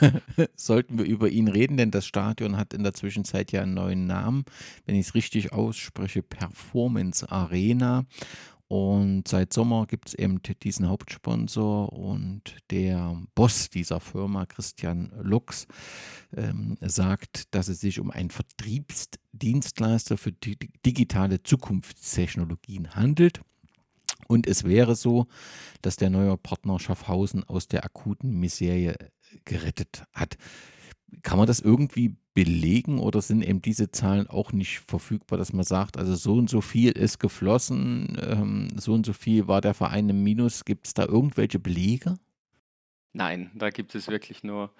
sollten 0.54 0.98
wir 0.98 1.04
über 1.04 1.28
ihn 1.28 1.48
reden, 1.48 1.76
denn 1.76 1.90
das 1.90 2.06
Stadion 2.06 2.56
hat 2.56 2.74
in 2.74 2.84
der 2.84 2.94
Zwischenzeit 2.94 3.50
ja 3.50 3.62
einen 3.62 3.74
neuen 3.74 4.06
Namen, 4.06 4.44
wenn 4.86 4.94
ich 4.94 5.08
es 5.08 5.14
richtig 5.16 5.52
ausspreche, 5.52 6.22
Performance 6.22 7.28
Arena. 7.30 8.04
Und 8.68 9.26
seit 9.26 9.52
Sommer 9.52 9.86
gibt 9.86 10.08
es 10.08 10.14
eben 10.14 10.40
diesen 10.62 10.88
Hauptsponsor 10.88 11.92
und 11.92 12.56
der 12.70 13.20
Boss 13.34 13.68
dieser 13.68 14.00
Firma, 14.00 14.46
Christian 14.46 15.12
Lux, 15.20 15.66
ähm, 16.36 16.78
sagt, 16.80 17.52
dass 17.54 17.68
es 17.68 17.80
sich 17.80 17.98
um 18.00 18.10
einen 18.12 18.30
Vertriebsdienstleister 18.30 20.16
für 20.16 20.32
digitale 20.32 21.42
Zukunftstechnologien 21.42 22.94
handelt. 22.94 23.42
Und 24.32 24.46
es 24.46 24.64
wäre 24.64 24.94
so, 24.94 25.26
dass 25.82 25.96
der 25.96 26.08
neue 26.08 26.38
Partner 26.38 26.80
Schaffhausen 26.80 27.44
aus 27.44 27.68
der 27.68 27.84
akuten 27.84 28.40
Miserie 28.40 28.96
gerettet 29.44 30.04
hat. 30.14 30.38
Kann 31.20 31.36
man 31.36 31.46
das 31.46 31.60
irgendwie 31.60 32.16
belegen 32.32 32.98
oder 32.98 33.20
sind 33.20 33.42
eben 33.42 33.60
diese 33.60 33.90
Zahlen 33.90 34.26
auch 34.28 34.52
nicht 34.52 34.78
verfügbar, 34.78 35.38
dass 35.38 35.52
man 35.52 35.66
sagt, 35.66 35.98
also 35.98 36.14
so 36.14 36.32
und 36.32 36.48
so 36.48 36.62
viel 36.62 36.92
ist 36.92 37.18
geflossen, 37.18 38.16
ähm, 38.22 38.68
so 38.74 38.94
und 38.94 39.04
so 39.04 39.12
viel 39.12 39.48
war 39.48 39.60
der 39.60 39.74
Verein 39.74 40.08
im 40.08 40.22
Minus? 40.22 40.64
Gibt 40.64 40.86
es 40.86 40.94
da 40.94 41.04
irgendwelche 41.04 41.58
Belege? 41.58 42.14
Nein, 43.12 43.50
da 43.54 43.68
gibt 43.68 43.94
es 43.94 44.08
wirklich 44.08 44.42
nur 44.42 44.72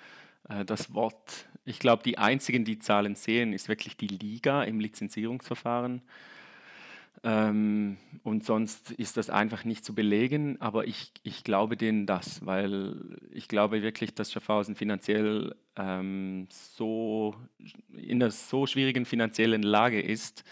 äh, 0.49 0.65
das 0.65 0.95
Wort. 0.95 1.47
Ich 1.67 1.79
glaube, 1.79 2.03
die 2.05 2.17
einzigen, 2.17 2.65
die 2.65 2.79
Zahlen 2.79 3.17
sehen, 3.17 3.53
ist 3.53 3.69
wirklich 3.69 3.99
die 3.99 4.09
Liga 4.09 4.65
im 4.65 4.81
Lizenzierungsverfahren. 4.81 6.01
Ähm, 7.25 7.99
und 8.25 8.45
sonst 8.45 8.91
ist 8.93 9.17
das 9.17 9.31
einfach 9.31 9.65
nicht 9.65 9.85
zu 9.85 9.95
belegen, 9.95 10.61
aber 10.61 10.87
ich, 10.89 11.13
ich 11.23 11.45
glaube 11.45 11.77
denen 11.77 12.05
das, 12.05 12.45
weil 12.45 13.19
ich 13.31 13.47
glaube 13.47 13.83
wirklich, 13.83 14.15
dass 14.15 14.33
Schaffhausen 14.33 14.75
finanziell 14.75 15.55
ähm, 15.77 16.49
so 16.51 17.37
in 17.93 18.21
einer 18.23 18.33
so 18.33 18.67
schwierigen 18.67 19.05
finanziellen 19.05 19.63
Lage 19.63 20.01
ist, 20.01 20.45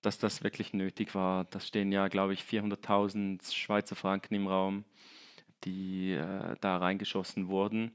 dass 0.00 0.18
das 0.18 0.42
wirklich 0.42 0.72
nötig 0.72 1.14
war. 1.14 1.44
Das 1.46 1.68
stehen 1.68 1.92
ja, 1.92 2.08
glaube 2.08 2.32
ich, 2.32 2.40
400.000 2.42 3.52
Schweizer 3.52 3.96
Franken 3.96 4.34
im 4.34 4.46
Raum, 4.46 4.84
die 5.64 6.12
äh, 6.12 6.56
da 6.60 6.78
reingeschossen 6.78 7.48
wurden, 7.48 7.92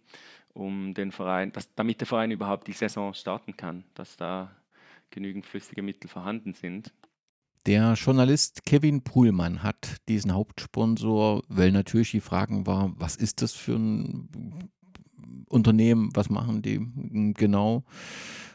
um 0.54 0.94
den 0.94 1.12
Verein, 1.12 1.52
dass, 1.54 1.74
damit 1.74 2.02
der 2.02 2.08
Verein 2.08 2.32
überhaupt 2.32 2.68
die 2.68 2.74
Saison 2.74 3.14
starten 3.16 3.58
kann, 3.58 3.84
dass 3.96 4.16
da 4.18 4.56
genügend 5.10 5.46
flüssige 5.46 5.82
Mittel 5.82 6.08
vorhanden 6.08 6.54
sind. 6.54 6.94
Der 7.68 7.94
Journalist 7.94 8.66
Kevin 8.66 9.04
Puhlmann 9.04 9.62
hat 9.62 9.98
diesen 10.10 10.34
Hauptsponsor, 10.34 11.44
weil 11.48 11.72
natürlich 11.72 12.12
die 12.12 12.22
Frage 12.22 12.66
war, 12.66 12.92
was 12.98 13.16
ist 13.16 13.42
das 13.44 13.54
für 13.54 13.76
ein 13.76 14.72
Unternehmen, 15.48 16.10
was 16.16 16.30
machen 16.30 16.62
die 16.64 16.80
genau? 17.36 17.84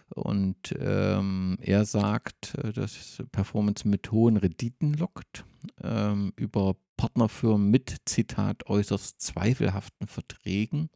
Und 0.09 0.75
ähm, 0.79 1.57
er 1.61 1.85
sagt, 1.85 2.55
dass 2.75 3.23
Performance 3.33 3.87
mit 3.87 4.11
hohen 4.11 4.37
Renditen 4.37 4.95
lockt. 4.95 5.45
Ähm, 5.83 6.33
über 6.37 6.77
Partnerfirmen 6.97 7.71
mit, 7.71 7.97
Zitat, 8.05 8.67
äußerst 8.67 9.21
zweifelhaften 9.21 10.07
Verträgen. 10.07 10.91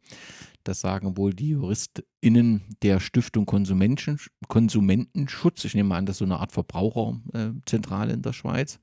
Das 0.63 0.81
sagen 0.81 1.17
wohl 1.17 1.33
die 1.33 1.49
JuristInnen 1.49 2.61
der 2.83 2.99
Stiftung 2.99 3.45
Konsumentenschutz. 3.45 5.65
Ich 5.65 5.75
nehme 5.75 5.95
an, 5.95 6.05
das 6.05 6.15
ist 6.15 6.19
so 6.19 6.25
eine 6.25 6.39
Art 6.39 6.51
Verbraucherzentrale 6.51 8.13
in 8.13 8.21
der 8.21 8.33
Schweiz. 8.33 8.79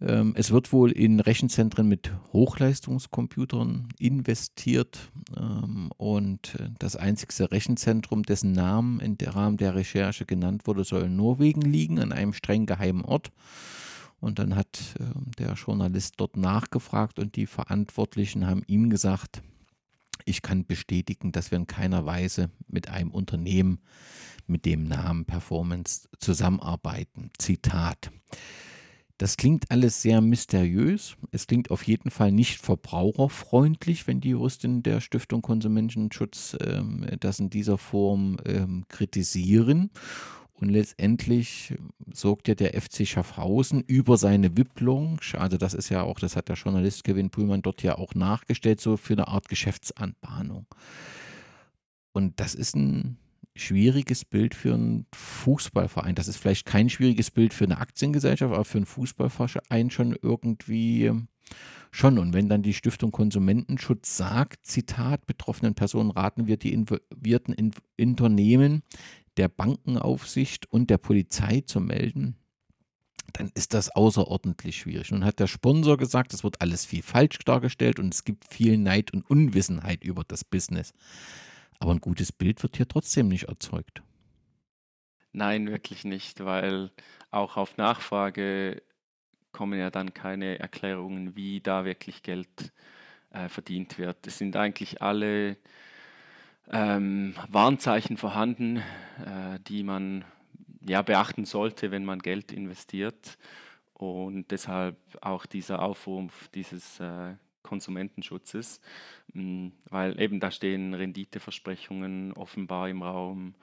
Ähm, 0.00 0.34
es 0.36 0.50
wird 0.50 0.72
wohl 0.72 0.92
in 0.92 1.20
Rechenzentren 1.20 1.88
mit 1.88 2.12
Hochleistungscomputern 2.32 3.88
investiert 3.98 5.10
ähm, 5.36 5.90
und 5.96 6.54
äh, 6.56 6.68
das 6.78 6.96
einzigste 6.96 7.50
Rechenzentrum, 7.50 8.22
dessen 8.22 8.52
Namen 8.52 9.00
im 9.00 9.16
Rahmen 9.26 9.56
der 9.56 9.74
Recherche 9.74 10.26
genannt 10.26 10.66
wurde, 10.66 10.84
soll 10.84 11.04
in 11.04 11.16
Norwegen 11.16 11.62
liegen, 11.62 11.98
an 11.98 12.12
einem 12.12 12.34
streng 12.34 12.66
geheimen 12.66 13.04
Ort. 13.04 13.32
Und 14.26 14.40
dann 14.40 14.56
hat 14.56 14.96
ähm, 14.98 15.30
der 15.38 15.52
Journalist 15.52 16.14
dort 16.16 16.36
nachgefragt 16.36 17.20
und 17.20 17.36
die 17.36 17.46
Verantwortlichen 17.46 18.44
haben 18.44 18.64
ihm 18.66 18.90
gesagt, 18.90 19.40
ich 20.24 20.42
kann 20.42 20.66
bestätigen, 20.66 21.30
dass 21.30 21.52
wir 21.52 21.58
in 21.58 21.68
keiner 21.68 22.06
Weise 22.06 22.50
mit 22.66 22.88
einem 22.88 23.12
Unternehmen 23.12 23.78
mit 24.48 24.64
dem 24.64 24.82
Namen 24.88 25.26
Performance 25.26 26.08
zusammenarbeiten. 26.18 27.30
Zitat. 27.38 28.10
Das 29.16 29.36
klingt 29.36 29.70
alles 29.70 30.02
sehr 30.02 30.20
mysteriös. 30.20 31.16
Es 31.30 31.46
klingt 31.46 31.70
auf 31.70 31.84
jeden 31.84 32.10
Fall 32.10 32.32
nicht 32.32 32.60
verbraucherfreundlich, 32.60 34.08
wenn 34.08 34.20
die 34.20 34.30
Juristin 34.30 34.82
der 34.82 35.00
Stiftung 35.00 35.40
Konsumentenschutz 35.40 36.56
ähm, 36.60 37.06
das 37.20 37.38
in 37.38 37.48
dieser 37.48 37.78
Form 37.78 38.38
ähm, 38.44 38.86
kritisieren. 38.88 39.90
Und 40.58 40.70
letztendlich 40.70 41.74
sorgt 42.12 42.48
ja 42.48 42.54
der 42.54 42.80
FC 42.80 43.06
Schaffhausen 43.06 43.82
über 43.82 44.16
seine 44.16 44.56
Wipplung, 44.56 45.20
also 45.34 45.58
das 45.58 45.74
ist 45.74 45.90
ja 45.90 46.02
auch, 46.02 46.18
das 46.18 46.34
hat 46.34 46.48
der 46.48 46.56
Journalist 46.56 47.04
Kevin 47.04 47.28
Puhlmann 47.28 47.60
dort 47.60 47.82
ja 47.82 47.98
auch 47.98 48.14
nachgestellt, 48.14 48.80
so 48.80 48.96
für 48.96 49.12
eine 49.12 49.28
Art 49.28 49.50
Geschäftsanbahnung. 49.50 50.66
Und 52.12 52.40
das 52.40 52.54
ist 52.54 52.74
ein 52.74 53.18
schwieriges 53.54 54.24
Bild 54.24 54.54
für 54.54 54.72
einen 54.72 55.06
Fußballverein. 55.14 56.14
Das 56.14 56.28
ist 56.28 56.38
vielleicht 56.38 56.64
kein 56.64 56.88
schwieriges 56.88 57.30
Bild 57.30 57.52
für 57.52 57.64
eine 57.64 57.78
Aktiengesellschaft, 57.78 58.54
aber 58.54 58.64
für 58.64 58.78
einen 58.78 58.86
Fußballverein 58.86 59.90
schon 59.90 60.16
irgendwie 60.22 61.12
schon. 61.90 62.18
Und 62.18 62.32
wenn 62.32 62.48
dann 62.48 62.62
die 62.62 62.74
Stiftung 62.74 63.12
Konsumentenschutz 63.12 64.16
sagt, 64.16 64.64
Zitat, 64.66 65.26
betroffenen 65.26 65.74
Personen 65.74 66.10
raten 66.10 66.46
wir 66.46 66.56
die 66.56 66.72
involvierten 66.72 67.54
Unternehmen 67.98 68.82
der 69.36 69.48
Bankenaufsicht 69.48 70.70
und 70.72 70.90
der 70.90 70.98
Polizei 70.98 71.62
zu 71.66 71.80
melden, 71.80 72.36
dann 73.32 73.50
ist 73.54 73.74
das 73.74 73.90
außerordentlich 73.90 74.78
schwierig. 74.78 75.10
Nun 75.10 75.24
hat 75.24 75.40
der 75.40 75.46
Sponsor 75.46 75.96
gesagt, 75.96 76.32
es 76.32 76.44
wird 76.44 76.60
alles 76.60 76.84
viel 76.84 77.02
falsch 77.02 77.38
dargestellt 77.44 77.98
und 77.98 78.14
es 78.14 78.24
gibt 78.24 78.52
viel 78.52 78.78
Neid 78.78 79.12
und 79.12 79.28
Unwissenheit 79.28 80.04
über 80.04 80.24
das 80.24 80.44
Business. 80.44 80.92
Aber 81.78 81.92
ein 81.92 82.00
gutes 82.00 82.32
Bild 82.32 82.62
wird 82.62 82.76
hier 82.76 82.88
trotzdem 82.88 83.28
nicht 83.28 83.44
erzeugt. 83.44 84.02
Nein, 85.32 85.68
wirklich 85.68 86.04
nicht, 86.04 86.44
weil 86.44 86.90
auch 87.30 87.58
auf 87.58 87.76
Nachfrage 87.76 88.82
kommen 89.52 89.78
ja 89.78 89.90
dann 89.90 90.14
keine 90.14 90.58
Erklärungen, 90.58 91.36
wie 91.36 91.60
da 91.60 91.84
wirklich 91.84 92.22
Geld 92.22 92.72
äh, 93.30 93.48
verdient 93.48 93.98
wird. 93.98 94.26
Es 94.26 94.38
sind 94.38 94.56
eigentlich 94.56 95.02
alle 95.02 95.58
ähm, 96.70 97.34
Warnzeichen 97.48 98.16
vorhanden, 98.16 98.78
äh, 98.78 99.58
die 99.66 99.82
man 99.82 100.24
ja 100.80 101.02
beachten 101.02 101.44
sollte, 101.44 101.90
wenn 101.90 102.04
man 102.04 102.20
Geld 102.20 102.52
investiert. 102.52 103.38
Und 103.94 104.50
deshalb 104.50 104.96
auch 105.22 105.46
dieser 105.46 105.80
Aufruf 105.80 106.48
dieses 106.54 107.00
äh, 107.00 107.34
Konsumentenschutzes, 107.62 108.80
mm, 109.32 109.68
weil 109.90 110.20
eben 110.20 110.38
da 110.40 110.50
stehen 110.50 110.94
Renditeversprechungen 110.94 112.32
offenbar 112.34 112.88
im 112.88 113.02
Raum 113.02 113.54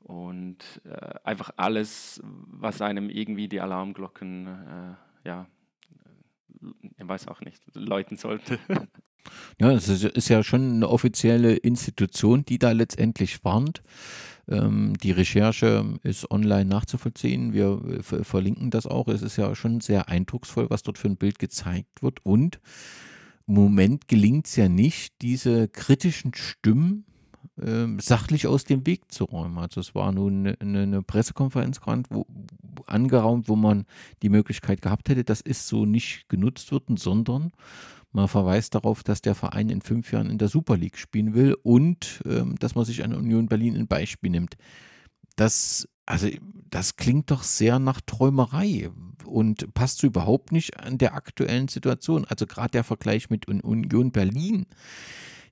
und 0.00 0.58
äh, 0.84 1.14
einfach 1.24 1.50
alles, 1.56 2.22
was 2.24 2.80
einem 2.80 3.10
irgendwie 3.10 3.48
die 3.48 3.60
Alarmglocken, 3.60 4.46
äh, 4.46 5.28
ja, 5.28 5.46
ich 6.96 7.08
weiß 7.08 7.28
auch 7.28 7.40
nicht, 7.40 7.62
läuten 7.74 8.16
sollte. 8.16 8.58
Ja, 9.58 9.72
es 9.72 9.88
ist 9.88 10.28
ja 10.28 10.42
schon 10.42 10.74
eine 10.74 10.88
offizielle 10.88 11.56
Institution, 11.56 12.44
die 12.44 12.58
da 12.58 12.72
letztendlich 12.72 13.44
warnt. 13.44 13.82
Ähm, 14.48 14.94
die 15.02 15.10
Recherche 15.10 15.98
ist 16.02 16.30
online 16.30 16.64
nachzuvollziehen. 16.64 17.52
Wir 17.52 17.80
verlinken 18.02 18.70
das 18.70 18.86
auch. 18.86 19.08
Es 19.08 19.22
ist 19.22 19.36
ja 19.36 19.54
schon 19.54 19.80
sehr 19.80 20.08
eindrucksvoll, 20.08 20.70
was 20.70 20.82
dort 20.82 20.98
für 20.98 21.08
ein 21.08 21.16
Bild 21.16 21.38
gezeigt 21.38 22.02
wird. 22.02 22.24
Und 22.24 22.60
im 23.46 23.54
Moment 23.54 24.08
gelingt 24.08 24.46
es 24.46 24.56
ja 24.56 24.68
nicht, 24.68 25.14
diese 25.22 25.68
kritischen 25.68 26.34
Stimmen 26.34 27.04
äh, 27.60 27.86
sachlich 28.00 28.46
aus 28.46 28.64
dem 28.64 28.86
Weg 28.86 29.10
zu 29.10 29.24
räumen. 29.24 29.58
Also 29.58 29.80
es 29.80 29.94
war 29.94 30.12
nun 30.12 30.46
eine, 30.46 30.60
eine 30.60 30.86
ne 30.86 31.02
Pressekonferenz 31.02 31.80
wo, 32.10 32.26
angeraumt, 32.86 33.48
wo 33.48 33.56
man 33.56 33.84
die 34.22 34.28
Möglichkeit 34.28 34.82
gehabt 34.82 35.08
hätte, 35.08 35.24
das 35.24 35.40
ist 35.40 35.66
so 35.66 35.84
nicht 35.84 36.28
genutzt 36.28 36.72
worden, 36.72 36.96
sondern 36.96 37.52
man 38.12 38.28
verweist 38.28 38.74
darauf, 38.74 39.02
dass 39.02 39.20
der 39.20 39.34
Verein 39.34 39.68
in 39.68 39.82
fünf 39.82 40.12
Jahren 40.12 40.30
in 40.30 40.38
der 40.38 40.48
Super 40.48 40.76
League 40.76 40.98
spielen 40.98 41.34
will 41.34 41.56
und 41.62 42.22
ähm, 42.26 42.56
dass 42.58 42.74
man 42.74 42.84
sich 42.84 43.04
an 43.04 43.14
Union 43.14 43.48
Berlin 43.48 43.76
ein 43.76 43.86
Beispiel 43.86 44.30
nimmt. 44.30 44.56
Das 45.36 45.88
also 46.08 46.28
das 46.70 46.96
klingt 46.96 47.30
doch 47.30 47.42
sehr 47.42 47.78
nach 47.78 48.00
Träumerei 48.00 48.90
und 49.26 49.74
passt 49.74 49.98
so 49.98 50.06
überhaupt 50.06 50.52
nicht 50.52 50.80
an 50.80 50.96
der 50.96 51.14
aktuellen 51.14 51.68
Situation. 51.68 52.24
Also 52.24 52.46
gerade 52.46 52.70
der 52.70 52.84
Vergleich 52.84 53.28
mit 53.28 53.46
Union 53.46 54.10
Berlin, 54.10 54.64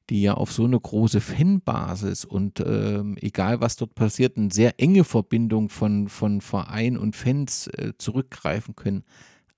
die 0.09 0.23
ja 0.23 0.33
auf 0.33 0.53
so 0.53 0.65
eine 0.65 0.81
große 0.81 1.21
Fanbasis 1.21 2.25
und 2.25 2.61
ähm, 2.61 3.19
egal 3.21 3.61
was 3.61 3.77
dort 3.77 3.95
passiert, 3.95 4.39
eine 4.39 4.51
sehr 4.51 4.81
enge 4.81 5.05
Verbindung 5.05 5.69
von, 5.69 6.09
von 6.09 6.41
Verein 6.41 6.97
und 6.97 7.17
Fans 7.17 7.67
äh, 7.67 7.93
zurückgreifen 7.99 8.77
können. 8.77 9.05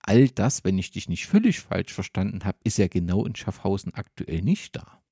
All 0.09 0.31
das, 0.31 0.65
wenn 0.65 0.79
ich 0.79 0.91
dich 0.91 1.11
nicht 1.11 1.27
völlig 1.27 1.61
falsch 1.61 1.93
verstanden 1.93 2.47
habe, 2.47 2.57
ist 2.65 2.79
ja 2.79 2.89
genau 2.89 3.27
in 3.27 3.37
Schaffhausen 3.37 3.93
aktuell 3.93 4.41
nicht 4.41 4.75
da. 4.75 5.03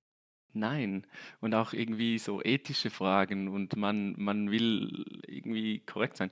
Nein. 0.54 1.06
Und 1.40 1.54
auch 1.54 1.74
irgendwie 1.74 2.18
so 2.18 2.42
ethische 2.42 2.88
Fragen 2.88 3.48
und 3.48 3.76
man, 3.76 4.14
man 4.16 4.50
will 4.50 5.04
irgendwie 5.26 5.80
korrekt 5.80 6.16
sein. 6.16 6.30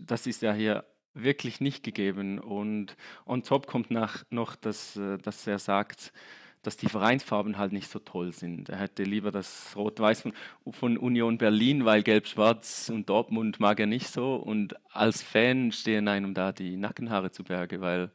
Das 0.00 0.26
ist 0.26 0.40
ja 0.40 0.54
hier 0.54 0.86
wirklich 1.12 1.60
nicht 1.60 1.82
gegeben. 1.82 2.38
Und 2.38 2.96
on 3.26 3.42
top 3.42 3.66
kommt 3.66 3.90
nach, 3.90 4.24
noch, 4.30 4.56
dass, 4.56 4.96
äh, 4.96 5.18
dass 5.18 5.46
er 5.46 5.58
sagt, 5.58 6.10
dass 6.66 6.76
die 6.76 6.88
Vereinsfarben 6.88 7.58
halt 7.58 7.72
nicht 7.72 7.88
so 7.88 8.00
toll 8.00 8.32
sind. 8.32 8.68
Er 8.68 8.78
hätte 8.78 9.04
lieber 9.04 9.30
das 9.30 9.74
Rot-Weiß 9.76 10.22
von, 10.22 10.32
von, 10.72 10.98
Union 10.98 11.38
Berlin, 11.38 11.84
weil 11.84 12.02
Gelb-Schwarz 12.02 12.90
und 12.92 13.08
Dortmund 13.08 13.60
mag 13.60 13.78
er 13.78 13.86
nicht 13.86 14.08
so. 14.08 14.34
Und 14.34 14.74
als 14.92 15.22
Fan 15.22 15.70
stehen 15.70 16.08
einem 16.08 16.34
da 16.34 16.50
die 16.50 16.76
Nackenhaare 16.76 17.30
zu 17.30 17.44
Berge, 17.44 17.80
weil 17.80 18.10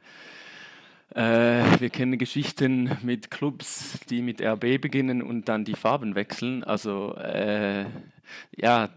äh, 1.15 1.79
wir 1.79 1.89
kennen 1.89 2.17
Geschichten 2.17 2.97
mit 3.01 3.31
Clubs, 3.31 3.99
die 4.09 4.21
mit 4.21 4.41
RB 4.41 4.81
beginnen 4.81 5.21
und 5.21 5.47
dann 5.47 5.63
die 5.63 5.75
Farben 5.75 6.15
wechseln. 6.15 6.63
Also 6.65 7.15
äh, 7.15 7.85
ja, 8.55 8.89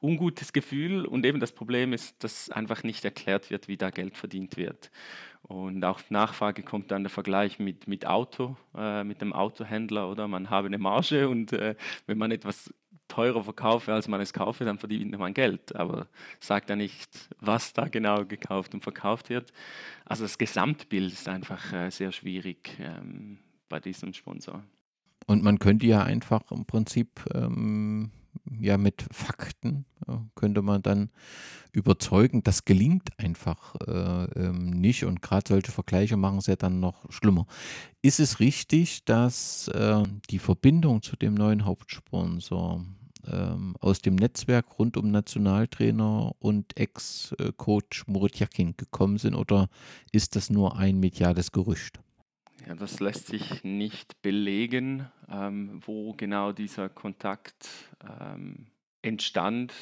ungutes 0.00 0.52
Gefühl 0.52 1.04
und 1.04 1.26
eben 1.26 1.40
das 1.40 1.52
Problem 1.52 1.92
ist, 1.92 2.22
dass 2.22 2.50
einfach 2.50 2.82
nicht 2.82 3.04
erklärt 3.04 3.50
wird, 3.50 3.68
wie 3.68 3.76
da 3.76 3.90
Geld 3.90 4.16
verdient 4.16 4.56
wird. 4.56 4.90
Und 5.42 5.84
auf 5.84 6.10
Nachfrage 6.10 6.62
kommt 6.62 6.90
dann 6.90 7.04
der 7.04 7.10
Vergleich 7.10 7.58
mit, 7.58 7.88
mit 7.88 8.06
Auto, 8.06 8.56
äh, 8.76 9.04
mit 9.04 9.20
dem 9.20 9.32
Autohändler 9.32 10.10
oder 10.10 10.28
man 10.28 10.50
habe 10.50 10.66
eine 10.66 10.78
Marge 10.78 11.28
und 11.28 11.52
äh, 11.52 11.74
wenn 12.06 12.18
man 12.18 12.30
etwas 12.30 12.72
teurer 13.08 13.42
verkaufe, 13.42 13.92
als 13.92 14.06
man 14.06 14.20
es 14.20 14.32
kaufe, 14.32 14.64
dann 14.64 14.78
verdient 14.78 15.18
man 15.18 15.34
Geld. 15.34 15.74
Aber 15.74 16.06
sagt 16.40 16.70
er 16.70 16.76
nicht, 16.76 17.30
was 17.40 17.72
da 17.72 17.88
genau 17.88 18.24
gekauft 18.24 18.74
und 18.74 18.82
verkauft 18.82 19.30
wird. 19.30 19.52
Also 20.04 20.24
das 20.24 20.38
Gesamtbild 20.38 21.12
ist 21.12 21.28
einfach 21.28 21.72
äh, 21.72 21.90
sehr 21.90 22.12
schwierig 22.12 22.76
ähm, 22.78 23.38
bei 23.68 23.80
diesem 23.80 24.12
Sponsor. 24.12 24.62
Und 25.26 25.42
man 25.42 25.58
könnte 25.58 25.86
ja 25.86 26.02
einfach 26.02 26.50
im 26.50 26.64
Prinzip 26.64 27.24
ähm, 27.34 28.10
ja 28.60 28.78
mit 28.78 29.06
Fakten 29.10 29.84
könnte 30.34 30.62
man 30.62 30.82
dann 30.82 31.10
überzeugen. 31.72 32.42
Das 32.42 32.64
gelingt 32.64 33.18
einfach 33.18 33.74
äh, 33.86 34.24
ähm, 34.40 34.70
nicht 34.70 35.04
und 35.04 35.22
gerade 35.22 35.48
solche 35.48 35.72
Vergleiche 35.72 36.16
machen 36.16 36.38
es 36.38 36.46
ja 36.46 36.56
dann 36.56 36.80
noch 36.80 37.10
schlimmer. 37.10 37.46
Ist 38.02 38.20
es 38.20 38.40
richtig, 38.40 39.04
dass 39.04 39.68
äh, 39.68 40.02
die 40.30 40.38
Verbindung 40.38 41.02
zu 41.02 41.16
dem 41.16 41.34
neuen 41.34 41.64
Hauptsponsor 41.64 42.84
ähm, 43.30 43.74
aus 43.80 44.00
dem 44.00 44.16
Netzwerk 44.16 44.78
rund 44.78 44.96
um 44.96 45.10
Nationaltrainer 45.10 46.32
und 46.38 46.76
Ex-Coach 46.78 48.06
Murat 48.06 48.38
Yakin 48.38 48.76
gekommen 48.76 49.18
sind 49.18 49.34
oder 49.34 49.68
ist 50.12 50.36
das 50.36 50.50
nur 50.50 50.76
ein 50.76 50.98
mediales 51.00 51.52
Gerücht? 51.52 52.00
Ja, 52.68 52.74
das 52.74 53.00
lässt 53.00 53.28
sich 53.28 53.64
nicht 53.64 54.20
belegen, 54.20 55.10
ähm, 55.30 55.80
wo 55.86 56.12
genau 56.12 56.52
dieser 56.52 56.90
Kontakt 56.90 57.66
ähm, 58.06 58.66
entstand. 59.00 59.72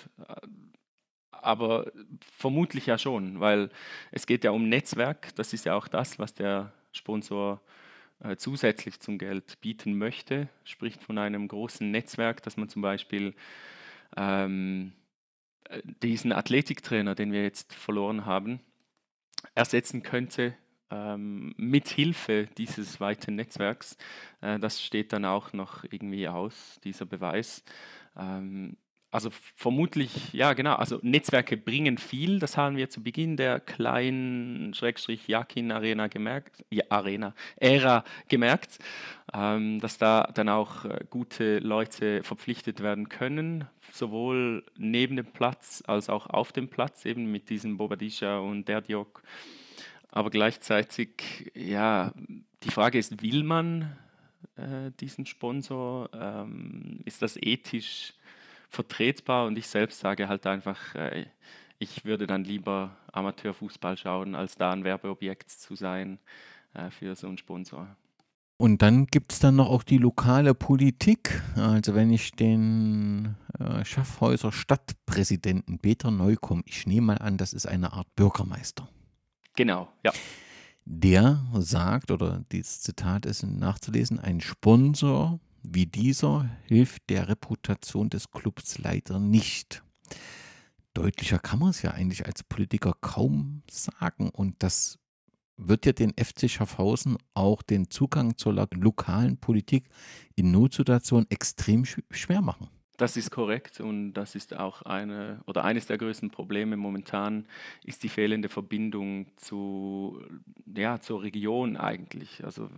Aber 1.32 1.90
vermutlich 2.20 2.86
ja 2.86 2.96
schon, 2.96 3.40
weil 3.40 3.70
es 4.12 4.24
geht 4.24 4.44
ja 4.44 4.52
um 4.52 4.68
Netzwerk. 4.68 5.34
Das 5.34 5.52
ist 5.52 5.64
ja 5.64 5.74
auch 5.74 5.88
das, 5.88 6.20
was 6.20 6.34
der 6.34 6.72
Sponsor 6.92 7.60
äh, 8.20 8.36
zusätzlich 8.36 9.00
zum 9.00 9.18
Geld 9.18 9.60
bieten 9.60 9.98
möchte. 9.98 10.48
Spricht 10.62 11.02
von 11.02 11.18
einem 11.18 11.48
großen 11.48 11.90
Netzwerk, 11.90 12.40
dass 12.44 12.56
man 12.56 12.68
zum 12.68 12.82
Beispiel 12.82 13.34
ähm, 14.16 14.92
äh, 15.64 15.82
diesen 16.04 16.30
Athletiktrainer, 16.30 17.16
den 17.16 17.32
wir 17.32 17.42
jetzt 17.42 17.74
verloren 17.74 18.26
haben, 18.26 18.60
ersetzen 19.56 20.04
könnte 20.04 20.54
ähm, 20.90 21.54
mit 21.56 21.88
Hilfe 21.88 22.48
dieses 22.58 23.00
weiten 23.00 23.34
Netzwerks. 23.34 23.96
Äh, 24.40 24.58
das 24.58 24.82
steht 24.82 25.12
dann 25.12 25.24
auch 25.24 25.52
noch 25.52 25.84
irgendwie 25.84 26.28
aus, 26.28 26.80
dieser 26.84 27.06
Beweis. 27.06 27.64
Ähm, 28.16 28.76
also 29.16 29.30
vermutlich, 29.30 30.32
ja 30.34 30.52
genau, 30.52 30.74
also 30.74 30.98
Netzwerke 31.00 31.56
bringen 31.56 31.96
viel, 31.96 32.38
das 32.38 32.56
haben 32.56 32.76
wir 32.76 32.90
zu 32.90 33.02
Beginn 33.02 33.36
der 33.38 33.60
kleinen 33.60 34.74
Schrägstrich 34.74 35.26
Yakin 35.28 35.72
Arena 35.72 36.08
gemerkt, 36.08 36.64
ja, 36.70 36.84
Arena, 36.90 37.34
Ära 37.56 38.04
gemerkt, 38.28 38.78
ähm, 39.32 39.80
dass 39.80 39.96
da 39.96 40.30
dann 40.34 40.48
auch 40.50 40.84
äh, 40.84 41.04
gute 41.08 41.60
Leute 41.60 42.22
verpflichtet 42.24 42.82
werden 42.82 43.08
können, 43.08 43.64
sowohl 43.92 44.64
neben 44.76 45.16
dem 45.16 45.32
Platz 45.32 45.82
als 45.86 46.10
auch 46.10 46.26
auf 46.26 46.52
dem 46.52 46.68
Platz, 46.68 47.06
eben 47.06 47.30
mit 47.30 47.48
diesem 47.48 47.78
Bobadisha 47.78 48.38
und 48.40 48.68
Derdiok. 48.68 49.22
Aber 50.10 50.30
gleichzeitig, 50.30 51.50
ja, 51.54 52.12
die 52.62 52.70
Frage 52.70 52.98
ist, 52.98 53.22
will 53.22 53.42
man 53.42 53.96
äh, 54.56 54.90
diesen 55.00 55.26
Sponsor? 55.26 56.10
Ähm, 56.14 57.00
ist 57.04 57.22
das 57.22 57.36
ethisch 57.36 58.14
vertretbar? 58.68 59.46
Und 59.46 59.58
ich 59.58 59.66
selbst 59.66 60.00
sage 60.00 60.28
halt 60.28 60.46
einfach, 60.46 60.94
äh, 60.94 61.26
ich 61.78 62.04
würde 62.04 62.26
dann 62.26 62.44
lieber 62.44 62.96
Amateurfußball 63.12 63.96
schauen, 63.96 64.34
als 64.34 64.56
da 64.56 64.72
ein 64.72 64.84
Werbeobjekt 64.84 65.50
zu 65.50 65.76
sein 65.76 66.18
äh, 66.74 66.90
für 66.90 67.14
so 67.14 67.26
einen 67.26 67.38
Sponsor. 67.38 67.86
Und 68.58 68.80
dann 68.80 69.06
gibt 69.06 69.32
es 69.32 69.38
dann 69.38 69.56
noch 69.56 69.68
auch 69.68 69.82
die 69.82 69.98
lokale 69.98 70.54
Politik. 70.54 71.42
Also 71.56 71.94
wenn 71.94 72.10
ich 72.10 72.32
den 72.32 73.36
äh, 73.58 73.84
Schaffhäuser 73.84 74.50
Stadtpräsidenten 74.50 75.78
Peter 75.78 76.10
Neukomm, 76.10 76.62
ich 76.64 76.86
nehme 76.86 77.08
mal 77.08 77.18
an, 77.18 77.36
das 77.36 77.52
ist 77.52 77.66
eine 77.66 77.92
Art 77.92 78.06
Bürgermeister. 78.16 78.88
Genau, 79.56 79.88
ja. 80.04 80.12
Der 80.84 81.44
sagt, 81.54 82.12
oder 82.12 82.44
dieses 82.52 82.80
Zitat 82.82 83.26
ist 83.26 83.42
nachzulesen, 83.42 84.20
ein 84.20 84.40
Sponsor 84.40 85.40
wie 85.62 85.86
dieser 85.86 86.48
hilft 86.66 87.10
der 87.10 87.28
Reputation 87.28 88.08
des 88.08 88.30
Clubs 88.30 88.78
leider 88.78 89.18
nicht. 89.18 89.82
Deutlicher 90.94 91.38
kann 91.38 91.58
man 91.58 91.70
es 91.70 91.82
ja 91.82 91.90
eigentlich 91.90 92.24
als 92.24 92.44
Politiker 92.44 92.94
kaum 93.00 93.62
sagen. 93.68 94.30
Und 94.30 94.62
das 94.62 94.98
wird 95.56 95.86
ja 95.86 95.92
den 95.92 96.12
FC 96.12 96.48
Schaffhausen 96.48 97.18
auch 97.34 97.62
den 97.62 97.90
Zugang 97.90 98.36
zur 98.36 98.68
lokalen 98.72 99.38
Politik 99.38 99.88
in 100.36 100.52
Notsituationen 100.52 101.26
extrem 101.30 101.84
schwer 101.84 102.42
machen. 102.42 102.68
Das 102.96 103.16
ist 103.16 103.30
korrekt 103.30 103.80
und 103.80 104.14
das 104.14 104.34
ist 104.34 104.56
auch 104.56 104.82
eine 104.82 105.42
oder 105.46 105.64
eines 105.64 105.86
der 105.86 105.98
größten 105.98 106.30
Probleme 106.30 106.76
momentan 106.76 107.46
ist 107.84 108.02
die 108.02 108.08
fehlende 108.08 108.48
Verbindung 108.48 109.26
zu, 109.36 110.22
ja, 110.74 110.98
zur 111.00 111.22
Region 111.22 111.76
eigentlich. 111.76 112.42
Also 112.42 112.70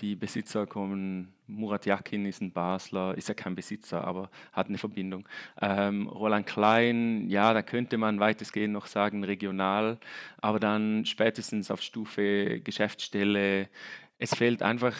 die 0.00 0.14
Besitzer 0.14 0.66
kommen, 0.66 1.32
Murat 1.46 1.86
Yakin 1.86 2.26
ist 2.26 2.42
ein 2.42 2.52
Basler, 2.52 3.16
ist 3.16 3.28
ja 3.28 3.34
kein 3.34 3.54
Besitzer, 3.54 4.04
aber 4.04 4.30
hat 4.52 4.68
eine 4.68 4.76
Verbindung. 4.76 5.26
Ähm, 5.60 6.06
Roland 6.06 6.46
Klein, 6.46 7.28
ja, 7.30 7.54
da 7.54 7.62
könnte 7.62 7.96
man 7.96 8.20
weitestgehend 8.20 8.74
noch 8.74 8.86
sagen 8.86 9.24
regional, 9.24 9.98
aber 10.38 10.60
dann 10.60 11.06
spätestens 11.06 11.70
auf 11.70 11.80
Stufe 11.80 12.60
Geschäftsstelle, 12.60 13.70
es 14.18 14.34
fehlt 14.34 14.62
einfach 14.62 14.94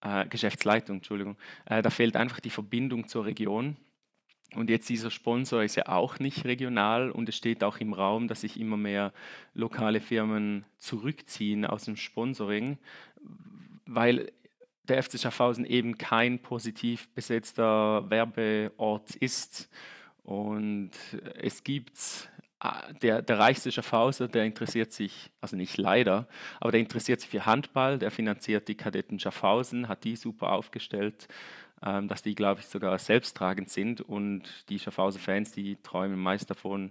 äh, 0.00 0.26
Geschäftsleitung, 0.26 0.96
Entschuldigung, 0.96 1.36
äh, 1.66 1.82
da 1.82 1.90
fehlt 1.90 2.16
einfach 2.16 2.40
die 2.40 2.50
Verbindung 2.50 3.08
zur 3.08 3.24
Region. 3.24 3.76
Und 4.54 4.70
jetzt 4.70 4.88
dieser 4.88 5.10
Sponsor 5.10 5.62
ist 5.62 5.76
ja 5.76 5.88
auch 5.88 6.18
nicht 6.18 6.46
regional 6.46 7.10
und 7.10 7.28
es 7.28 7.36
steht 7.36 7.62
auch 7.62 7.78
im 7.78 7.92
Raum, 7.92 8.28
dass 8.28 8.40
sich 8.40 8.58
immer 8.58 8.78
mehr 8.78 9.12
lokale 9.52 10.00
Firmen 10.00 10.64
zurückziehen 10.78 11.66
aus 11.66 11.84
dem 11.84 11.96
Sponsoring, 11.96 12.78
weil 13.84 14.32
der 14.84 15.02
FC 15.02 15.18
Schaffhausen 15.18 15.66
eben 15.66 15.98
kein 15.98 16.38
positiv 16.38 17.08
besetzter 17.10 18.08
Werbeort 18.08 19.16
ist. 19.16 19.68
Und 20.22 20.92
es 21.34 21.62
gibt 21.62 22.30
der, 23.02 23.22
der 23.22 23.38
reichste 23.38 23.70
Schaffhauser, 23.70 24.26
der 24.26 24.44
interessiert 24.44 24.92
sich, 24.92 25.30
also 25.40 25.56
nicht 25.56 25.76
leider, 25.76 26.26
aber 26.60 26.72
der 26.72 26.80
interessiert 26.80 27.20
sich 27.20 27.30
für 27.30 27.46
Handball, 27.46 27.98
der 27.98 28.10
finanziert 28.10 28.68
die 28.68 28.76
Kadetten 28.76 29.18
Schaffhausen, 29.18 29.88
hat 29.88 30.04
die 30.04 30.16
super 30.16 30.52
aufgestellt, 30.52 31.28
ähm, 31.82 32.08
dass 32.08 32.22
die, 32.22 32.34
glaube 32.34 32.60
ich, 32.60 32.66
sogar 32.66 32.98
selbsttragend 32.98 33.70
sind 33.70 34.00
und 34.00 34.42
die 34.68 34.80
Schaffhauser 34.80 35.20
Fans, 35.20 35.52
die 35.52 35.76
träumen 35.82 36.18
meist 36.18 36.50
davon, 36.50 36.90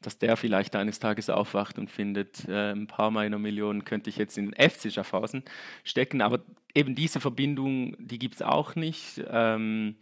dass 0.00 0.18
der 0.18 0.36
vielleicht 0.36 0.76
eines 0.76 1.00
Tages 1.00 1.30
aufwacht 1.30 1.78
und 1.78 1.90
findet, 1.90 2.46
äh, 2.48 2.72
ein 2.72 2.86
paar 2.86 3.10
meiner 3.10 3.38
Millionen 3.38 3.84
könnte 3.84 4.10
ich 4.10 4.16
jetzt 4.16 4.38
in 4.38 4.52
den 4.52 4.70
FC 4.70 4.92
Schaffhausen 4.92 5.42
stecken, 5.82 6.20
aber 6.20 6.40
eben 6.74 6.94
diese 6.94 7.20
Verbindung, 7.20 7.96
die 7.98 8.18
gibt 8.18 8.36
es 8.36 8.42
auch 8.42 8.76
nicht. 8.76 9.24
Ähm, 9.28 9.96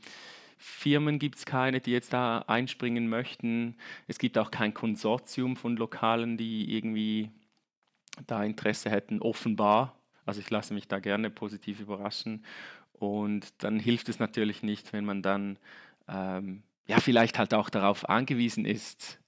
Firmen 0.63 1.19
gibt 1.19 1.39
es 1.39 1.45
keine, 1.45 1.81
die 1.81 1.91
jetzt 1.91 2.13
da 2.13 2.45
einspringen 2.47 3.09
möchten. 3.09 3.77
Es 4.07 4.19
gibt 4.19 4.39
auch 4.39 4.53
kein 4.53 4.73
Konsortium 4.73 5.57
von 5.57 5.77
Lokalen, 5.77 6.37
die 6.37 6.77
irgendwie 6.77 7.33
da 8.29 8.45
Interesse 8.45 8.89
hätten, 8.89 9.21
offenbar. 9.21 9.99
Also 10.25 10.41
ich 10.41 10.49
lasse 10.51 10.73
mich 10.73 10.87
da 10.87 11.01
gerne 11.01 11.31
positiv 11.31 11.81
überraschen. 11.81 12.45
Und 12.93 13.53
dann 13.65 13.81
hilft 13.81 14.09
es 14.09 14.21
natürlich 14.21 14.63
nicht, 14.63 14.93
wenn 14.93 15.05
man 15.05 15.21
dann 15.21 15.59
ähm, 16.07 16.63
ja 16.87 17.01
vielleicht 17.01 17.39
halt 17.39 17.55
auch 17.55 17.69
darauf 17.69 18.09
angewiesen 18.09 18.65
ist, 18.65 19.19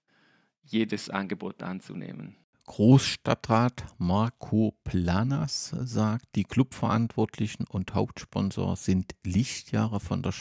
jedes 0.63 1.11
Angebot 1.11 1.65
anzunehmen. 1.65 2.37
Großstadtrat 2.67 3.85
Marco 3.99 4.73
Planas 4.85 5.75
sagt, 5.83 6.25
die 6.35 6.45
Clubverantwortlichen 6.45 7.67
und 7.67 7.93
Hauptsponsor 7.93 8.77
sind 8.77 9.15
Lichtjahre 9.23 10.01
von 10.01 10.23
der 10.23 10.33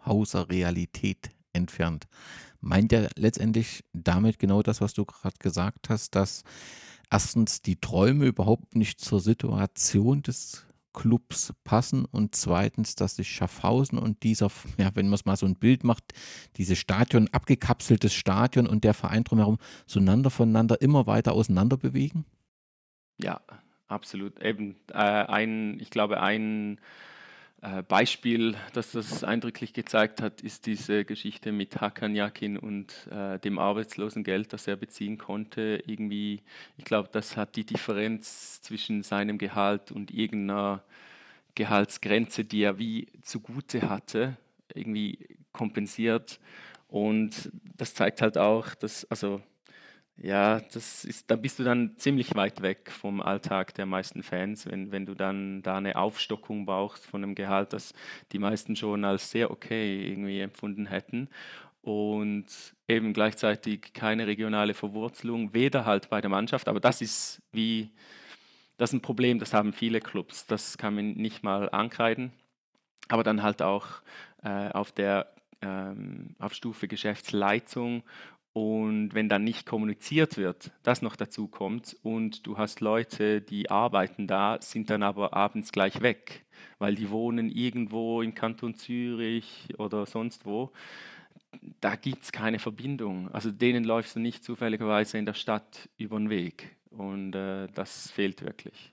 Schaffhauser 0.00 0.48
Realität 0.48 1.30
entfernt. 1.52 2.06
Meint 2.60 2.92
er 2.92 3.08
letztendlich 3.16 3.84
damit 3.92 4.38
genau 4.38 4.62
das, 4.62 4.80
was 4.80 4.92
du 4.94 5.04
gerade 5.04 5.36
gesagt 5.38 5.88
hast, 5.88 6.14
dass 6.14 6.44
erstens 7.10 7.62
die 7.62 7.76
Träume 7.76 8.26
überhaupt 8.26 8.76
nicht 8.76 9.00
zur 9.00 9.20
Situation 9.20 10.22
des 10.22 10.66
Clubs 10.92 11.54
passen 11.64 12.04
und 12.04 12.34
zweitens, 12.34 12.96
dass 12.96 13.16
sich 13.16 13.30
Schaffhausen 13.30 13.98
und 13.98 14.22
dieser, 14.24 14.50
ja, 14.76 14.90
wenn 14.94 15.06
man 15.06 15.14
es 15.14 15.24
mal 15.24 15.36
so 15.36 15.46
ein 15.46 15.54
Bild 15.54 15.84
macht, 15.84 16.04
dieses 16.56 16.78
Stadion, 16.78 17.28
abgekapseltes 17.28 18.12
Stadion 18.12 18.66
und 18.66 18.84
der 18.84 18.94
Verein 18.94 19.24
drumherum 19.24 19.58
zueinander 19.86 20.30
voneinander 20.30 20.80
immer 20.80 21.06
weiter 21.06 21.32
auseinander 21.32 21.76
bewegen? 21.76 22.24
Ja, 23.22 23.40
absolut. 23.86 24.42
Eben 24.42 24.76
äh, 24.88 24.94
ein, 24.94 25.78
ich 25.80 25.90
glaube, 25.90 26.20
ein 26.20 26.80
Beispiel, 27.88 28.56
das 28.72 28.92
das 28.92 29.22
eindrücklich 29.22 29.74
gezeigt 29.74 30.22
hat, 30.22 30.40
ist 30.40 30.64
diese 30.64 31.04
Geschichte 31.04 31.52
mit 31.52 31.78
Hakan 31.78 32.14
Yakin 32.14 32.56
und 32.56 33.06
äh, 33.10 33.38
dem 33.38 33.58
Arbeitslosengeld, 33.58 34.54
das 34.54 34.66
er 34.66 34.76
beziehen 34.76 35.18
konnte. 35.18 35.82
Irgendwie, 35.86 36.40
ich 36.78 36.84
glaube, 36.84 37.10
das 37.12 37.36
hat 37.36 37.56
die 37.56 37.64
Differenz 37.64 38.62
zwischen 38.62 39.02
seinem 39.02 39.36
Gehalt 39.36 39.92
und 39.92 40.10
irgendeiner 40.10 40.82
Gehaltsgrenze, 41.54 42.46
die 42.46 42.62
er 42.62 42.78
wie 42.78 43.08
zugute 43.20 43.90
hatte, 43.90 44.38
irgendwie 44.74 45.18
kompensiert. 45.52 46.40
Und 46.88 47.50
das 47.76 47.92
zeigt 47.94 48.22
halt 48.22 48.38
auch, 48.38 48.74
dass, 48.74 49.04
also 49.10 49.42
ja, 50.22 50.60
das 50.60 51.04
ist, 51.06 51.30
da 51.30 51.36
bist 51.36 51.58
du 51.58 51.64
dann 51.64 51.96
ziemlich 51.96 52.34
weit 52.34 52.60
weg 52.60 52.90
vom 52.90 53.22
Alltag 53.22 53.74
der 53.74 53.86
meisten 53.86 54.22
Fans, 54.22 54.66
wenn, 54.66 54.92
wenn 54.92 55.06
du 55.06 55.14
dann 55.14 55.62
da 55.62 55.78
eine 55.78 55.96
Aufstockung 55.96 56.66
brauchst 56.66 57.06
von 57.06 57.24
einem 57.24 57.34
Gehalt, 57.34 57.72
das 57.72 57.94
die 58.32 58.38
meisten 58.38 58.76
schon 58.76 59.04
als 59.06 59.30
sehr 59.30 59.50
okay 59.50 60.06
irgendwie 60.06 60.40
empfunden 60.40 60.86
hätten. 60.86 61.28
Und 61.80 62.46
eben 62.86 63.14
gleichzeitig 63.14 63.94
keine 63.94 64.26
regionale 64.26 64.74
Verwurzelung, 64.74 65.54
weder 65.54 65.86
halt 65.86 66.10
bei 66.10 66.20
der 66.20 66.28
Mannschaft, 66.28 66.68
aber 66.68 66.80
das 66.80 67.00
ist 67.00 67.40
wie, 67.52 67.90
das 68.76 68.90
ist 68.90 68.94
ein 68.94 69.02
Problem, 69.02 69.38
das 69.38 69.54
haben 69.54 69.72
viele 69.72 70.00
Clubs, 70.00 70.46
das 70.46 70.76
kann 70.76 70.94
man 70.94 71.12
nicht 71.12 71.42
mal 71.42 71.70
ankreiden, 71.70 72.32
aber 73.08 73.24
dann 73.24 73.42
halt 73.42 73.62
auch 73.62 73.86
äh, 74.42 74.68
auf 74.68 74.92
der 74.92 75.32
ähm, 75.62 76.34
auf 76.38 76.54
Stufe 76.54 76.88
Geschäftsleitung 76.88 78.02
und 78.52 79.14
wenn 79.14 79.28
dann 79.28 79.44
nicht 79.44 79.66
kommuniziert 79.66 80.36
wird, 80.36 80.72
das 80.82 81.02
noch 81.02 81.16
dazu 81.16 81.46
kommt 81.46 81.96
und 82.02 82.46
du 82.46 82.58
hast 82.58 82.80
Leute, 82.80 83.40
die 83.40 83.70
arbeiten 83.70 84.26
da, 84.26 84.58
sind 84.60 84.90
dann 84.90 85.02
aber 85.02 85.34
abends 85.34 85.70
gleich 85.70 86.00
weg, 86.02 86.44
weil 86.78 86.96
die 86.96 87.10
wohnen 87.10 87.48
irgendwo 87.48 88.22
im 88.22 88.34
Kanton 88.34 88.74
Zürich 88.74 89.68
oder 89.78 90.04
sonst 90.06 90.46
wo, 90.46 90.72
da 91.80 91.94
gibt 91.94 92.24
es 92.24 92.32
keine 92.32 92.58
Verbindung. 92.58 93.30
Also 93.32 93.50
denen 93.50 93.84
läufst 93.84 94.16
du 94.16 94.20
nicht 94.20 94.42
zufälligerweise 94.44 95.18
in 95.18 95.26
der 95.26 95.34
Stadt 95.34 95.88
über 95.96 96.18
den 96.18 96.30
Weg 96.30 96.76
und 96.90 97.34
äh, 97.34 97.68
das 97.74 98.10
fehlt 98.10 98.42
wirklich. 98.42 98.92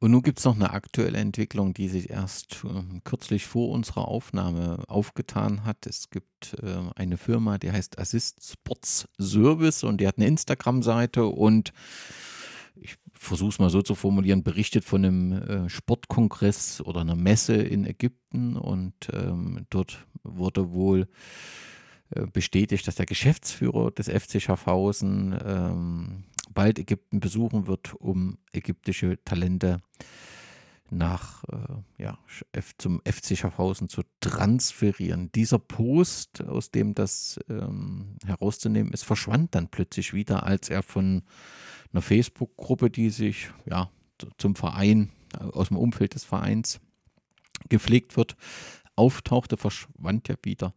Und 0.00 0.12
nun 0.12 0.22
gibt 0.22 0.38
es 0.38 0.44
noch 0.44 0.54
eine 0.54 0.70
aktuelle 0.70 1.18
Entwicklung, 1.18 1.74
die 1.74 1.88
sich 1.88 2.10
erst 2.10 2.64
äh, 2.64 3.00
kürzlich 3.02 3.46
vor 3.46 3.70
unserer 3.70 4.06
Aufnahme 4.06 4.84
aufgetan 4.86 5.64
hat. 5.64 5.86
Es 5.86 6.10
gibt 6.10 6.54
äh, 6.62 6.76
eine 6.94 7.16
Firma, 7.16 7.58
die 7.58 7.72
heißt 7.72 7.98
Assist 7.98 8.48
Sports 8.48 9.08
Service 9.20 9.82
und 9.82 10.00
die 10.00 10.06
hat 10.06 10.18
eine 10.18 10.26
Instagram-Seite 10.28 11.26
und 11.26 11.72
ich 12.76 12.96
versuche 13.12 13.50
es 13.50 13.58
mal 13.58 13.70
so 13.70 13.82
zu 13.82 13.96
formulieren, 13.96 14.44
berichtet 14.44 14.84
von 14.84 15.04
einem 15.04 15.32
äh, 15.32 15.68
Sportkongress 15.68 16.80
oder 16.80 17.00
einer 17.00 17.16
Messe 17.16 17.56
in 17.56 17.84
Ägypten 17.84 18.56
und 18.56 18.94
ähm, 19.12 19.66
dort 19.70 20.06
wurde 20.22 20.70
wohl 20.70 21.08
äh, 22.10 22.26
bestätigt, 22.26 22.86
dass 22.86 22.94
der 22.94 23.06
Geschäftsführer 23.06 23.90
des 23.90 24.08
FC 24.08 24.40
Schaffhausen 24.40 25.36
ähm, 25.44 26.24
bald 26.58 26.80
Ägypten 26.80 27.20
besuchen 27.20 27.68
wird, 27.68 27.94
um 27.94 28.36
ägyptische 28.52 29.22
Talente 29.24 29.80
nach 30.90 31.44
äh, 31.44 32.02
ja, 32.02 32.18
zum 32.78 33.00
FC 33.04 33.38
Schaffhausen 33.38 33.88
zu 33.88 34.02
transferieren. 34.18 35.30
Dieser 35.30 35.60
Post, 35.60 36.42
aus 36.42 36.72
dem 36.72 36.96
das 36.96 37.38
ähm, 37.48 38.16
herauszunehmen 38.26 38.92
ist, 38.92 39.04
verschwand 39.04 39.54
dann 39.54 39.68
plötzlich 39.68 40.14
wieder, 40.14 40.42
als 40.42 40.68
er 40.68 40.82
von 40.82 41.22
einer 41.92 42.02
Facebook-Gruppe, 42.02 42.90
die 42.90 43.10
sich 43.10 43.50
ja 43.64 43.88
zum 44.36 44.56
Verein, 44.56 45.12
aus 45.38 45.68
dem 45.68 45.76
Umfeld 45.76 46.16
des 46.16 46.24
Vereins 46.24 46.80
gepflegt 47.68 48.16
wird, 48.16 48.36
auftauchte, 48.96 49.58
verschwand 49.58 50.26
ja 50.26 50.34
wieder 50.42 50.74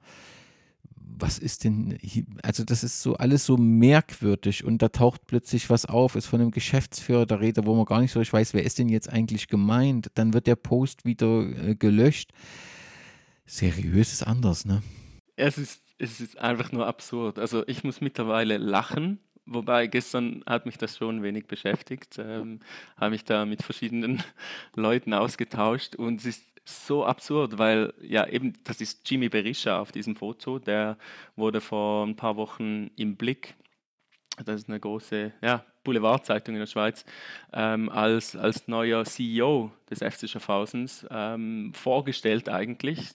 was 1.18 1.38
ist 1.38 1.64
denn, 1.64 1.98
hier? 2.02 2.26
also 2.44 2.64
das 2.64 2.84
ist 2.84 3.02
so 3.02 3.16
alles 3.16 3.46
so 3.46 3.58
merkwürdig 3.58 4.64
und 4.64 4.82
da 4.82 4.90
taucht 4.90 5.28
plötzlich 5.28 5.70
was 5.70 5.86
auf, 5.86 6.16
ist 6.16 6.28
von 6.28 6.42
einem 6.42 6.52
Geschäftsführer 6.52 7.26
der 7.26 7.42
Rede, 7.42 7.66
wo 7.66 7.76
man 7.76 7.86
gar 7.86 8.02
nicht 8.02 8.12
so 8.12 8.20
richtig 8.20 8.34
weiß, 8.34 8.54
wer 8.54 8.64
ist 8.64 8.80
denn 8.80 8.90
jetzt 8.90 9.10
eigentlich 9.10 9.48
gemeint, 9.48 10.12
dann 10.16 10.34
wird 10.34 10.48
der 10.48 10.56
Post 10.56 11.06
wieder 11.06 11.42
äh, 11.42 11.76
gelöscht. 11.76 12.32
Seriös 13.46 14.14
ist 14.14 14.24
anders, 14.24 14.66
ne? 14.66 14.82
Es 15.36 15.58
ist, 15.58 15.82
es 15.98 16.22
ist 16.22 16.38
einfach 16.38 16.72
nur 16.72 16.88
absurd. 16.88 17.40
Also 17.40 17.68
ich 17.68 17.84
muss 17.84 18.02
mittlerweile 18.02 18.58
lachen, 18.58 19.20
wobei 19.46 19.88
gestern 19.88 20.44
hat 20.46 20.66
mich 20.66 20.78
das 20.78 20.98
schon 20.98 21.24
wenig 21.24 21.48
beschäftigt, 21.48 22.18
ähm, 22.20 22.60
habe 22.98 23.12
mich 23.12 23.24
da 23.24 23.46
mit 23.46 23.64
verschiedenen 23.64 24.24
Leuten 24.76 25.14
ausgetauscht 25.14 25.96
und 25.96 26.22
es 26.22 26.26
ist 26.26 26.51
so 26.64 27.06
absurd, 27.06 27.58
weil 27.58 27.94
ja 28.02 28.28
eben, 28.28 28.54
das 28.64 28.82
ist 28.82 29.10
Jimmy 29.10 29.30
Berisha 29.30 29.80
auf 29.80 29.92
diesem 29.92 30.16
Foto, 30.16 30.60
der 30.60 30.98
wurde 31.36 31.62
vor 31.62 32.06
ein 32.06 32.16
paar 32.16 32.36
Wochen 32.38 32.92
im 32.96 33.16
Blick, 33.16 33.56
das 34.46 34.62
ist 34.62 34.70
eine 34.70 34.80
große 34.80 35.34
ja, 35.42 35.66
Boulevardzeitung 35.84 36.56
in 36.56 36.60
der 36.60 36.68
Schweiz, 36.68 37.06
ähm, 37.54 37.90
als, 37.90 38.36
als 38.36 38.68
neuer 38.68 39.04
CEO 39.04 39.72
des 39.90 40.00
FC 40.00 40.30
Schaffhausens 40.30 41.06
ähm, 41.10 41.74
vorgestellt 41.74 42.50
eigentlich. 42.50 43.10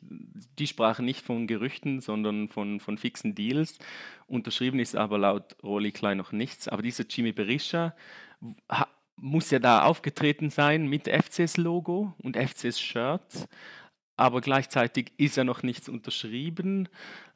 Die 0.59 0.67
sprachen 0.67 1.05
nicht 1.05 1.25
von 1.25 1.47
Gerüchten, 1.47 2.01
sondern 2.01 2.49
von, 2.49 2.81
von 2.81 2.99
fixen 2.99 3.35
Deals. 3.35 3.79
Unterschrieben 4.27 4.79
ist 4.79 4.97
aber 4.97 5.19
laut 5.19 5.57
Roli 5.63 5.93
Klein 5.93 6.19
noch 6.19 6.33
nichts. 6.33 6.69
Aber 6.69 6.83
dieser 6.83 7.05
Jimmy 7.09 7.33
Berisha 7.33 7.95
muss 9.17 9.51
ja 9.51 9.59
da 9.59 9.83
aufgetreten 9.83 10.51
sein 10.51 10.87
mit 10.87 11.09
FCS-Logo 11.09 12.15
und 12.23 12.37
FCS-Shirt, 12.37 13.49
aber 14.17 14.41
gleichzeitig 14.41 15.13
ist 15.17 15.37
ja 15.37 15.45
noch 15.45 15.63
nichts 15.63 15.89
unterschrieben 15.89 16.89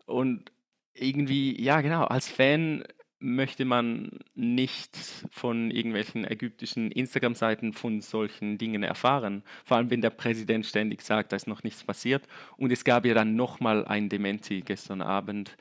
und 0.07 0.53
irgendwie, 0.95 1.61
ja 1.61 1.81
genau, 1.81 2.05
als 2.05 2.29
Fan 2.29 2.85
möchte 3.21 3.67
man 3.67 4.19
nicht 4.35 4.97
von 5.31 5.71
irgendwelchen 5.71 6.25
ägyptischen 6.25 6.91
Instagram-Seiten 6.91 7.75
von 7.75 8.01
solchen 8.01 8.57
Dingen 8.57 8.83
erfahren. 8.83 9.43
Vor 9.65 9.77
allem, 9.77 9.91
wenn 9.91 10.01
der 10.01 10.11
Präsident 10.11 10.65
ständig 10.65 11.03
sagt, 11.03 11.33
da 11.33 11.37
ist 11.37 11.47
noch 11.47 11.63
nichts 11.63 11.85
passiert. 11.85 12.27
Und 12.57 12.73
es 12.73 12.83
gab 12.83 13.05
ja 13.05 13.13
dann 13.13 13.37
nochmal 13.37 13.85
ein 13.85 14.09
Dementi 14.09 14.63
gestern 14.63 15.03
Abend 15.03 15.57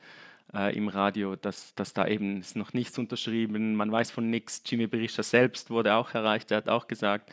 äh, 0.54 0.76
im 0.76 0.88
Radio, 0.88 1.36
dass, 1.36 1.74
dass 1.74 1.92
da 1.92 2.06
eben 2.06 2.40
ist 2.40 2.56
noch 2.56 2.72
nichts 2.72 2.98
unterschrieben, 2.98 3.74
man 3.74 3.90
weiß 3.90 4.10
von 4.10 4.28
nichts. 4.30 4.62
Jimmy 4.66 4.86
Berisha 4.86 5.22
selbst 5.22 5.70
wurde 5.70 5.94
auch 5.94 6.14
erreicht, 6.14 6.50
er 6.50 6.58
hat 6.58 6.68
auch 6.68 6.88
gesagt, 6.88 7.30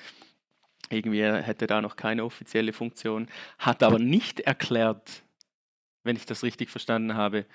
irgendwie 0.90 1.24
hätte 1.24 1.68
da 1.68 1.82
noch 1.82 1.96
keine 1.96 2.24
offizielle 2.24 2.74
Funktion, 2.74 3.28
hat 3.60 3.84
aber 3.84 4.00
nicht 4.00 4.40
erklärt, 4.42 5.24
wenn 6.04 6.16
ich 6.16 6.26
das 6.26 6.44
richtig 6.44 6.70
verstanden 6.70 7.16
habe, 7.16 7.46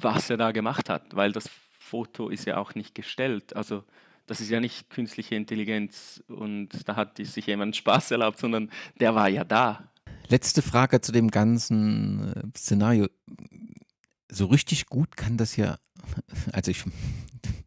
was 0.00 0.30
er 0.30 0.36
da 0.36 0.52
gemacht 0.52 0.88
hat, 0.88 1.14
weil 1.14 1.32
das 1.32 1.50
Foto 1.78 2.28
ist 2.28 2.46
ja 2.46 2.56
auch 2.56 2.74
nicht 2.74 2.94
gestellt. 2.94 3.54
Also 3.54 3.84
das 4.26 4.40
ist 4.40 4.50
ja 4.50 4.60
nicht 4.60 4.88
künstliche 4.88 5.34
Intelligenz 5.34 6.22
und 6.28 6.70
da 6.86 6.96
hat 6.96 7.18
sich 7.18 7.46
jemand 7.46 7.76
Spaß 7.76 8.12
erlaubt, 8.12 8.38
sondern 8.38 8.70
der 8.98 9.14
war 9.14 9.28
ja 9.28 9.44
da. 9.44 9.90
Letzte 10.28 10.62
Frage 10.62 11.00
zu 11.00 11.12
dem 11.12 11.30
ganzen 11.30 12.32
äh, 12.32 12.58
Szenario 12.58 13.08
so 14.32 14.46
richtig 14.46 14.86
gut 14.86 15.16
kann 15.16 15.36
das 15.36 15.56
ja, 15.56 15.78
also 16.52 16.70
ich, 16.70 16.84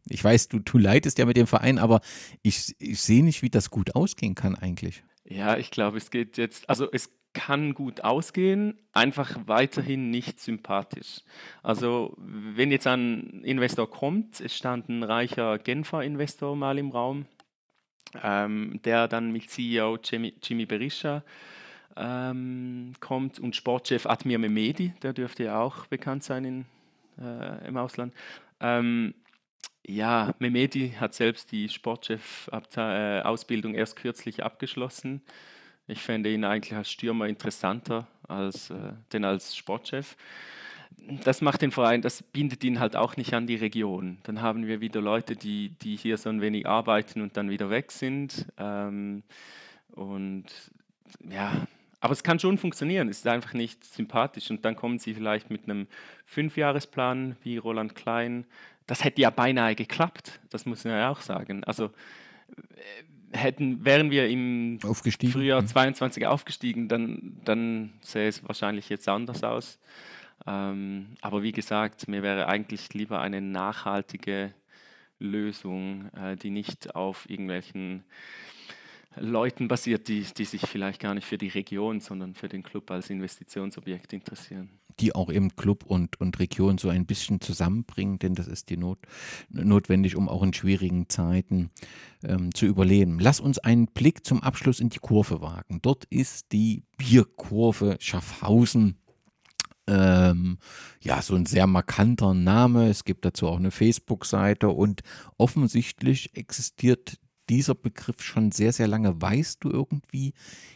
ich 0.08 0.22
weiß, 0.22 0.48
du, 0.48 0.58
du 0.58 0.78
leitest 0.78 1.18
ja 1.18 1.26
mit 1.26 1.36
dem 1.36 1.46
Verein, 1.46 1.78
aber 1.78 2.00
ich, 2.42 2.74
ich 2.78 3.00
sehe 3.00 3.24
nicht, 3.24 3.42
wie 3.42 3.50
das 3.50 3.70
gut 3.70 3.94
ausgehen 3.94 4.34
kann 4.34 4.54
eigentlich. 4.54 5.02
Ja, 5.24 5.56
ich 5.56 5.70
glaube, 5.70 5.98
es 5.98 6.10
geht 6.10 6.36
jetzt, 6.36 6.68
also 6.68 6.90
es 6.92 7.10
kann 7.32 7.74
gut 7.74 8.02
ausgehen, 8.02 8.78
einfach 8.92 9.36
weiterhin 9.46 10.10
nicht 10.10 10.40
sympathisch. 10.40 11.20
Also 11.62 12.14
wenn 12.16 12.70
jetzt 12.70 12.86
ein 12.86 13.42
Investor 13.44 13.90
kommt, 13.90 14.40
es 14.40 14.56
stand 14.56 14.88
ein 14.88 15.02
reicher 15.02 15.58
Genfer 15.58 16.02
Investor 16.02 16.56
mal 16.56 16.78
im 16.78 16.90
Raum, 16.90 17.26
ähm, 18.22 18.80
der 18.84 19.06
dann 19.06 19.32
mit 19.32 19.50
CEO 19.50 19.98
Jimmy, 20.02 20.34
Jimmy 20.42 20.64
Berisha 20.64 21.24
ähm, 21.96 22.92
kommt 23.00 23.38
und 23.38 23.56
Sportchef 23.56 24.06
Admir 24.06 24.38
Mehmedi, 24.38 24.92
der 25.02 25.12
dürfte 25.12 25.44
ja 25.44 25.60
auch 25.60 25.86
bekannt 25.86 26.24
sein 26.24 26.44
in, 26.44 26.66
äh, 27.20 27.66
im 27.66 27.76
Ausland. 27.76 28.14
Ähm, 28.60 29.14
ja, 29.86 30.34
Mehmedi 30.38 30.94
hat 30.98 31.14
selbst 31.14 31.52
die 31.52 31.68
Sportchef-Ausbildung 31.68 33.74
äh, 33.74 33.78
erst 33.78 33.96
kürzlich 33.96 34.42
abgeschlossen. 34.42 35.22
Ich 35.86 36.02
fände 36.02 36.32
ihn 36.32 36.44
eigentlich 36.44 36.74
als 36.74 36.90
Stürmer 36.90 37.26
interessanter 37.26 38.08
als, 38.28 38.70
äh, 38.70 38.92
denn 39.12 39.24
als 39.24 39.56
Sportchef. 39.56 40.16
Das 41.24 41.40
macht 41.40 41.62
den 41.62 41.70
Verein, 41.70 42.02
das 42.02 42.22
bindet 42.22 42.64
ihn 42.64 42.80
halt 42.80 42.96
auch 42.96 43.16
nicht 43.16 43.32
an 43.34 43.46
die 43.46 43.54
Region. 43.54 44.18
Dann 44.24 44.42
haben 44.42 44.66
wir 44.66 44.80
wieder 44.80 45.00
Leute, 45.00 45.36
die, 45.36 45.70
die 45.70 45.96
hier 45.96 46.18
so 46.18 46.30
ein 46.30 46.40
wenig 46.40 46.66
arbeiten 46.66 47.20
und 47.20 47.36
dann 47.36 47.50
wieder 47.50 47.70
weg 47.70 47.92
sind. 47.92 48.46
Ähm, 48.58 49.22
und 49.92 50.46
ja, 51.28 51.66
aber 52.06 52.12
es 52.12 52.22
kann 52.22 52.38
schon 52.38 52.56
funktionieren, 52.56 53.08
es 53.08 53.18
ist 53.18 53.26
einfach 53.26 53.52
nicht 53.52 53.82
sympathisch. 53.82 54.48
Und 54.48 54.64
dann 54.64 54.76
kommen 54.76 55.00
sie 55.00 55.12
vielleicht 55.12 55.50
mit 55.50 55.64
einem 55.64 55.88
Fünfjahresplan 56.24 57.34
wie 57.42 57.56
Roland 57.56 57.96
Klein. 57.96 58.46
Das 58.86 59.02
hätte 59.02 59.20
ja 59.22 59.30
beinahe 59.30 59.74
geklappt, 59.74 60.38
das 60.50 60.66
muss 60.66 60.84
man 60.84 60.94
ja 60.94 61.10
auch 61.10 61.20
sagen. 61.20 61.64
Also 61.64 61.86
äh, 61.86 63.36
hätten, 63.36 63.84
wären 63.84 64.12
wir 64.12 64.28
im 64.28 64.78
Frühjahr 64.80 65.66
22 65.66 66.22
mhm. 66.22 66.28
aufgestiegen, 66.28 66.86
dann, 66.86 67.40
dann 67.44 67.94
sähe 68.02 68.28
es 68.28 68.46
wahrscheinlich 68.46 68.88
jetzt 68.88 69.08
anders 69.08 69.42
aus. 69.42 69.80
Ähm, 70.46 71.08
aber 71.22 71.42
wie 71.42 71.50
gesagt, 71.50 72.06
mir 72.06 72.22
wäre 72.22 72.46
eigentlich 72.46 72.94
lieber 72.94 73.20
eine 73.20 73.40
nachhaltige 73.40 74.54
Lösung, 75.18 76.08
äh, 76.14 76.36
die 76.36 76.50
nicht 76.50 76.94
auf 76.94 77.28
irgendwelchen 77.28 78.04
Leuten 79.18 79.68
basiert, 79.68 80.08
die, 80.08 80.24
die 80.36 80.44
sich 80.44 80.62
vielleicht 80.62 81.00
gar 81.00 81.14
nicht 81.14 81.26
für 81.26 81.38
die 81.38 81.48
Region, 81.48 82.00
sondern 82.00 82.34
für 82.34 82.48
den 82.48 82.62
Club 82.62 82.90
als 82.90 83.10
Investitionsobjekt 83.10 84.12
interessieren. 84.12 84.70
Die 85.00 85.14
auch 85.14 85.30
eben 85.30 85.54
Club 85.56 85.84
und, 85.84 86.20
und 86.20 86.38
Region 86.38 86.78
so 86.78 86.88
ein 86.88 87.06
bisschen 87.06 87.40
zusammenbringen, 87.40 88.18
denn 88.18 88.34
das 88.34 88.46
ist 88.46 88.70
die 88.70 88.76
Not, 88.76 88.98
notwendig, 89.48 90.16
um 90.16 90.28
auch 90.28 90.42
in 90.42 90.54
schwierigen 90.54 91.08
Zeiten 91.08 91.70
ähm, 92.24 92.54
zu 92.54 92.66
überleben. 92.66 93.18
Lass 93.20 93.40
uns 93.40 93.58
einen 93.58 93.86
Blick 93.86 94.24
zum 94.24 94.42
Abschluss 94.42 94.80
in 94.80 94.88
die 94.88 94.98
Kurve 94.98 95.40
wagen. 95.40 95.80
Dort 95.82 96.04
ist 96.06 96.52
die 96.52 96.84
Bierkurve 96.96 97.96
Schaffhausen. 98.00 98.96
Ähm, 99.88 100.58
ja, 101.00 101.22
so 101.22 101.34
ein 101.36 101.46
sehr 101.46 101.66
markanter 101.66 102.34
Name. 102.34 102.88
Es 102.88 103.04
gibt 103.04 103.24
dazu 103.24 103.46
auch 103.46 103.58
eine 103.58 103.70
Facebook-Seite 103.70 104.68
und 104.68 105.02
offensichtlich 105.36 106.36
existiert 106.36 107.18
dieser 107.48 107.74
Begriff 107.74 108.22
schon 108.22 108.52
sehr, 108.52 108.72
sehr 108.72 108.88
lange. 108.88 109.20
Weißt 109.20 109.62
du 109.62 109.70
irgendwie, 109.70 110.34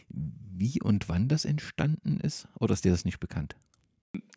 wie 0.09 0.81
und 0.81 1.09
wann 1.09 1.27
das 1.27 1.45
entstanden 1.45 2.19
ist? 2.19 2.47
Oder 2.59 2.73
ist 2.73 2.85
dir 2.85 2.91
das 2.91 3.05
nicht 3.05 3.19
bekannt? 3.19 3.55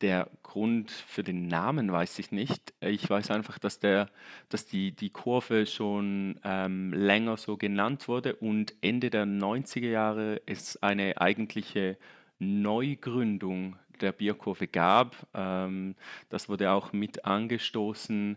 Der 0.01 0.31
Grund 0.43 0.90
für 0.90 1.24
den 1.24 1.48
Namen 1.48 1.90
weiß 1.90 2.19
ich 2.20 2.31
nicht. 2.31 2.74
Ich 2.81 3.11
weiß 3.11 3.31
einfach, 3.32 3.59
dass, 3.59 3.81
der, 3.81 4.09
dass 4.48 4.66
die, 4.66 4.93
die 4.93 5.11
Kurve 5.11 5.66
schon 5.66 6.39
ähm, 6.44 6.93
länger 6.93 7.36
so 7.36 7.56
genannt 7.56 8.06
wurde 8.06 8.36
und 8.36 8.74
Ende 8.82 9.11
der 9.11 9.27
90er 9.27 9.89
Jahre 9.89 10.40
es 10.47 10.81
eine 10.82 11.20
eigentliche 11.20 11.97
Neugründung 12.39 13.77
der 14.01 14.12
Bierkurve 14.12 14.69
gab. 14.69 15.16
Ähm, 15.35 15.97
das 16.28 16.48
wurde 16.48 16.70
auch 16.70 16.93
mit 16.93 17.24
angestoßen 17.24 18.36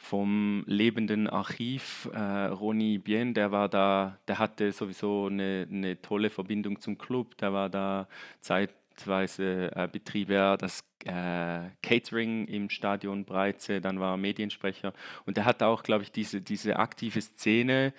vom 0.00 0.64
lebenden 0.66 1.28
Archiv. 1.28 2.08
Äh, 2.12 2.46
Ronny 2.46 2.98
Bien, 2.98 3.34
der 3.34 3.52
war 3.52 3.68
da, 3.68 4.18
der 4.26 4.38
hatte 4.38 4.72
sowieso 4.72 5.26
eine, 5.26 5.68
eine 5.70 6.00
tolle 6.00 6.30
Verbindung 6.30 6.80
zum 6.80 6.96
Club, 6.96 7.36
der 7.36 7.52
war 7.52 7.68
da 7.68 8.08
zeitweise 8.40 9.70
äh, 9.76 9.88
betrieb 9.92 10.30
er 10.30 10.56
das 10.56 10.82
äh, 11.04 11.68
Catering 11.82 12.46
im 12.46 12.70
Stadion 12.70 13.24
Breize, 13.24 13.82
dann 13.82 14.00
war 14.00 14.14
er 14.14 14.16
Mediensprecher 14.16 14.94
und 15.26 15.36
der 15.36 15.44
hat 15.44 15.62
auch, 15.62 15.82
glaube 15.82 16.02
ich, 16.02 16.10
diese, 16.10 16.40
diese 16.40 16.78
aktive 16.78 17.20
Szene, 17.20 17.92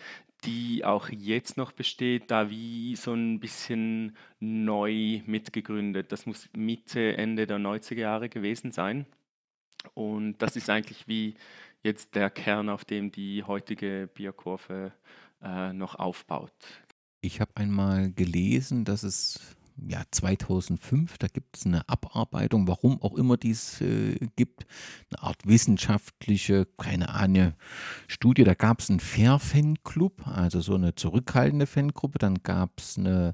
die 0.43 0.83
auch 0.83 1.07
jetzt 1.09 1.55
noch 1.55 1.71
besteht, 1.71 2.31
da 2.31 2.49
wie 2.49 2.95
so 2.95 3.13
ein 3.13 3.39
bisschen 3.39 4.17
neu 4.39 5.21
mitgegründet. 5.27 6.11
Das 6.11 6.25
muss 6.25 6.49
Mitte, 6.57 7.15
Ende 7.15 7.45
der 7.45 7.59
90er 7.59 7.99
Jahre 7.99 8.27
gewesen 8.27 8.71
sein. 8.71 9.05
Und 9.93 10.37
das 10.39 10.55
ist 10.55 10.69
eigentlich 10.69 11.07
wie 11.07 11.35
jetzt 11.83 12.15
der 12.15 12.29
Kern, 12.29 12.69
auf 12.69 12.85
dem 12.85 13.11
die 13.11 13.43
heutige 13.43 14.09
Bierkurve 14.13 14.93
äh, 15.41 15.73
noch 15.73 15.95
aufbaut. 15.95 16.53
Ich 17.21 17.39
habe 17.39 17.51
einmal 17.55 18.11
gelesen, 18.11 18.85
dass 18.85 19.03
es 19.03 19.39
ja, 19.87 20.03
2005, 20.11 21.17
da 21.17 21.27
gibt 21.27 21.57
es 21.57 21.65
eine 21.65 21.87
Abarbeitung, 21.89 22.67
warum 22.67 23.01
auch 23.01 23.15
immer 23.15 23.37
dies 23.37 23.81
äh, 23.81 24.15
gibt, 24.35 24.65
eine 25.09 25.23
Art 25.23 25.47
wissenschaftliche, 25.47 26.67
keine 26.77 27.09
Ahnung, 27.09 27.53
Studie. 28.07 28.43
Da 28.43 28.53
gab 28.53 28.79
es 28.79 28.89
einen 28.89 28.99
Fair-Fanclub, 28.99 30.27
also 30.27 30.61
so 30.61 30.75
eine 30.75 30.95
zurückhaltende 30.95 31.65
Fangruppe. 31.65 32.19
Dann 32.19 32.43
gab 32.43 32.79
es 32.79 32.97
eine 32.97 33.33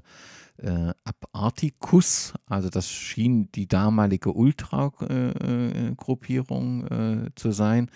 äh, 0.62 0.92
Abarticus, 1.04 2.34
also 2.46 2.68
das 2.68 2.90
schien 2.90 3.50
die 3.52 3.66
damalige 3.66 4.32
Ultra-Gruppierung 4.32 6.86
äh, 6.86 7.30
zu 7.34 7.52
sein. 7.52 7.90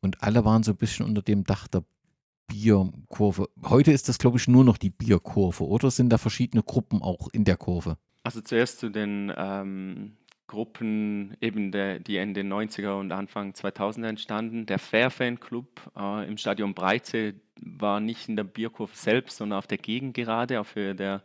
Und 0.00 0.22
alle 0.22 0.44
waren 0.44 0.62
so 0.62 0.72
ein 0.72 0.76
bisschen 0.76 1.06
unter 1.06 1.22
dem 1.22 1.44
Dach 1.44 1.66
der 1.68 1.84
Bierkurve. 2.48 3.48
Heute 3.64 3.92
ist 3.92 4.08
das, 4.08 4.18
glaube 4.18 4.38
ich, 4.38 4.48
nur 4.48 4.64
noch 4.64 4.76
die 4.76 4.90
Bierkurve, 4.90 5.64
oder 5.64 5.90
sind 5.90 6.10
da 6.10 6.18
verschiedene 6.18 6.62
Gruppen 6.62 7.00
auch 7.02 7.28
in 7.32 7.44
der 7.44 7.56
Kurve? 7.56 7.96
Also 8.24 8.40
zuerst 8.40 8.78
zu 8.78 8.90
den 8.90 9.32
ähm, 9.36 10.12
Gruppen, 10.46 11.36
eben 11.40 11.72
der, 11.72 11.98
die 11.98 12.18
Ende 12.18 12.42
90er 12.42 13.00
und 13.00 13.10
Anfang 13.10 13.52
2000er 13.52 14.08
entstanden. 14.08 14.66
Der 14.66 14.78
Fairfan 14.78 15.40
Club 15.40 15.80
äh, 15.96 16.28
im 16.28 16.36
Stadion 16.36 16.74
Breite 16.74 17.34
war 17.60 18.00
nicht 18.00 18.28
in 18.28 18.36
der 18.36 18.44
Bierkurve 18.44 18.94
selbst, 18.94 19.38
sondern 19.38 19.58
auf 19.58 19.66
der 19.66 19.78
Gegengerade, 19.78 20.60
auf 20.60 20.74
Höhe 20.74 20.94
der 20.94 21.22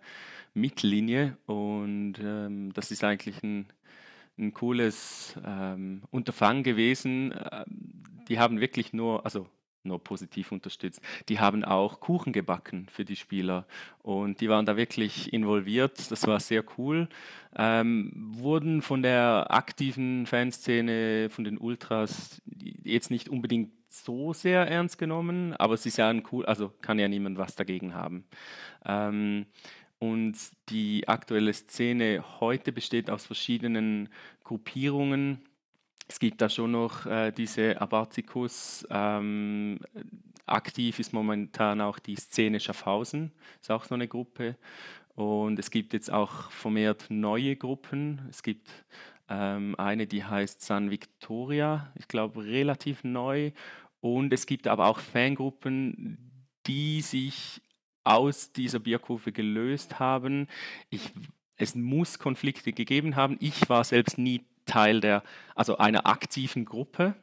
Mittellinie. 0.58 1.38
Und 1.46 2.16
ähm, 2.22 2.74
das 2.74 2.92
ist 2.92 3.04
eigentlich 3.04 3.42
ein, 3.44 3.68
ein 4.38 4.54
cooles 4.54 5.36
ähm, 5.46 6.04
Unterfangen 6.12 6.64
gewesen. 6.64 7.34
Ähm, 7.52 8.04
die 8.28 8.40
haben 8.40 8.60
wirklich 8.60 8.94
nur, 8.94 9.24
also 9.24 9.48
nur 9.88 10.04
positiv 10.04 10.52
unterstützt. 10.52 11.02
Die 11.30 11.40
haben 11.40 11.64
auch 11.64 12.00
Kuchen 12.00 12.34
gebacken 12.34 12.88
für 12.92 13.06
die 13.06 13.16
Spieler 13.16 13.66
und 14.04 14.42
die 14.42 14.50
waren 14.50 14.66
da 14.66 14.78
wirklich 14.78 15.34
involviert. 15.34 16.12
Das 16.12 16.28
war 16.28 16.40
sehr 16.40 16.64
cool. 16.78 17.08
Ähm, 17.56 18.12
wurden 18.16 18.82
von 18.82 19.02
der 19.02 19.48
aktiven 19.50 20.26
Fanszene, 20.26 21.30
von 21.30 21.44
den 21.44 21.58
Ultras 21.58 22.42
jetzt 22.84 23.10
nicht 23.10 23.30
unbedingt 23.30 23.72
so 23.90 24.34
sehr 24.34 24.68
ernst 24.68 24.98
genommen, 24.98 25.54
aber 25.54 25.78
sie 25.78 25.90
sahen 25.90 26.24
cool, 26.32 26.46
also 26.46 26.72
kann 26.82 27.00
ja 27.00 27.08
niemand 27.08 27.38
was 27.38 27.56
dagegen 27.56 27.94
haben. 27.94 28.26
Ähm, 28.86 29.46
und 30.00 30.36
die 30.70 31.08
aktuelle 31.08 31.54
Szene 31.54 32.24
heute 32.40 32.72
besteht 32.72 33.10
aus 33.10 33.26
verschiedenen 33.26 34.10
Gruppierungen 34.44 35.42
es 36.08 36.20
gibt 36.20 36.42
da 36.42 36.50
schon 36.50 36.72
noch 36.72 37.06
äh, 37.06 37.32
diese 37.32 37.80
Abaticus. 37.82 38.88
Ähm, 38.90 39.80
aktiv 40.46 41.00
ist 41.00 41.14
momentan 41.14 41.82
auch 41.82 42.00
die 42.00 42.16
Szene 42.16 42.60
Schaffhausen, 42.60 43.32
ist 43.62 43.72
auch 43.72 43.84
so 43.84 43.96
eine 43.96 44.08
Gruppe. 44.08 44.56
Und 45.16 45.60
es 45.60 45.70
gibt 45.70 45.94
jetzt 45.94 46.12
auch 46.12 46.52
vermehrt 46.52 47.08
neue 47.10 47.56
Gruppen. 47.56 48.22
Es 48.30 48.42
gibt 48.42 48.70
ähm, 49.28 49.76
eine, 49.78 50.08
die 50.08 50.24
heißt 50.24 50.62
San 50.62 50.92
Victoria, 50.92 51.92
ich 51.96 52.08
glaube 52.08 52.46
relativ 52.46 53.04
neu. 53.04 53.52
Und 54.00 54.32
es 54.32 54.46
gibt 54.46 54.68
aber 54.68 54.86
auch 54.86 55.00
Fangruppen, 55.00 56.18
die 56.68 57.02
sich 57.02 57.62
aus 58.08 58.52
dieser 58.52 58.80
Bierkurve 58.80 59.32
gelöst 59.32 60.00
haben. 60.00 60.48
Ich, 60.90 61.12
es 61.56 61.76
muss 61.76 62.20
Konflikte 62.20 62.74
gegeben 62.74 63.16
haben. 63.16 63.38
Ich 63.40 63.70
war 63.70 63.84
selbst 63.84 64.18
nie 64.18 64.44
Teil 64.66 65.00
der, 65.00 65.24
also 65.56 65.78
einer 65.78 66.06
aktiven 66.08 66.66
Gruppe. 66.66 67.16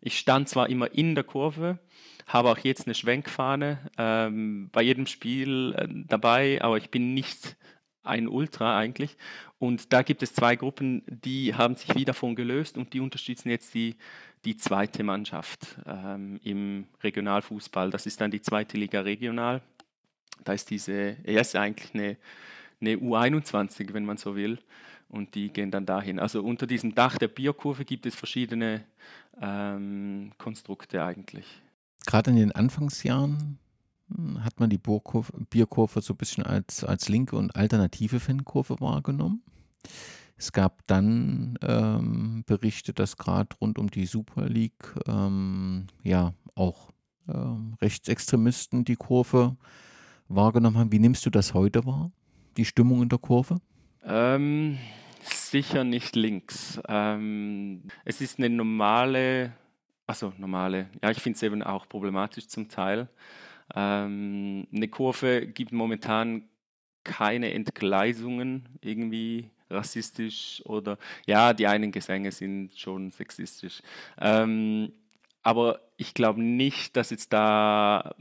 Ich 0.00 0.18
stand 0.18 0.48
zwar 0.48 0.68
immer 0.68 0.92
in 0.92 1.14
der 1.14 1.24
Kurve, 1.24 1.78
habe 2.26 2.50
auch 2.50 2.58
jetzt 2.58 2.86
eine 2.86 2.94
Schwenkfahne 2.94 3.78
ähm, 3.98 4.70
bei 4.72 4.82
jedem 4.82 5.06
Spiel 5.06 5.74
äh, 5.76 5.88
dabei, 6.06 6.62
aber 6.62 6.76
ich 6.76 6.90
bin 6.90 7.12
nicht 7.14 7.56
ein 8.02 8.28
Ultra 8.28 8.78
eigentlich. 8.78 9.16
Und 9.58 9.92
da 9.92 10.02
gibt 10.02 10.22
es 10.22 10.32
zwei 10.32 10.54
Gruppen, 10.54 11.02
die 11.06 11.54
haben 11.54 11.74
sich 11.76 11.94
wie 11.94 12.04
davon 12.04 12.36
gelöst 12.36 12.78
und 12.78 12.92
die 12.92 13.00
unterstützen 13.00 13.50
jetzt 13.50 13.74
die, 13.74 13.96
die 14.44 14.56
zweite 14.56 15.02
Mannschaft 15.02 15.76
ähm, 15.86 16.38
im 16.44 16.86
Regionalfußball. 17.02 17.90
Das 17.90 18.06
ist 18.06 18.20
dann 18.20 18.30
die 18.30 18.42
zweite 18.42 18.76
Liga 18.76 19.00
regional. 19.00 19.60
Da 20.44 20.52
ist 20.52 20.70
diese, 20.70 21.16
er 21.24 21.40
ist 21.40 21.56
eigentlich 21.56 21.94
eine, 21.94 22.16
eine 22.80 22.96
U21, 22.96 23.92
wenn 23.92 24.04
man 24.04 24.16
so 24.16 24.36
will 24.36 24.58
und 25.08 25.34
die 25.34 25.48
gehen 25.48 25.70
dann 25.70 25.86
dahin. 25.86 26.18
Also 26.18 26.42
unter 26.42 26.66
diesem 26.66 26.94
Dach 26.94 27.18
der 27.18 27.28
Bierkurve 27.28 27.84
gibt 27.84 28.06
es 28.06 28.14
verschiedene 28.14 28.84
ähm, 29.40 30.32
Konstrukte 30.38 31.04
eigentlich. 31.04 31.46
Gerade 32.06 32.30
in 32.30 32.36
den 32.36 32.52
Anfangsjahren 32.52 33.58
hm, 34.14 34.44
hat 34.44 34.60
man 34.60 34.70
die 34.70 34.78
Bierkurve, 34.78 35.32
Bierkurve 35.50 36.00
so 36.00 36.14
ein 36.14 36.16
bisschen 36.16 36.44
als, 36.44 36.84
als 36.84 37.08
linke 37.08 37.36
und 37.36 37.54
alternative 37.54 38.20
Fankurve 38.20 38.80
wahrgenommen. 38.80 39.42
Es 40.38 40.52
gab 40.52 40.86
dann 40.86 41.58
ähm, 41.62 42.44
Berichte, 42.46 42.92
dass 42.92 43.16
gerade 43.16 43.56
rund 43.60 43.78
um 43.78 43.90
die 43.90 44.06
Super 44.06 44.48
League 44.48 44.94
ähm, 45.06 45.86
ja 46.02 46.34
auch 46.54 46.90
ähm, 47.26 47.74
Rechtsextremisten 47.80 48.84
die 48.84 48.96
Kurve 48.96 49.56
wahrgenommen 50.28 50.78
haben. 50.78 50.92
Wie 50.92 50.98
nimmst 50.98 51.24
du 51.26 51.30
das 51.30 51.54
heute 51.54 51.84
wahr, 51.84 52.10
die 52.56 52.64
Stimmung 52.64 53.02
in 53.02 53.08
der 53.08 53.18
Kurve? 53.18 53.58
Ähm, 54.04 54.78
sicher 55.22 55.84
nicht 55.84 56.16
links. 56.16 56.80
Ähm, 56.88 57.82
es 58.04 58.20
ist 58.20 58.38
eine 58.38 58.48
normale, 58.48 59.52
also 60.06 60.32
normale, 60.38 60.88
ja, 61.02 61.10
ich 61.10 61.20
finde 61.20 61.36
es 61.36 61.42
eben 61.42 61.62
auch 61.62 61.88
problematisch 61.88 62.48
zum 62.48 62.68
Teil. 62.68 63.08
Ähm, 63.74 64.66
eine 64.72 64.88
Kurve 64.88 65.46
gibt 65.46 65.72
momentan 65.72 66.44
keine 67.04 67.52
Entgleisungen 67.52 68.68
irgendwie 68.80 69.50
rassistisch 69.70 70.62
oder 70.64 70.98
ja, 71.26 71.52
die 71.52 71.66
einen 71.66 71.92
Gesänge 71.92 72.30
sind 72.32 72.76
schon 72.76 73.10
sexistisch. 73.10 73.82
Ähm, 74.18 74.92
aber 75.42 75.80
ich 75.96 76.14
glaube 76.14 76.42
nicht, 76.42 76.96
dass 76.96 77.10
jetzt 77.10 77.32
da 77.32 78.14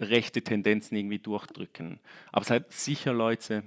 rechte 0.00 0.42
Tendenzen 0.42 0.96
irgendwie 0.96 1.18
durchdrücken. 1.18 2.00
Aber 2.32 2.42
es 2.42 2.50
hat 2.50 2.72
sicher 2.72 3.12
Leute, 3.12 3.64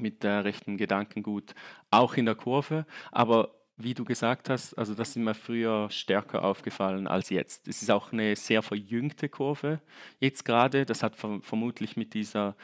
mit 0.00 0.22
der 0.22 0.44
rechten 0.44 0.76
Gedankengut 0.76 1.54
auch 1.90 2.14
in 2.14 2.26
der 2.26 2.34
Kurve. 2.34 2.86
Aber 3.10 3.54
wie 3.76 3.94
du 3.94 4.04
gesagt 4.04 4.50
hast, 4.50 4.74
also 4.74 4.94
das 4.94 5.10
ist 5.10 5.16
mir 5.16 5.34
früher 5.34 5.88
stärker 5.90 6.42
aufgefallen 6.42 7.06
als 7.06 7.30
jetzt. 7.30 7.68
Es 7.68 7.82
ist 7.82 7.90
auch 7.90 8.12
eine 8.12 8.34
sehr 8.34 8.62
verjüngte 8.62 9.28
Kurve 9.28 9.80
jetzt 10.18 10.44
gerade. 10.44 10.84
Das 10.84 11.02
hat 11.02 11.16
vermutlich 11.16 11.96
mit 11.96 12.12
dieser 12.14 12.56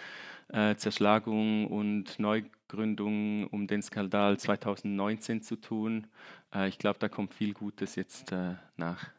äh, 0.49 0.75
Zerschlagung 0.75 1.69
und 1.69 2.19
Neugründung 2.19 3.47
um 3.47 3.67
den 3.69 3.83
Skandal 3.83 4.39
2019 4.39 5.43
zu 5.43 5.57
tun. 5.57 6.09
Äh, 6.53 6.69
ich 6.69 6.79
glaube, 6.79 6.99
da 6.99 7.09
kommt 7.09 7.33
viel 7.33 7.55
Gutes 7.55 7.95
jetzt 7.95 8.33
äh, 8.33 8.55
nach. 8.77 9.14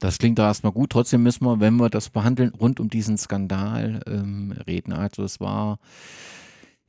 Das 0.00 0.18
klingt 0.18 0.38
da 0.38 0.48
erstmal 0.48 0.72
gut. 0.72 0.90
Trotzdem 0.90 1.22
müssen 1.22 1.44
wir, 1.44 1.60
wenn 1.60 1.76
wir 1.76 1.90
das 1.90 2.10
behandeln, 2.10 2.52
rund 2.58 2.80
um 2.80 2.88
diesen 2.88 3.18
Skandal 3.18 4.00
ähm, 4.06 4.52
reden. 4.66 4.92
Also 4.92 5.22
es 5.22 5.40
war 5.40 5.78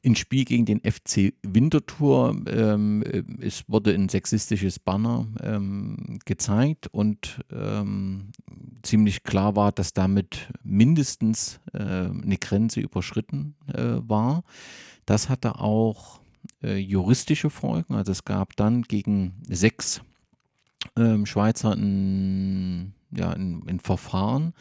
ein 0.03 0.15
Spiel 0.15 0.45
gegen 0.45 0.65
den 0.65 0.79
FC 0.79 1.33
Winterthur. 1.43 2.35
Ähm, 2.47 3.03
es 3.39 3.63
wurde 3.67 3.93
ein 3.93 4.09
sexistisches 4.09 4.79
Banner 4.79 5.27
ähm, 5.43 6.19
gezeigt 6.25 6.87
und 6.87 7.41
ähm, 7.51 8.31
ziemlich 8.81 9.23
klar 9.23 9.55
war, 9.55 9.71
dass 9.71 9.93
damit 9.93 10.49
mindestens 10.63 11.59
äh, 11.73 11.79
eine 11.79 12.37
Grenze 12.39 12.79
überschritten 12.79 13.55
äh, 13.67 13.97
war. 14.07 14.43
Das 15.05 15.29
hatte 15.29 15.59
auch 15.59 16.21
äh, 16.63 16.77
juristische 16.77 17.49
Folgen. 17.49 17.93
Also 17.93 18.11
es 18.13 18.23
gab 18.23 18.55
dann 18.55 18.83
gegen 18.83 19.33
sechs 19.47 20.01
ähm, 20.95 21.25
Schweizer 21.25 21.73
ein, 21.73 22.93
ja, 23.15 23.31
ein, 23.31 23.63
ein 23.67 23.79
Verfahren. 23.79 24.53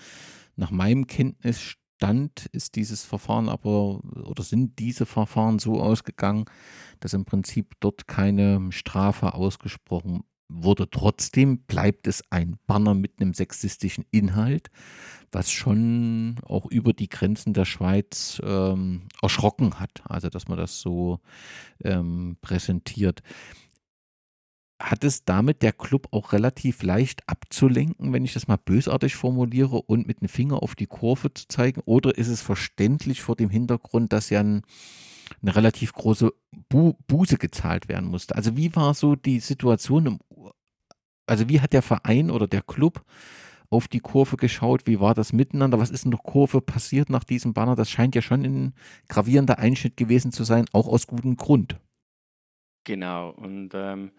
Nach 0.57 0.71
meinem 0.71 1.07
Kenntnisstand 1.07 1.81
Stand 2.01 2.47
ist 2.53 2.77
dieses 2.77 3.05
Verfahren 3.05 3.51
aber 3.51 4.01
oder 4.25 4.43
sind 4.43 4.79
diese 4.79 5.05
Verfahren 5.05 5.59
so 5.59 5.83
ausgegangen, 5.83 6.47
dass 7.01 7.13
im 7.13 7.27
Prinzip 7.27 7.75
dort 7.81 8.09
keine 8.09 8.73
Strafe 8.73 9.35
ausgesprochen 9.35 10.25
wurde. 10.49 10.89
Trotzdem 10.89 11.59
bleibt 11.65 12.07
es 12.07 12.23
ein 12.31 12.57
Banner 12.67 12.95
mit 12.95 13.21
einem 13.21 13.35
sexistischen 13.35 14.07
Inhalt, 14.13 14.71
was 15.31 15.51
schon 15.51 16.37
auch 16.43 16.65
über 16.71 16.95
die 16.95 17.11
Grenzen 17.11 17.53
der 17.53 17.67
Schweiz 17.67 18.41
ähm, 18.43 19.03
erschrocken 19.21 19.79
hat. 19.79 20.03
Also, 20.05 20.31
dass 20.31 20.49
man 20.49 20.57
das 20.57 20.81
so 20.81 21.21
ähm, 21.85 22.39
präsentiert. 22.41 23.21
Hat 24.81 25.05
es 25.05 25.25
damit 25.25 25.63
der 25.63 25.73
Club 25.73 26.09
auch 26.11 26.33
relativ 26.33 26.83
leicht 26.83 27.29
abzulenken, 27.29 28.13
wenn 28.13 28.25
ich 28.25 28.33
das 28.33 28.49
mal 28.49 28.57
bösartig 28.57 29.15
formuliere, 29.15 29.83
und 29.83 30.07
mit 30.07 30.23
dem 30.23 30.29
Finger 30.29 30.63
auf 30.63 30.75
die 30.75 30.87
Kurve 30.87 31.33
zu 31.35 31.47
zeigen? 31.49 31.83
Oder 31.85 32.17
ist 32.17 32.29
es 32.29 32.41
verständlich 32.41 33.21
vor 33.21 33.37
dem 33.37 33.51
Hintergrund, 33.51 34.13
dass 34.13 34.31
ja 34.31 34.41
ein 34.41 34.63
eine 35.43 35.55
relativ 35.55 35.93
große 35.93 36.33
Bu 36.69 36.95
Buße 37.07 37.39
gezahlt 37.39 37.89
werden 37.89 38.09
musste. 38.09 38.35
Also 38.35 38.57
wie 38.57 38.75
war 38.75 38.95
so 38.95 39.17
die 39.17 39.41
Situation 39.41 40.07
im, 40.07 40.19
also 41.27 41.49
wie 41.49 41.61
hat 41.61 41.73
der 41.73 41.83
Verein 41.83 42.31
oder 42.31 42.47
der 42.47 42.63
Club 42.63 43.05
auf 43.71 43.87
die 43.89 44.01
Kurve 44.01 44.37
geschaut? 44.37 44.87
Wie 44.87 45.01
war 45.01 45.15
das 45.15 45.33
miteinander? 45.33 45.79
Was 45.79 45.91
ist 45.91 46.05
in 46.05 46.11
der 46.11 46.21
Kurve 46.21 46.61
passiert 46.61 47.11
nach 47.11 47.25
diesem 47.25 47.55
Banner? 47.55 47.77
Das 47.77 47.91
scheint 47.91 48.15
ja 48.15 48.23
schon 48.23 48.45
ein 48.45 48.75
gravierender 49.09 49.59
Einschnitt 49.59 49.97
gewesen 49.97 50.33
zu 50.33 50.45
sein, 50.45 50.67
auch 50.73 50.89
aus 50.89 51.07
gutem 51.07 51.37
Grund. 51.37 51.79
Genau, 52.85 53.31
und 53.31 53.71
ähm, 53.75 54.11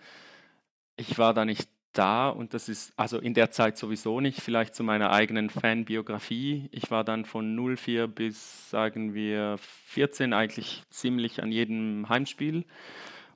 ich 0.98 1.18
war 1.18 1.34
da 1.34 1.46
nicht 1.46 1.70
da 1.94 2.30
und 2.30 2.54
das 2.54 2.70
ist 2.70 2.94
also 2.98 3.20
in 3.20 3.34
der 3.34 3.52
Zeit 3.52 3.78
sowieso 3.78 4.22
nicht, 4.22 4.42
vielleicht 4.42 4.76
zu 4.76 4.84
meiner 4.84 5.12
eigenen 5.12 5.50
Fanbiografie. 5.50 6.70
Ich 6.72 6.92
war 6.92 7.04
dann 7.04 7.26
von 7.26 7.56
04 7.76 8.08
bis, 8.08 8.70
sagen 8.70 9.14
wir, 9.14 9.58
14 9.86 10.34
eigentlich 10.34 10.84
ziemlich 10.90 11.44
an 11.44 11.52
jedem 11.52 12.08
Heimspiel. 12.08 12.66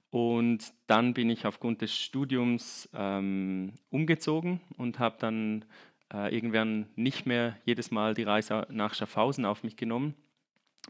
Und 0.10 0.74
dann 0.88 1.14
bin 1.14 1.30
ich 1.30 1.46
aufgrund 1.46 1.82
des 1.82 1.94
Studiums 1.94 2.90
ähm, 2.94 3.74
umgezogen 3.90 4.62
und 4.78 5.00
habe 5.00 5.18
dann 5.20 5.66
äh, 6.14 6.34
irgendwann 6.34 6.88
nicht 6.96 7.26
mehr 7.26 7.58
jedes 7.66 7.92
Mal 7.92 8.14
die 8.14 8.24
Reise 8.24 8.66
nach 8.70 8.94
Schaffhausen 8.94 9.44
auf 9.44 9.64
mich 9.64 9.76
genommen. 9.76 10.16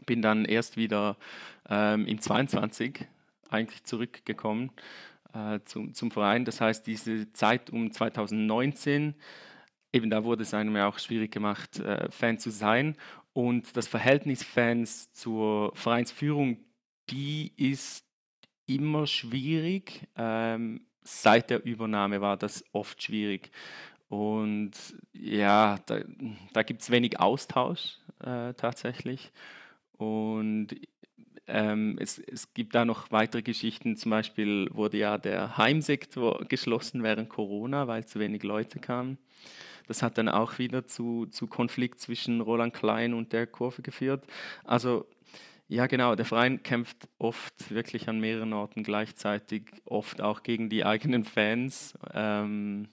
Bin 0.04 0.22
dann 0.22 0.44
erst 0.44 0.76
wieder 0.76 1.16
ähm, 1.68 2.06
in 2.06 2.20
22 2.20 3.06
eigentlich 3.48 3.82
zurückgekommen 3.82 4.70
äh, 5.32 5.60
zum, 5.64 5.94
zum 5.94 6.10
Verein. 6.10 6.44
Das 6.44 6.60
heißt, 6.60 6.86
diese 6.86 7.32
Zeit 7.32 7.70
um 7.70 7.90
2019, 7.92 9.14
eben 9.92 10.10
da 10.10 10.24
wurde 10.24 10.42
es 10.42 10.54
einem 10.54 10.76
ja 10.76 10.88
auch 10.88 10.98
schwierig 10.98 11.32
gemacht, 11.32 11.78
äh, 11.80 12.10
Fan 12.10 12.38
zu 12.38 12.50
sein. 12.50 12.96
Und 13.32 13.76
das 13.76 13.86
Verhältnis 13.86 14.42
Fans 14.42 15.12
zur 15.12 15.74
Vereinsführung, 15.74 16.58
die 17.10 17.52
ist 17.56 18.04
immer 18.66 19.06
schwierig. 19.06 20.08
Ähm, 20.16 20.86
seit 21.02 21.50
der 21.50 21.64
Übernahme 21.64 22.20
war 22.20 22.36
das 22.36 22.64
oft 22.72 23.02
schwierig. 23.02 23.50
Und 24.08 24.72
ja, 25.12 25.78
da, 25.86 26.00
da 26.52 26.62
gibt 26.62 26.82
es 26.82 26.90
wenig 26.90 27.18
Austausch 27.20 27.98
äh, 28.20 28.54
tatsächlich. 28.54 29.32
Und 29.92 30.68
ähm, 31.48 31.96
es, 32.00 32.18
es, 32.18 32.52
gibt 32.54 32.74
da 32.74 32.84
noch 32.84 33.10
weitere 33.10 33.42
Geschichten. 33.42 33.96
Zum 33.96 34.10
Beispiel 34.10 34.68
wurde 34.72 34.98
ja 34.98 35.18
der 35.18 35.56
Heimsektor 35.56 36.44
geschlossen 36.48 37.02
während 37.02 37.28
Corona, 37.28 37.86
weil 37.86 38.04
zu 38.04 38.18
wenig 38.18 38.42
Leute 38.42 38.78
kamen. 38.78 39.18
Das 39.86 40.02
hat 40.02 40.18
dann 40.18 40.28
auch 40.28 40.58
wieder 40.58 40.86
zu, 40.86 41.26
zu 41.26 41.46
Konflikt 41.46 42.00
zwischen 42.00 42.40
Roland 42.40 42.74
Klein 42.74 43.14
und 43.14 43.32
der 43.32 43.46
Kurve 43.46 43.82
geführt. 43.82 44.24
Also 44.64 45.06
ja, 45.68 45.86
genau, 45.86 46.14
der 46.14 46.24
Verein 46.24 46.62
kämpft 46.62 47.08
oft 47.18 47.70
wirklich 47.72 48.08
an 48.08 48.20
mehreren 48.20 48.52
Orten 48.52 48.84
gleichzeitig, 48.84 49.70
oft 49.84 50.20
auch 50.20 50.44
gegen 50.44 50.68
die 50.68 50.84
eigenen 50.84 51.24
Fans 51.24 51.94
ähm, 52.14 52.88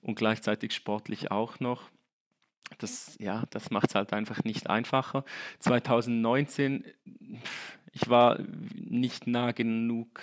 und 0.00 0.14
gleichzeitig 0.14 0.72
sportlich 0.72 1.30
auch 1.32 1.58
noch. 1.58 1.90
Das, 2.78 3.16
ja, 3.18 3.44
das 3.50 3.70
macht 3.70 3.90
es 3.90 3.94
halt 3.94 4.12
einfach 4.12 4.42
nicht 4.44 4.68
einfacher. 4.68 5.24
2019, 5.60 6.84
ich 7.92 8.08
war 8.08 8.38
nicht 8.74 9.26
nah 9.26 9.52
genug 9.52 10.20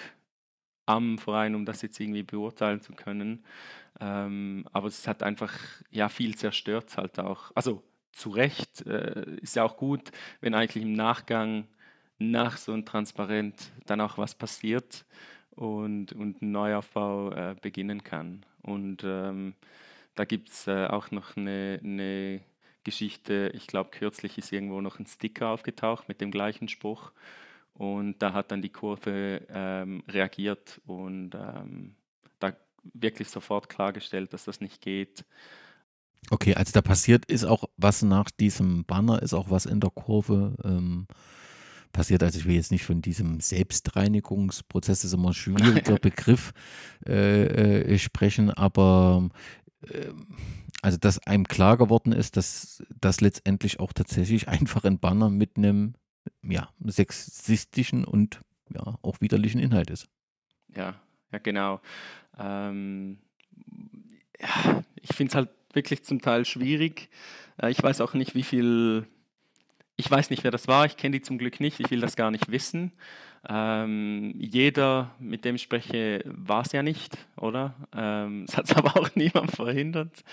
am 0.86 1.18
Verein, 1.18 1.56
um 1.56 1.66
das 1.66 1.82
jetzt 1.82 2.00
irgendwie 2.00 2.24
beurteilen 2.24 2.82
zu 2.82 2.94
können. 2.94 3.44
Ähm, 4.00 4.66
aber 4.74 4.88
es 4.88 5.08
hat 5.08 5.24
einfach 5.24 5.54
ja 5.90 6.10
viel 6.10 6.36
zerstört 6.36 6.98
halt 6.98 7.20
auch. 7.20 7.52
Also 7.56 7.84
zu 8.12 8.30
Recht 8.30 8.86
äh, 8.86 9.36
ist 9.42 9.56
ja 9.56 9.64
auch 9.64 9.78
gut, 9.78 10.12
wenn 10.42 10.54
eigentlich 10.54 10.84
im 10.84 10.94
Nachgang 10.94 11.68
nach 12.18 12.58
so 12.58 12.74
einem 12.74 12.86
Transparent 12.86 13.72
dann 13.86 14.02
auch 14.02 14.18
was 14.18 14.36
passiert 14.36 15.06
und, 15.52 16.14
und 16.14 16.42
ein 16.42 16.52
Neuaufbau 16.52 17.32
äh, 17.32 17.56
beginnen 17.62 18.04
kann. 18.04 18.46
Und 18.62 19.04
ähm, 19.04 19.56
da 20.16 20.26
gibt 20.26 20.50
es 20.50 20.68
äh, 20.68 20.88
auch 20.88 21.12
noch 21.12 21.38
eine, 21.38 21.80
eine 21.84 22.42
Geschichte, 22.84 23.52
ich 23.54 23.68
glaube 23.68 23.92
kürzlich 23.92 24.38
ist 24.38 24.52
irgendwo 24.52 24.82
noch 24.82 25.00
ein 25.00 25.06
Sticker 25.06 25.50
aufgetaucht 25.50 26.08
mit 26.08 26.22
dem 26.22 26.32
gleichen 26.32 26.68
Spruch. 26.68 27.12
Und 27.74 28.20
da 28.20 28.34
hat 28.34 28.52
dann 28.52 28.62
die 28.62 28.70
Kurve 28.70 29.42
ähm, 29.50 30.04
reagiert 30.08 30.82
und 30.86 31.32
ähm, 31.36 31.96
da 32.40 32.54
wirklich 32.94 33.30
sofort 33.30 33.70
klargestellt, 33.70 34.34
dass 34.34 34.46
das 34.46 34.60
nicht 34.62 34.82
geht. 34.82 35.26
Okay, 36.30 36.54
also 36.56 36.72
da 36.74 36.82
passiert 36.82 37.26
ist 37.26 37.46
auch 37.46 37.66
was 37.78 38.04
nach 38.04 38.30
diesem 38.30 38.86
Banner, 38.86 39.22
ist 39.22 39.34
auch 39.34 39.50
was 39.50 39.66
in 39.66 39.80
der 39.80 39.90
Kurve 39.90 40.56
ähm, 40.64 41.08
passiert. 41.92 42.24
Also 42.24 42.40
ich 42.40 42.46
will 42.46 42.56
jetzt 42.56 42.72
nicht 42.72 42.84
von 42.84 43.02
diesem 43.02 43.40
Selbstreinigungsprozess, 43.40 45.00
das 45.00 45.06
ist 45.06 45.14
immer 45.14 45.30
ein 45.30 45.34
schwieriger 45.34 45.96
Begriff, 46.02 46.54
äh, 47.06 47.94
äh, 47.94 47.98
sprechen, 47.98 48.52
aber 48.52 49.30
also 50.82 50.98
dass 50.98 51.20
einem 51.20 51.48
klar 51.48 51.78
geworden 51.78 52.12
ist, 52.12 52.38
dass 52.38 52.84
das 53.00 53.22
letztendlich 53.22 53.80
auch 53.80 53.94
tatsächlich 53.94 54.48
einfach 54.48 54.84
ein 54.84 55.00
Banner 55.00 55.30
mit 55.30 55.58
einem 55.58 55.96
ja, 56.44 56.70
sexistischen 56.86 58.06
und 58.06 58.42
ja, 58.74 58.98
auch 59.02 59.22
widerlichen 59.22 59.60
Inhalt 59.60 59.90
ist. 59.90 60.08
Ja, 60.76 60.96
ja, 61.32 61.40
genau. 61.40 61.82
Ähm, 62.38 63.18
ja, 64.40 64.84
ich 65.02 65.16
finde 65.16 65.32
es 65.32 65.36
halt 65.36 65.50
wirklich 65.74 66.04
zum 66.04 66.22
Teil 66.22 66.46
schwierig. 66.46 67.10
Äh, 67.62 67.72
ich 67.72 67.82
weiß 67.82 68.02
auch 68.02 68.14
nicht, 68.14 68.36
wie 68.36 68.44
viel. 68.44 69.08
Ich 69.98 70.10
weiß 70.10 70.30
nicht, 70.30 70.44
wer 70.44 70.52
das 70.52 70.68
war. 70.68 70.86
Ich 70.86 70.98
kenne 70.98 71.18
die 71.18 71.22
zum 71.22 71.38
Glück 71.38 71.60
nicht. 71.60 71.80
Ich 71.80 71.92
will 71.92 72.00
das 72.00 72.16
gar 72.16 72.32
nicht 72.32 72.52
wissen. 72.52 72.92
Ähm, 73.50 74.36
jeder, 74.38 75.16
mit 75.20 75.46
dem 75.46 75.56
ich 75.56 75.64
spreche, 75.64 76.24
war 76.26 76.62
es 76.62 76.72
ja 76.74 76.84
nicht, 76.84 77.18
oder? 77.38 77.74
Ähm, 77.96 78.46
das 78.48 78.58
hat 78.58 78.66
es 78.66 78.76
aber 78.76 78.98
auch 78.98 79.10
niemand 79.16 79.52
verhindert. 79.52 80.24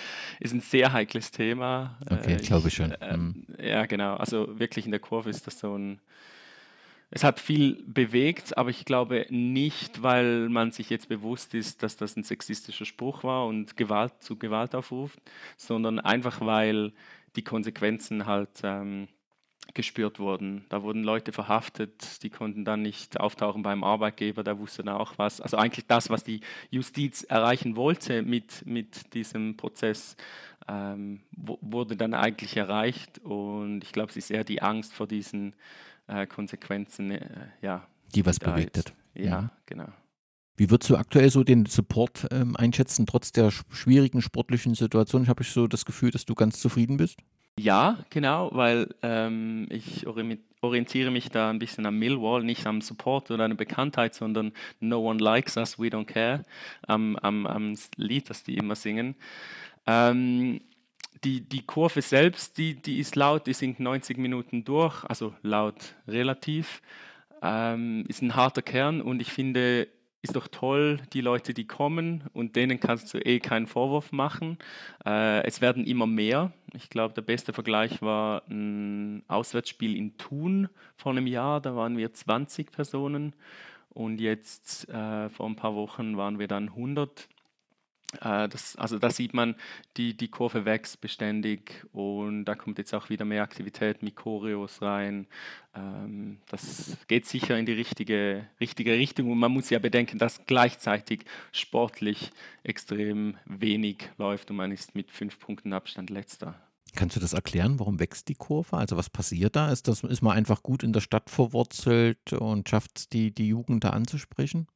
Ist 0.41 0.53
ein 0.53 0.61
sehr 0.61 0.93
heikles 0.93 1.31
Thema. 1.31 1.97
Okay, 2.11 2.35
äh, 2.35 2.37
glaube 2.37 2.69
ich 2.69 2.75
schon. 2.75 2.93
Äh, 2.93 3.17
mhm. 3.17 3.47
Ja, 3.59 3.87
genau. 3.87 4.17
Also 4.17 4.59
wirklich 4.59 4.85
in 4.85 4.91
der 4.91 5.01
Kurve 5.01 5.31
ist 5.31 5.47
das 5.47 5.59
so 5.59 5.77
ein. 5.77 6.01
Es 7.11 7.25
hat 7.25 7.41
viel 7.41 7.83
bewegt, 7.87 8.59
aber 8.59 8.69
ich 8.69 8.85
glaube 8.85 9.25
nicht, 9.31 10.03
weil 10.03 10.51
man 10.51 10.73
sich 10.73 10.91
jetzt 10.91 11.09
bewusst 11.09 11.55
ist, 11.55 11.83
dass 11.83 11.97
das 11.97 12.15
ein 12.17 12.23
sexistischer 12.23 12.85
Spruch 12.85 13.25
war 13.25 13.47
und 13.47 13.79
Gewalt 13.79 14.13
zu 14.21 14.37
Gewalt 14.37 14.75
aufruft, 14.75 15.19
sondern 15.57 16.01
einfach, 16.01 16.43
weil 16.43 16.93
die 17.35 17.43
Konsequenzen 17.43 18.27
halt 18.27 18.51
ähm, 18.63 19.09
gespürt 19.75 20.19
wurden. 20.19 20.65
Da 20.69 20.83
wurden 20.83 21.05
Leute 21.05 21.33
verhaftet, 21.33 22.23
die 22.23 22.31
konnten 22.31 22.65
dann 22.65 22.83
nicht 22.83 23.21
auftauchen 23.21 23.63
beim 23.63 23.85
Arbeitgeber, 23.85 24.43
der 24.43 24.59
wusste 24.59 24.83
dann 24.83 24.97
auch 24.97 25.15
was. 25.19 25.41
Also 25.41 25.57
eigentlich 25.57 25.87
das, 25.87 26.11
was 26.11 26.25
die 26.25 26.41
Justiz 26.71 27.23
erreichen 27.23 27.77
wollte 27.77 28.23
mit, 28.23 28.67
mit 28.67 29.15
diesem 29.15 29.57
Prozess, 29.57 30.17
ähm, 30.69 31.21
wurde 31.33 31.97
dann 31.97 32.15
eigentlich 32.15 32.57
erreicht. 32.57 33.19
Und 33.21 33.83
ich 33.85 33.93
glaube, 33.93 34.11
es 34.11 34.17
ist 34.17 34.31
eher 34.31 34.45
die 34.45 34.63
Angst 34.63 34.93
vor 34.93 35.07
diesen 35.07 35.55
äh, 36.07 36.27
Konsequenzen, 36.27 37.11
äh, 37.13 37.49
ja. 37.63 37.87
Die 38.15 38.25
was 38.25 38.39
bewegt 38.39 38.79
hat. 38.79 38.95
Ja, 39.15 39.43
mhm. 39.43 39.51
genau. 39.67 39.89
Wie 40.57 40.71
würdest 40.71 40.91
du 40.91 40.97
aktuell 40.97 41.31
so 41.31 41.45
den 41.45 41.67
Support 41.67 42.27
ähm, 42.33 42.57
einschätzen, 42.57 43.07
trotz 43.07 43.31
der 43.31 43.53
schwierigen 43.53 44.23
sportlichen 44.23 44.75
Situation? 44.75 45.23
Ich 45.23 45.29
habe 45.29 45.45
so 45.45 45.69
das 45.69 45.85
Gefühl, 45.85 46.11
dass 46.11 46.25
du 46.25 46.35
ganz 46.35 46.59
zufrieden 46.59 46.97
bist. 46.97 47.21
Ja, 47.59 47.99
genau, 48.11 48.51
weil 48.53 48.95
ähm, 49.03 49.67
ich 49.71 50.07
orientiere 50.61 51.11
mich 51.11 51.29
da 51.31 51.51
ein 51.51 51.59
bisschen 51.59 51.87
am 51.87 51.99
Millwall, 51.99 52.45
nicht 52.45 52.67
am 52.67 52.81
Support 52.81 53.31
oder 53.31 53.45
einer 53.45 53.55
Bekanntheit, 53.55 54.15
sondern 54.15 54.53
No 54.81 55.01
one 55.01 55.19
likes 55.19 55.57
us, 55.57 55.79
we 55.79 55.89
don't 55.89 56.07
care, 56.07 56.45
am, 56.87 57.17
am, 57.17 57.47
am 57.47 57.75
Lied, 57.97 58.31
das 58.31 58.45
die 58.45 58.57
immer 58.57 58.77
singen. 58.77 59.17
Ähm, 59.87 60.61
die, 61.25 61.41
die 61.41 61.63
Kurve 61.63 62.03
selbst, 62.03 62.59
die, 62.59 62.75
die 62.75 62.99
ist 62.99 63.17
laut, 63.17 63.47
die 63.47 63.53
singt 63.53 63.81
90 63.81 64.19
Minuten 64.19 64.65
durch, 64.65 65.05
also 65.05 65.35
laut 65.43 65.95
relativ, 66.07 66.81
ähm, 67.43 68.05
ist 68.09 68.23
ein 68.23 68.37
harter 68.37 68.63
Kern 68.63 69.01
und 69.01 69.21
ich 69.21 69.33
finde, 69.33 69.89
ist 70.21 70.35
doch 70.35 70.49
toll, 70.49 71.01
die 71.13 71.21
Leute, 71.21 71.55
die 71.55 71.67
kommen 71.67 72.25
und 72.33 72.57
denen 72.57 72.81
kannst 72.81 73.13
du 73.15 73.19
eh 73.19 73.39
keinen 73.39 73.67
Vorwurf 73.67 74.11
machen. 74.11 74.59
Äh, 75.05 75.45
es 75.45 75.61
werden 75.61 75.87
immer 75.87 76.07
mehr, 76.07 76.53
Ich 76.75 76.91
glaube, 76.91 77.15
der 77.15 77.23
beste 77.23 77.53
Vergleich 77.53 78.03
war 78.03 78.43
ein 78.49 79.23
Auswärtsspiel 79.29 79.97
in 79.97 80.17
Thun 80.19 80.69
vor 80.97 81.13
einem 81.13 81.27
Jahr. 81.27 81.61
Da 81.61 81.77
waren 81.77 81.97
wir 81.97 82.13
20 82.13 82.73
Personen 82.73 83.35
und 83.91 84.21
jetzt 84.21 84.89
äh, 84.89 85.29
vor 85.29 85.47
ein 85.47 85.57
paar 85.57 85.75
Wochen 85.75 86.17
waren 86.17 86.39
wir 86.39 86.49
dann 86.49 86.69
100. 86.71 87.29
Äh, 88.21 88.49
das, 88.49 88.77
also 88.77 88.99
da 88.99 89.11
sieht 89.11 89.35
man, 89.35 89.55
die, 89.97 90.17
die 90.17 90.29
Kurve 90.29 90.65
wächst 90.65 91.01
beständig 91.01 91.85
und 91.93 92.47
da 92.47 92.55
kommt 92.55 92.79
jetzt 92.79 92.95
auch 92.95 93.11
wieder 93.11 93.25
mehr 93.25 93.43
Aktivität 93.43 94.03
mit 94.03 94.17
Choreos 94.17 94.81
rein. 94.81 95.27
Ähm, 95.75 96.39
das 96.49 96.97
geht 97.07 97.27
sicher 97.27 97.59
in 97.59 97.67
die 97.67 97.73
richtige, 97.73 98.47
richtige 98.61 98.93
Richtung 98.93 99.31
und 99.31 99.39
man 99.39 99.53
muss 99.53 99.71
ja 99.71 99.79
bedenken, 99.79 100.19
dass 100.19 100.47
gleichzeitig 100.47 101.25
sportlich 101.53 102.31
extrem 102.63 103.37
wenig 103.45 104.09
läuft 104.17 104.51
und 104.51 104.57
man 104.57 104.73
ist 104.73 104.95
mit 104.95 105.11
fünf 105.11 105.39
Punkten 105.39 105.73
Abstand 105.73 106.11
letzter. 106.11 106.55
Kannst 106.95 107.17
du 107.17 107.21
das 107.21 107.35
erklären, 107.35 107.79
warum 107.79 108.01
wächst 108.01 108.29
die 108.29 108.35
Kurve? 108.35 108.79
Also 108.79 108.97
was 108.97 109.11
passiert 109.11 109.55
da? 109.55 109.71
Ist, 109.71 109.87
das, 109.87 110.03
ist 110.03 110.23
man 110.23 110.35
einfach 110.35 110.63
gut 110.63 110.83
in 110.83 110.95
der 110.95 111.03
Stadt 111.03 111.29
verwurzelt 111.29 112.33
und 112.33 112.69
schafft 112.69 112.99
es, 112.99 113.09
die, 113.11 113.33
die 113.33 113.49
Jugend 113.49 113.85
da 113.85 113.91
anzusprechen? 113.91 114.67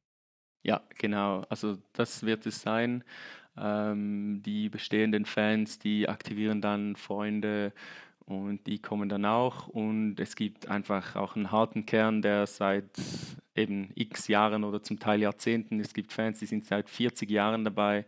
Ja, 0.62 0.82
genau. 0.98 1.44
Also 1.48 1.78
das 1.92 2.24
wird 2.24 2.46
es 2.46 2.62
sein. 2.62 3.04
Ähm, 3.56 4.42
die 4.44 4.68
bestehenden 4.68 5.26
Fans, 5.26 5.78
die 5.78 6.08
aktivieren 6.08 6.60
dann 6.60 6.96
Freunde 6.96 7.72
und 8.26 8.66
die 8.66 8.78
kommen 8.78 9.08
dann 9.08 9.24
auch. 9.24 9.68
Und 9.68 10.20
es 10.20 10.36
gibt 10.36 10.68
einfach 10.68 11.16
auch 11.16 11.36
einen 11.36 11.50
harten 11.50 11.86
Kern, 11.86 12.22
der 12.22 12.46
seit 12.46 12.90
eben 13.54 13.90
x 13.94 14.28
Jahren 14.28 14.64
oder 14.64 14.82
zum 14.82 14.98
Teil 14.98 15.20
Jahrzehnten, 15.20 15.80
es 15.80 15.92
gibt 15.92 16.12
Fans, 16.12 16.38
die 16.38 16.46
sind 16.46 16.64
seit 16.64 16.88
40 16.88 17.28
Jahren 17.30 17.64
dabei, 17.64 18.06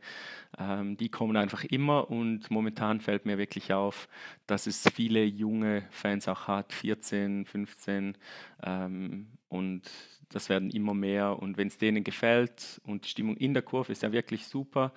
ähm, 0.58 0.96
die 0.96 1.10
kommen 1.10 1.36
einfach 1.36 1.64
immer 1.64 2.10
und 2.10 2.50
momentan 2.50 3.00
fällt 3.00 3.26
mir 3.26 3.36
wirklich 3.36 3.72
auf, 3.72 4.08
dass 4.46 4.66
es 4.66 4.88
viele 4.94 5.24
junge 5.24 5.84
Fans 5.90 6.28
auch 6.28 6.48
hat, 6.48 6.72
14, 6.72 7.44
15 7.44 8.16
ähm, 8.64 9.26
und 9.54 9.82
das 10.30 10.48
werden 10.48 10.70
immer 10.70 10.94
mehr 10.94 11.38
und 11.38 11.56
wenn 11.56 11.68
es 11.68 11.78
denen 11.78 12.02
gefällt 12.02 12.80
und 12.84 13.04
die 13.04 13.08
Stimmung 13.08 13.36
in 13.36 13.54
der 13.54 13.62
Kurve 13.62 13.92
ist 13.92 14.02
ja 14.02 14.12
wirklich 14.12 14.46
super, 14.46 14.92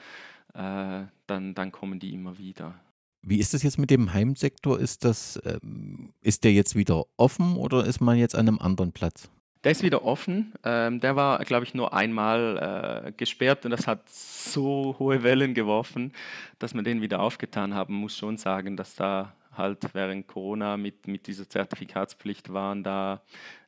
äh, 0.54 1.04
dann, 1.28 1.54
dann 1.54 1.72
kommen 1.72 2.00
die 2.00 2.14
immer 2.14 2.38
wieder. 2.38 2.74
Wie 3.22 3.40
ist 3.40 3.54
das 3.54 3.62
jetzt 3.62 3.78
mit 3.78 3.92
dem 3.92 4.14
Heimsektor? 4.14 4.80
Ist, 4.80 5.04
das, 5.04 5.40
ähm, 5.46 6.14
ist 6.22 6.44
der 6.44 6.54
jetzt 6.54 6.76
wieder 6.76 7.06
offen 7.18 7.56
oder 7.56 7.86
ist 7.86 8.02
man 8.02 8.18
jetzt 8.18 8.36
an 8.36 8.48
einem 8.48 8.60
anderen 8.60 8.94
Platz? 8.94 9.30
Der 9.64 9.72
ist 9.72 9.84
wieder 9.84 10.04
offen. 10.04 10.54
Ähm, 10.64 11.02
der 11.02 11.16
war, 11.16 11.44
glaube 11.44 11.66
ich, 11.66 11.74
nur 11.74 11.94
einmal 11.94 13.06
äh, 13.08 13.12
gesperrt 13.12 13.66
und 13.66 13.72
das 13.72 13.86
hat 13.86 14.10
so 14.10 14.96
hohe 14.98 15.24
Wellen 15.24 15.54
geworfen, 15.54 16.14
dass 16.58 16.74
wir 16.74 16.84
den 16.84 17.02
wieder 17.02 17.20
aufgetan 17.20 17.74
haben. 17.74 17.96
Muss 17.96 18.16
schon 18.16 18.38
sagen, 18.38 18.78
dass 18.78 18.96
da 18.96 19.34
halt 19.58 19.94
während 19.94 20.28
Corona 20.28 20.78
mit, 20.78 21.08
mit 21.08 21.28
dieser 21.28 21.50
Zertifikatspflicht 21.50 22.54
waren 22.54 22.84
da. 22.84 23.22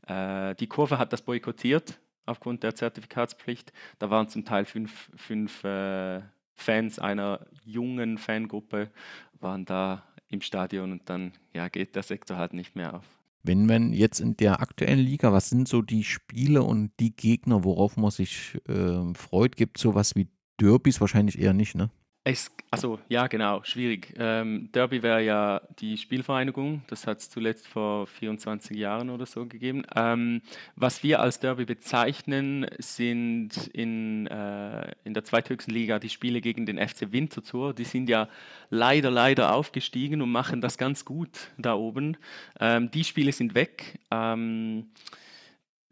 Äh, 0.10 0.56
die 0.56 0.68
Kurve 0.68 0.98
hat 0.98 1.14
das 1.14 1.22
boykottiert 1.22 2.00
aufgrund 2.26 2.64
der 2.64 2.76
Zertifikatspflicht. 2.76 3.72
Da 4.00 4.10
waren 4.10 4.28
zum 4.30 4.46
Teil 4.46 4.66
fünf, 4.66 5.10
fünf 5.16 5.64
äh, 5.64 6.22
Fans 6.56 7.00
einer 7.00 7.46
jungen 7.64 8.18
Fangruppe 8.18 8.92
waren 9.40 9.66
da 9.66 10.04
im 10.28 10.42
Stadion 10.42 10.92
und 10.92 11.10
dann 11.10 11.34
ja, 11.54 11.70
geht 11.70 11.96
der 11.96 12.04
Sektor 12.04 12.38
halt 12.38 12.54
nicht 12.54 12.76
mehr 12.76 12.96
auf. 12.96 13.06
Wenn 13.42 13.66
man 13.66 13.94
jetzt 13.94 14.20
in 14.20 14.36
der 14.36 14.62
aktuellen 14.62 15.00
Liga, 15.00 15.32
was 15.32 15.50
sind 15.50 15.68
so 15.68 15.82
die 15.82 16.04
Spiele 16.04 16.62
und 16.62 16.92
die 17.00 17.16
Gegner, 17.16 17.64
worauf 17.64 17.96
man 17.96 18.12
sich 18.12 18.60
äh, 18.68 19.14
freut? 19.14 19.56
Gibt 19.56 19.78
es 19.78 19.84
sowas 19.84 20.16
wie 20.16 20.28
Derbys? 20.60 21.00
Wahrscheinlich 21.00 21.40
eher 21.40 21.54
nicht, 21.54 21.74
ne? 21.74 21.90
Es, 22.30 22.52
also 22.70 23.00
ja, 23.10 23.26
genau, 23.26 23.64
schwierig. 23.64 24.14
Ähm, 24.16 24.70
Derby 24.72 25.02
wäre 25.02 25.24
ja 25.24 25.62
die 25.80 25.98
Spielvereinigung, 25.98 26.84
das 26.86 27.08
hat 27.08 27.18
es 27.18 27.32
zuletzt 27.32 27.68
vor 27.68 28.06
24 28.06 28.78
Jahren 28.78 29.10
oder 29.10 29.26
so 29.26 29.48
gegeben. 29.48 29.82
Ähm, 29.96 30.44
was 30.76 31.02
wir 31.02 31.22
als 31.22 31.40
Derby 31.40 31.66
bezeichnen, 31.66 32.68
sind 32.78 33.66
in, 33.74 34.28
äh, 34.28 34.92
in 35.06 35.16
der 35.16 35.24
zweithöchsten 35.24 35.74
Liga 35.74 35.98
die 35.98 36.10
Spiele 36.10 36.40
gegen 36.40 36.68
den 36.68 36.78
FC 36.78 37.12
Winterthur. 37.12 37.74
Die 37.74 37.84
sind 37.84 38.08
ja 38.10 38.30
leider, 38.70 39.10
leider 39.10 39.56
aufgestiegen 39.56 40.22
und 40.22 40.32
machen 40.32 40.62
das 40.62 40.78
ganz 40.78 41.06
gut 41.06 41.32
da 41.58 41.74
oben. 41.74 42.16
Ähm, 42.60 42.92
die 42.92 43.06
Spiele 43.06 43.32
sind 43.32 43.56
weg. 43.56 43.98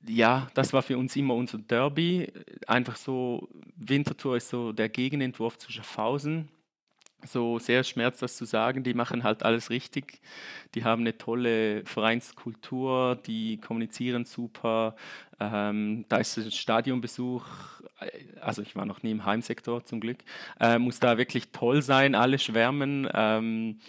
Ja, 0.05 0.47
das 0.53 0.73
war 0.73 0.81
für 0.81 0.97
uns 0.97 1.15
immer 1.15 1.33
unser 1.33 1.57
Derby. 1.57 2.31
Einfach 2.67 2.95
so, 2.95 3.49
Winterthur 3.75 4.37
ist 4.37 4.49
so 4.49 4.71
der 4.71 4.89
Gegenentwurf 4.89 5.57
zu 5.57 5.71
Schaffhausen. 5.71 6.49
So 7.25 7.57
sehr 7.57 7.83
schmerzt 7.83 8.21
das 8.21 8.37
zu 8.37 8.45
sagen, 8.45 8.83
die 8.83 8.93
machen 8.93 9.23
halt 9.23 9.41
alles 9.43 9.69
richtig. 9.71 10.21
Die 10.75 10.83
haben 10.83 11.01
eine 11.01 11.17
tolle 11.17 11.83
Vereinskultur, 11.85 13.15
die 13.25 13.57
kommunizieren 13.57 14.23
super. 14.23 14.95
Ähm, 15.39 16.05
da 16.09 16.17
ist 16.17 16.37
ein 16.37 16.51
Stadionbesuch, 16.51 17.45
also 18.39 18.61
ich 18.61 18.75
war 18.75 18.85
noch 18.85 19.01
nie 19.01 19.11
im 19.11 19.25
Heimsektor 19.25 19.83
zum 19.83 19.99
Glück, 19.99 20.19
äh, 20.59 20.77
muss 20.77 20.99
da 20.99 21.17
wirklich 21.17 21.51
toll 21.51 21.81
sein, 21.81 22.13
alle 22.13 22.37
schwärmen. 22.37 23.09
Ähm, 23.13 23.79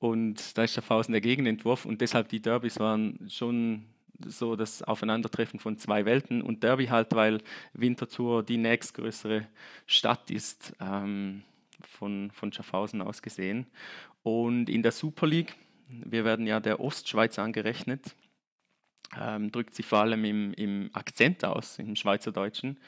und 0.00 0.58
da 0.58 0.64
ist 0.64 0.74
Schaffhausen 0.74 1.12
der 1.12 1.20
Gegenentwurf 1.20 1.84
und 1.86 2.00
deshalb 2.00 2.28
die 2.28 2.42
Derbys 2.42 2.80
waren 2.80 3.30
schon 3.30 3.84
so 4.26 4.56
das 4.56 4.82
Aufeinandertreffen 4.82 5.58
von 5.60 5.76
zwei 5.76 6.04
Welten 6.04 6.42
und 6.42 6.62
Derby 6.62 6.86
halt, 6.86 7.14
weil 7.14 7.40
Winterthur 7.72 8.42
die 8.42 8.56
nächstgrößere 8.56 9.46
Stadt 9.86 10.30
ist, 10.30 10.74
ähm, 10.80 11.42
von, 11.80 12.30
von 12.30 12.52
Schaffhausen 12.52 13.02
aus 13.02 13.22
gesehen. 13.22 13.66
Und 14.22 14.68
in 14.68 14.82
der 14.82 14.92
Super 14.92 15.26
League, 15.26 15.54
wir 15.88 16.24
werden 16.24 16.46
ja 16.46 16.60
der 16.60 16.80
Ostschweiz 16.80 17.38
angerechnet, 17.38 18.14
ähm, 19.20 19.52
drückt 19.52 19.74
sich 19.74 19.86
vor 19.86 19.98
allem 19.98 20.24
im, 20.24 20.52
im 20.54 20.90
Akzent 20.92 21.44
aus, 21.44 21.78
im 21.78 21.94
Schweizerdeutschen. 21.94 22.78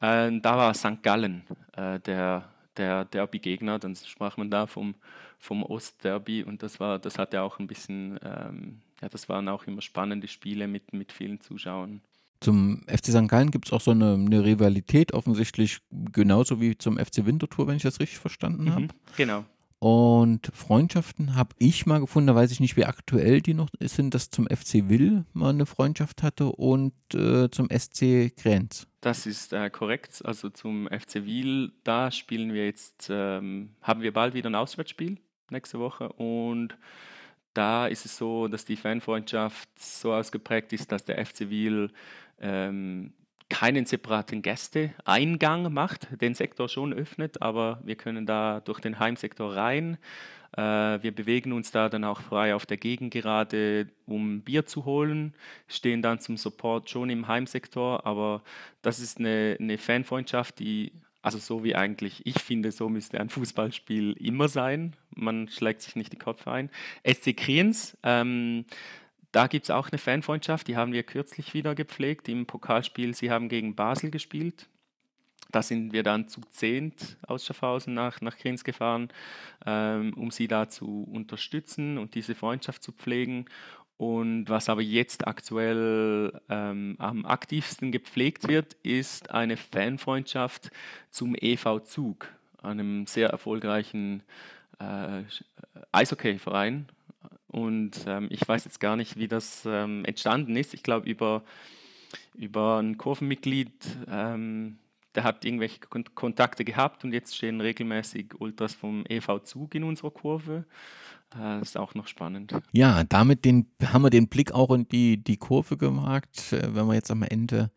Äh, 0.00 0.38
da 0.40 0.56
war 0.56 0.74
St. 0.74 1.02
Gallen 1.02 1.44
äh, 1.76 1.98
der, 2.00 2.48
der 2.76 3.04
Derby-Gegner, 3.04 3.78
dann 3.78 3.96
sprach 3.96 4.36
man 4.36 4.50
da 4.50 4.66
vom, 4.66 4.94
vom 5.38 5.62
Ostderby 5.62 6.44
und 6.44 6.62
das 6.62 6.80
war, 6.80 6.98
das 6.98 7.18
hatte 7.18 7.42
auch 7.42 7.58
ein 7.58 7.66
bisschen 7.66 8.18
ähm, 8.22 8.80
ja, 9.02 9.08
das 9.08 9.28
waren 9.28 9.48
auch 9.48 9.66
immer 9.66 9.82
spannende 9.82 10.28
Spiele 10.28 10.68
mit, 10.68 10.92
mit 10.92 11.12
vielen 11.12 11.40
Zuschauern. 11.40 12.00
Zum 12.40 12.82
FC 12.86 13.06
St. 13.06 13.28
Gallen 13.28 13.50
gibt 13.50 13.66
es 13.66 13.72
auch 13.72 13.80
so 13.80 13.92
eine, 13.92 14.14
eine, 14.14 14.44
Rivalität, 14.44 15.12
offensichtlich 15.12 15.78
genauso 16.12 16.60
wie 16.60 16.76
zum 16.76 16.98
FC 16.98 17.24
Winterthur, 17.24 17.66
wenn 17.66 17.76
ich 17.76 17.82
das 17.82 17.98
richtig 17.98 18.18
verstanden 18.18 18.64
mhm, 18.64 18.72
habe. 18.72 18.88
Genau. 19.16 19.44
Und 19.78 20.50
Freundschaften 20.54 21.34
habe 21.34 21.54
ich 21.58 21.84
mal 21.84 22.00
gefunden, 22.00 22.28
da 22.28 22.34
weiß 22.34 22.50
ich 22.50 22.60
nicht, 22.60 22.76
wie 22.76 22.86
aktuell 22.86 23.42
die 23.42 23.52
noch 23.52 23.68
sind, 23.80 24.14
dass 24.14 24.30
zum 24.30 24.46
FC 24.46 24.88
Will 24.88 25.26
mal 25.34 25.50
eine 25.50 25.66
Freundschaft 25.66 26.22
hatte 26.22 26.46
und 26.46 26.94
äh, 27.14 27.50
zum 27.50 27.68
SC 27.70 28.34
Grenz. 28.36 28.86
Das 29.02 29.26
ist 29.26 29.52
äh, 29.52 29.68
korrekt. 29.68 30.22
Also 30.24 30.48
zum 30.48 30.88
FC 30.88 31.26
Wil, 31.26 31.72
da 31.84 32.10
spielen 32.10 32.54
wir 32.54 32.64
jetzt, 32.64 33.08
ähm, 33.10 33.74
haben 33.82 34.00
wir 34.00 34.12
bald 34.12 34.34
wieder 34.34 34.48
ein 34.48 34.54
Auswärtsspiel 34.54 35.18
nächste 35.50 35.78
Woche 35.78 36.08
und 36.08 36.76
da 37.56 37.86
ist 37.86 38.04
es 38.04 38.16
so, 38.16 38.48
dass 38.48 38.64
die 38.64 38.76
Fanfreundschaft 38.76 39.68
so 39.78 40.12
ausgeprägt 40.12 40.72
ist, 40.72 40.92
dass 40.92 41.04
der 41.04 41.24
FC 41.24 41.48
Wiel 41.50 41.90
ähm, 42.40 43.12
keinen 43.48 43.86
separaten 43.86 44.42
Gästeeingang 44.42 45.72
macht, 45.72 46.08
den 46.20 46.34
Sektor 46.34 46.68
schon 46.68 46.92
öffnet, 46.92 47.40
aber 47.42 47.80
wir 47.84 47.96
können 47.96 48.26
da 48.26 48.60
durch 48.60 48.80
den 48.80 48.98
Heimsektor 48.98 49.54
rein. 49.54 49.98
Äh, 50.56 50.62
wir 51.02 51.14
bewegen 51.14 51.52
uns 51.52 51.70
da 51.70 51.88
dann 51.88 52.04
auch 52.04 52.20
frei 52.20 52.54
auf 52.54 52.66
der 52.66 52.76
Gegengerade, 52.76 53.88
um 54.06 54.42
Bier 54.42 54.66
zu 54.66 54.84
holen, 54.84 55.34
stehen 55.68 56.02
dann 56.02 56.18
zum 56.18 56.36
Support 56.36 56.90
schon 56.90 57.08
im 57.10 57.28
Heimsektor, 57.28 58.04
aber 58.04 58.42
das 58.82 58.98
ist 58.98 59.18
eine, 59.18 59.56
eine 59.60 59.78
Fanfreundschaft, 59.78 60.58
die 60.58 60.92
also 61.26 61.38
so 61.38 61.64
wie 61.64 61.74
eigentlich, 61.74 62.24
ich 62.24 62.38
finde, 62.38 62.70
so 62.70 62.88
müsste 62.88 63.18
ein 63.18 63.28
Fußballspiel 63.28 64.12
immer 64.12 64.46
sein. 64.46 64.94
Man 65.10 65.48
schlägt 65.48 65.82
sich 65.82 65.96
nicht 65.96 66.12
die 66.12 66.18
Köpfe 66.18 66.52
ein. 66.52 66.70
SC 67.04 67.36
Kriens, 67.36 67.98
ähm, 68.04 68.64
da 69.32 69.48
gibt 69.48 69.64
es 69.64 69.70
auch 69.70 69.88
eine 69.90 69.98
Fanfreundschaft, 69.98 70.68
die 70.68 70.76
haben 70.76 70.92
wir 70.92 71.02
kürzlich 71.02 71.52
wieder 71.52 71.74
gepflegt 71.74 72.28
im 72.28 72.46
Pokalspiel. 72.46 73.12
Sie 73.12 73.32
haben 73.32 73.48
gegen 73.48 73.74
Basel 73.74 74.12
gespielt. 74.12 74.68
Da 75.50 75.62
sind 75.62 75.92
wir 75.92 76.04
dann 76.04 76.28
zu 76.28 76.42
zehnt 76.52 77.16
aus 77.26 77.44
Schaffhausen 77.44 77.92
nach, 77.92 78.20
nach 78.20 78.36
Kriens 78.36 78.62
gefahren, 78.62 79.08
ähm, 79.66 80.14
um 80.14 80.30
sie 80.30 80.46
da 80.46 80.68
zu 80.68 81.08
unterstützen 81.10 81.98
und 81.98 82.14
diese 82.14 82.36
Freundschaft 82.36 82.84
zu 82.84 82.92
pflegen. 82.92 83.46
Und 83.98 84.50
was 84.50 84.68
aber 84.68 84.82
jetzt 84.82 85.26
aktuell 85.26 86.38
ähm, 86.50 86.96
am 86.98 87.24
aktivsten 87.24 87.92
gepflegt 87.92 88.46
wird, 88.46 88.74
ist 88.82 89.30
eine 89.30 89.56
Fanfreundschaft 89.56 90.70
zum 91.10 91.34
EV 91.34 91.80
Zug, 91.84 92.28
einem 92.62 93.06
sehr 93.06 93.30
erfolgreichen 93.30 94.22
äh, 94.78 95.22
Eishockey-Verein. 95.92 96.86
Und 97.48 98.04
ähm, 98.06 98.26
ich 98.30 98.46
weiß 98.46 98.66
jetzt 98.66 98.80
gar 98.80 98.96
nicht, 98.96 99.16
wie 99.16 99.28
das 99.28 99.64
ähm, 99.64 100.04
entstanden 100.04 100.56
ist. 100.56 100.74
Ich 100.74 100.82
glaube, 100.82 101.08
über, 101.08 101.42
über 102.34 102.78
ein 102.78 102.98
Kurvenmitglied, 102.98 103.72
ähm, 105.16 105.22
der 105.22 105.24
hat 105.24 105.44
irgendwelche 105.44 105.80
Kontakte 106.14 106.64
gehabt 106.64 107.04
und 107.04 107.12
jetzt 107.12 107.36
stehen 107.36 107.60
regelmäßig 107.60 108.34
Ultras 108.38 108.74
vom 108.74 109.04
EV 109.08 109.40
Zug 109.44 109.74
in 109.74 109.84
unserer 109.84 110.10
Kurve. 110.10 110.64
Das 111.30 111.70
ist 111.70 111.76
auch 111.76 111.94
noch 111.94 112.06
spannend. 112.06 112.54
Ja, 112.72 113.02
damit 113.02 113.44
den, 113.44 113.66
haben 113.84 114.02
wir 114.02 114.10
den 114.10 114.28
Blick 114.28 114.52
auch 114.52 114.70
in 114.70 114.88
die, 114.88 115.22
die 115.22 115.36
Kurve 115.36 115.76
gemacht. 115.76 116.52
Äh, 116.52 116.74
wenn 116.74 116.86
wir 116.86 116.94
jetzt 116.94 117.10
am 117.10 117.22
Ende 117.22 117.70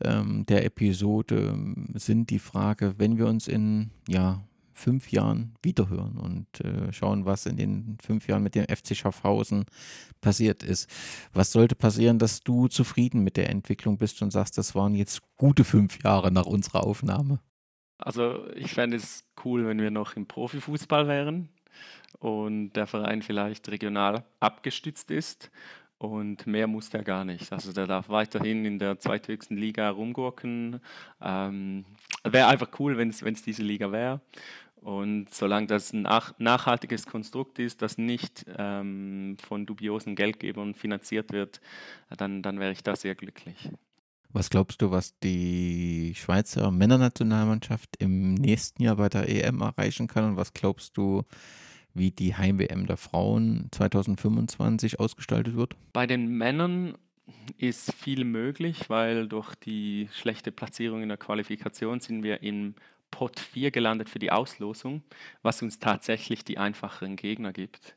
ähm, 0.00 0.44
der 0.46 0.64
Episode 0.64 1.56
sind, 1.94 2.30
die 2.30 2.38
Frage, 2.38 2.94
wenn 2.98 3.16
wir 3.16 3.26
uns 3.26 3.48
in 3.48 3.90
ja, 4.08 4.42
fünf 4.82 5.12
Jahren 5.12 5.54
wiederhören 5.62 6.18
und 6.18 6.60
äh, 6.60 6.92
schauen, 6.92 7.24
was 7.24 7.46
in 7.46 7.56
den 7.56 7.98
fünf 8.04 8.26
Jahren 8.28 8.42
mit 8.42 8.54
dem 8.54 8.64
FC 8.64 8.96
Schaffhausen 8.96 9.64
passiert 10.20 10.62
ist. 10.62 10.90
Was 11.32 11.52
sollte 11.52 11.74
passieren, 11.74 12.18
dass 12.18 12.40
du 12.40 12.68
zufrieden 12.68 13.22
mit 13.22 13.36
der 13.36 13.48
Entwicklung 13.48 13.96
bist 13.96 14.20
und 14.22 14.30
sagst, 14.30 14.58
das 14.58 14.74
waren 14.74 14.94
jetzt 14.94 15.22
gute 15.36 15.64
fünf 15.64 16.02
Jahre 16.02 16.32
nach 16.32 16.46
unserer 16.46 16.84
Aufnahme? 16.84 17.40
Also 17.98 18.48
ich 18.54 18.72
fände 18.72 18.96
es 18.96 19.24
cool, 19.44 19.66
wenn 19.66 19.80
wir 19.80 19.90
noch 19.90 20.16
im 20.16 20.26
Profifußball 20.26 21.06
wären 21.06 21.48
und 22.18 22.72
der 22.72 22.86
Verein 22.86 23.22
vielleicht 23.22 23.68
regional 23.68 24.24
abgestützt 24.40 25.10
ist. 25.10 25.50
Und 25.98 26.48
mehr 26.48 26.66
muss 26.66 26.90
der 26.90 27.04
gar 27.04 27.24
nicht. 27.24 27.52
Also 27.52 27.72
der 27.72 27.86
darf 27.86 28.08
weiterhin 28.08 28.64
in 28.64 28.80
der 28.80 28.98
zweithöchsten 28.98 29.56
Liga 29.56 29.88
rumgurken. 29.88 30.80
Ähm, 31.20 31.84
wäre 32.24 32.48
einfach 32.48 32.70
cool, 32.80 32.98
wenn 32.98 33.10
es 33.10 33.42
diese 33.42 33.62
Liga 33.62 33.92
wäre. 33.92 34.20
Und 34.82 35.32
solange 35.32 35.68
das 35.68 35.92
ein 35.92 36.08
nachhaltiges 36.38 37.06
Konstrukt 37.06 37.60
ist, 37.60 37.82
das 37.82 37.98
nicht 37.98 38.44
ähm, 38.58 39.36
von 39.40 39.64
dubiosen 39.64 40.16
Geldgebern 40.16 40.74
finanziert 40.74 41.32
wird, 41.32 41.60
dann, 42.16 42.42
dann 42.42 42.58
wäre 42.58 42.72
ich 42.72 42.82
da 42.82 42.96
sehr 42.96 43.14
glücklich. 43.14 43.70
Was 44.30 44.50
glaubst 44.50 44.82
du, 44.82 44.90
was 44.90 45.16
die 45.20 46.14
Schweizer 46.16 46.70
Männernationalmannschaft 46.70 47.96
im 47.98 48.34
nächsten 48.34 48.82
Jahr 48.82 48.96
bei 48.96 49.08
der 49.08 49.28
EM 49.28 49.60
erreichen 49.60 50.08
kann? 50.08 50.24
Und 50.24 50.36
was 50.36 50.52
glaubst 50.52 50.96
du, 50.96 51.22
wie 51.94 52.10
die 52.10 52.34
Heim-WM 52.34 52.86
der 52.86 52.96
Frauen 52.96 53.68
2025 53.70 54.98
ausgestaltet 54.98 55.54
wird? 55.54 55.76
Bei 55.92 56.06
den 56.08 56.26
Männern 56.26 56.96
ist 57.56 57.92
viel 57.94 58.24
möglich, 58.24 58.88
weil 58.90 59.28
durch 59.28 59.54
die 59.54 60.08
schlechte 60.12 60.50
Platzierung 60.50 61.02
in 61.02 61.08
der 61.08 61.18
Qualifikation 61.18 62.00
sind 62.00 62.22
wir 62.22 62.42
im 62.42 62.74
Pot 63.12 63.38
4 63.38 63.70
gelandet 63.70 64.08
für 64.08 64.18
die 64.18 64.32
Auslosung, 64.32 65.04
was 65.42 65.62
uns 65.62 65.78
tatsächlich 65.78 66.44
die 66.44 66.58
einfacheren 66.58 67.14
Gegner 67.14 67.52
gibt. 67.52 67.96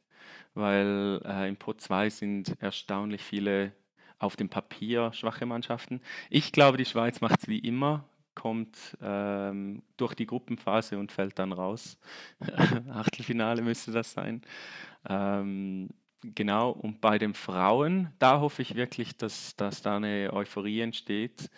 Weil 0.54 1.22
äh, 1.26 1.48
im 1.50 1.58
Pot 1.58 1.82
2 1.82 2.12
sind 2.12 2.62
erstaunlich 2.62 3.24
viele 3.24 3.72
auf 4.20 4.36
dem 4.36 4.50
Papier 4.50 5.12
schwache 5.14 5.48
Mannschaften. 5.48 6.02
Ich 6.30 6.52
glaube, 6.52 6.78
die 6.78 6.86
Schweiz 6.86 7.22
macht 7.22 7.40
es 7.40 7.48
wie 7.48 7.60
immer, 7.60 8.06
kommt 8.36 8.78
ähm, 9.02 9.82
durch 9.98 10.14
die 10.14 10.28
Gruppenphase 10.28 11.00
und 11.00 11.12
fällt 11.12 11.40
dann 11.40 11.52
raus. 11.52 11.98
Achtelfinale 12.92 13.62
müsste 13.62 13.92
das 13.92 14.12
sein. 14.12 14.42
Ähm, 15.08 15.90
genau, 16.22 16.72
und 16.72 17.02
bei 17.02 17.18
den 17.18 17.34
Frauen, 17.34 18.12
da 18.20 18.40
hoffe 18.42 18.62
ich 18.62 18.76
wirklich, 18.76 19.18
dass, 19.18 19.56
dass 19.56 19.82
da 19.82 19.96
eine 19.98 20.32
Euphorie 20.34 20.82
entsteht. 20.82 21.50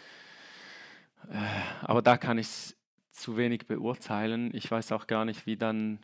Äh, 1.29 1.37
aber 1.81 2.01
da 2.01 2.17
kann 2.17 2.37
ich 2.37 2.47
es 2.47 2.76
zu 3.17 3.37
wenig 3.37 3.67
beurteilen. 3.67 4.51
Ich 4.53 4.69
weiß 4.69 4.91
auch 4.91 5.07
gar 5.07 5.25
nicht, 5.25 5.45
wie 5.45 5.57
dann 5.57 5.99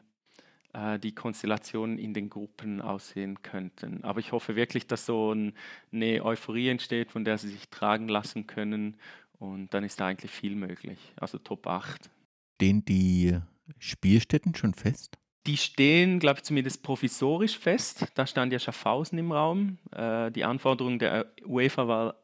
äh, 0.73 0.99
die 0.99 1.13
Konstellationen 1.13 1.97
in 1.97 2.13
den 2.13 2.29
Gruppen 2.29 2.81
aussehen 2.81 3.41
könnten. 3.41 4.03
Aber 4.03 4.19
ich 4.19 4.31
hoffe 4.31 4.55
wirklich, 4.55 4.87
dass 4.87 5.05
so 5.05 5.33
ein, 5.33 5.53
eine 5.91 6.23
Euphorie 6.25 6.69
entsteht, 6.69 7.11
von 7.11 7.23
der 7.23 7.37
sie 7.37 7.49
sich 7.49 7.69
tragen 7.69 8.07
lassen 8.07 8.47
können. 8.47 8.97
Und 9.39 9.73
dann 9.73 9.83
ist 9.83 9.99
da 9.99 10.07
eigentlich 10.07 10.31
viel 10.31 10.55
möglich. 10.55 10.99
Also 11.15 11.37
Top 11.37 11.67
8. 11.67 12.09
Stehen 12.55 12.83
die 12.85 13.37
Spielstätten 13.77 14.55
schon 14.55 14.73
fest? 14.73 15.17
Die 15.45 15.57
stehen, 15.57 16.19
glaube 16.19 16.39
ich, 16.39 16.43
zumindest 16.43 16.83
provisorisch 16.83 17.57
fest. 17.57 18.07
Da 18.15 18.25
stand 18.25 18.53
ja 18.53 18.59
Schaffhausen 18.59 19.17
im 19.19 19.31
Raum. 19.31 19.77
Äh, 19.91 20.31
die 20.31 20.45
Anforderung 20.45 20.99
der 20.99 21.33
UEFA 21.45 21.87
war 21.87 22.15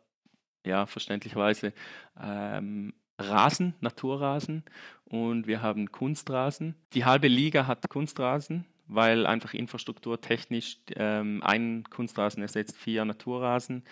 ja 0.65 0.85
verständlicherweise 0.85 1.73
ähm, 2.21 2.93
Rasen, 3.19 3.73
Naturrasen 3.81 4.63
und 5.05 5.47
wir 5.47 5.61
haben 5.61 5.91
Kunstrasen. 5.91 6.75
Die 6.93 7.05
halbe 7.05 7.27
Liga 7.27 7.67
hat 7.67 7.89
Kunstrasen, 7.89 8.65
weil 8.87 9.25
einfach 9.25 9.53
infrastrukturtechnisch 9.53 10.77
ähm, 10.95 11.43
ein 11.43 11.83
Kunstrasen 11.89 12.41
ersetzt 12.41 12.77
vier 12.77 13.05
Naturrasen 13.05 13.83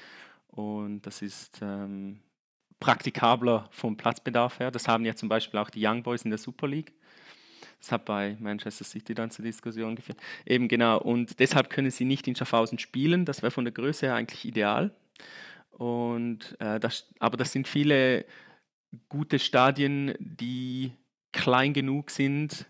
und 0.47 1.01
das 1.01 1.21
ist 1.21 1.59
ähm, 1.61 2.19
praktikabler 2.79 3.67
vom 3.71 3.97
Platzbedarf 3.97 4.59
her. 4.59 4.71
Das 4.71 4.87
haben 4.87 5.05
ja 5.05 5.15
zum 5.15 5.29
Beispiel 5.29 5.59
auch 5.59 5.69
die 5.69 5.85
Young 5.85 6.03
Boys 6.03 6.23
in 6.23 6.31
der 6.31 6.37
Super 6.37 6.67
League. 6.67 6.93
Das 7.79 7.91
hat 7.91 8.05
bei 8.05 8.37
Manchester 8.39 8.83
City 8.83 9.13
dann 9.13 9.29
zur 9.29 9.45
Diskussion 9.45 9.95
geführt. 9.95 10.19
Eben 10.45 10.67
genau. 10.67 10.99
Und 10.99 11.39
deshalb 11.39 11.69
können 11.69 11.91
sie 11.91 12.05
nicht 12.05 12.27
in 12.27 12.35
Schaffhausen 12.35 12.79
spielen. 12.79 13.25
Das 13.25 13.41
wäre 13.41 13.51
von 13.51 13.65
der 13.65 13.73
Größe 13.73 14.07
her 14.07 14.15
eigentlich 14.15 14.45
ideal. 14.45 14.91
Und, 15.71 16.59
äh, 16.59 16.79
das, 16.79 17.07
aber 17.19 17.37
das 17.37 17.51
sind 17.51 17.67
viele 17.67 18.25
gute 19.09 19.39
Stadien, 19.39 20.13
die 20.19 20.93
klein 21.31 21.73
genug 21.73 22.09
sind, 22.11 22.67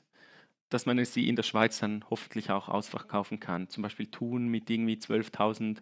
dass 0.70 0.86
man 0.86 1.04
sie 1.06 1.30
in 1.30 1.36
der 1.36 1.44
Schweiz 1.44 1.80
dann 1.80 2.04
hoffentlich 2.10 2.52
auch 2.52 2.68
ausverkaufen 2.68 3.40
kann. 3.40 3.70
Zum 3.70 3.84
Beispiel 3.84 4.08
Thun 4.08 4.48
mit 4.50 4.70
irgendwie 4.70 4.96
12.000 4.96 5.82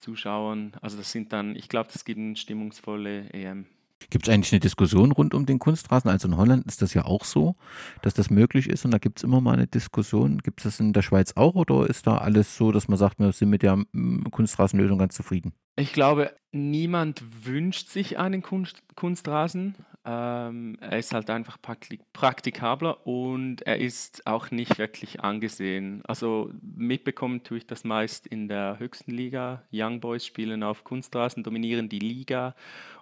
Zuschauern. 0.00 0.72
Also 0.82 0.96
das 0.96 1.12
sind 1.12 1.32
dann, 1.32 1.56
ich 1.56 1.68
glaube, 1.68 1.90
das 1.92 2.04
gibt 2.04 2.18
eine 2.18 2.36
stimmungsvolle 2.36 3.30
EM. 3.30 3.66
Gibt 4.10 4.26
es 4.26 4.34
eigentlich 4.34 4.52
eine 4.52 4.60
Diskussion 4.60 5.12
rund 5.12 5.34
um 5.34 5.44
den 5.44 5.58
Kunstrasen? 5.58 6.10
Also 6.10 6.28
in 6.28 6.36
Holland 6.36 6.66
ist 6.66 6.82
das 6.82 6.94
ja 6.94 7.04
auch 7.04 7.24
so, 7.24 7.56
dass 8.02 8.14
das 8.14 8.30
möglich 8.30 8.68
ist 8.68 8.84
und 8.84 8.90
da 8.90 8.98
gibt 8.98 9.18
es 9.18 9.24
immer 9.24 9.40
mal 9.40 9.54
eine 9.54 9.66
Diskussion. 9.66 10.38
Gibt 10.38 10.60
es 10.60 10.64
das 10.64 10.80
in 10.80 10.92
der 10.92 11.02
Schweiz 11.02 11.32
auch 11.36 11.54
oder 11.54 11.88
ist 11.88 12.06
da 12.06 12.18
alles 12.18 12.56
so, 12.56 12.72
dass 12.72 12.88
man 12.88 12.98
sagt, 12.98 13.18
wir 13.18 13.32
sind 13.32 13.50
mit 13.50 13.62
der 13.62 13.76
mm, 13.76 14.30
Kunstrasenlösung 14.30 14.98
ganz 14.98 15.14
zufrieden? 15.14 15.52
Ich 15.76 15.92
glaube, 15.92 16.32
niemand 16.52 17.22
wünscht 17.44 17.88
sich 17.88 18.18
einen 18.18 18.42
Kunst 18.42 18.82
Kunstrasen. 18.96 19.76
Ähm, 20.04 20.78
er 20.80 20.98
ist 20.98 21.12
halt 21.12 21.28
einfach 21.28 21.58
praktikabler 21.60 23.06
und 23.06 23.62
er 23.62 23.78
ist 23.78 24.26
auch 24.26 24.50
nicht 24.50 24.78
wirklich 24.78 25.20
angesehen. 25.20 26.02
Also 26.06 26.50
mitbekommen 26.62 27.42
tue 27.42 27.58
ich 27.58 27.66
das 27.66 27.84
meist 27.84 28.26
in 28.26 28.48
der 28.48 28.78
höchsten 28.78 29.10
Liga. 29.10 29.64
Young 29.72 30.00
Boys 30.00 30.24
spielen 30.24 30.62
auf 30.62 30.84
Kunstrasen, 30.84 31.42
dominieren 31.42 31.88
die 31.88 31.98
Liga 31.98 32.54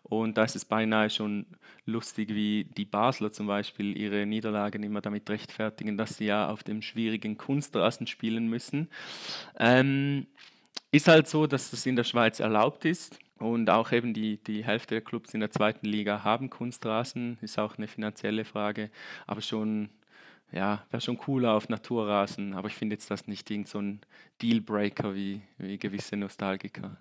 und 0.08 0.38
da 0.38 0.44
ist 0.44 0.56
es 0.56 0.64
beinahe 0.64 1.10
schon 1.10 1.46
lustig, 1.84 2.30
wie 2.30 2.64
die 2.64 2.84
Basler 2.84 3.32
zum 3.32 3.46
Beispiel 3.46 3.96
ihre 3.96 4.24
Niederlagen 4.24 4.82
immer 4.82 5.00
damit 5.00 5.28
rechtfertigen, 5.28 5.96
dass 5.96 6.16
sie 6.16 6.26
ja 6.26 6.48
auf 6.48 6.62
dem 6.62 6.80
schwierigen 6.80 7.36
Kunstrasen 7.36 8.06
spielen 8.06 8.48
müssen. 8.48 8.88
Ähm, 9.58 10.26
ist 10.96 11.08
halt 11.08 11.28
so, 11.28 11.46
dass 11.46 11.70
das 11.70 11.86
in 11.86 11.96
der 11.96 12.04
Schweiz 12.04 12.40
erlaubt 12.40 12.84
ist. 12.84 13.18
Und 13.38 13.68
auch 13.68 13.92
eben 13.92 14.14
die, 14.14 14.38
die 14.38 14.64
Hälfte 14.64 14.94
der 14.94 15.02
Clubs 15.02 15.34
in 15.34 15.40
der 15.40 15.50
zweiten 15.50 15.86
Liga 15.86 16.24
haben 16.24 16.48
Kunstrasen, 16.48 17.36
ist 17.42 17.58
auch 17.58 17.76
eine 17.76 17.86
finanzielle 17.86 18.46
Frage, 18.46 18.90
aber 19.26 19.42
schon, 19.42 19.90
ja, 20.52 20.86
wäre 20.90 21.02
schon 21.02 21.18
cooler 21.18 21.52
auf 21.52 21.68
Naturrasen, 21.68 22.54
aber 22.54 22.68
ich 22.68 22.74
finde 22.74 22.94
jetzt 22.94 23.10
das 23.10 23.26
nicht 23.26 23.50
irgend 23.50 23.68
so 23.68 23.78
ein 23.78 24.00
Dealbreaker 24.40 25.14
wie, 25.14 25.42
wie 25.58 25.76
gewisse 25.76 26.16
Nostalgiker. 26.16 26.96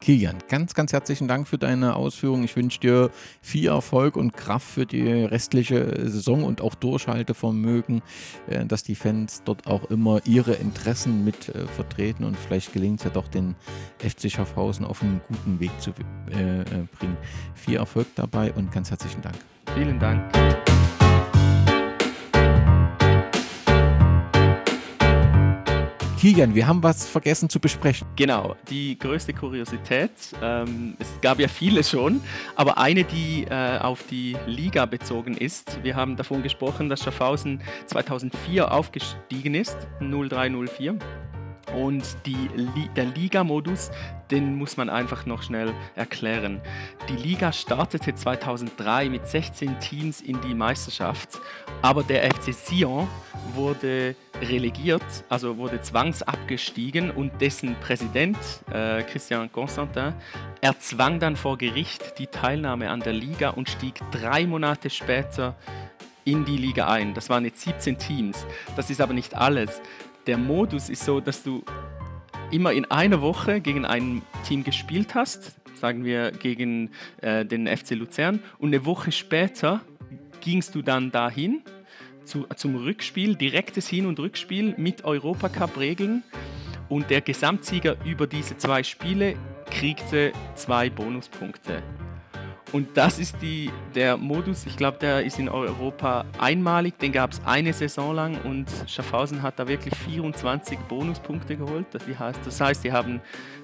Kilian, 0.00 0.36
ganz, 0.48 0.74
ganz 0.74 0.92
herzlichen 0.92 1.26
Dank 1.26 1.48
für 1.48 1.58
deine 1.58 1.96
Ausführungen. 1.96 2.44
Ich 2.44 2.54
wünsche 2.54 2.78
dir 2.78 3.10
viel 3.42 3.68
Erfolg 3.68 4.16
und 4.16 4.36
Kraft 4.36 4.66
für 4.66 4.86
die 4.86 5.10
restliche 5.10 6.08
Saison 6.08 6.44
und 6.44 6.60
auch 6.60 6.76
Durchhaltevermögen, 6.76 8.02
äh, 8.48 8.64
dass 8.64 8.84
die 8.84 8.94
Fans 8.94 9.42
dort 9.44 9.66
auch 9.66 9.90
immer 9.90 10.20
ihre 10.24 10.54
Interessen 10.54 11.24
mit 11.24 11.48
äh, 11.48 11.66
vertreten 11.66 12.24
und 12.24 12.36
vielleicht 12.36 12.72
gelingt 12.72 13.00
es 13.00 13.04
ja 13.04 13.10
doch, 13.10 13.26
den 13.26 13.56
FC 13.98 14.30
Schaffhausen 14.30 14.86
auf 14.86 15.02
einen 15.02 15.20
guten 15.26 15.58
Weg 15.58 15.72
zu 15.80 15.90
äh, 15.90 16.64
bringen. 16.98 17.16
Viel 17.54 17.76
Erfolg 17.76 18.06
dabei 18.14 18.52
und 18.52 18.70
ganz 18.70 18.90
herzlichen 18.90 19.22
Dank. 19.22 19.36
Vielen 19.74 19.98
Dank. 19.98 20.22
Kilian, 26.18 26.52
wir 26.52 26.66
haben 26.66 26.82
was 26.82 27.06
vergessen 27.06 27.48
zu 27.48 27.60
besprechen. 27.60 28.08
Genau, 28.16 28.56
die 28.68 28.98
größte 28.98 29.32
Kuriosität. 29.32 30.10
Ähm, 30.42 30.96
es 30.98 31.06
gab 31.20 31.38
ja 31.38 31.46
viele 31.46 31.84
schon, 31.84 32.20
aber 32.56 32.76
eine, 32.76 33.04
die 33.04 33.44
äh, 33.48 33.78
auf 33.78 34.02
die 34.10 34.36
Liga 34.44 34.84
bezogen 34.86 35.36
ist. 35.36 35.78
Wir 35.84 35.94
haben 35.94 36.16
davon 36.16 36.42
gesprochen, 36.42 36.88
dass 36.88 37.04
Schaffhausen 37.04 37.62
2004 37.86 38.72
aufgestiegen 38.72 39.54
ist, 39.54 39.76
0304. 40.00 40.98
Und 41.74 42.04
die, 42.26 42.48
der 42.96 43.06
Liga-Modus, 43.06 43.90
den 44.30 44.56
muss 44.56 44.76
man 44.76 44.90
einfach 44.90 45.26
noch 45.26 45.42
schnell 45.42 45.72
erklären. 45.94 46.60
Die 47.08 47.16
Liga 47.16 47.52
startete 47.52 48.14
2003 48.14 49.08
mit 49.08 49.26
16 49.26 49.78
Teams 49.80 50.20
in 50.20 50.40
die 50.40 50.54
Meisterschaft, 50.54 51.38
aber 51.82 52.02
der 52.02 52.22
FC 52.30 52.52
Sion 52.52 53.08
wurde 53.54 54.14
relegiert, 54.40 55.02
also 55.28 55.56
wurde 55.56 55.80
zwangsabgestiegen 55.80 57.10
und 57.10 57.40
dessen 57.40 57.76
Präsident, 57.80 58.36
äh, 58.72 59.02
Christian 59.02 59.50
Constantin, 59.50 60.14
erzwang 60.60 61.18
dann 61.18 61.36
vor 61.36 61.58
Gericht 61.58 62.18
die 62.18 62.26
Teilnahme 62.26 62.90
an 62.90 63.00
der 63.00 63.12
Liga 63.12 63.50
und 63.50 63.68
stieg 63.68 64.00
drei 64.10 64.46
Monate 64.46 64.90
später 64.90 65.56
in 66.24 66.44
die 66.44 66.56
Liga 66.58 66.88
ein. 66.88 67.14
Das 67.14 67.30
waren 67.30 67.44
jetzt 67.44 67.62
17 67.62 67.96
Teams. 67.98 68.46
Das 68.76 68.90
ist 68.90 69.00
aber 69.00 69.14
nicht 69.14 69.34
alles 69.34 69.80
der 70.28 70.36
Modus 70.36 70.90
ist 70.90 71.04
so, 71.04 71.20
dass 71.20 71.42
du 71.42 71.64
immer 72.50 72.72
in 72.72 72.84
einer 72.90 73.22
Woche 73.22 73.60
gegen 73.60 73.86
ein 73.86 74.22
Team 74.46 74.62
gespielt 74.62 75.14
hast, 75.14 75.56
sagen 75.74 76.04
wir 76.04 76.32
gegen 76.32 76.90
äh, 77.22 77.46
den 77.46 77.66
FC 77.66 77.92
Luzern, 77.92 78.40
und 78.58 78.68
eine 78.68 78.84
Woche 78.84 79.10
später 79.10 79.80
gingst 80.42 80.74
du 80.74 80.82
dann 80.82 81.10
dahin 81.10 81.62
zu, 82.24 82.46
zum 82.56 82.76
Rückspiel, 82.76 83.36
direktes 83.36 83.88
Hin- 83.88 84.04
und 84.04 84.20
Rückspiel 84.20 84.74
mit 84.76 85.04
Europacup-Regeln 85.04 86.22
und 86.90 87.08
der 87.10 87.22
Gesamtsieger 87.22 87.96
über 88.04 88.26
diese 88.26 88.56
zwei 88.58 88.82
Spiele 88.82 89.34
kriegte 89.70 90.32
zwei 90.54 90.90
Bonuspunkte. 90.90 91.82
Und 92.72 92.96
das 92.96 93.18
ist 93.18 93.36
die, 93.40 93.70
der 93.94 94.18
Modus, 94.18 94.66
ich 94.66 94.76
glaube, 94.76 94.98
der 94.98 95.24
ist 95.24 95.38
in 95.38 95.48
Europa 95.48 96.26
einmalig. 96.38 96.98
Den 96.98 97.12
gab 97.12 97.32
es 97.32 97.40
eine 97.46 97.72
Saison 97.72 98.14
lang 98.14 98.38
und 98.44 98.66
Schaffhausen 98.86 99.42
hat 99.42 99.58
da 99.58 99.66
wirklich 99.66 99.94
24 99.94 100.78
Bonuspunkte 100.80 101.56
geholt. 101.56 101.86
Das 101.92 102.02
heißt, 102.06 102.40
das 102.44 102.60
heißt 102.60 102.84
die 102.84 102.92
haben 102.92 103.20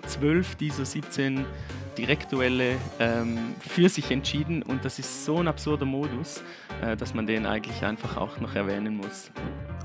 12 0.06 0.56
dieser 0.56 0.84
17 0.84 1.44
Direktuelle 1.96 2.76
ähm, 2.98 3.38
für 3.60 3.88
sich 3.88 4.10
entschieden 4.10 4.62
und 4.62 4.84
das 4.84 4.98
ist 4.98 5.24
so 5.24 5.38
ein 5.38 5.48
absurder 5.48 5.86
Modus, 5.86 6.42
äh, 6.82 6.96
dass 6.96 7.14
man 7.14 7.26
den 7.26 7.46
eigentlich 7.46 7.84
einfach 7.84 8.16
auch 8.16 8.40
noch 8.40 8.54
erwähnen 8.54 8.96
muss. 8.96 9.30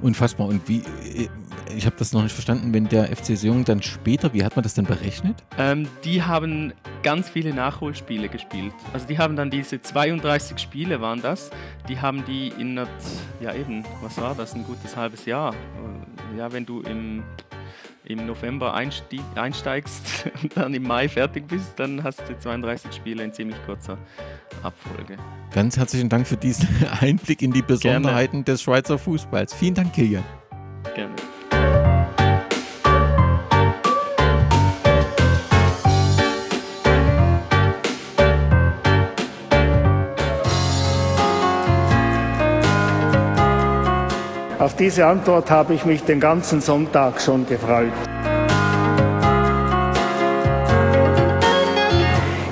Unfassbar. 0.01 0.47
Und 0.47 0.67
wie, 0.67 0.79
äh, 0.79 1.29
ich 1.75 1.85
habe 1.85 1.95
das 1.99 2.13
noch 2.13 2.23
nicht 2.23 2.33
verstanden, 2.33 2.73
wenn 2.73 2.87
der 2.87 3.15
FC 3.15 3.29
Jung 3.41 3.63
dann 3.63 3.81
später, 3.81 4.33
wie 4.33 4.43
hat 4.43 4.55
man 4.55 4.63
das 4.63 4.73
denn 4.73 4.85
berechnet? 4.85 5.43
Ähm, 5.57 5.87
die 6.03 6.23
haben 6.23 6.73
ganz 7.03 7.29
viele 7.29 7.53
Nachholspiele 7.53 8.27
gespielt. 8.27 8.73
Also 8.93 9.07
die 9.07 9.17
haben 9.17 9.35
dann 9.35 9.51
diese 9.51 9.81
32 9.81 10.57
Spiele 10.57 11.01
waren 11.01 11.21
das, 11.21 11.51
die 11.87 11.99
haben 11.99 12.25
die 12.25 12.49
in, 12.59 12.79
ja 13.39 13.53
eben, 13.53 13.83
was 14.01 14.17
war 14.17 14.35
das, 14.35 14.55
ein 14.55 14.63
gutes 14.63 14.95
halbes 14.95 15.25
Jahr. 15.25 15.53
Ja, 16.37 16.51
wenn 16.51 16.65
du 16.65 16.81
im 16.81 17.23
im 18.05 18.25
November 18.25 18.73
einsteigst 18.73 20.29
und 20.41 20.57
dann 20.57 20.73
im 20.73 20.83
Mai 20.83 21.07
fertig 21.09 21.47
bist, 21.47 21.73
dann 21.77 22.03
hast 22.03 22.21
du 22.27 22.37
32 22.37 22.93
Spiele 22.93 23.23
in 23.23 23.33
ziemlich 23.33 23.57
kurzer 23.65 23.97
Abfolge. 24.63 25.17
Ganz 25.51 25.77
herzlichen 25.77 26.09
Dank 26.09 26.27
für 26.27 26.37
diesen 26.37 26.67
Einblick 27.01 27.41
in 27.41 27.51
die 27.51 27.61
Besonderheiten 27.61 28.31
Gerne. 28.31 28.43
des 28.45 28.61
Schweizer 28.61 28.97
Fußballs. 28.97 29.53
Vielen 29.53 29.75
Dank, 29.75 29.93
Kilian. 29.93 30.23
Diese 44.79 45.05
Antwort 45.05 45.51
habe 45.51 45.73
ich 45.73 45.83
mich 45.83 46.03
den 46.05 46.21
ganzen 46.21 46.61
Sonntag 46.61 47.19
schon 47.19 47.45
gefreut. 47.45 47.91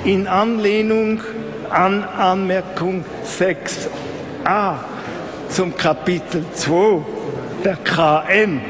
In 0.04 0.26
Anlehnung 0.26 1.22
an 1.70 2.04
Anmerkung 2.04 3.02
6a 3.24 4.74
zum 5.48 5.74
Kapitel 5.74 6.44
2 6.52 7.02
der 7.64 7.76
KM 7.76 8.60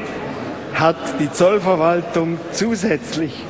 hat 0.73 1.19
die 1.19 1.29
Zollverwaltung 1.29 2.39
zusätzlich 2.53 3.43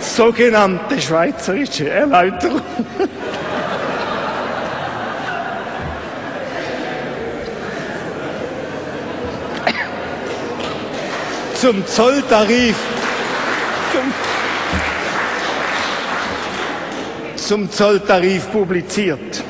sogenannte 0.00 0.98
schweizerische 0.98 1.90
Erläuterung 1.90 2.62
zum 11.66 11.84
Zolltarif. 11.84 12.76
Zum, 13.92 14.12
zum 17.34 17.70
Zolltarif 17.72 18.52
publiziert. 18.52 19.42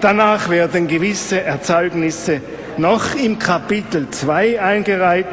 Danach 0.00 0.48
werden 0.48 0.88
gewisse 0.88 1.42
Erzeugnisse 1.42 2.40
noch 2.78 3.14
im 3.16 3.38
Kapitel 3.38 4.08
2 4.08 4.62
eingereiht, 4.62 5.26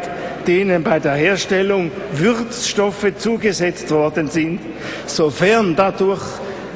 denen 0.46 0.84
bei 0.84 1.00
der 1.00 1.14
Herstellung 1.14 1.90
Würzstoffe 2.12 3.14
zugesetzt 3.18 3.90
worden 3.90 4.30
sind, 4.30 4.60
sofern 5.06 5.78
dadurch 5.78 6.24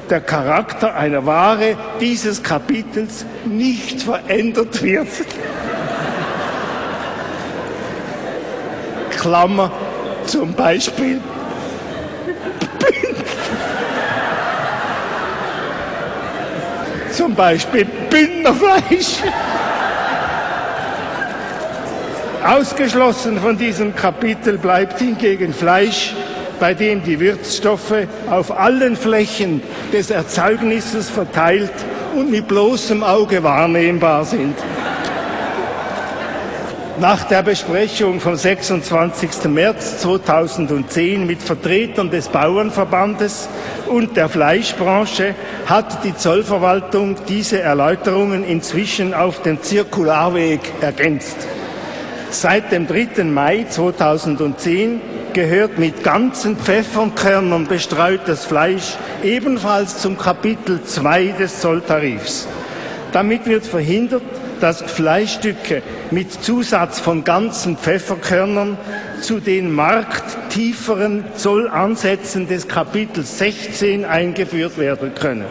der 0.10 0.22
Charakter 0.22 0.96
einer 0.96 1.26
Ware 1.26 1.76
dieses 2.00 2.42
Kapitels 2.42 3.26
nicht 3.44 4.04
verändert 4.04 4.82
wird. 4.82 5.10
Klammer, 9.24 9.72
zum 10.26 10.54
Beispiel 10.54 11.22
zum 17.12 17.34
Beispiel 17.36 17.86
Bündnerfleisch. 18.10 19.22
Ausgeschlossen 22.44 23.40
von 23.40 23.58
diesem 23.58 23.96
Kapitel 23.96 24.58
bleibt 24.58 25.00
hingegen 25.00 25.54
Fleisch, 25.54 26.14
bei 26.60 26.74
dem 26.74 27.02
die 27.04 27.18
Würzstoffe 27.18 28.08
auf 28.30 28.52
allen 28.52 28.98
Flächen 28.98 29.62
des 29.94 30.10
Erzeugnisses 30.10 31.10
verteilt 31.10 31.72
und 32.14 32.30
mit 32.30 32.50
bloßem 32.50 33.04
Auge 33.04 33.42
wahrnehmbar 33.42 34.26
sind. 34.26 34.58
Nach 37.04 37.26
der 37.26 37.44
Besprechung 37.44 38.22
vom 38.22 38.38
26. 38.38 39.50
März 39.50 39.98
2010 39.98 41.28
mit 41.28 41.42
Vertretern 41.42 42.10
des 42.10 42.30
Bauernverbandes 42.30 43.50
und 43.88 44.16
der 44.16 44.30
Fleischbranche 44.30 45.36
hat 45.66 46.06
die 46.06 46.16
Zollverwaltung 46.16 47.18
diese 47.28 47.60
Erläuterungen 47.60 48.46
inzwischen 48.46 49.14
auf 49.14 49.42
dem 49.42 49.62
Zirkularweg 49.62 50.62
ergänzt. 50.80 51.36
Seit 52.30 52.72
dem 52.72 52.88
3. 52.88 53.26
Mai 53.26 53.66
2010 53.70 55.02
gehört 55.34 55.78
mit 55.78 56.06
ganzen 56.06 56.56
Pfeffernkörnern 56.56 57.68
bestreutes 57.68 58.46
Fleisch 58.46 58.96
ebenfalls 59.22 59.98
zum 59.98 60.18
Kapitel 60.18 60.82
2 60.82 61.34
des 61.38 61.60
Zolltarifs. 61.60 62.48
Damit 63.12 63.46
wird 63.46 63.66
verhindert, 63.66 64.24
dass 64.64 64.82
Fleischstücke 64.82 65.84
mit 66.10 66.32
Zusatz 66.32 67.02
von 67.02 67.26
ganzen 67.26 67.76
Pfefferkörnern 67.76 68.78
zu 69.20 69.42
den 69.42 69.74
markttieferen 69.74 71.26
Zollansätzen 71.36 72.48
des 72.48 72.70
Kapitels 72.70 73.40
16 73.40 74.06
eingeführt 74.06 74.78
werden 74.78 75.14
können. 75.16 75.44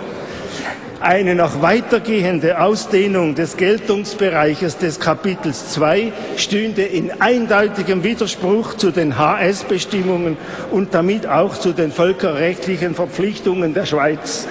Eine 1.02 1.34
noch 1.34 1.60
weitergehende 1.60 2.58
Ausdehnung 2.58 3.34
des 3.34 3.58
Geltungsbereiches 3.58 4.78
des 4.78 4.98
Kapitels 4.98 5.72
2 5.72 6.10
stünde 6.38 6.82
in 6.82 7.10
eindeutigem 7.20 8.04
Widerspruch 8.04 8.78
zu 8.78 8.92
den 8.92 9.18
HS-Bestimmungen 9.18 10.38
und 10.70 10.94
damit 10.94 11.26
auch 11.26 11.58
zu 11.58 11.72
den 11.72 11.92
völkerrechtlichen 11.92 12.94
Verpflichtungen 12.94 13.74
der 13.74 13.84
Schweiz. 13.84 14.48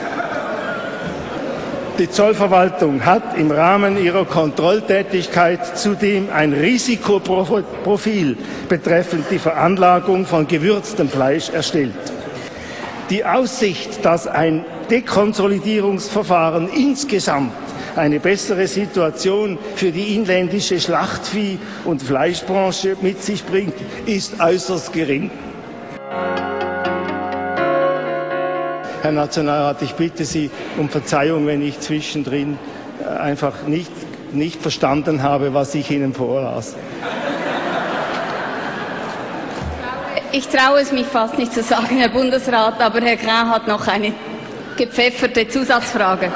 Die 2.01 2.09
Zollverwaltung 2.09 3.05
hat 3.05 3.37
im 3.37 3.51
Rahmen 3.51 3.95
ihrer 4.03 4.25
Kontrolltätigkeit 4.25 5.77
zudem 5.77 6.29
ein 6.31 6.51
Risikoprofil 6.51 8.37
betreffend 8.67 9.25
die 9.29 9.37
Veranlagung 9.37 10.25
von 10.25 10.47
gewürztem 10.47 11.09
Fleisch 11.09 11.51
erstellt. 11.51 11.93
Die 13.11 13.23
Aussicht, 13.23 14.03
dass 14.03 14.25
ein 14.25 14.65
Dekonsolidierungsverfahren 14.89 16.69
insgesamt 16.69 17.53
eine 17.95 18.19
bessere 18.19 18.65
Situation 18.65 19.59
für 19.75 19.91
die 19.91 20.15
inländische 20.15 20.79
Schlachtvieh- 20.79 21.59
und 21.85 22.01
Fleischbranche 22.01 22.97
mit 23.03 23.21
sich 23.21 23.45
bringt, 23.45 23.75
ist 24.07 24.41
äußerst 24.41 24.91
gering. 24.91 25.29
Herr 29.01 29.11
Nationalrat, 29.11 29.81
ich 29.81 29.93
bitte 29.93 30.25
Sie 30.25 30.51
um 30.77 30.87
Verzeihung, 30.87 31.47
wenn 31.47 31.61
ich 31.61 31.79
zwischendrin 31.79 32.59
äh, 33.03 33.19
einfach 33.19 33.63
nicht, 33.65 33.91
nicht 34.31 34.61
verstanden 34.61 35.23
habe, 35.23 35.55
was 35.55 35.73
ich 35.73 35.89
Ihnen 35.89 36.13
vorlas. 36.13 36.75
Ich 40.31 40.47
traue 40.47 40.79
es 40.79 40.91
mich 40.91 41.07
fast 41.07 41.37
nicht 41.37 41.51
zu 41.51 41.63
sagen, 41.63 41.97
Herr 41.97 42.09
Bundesrat, 42.09 42.79
aber 42.79 43.01
Herr 43.01 43.17
Grau 43.17 43.49
hat 43.49 43.67
noch 43.67 43.87
eine 43.87 44.13
gepfefferte 44.77 45.47
Zusatzfrage. 45.47 46.31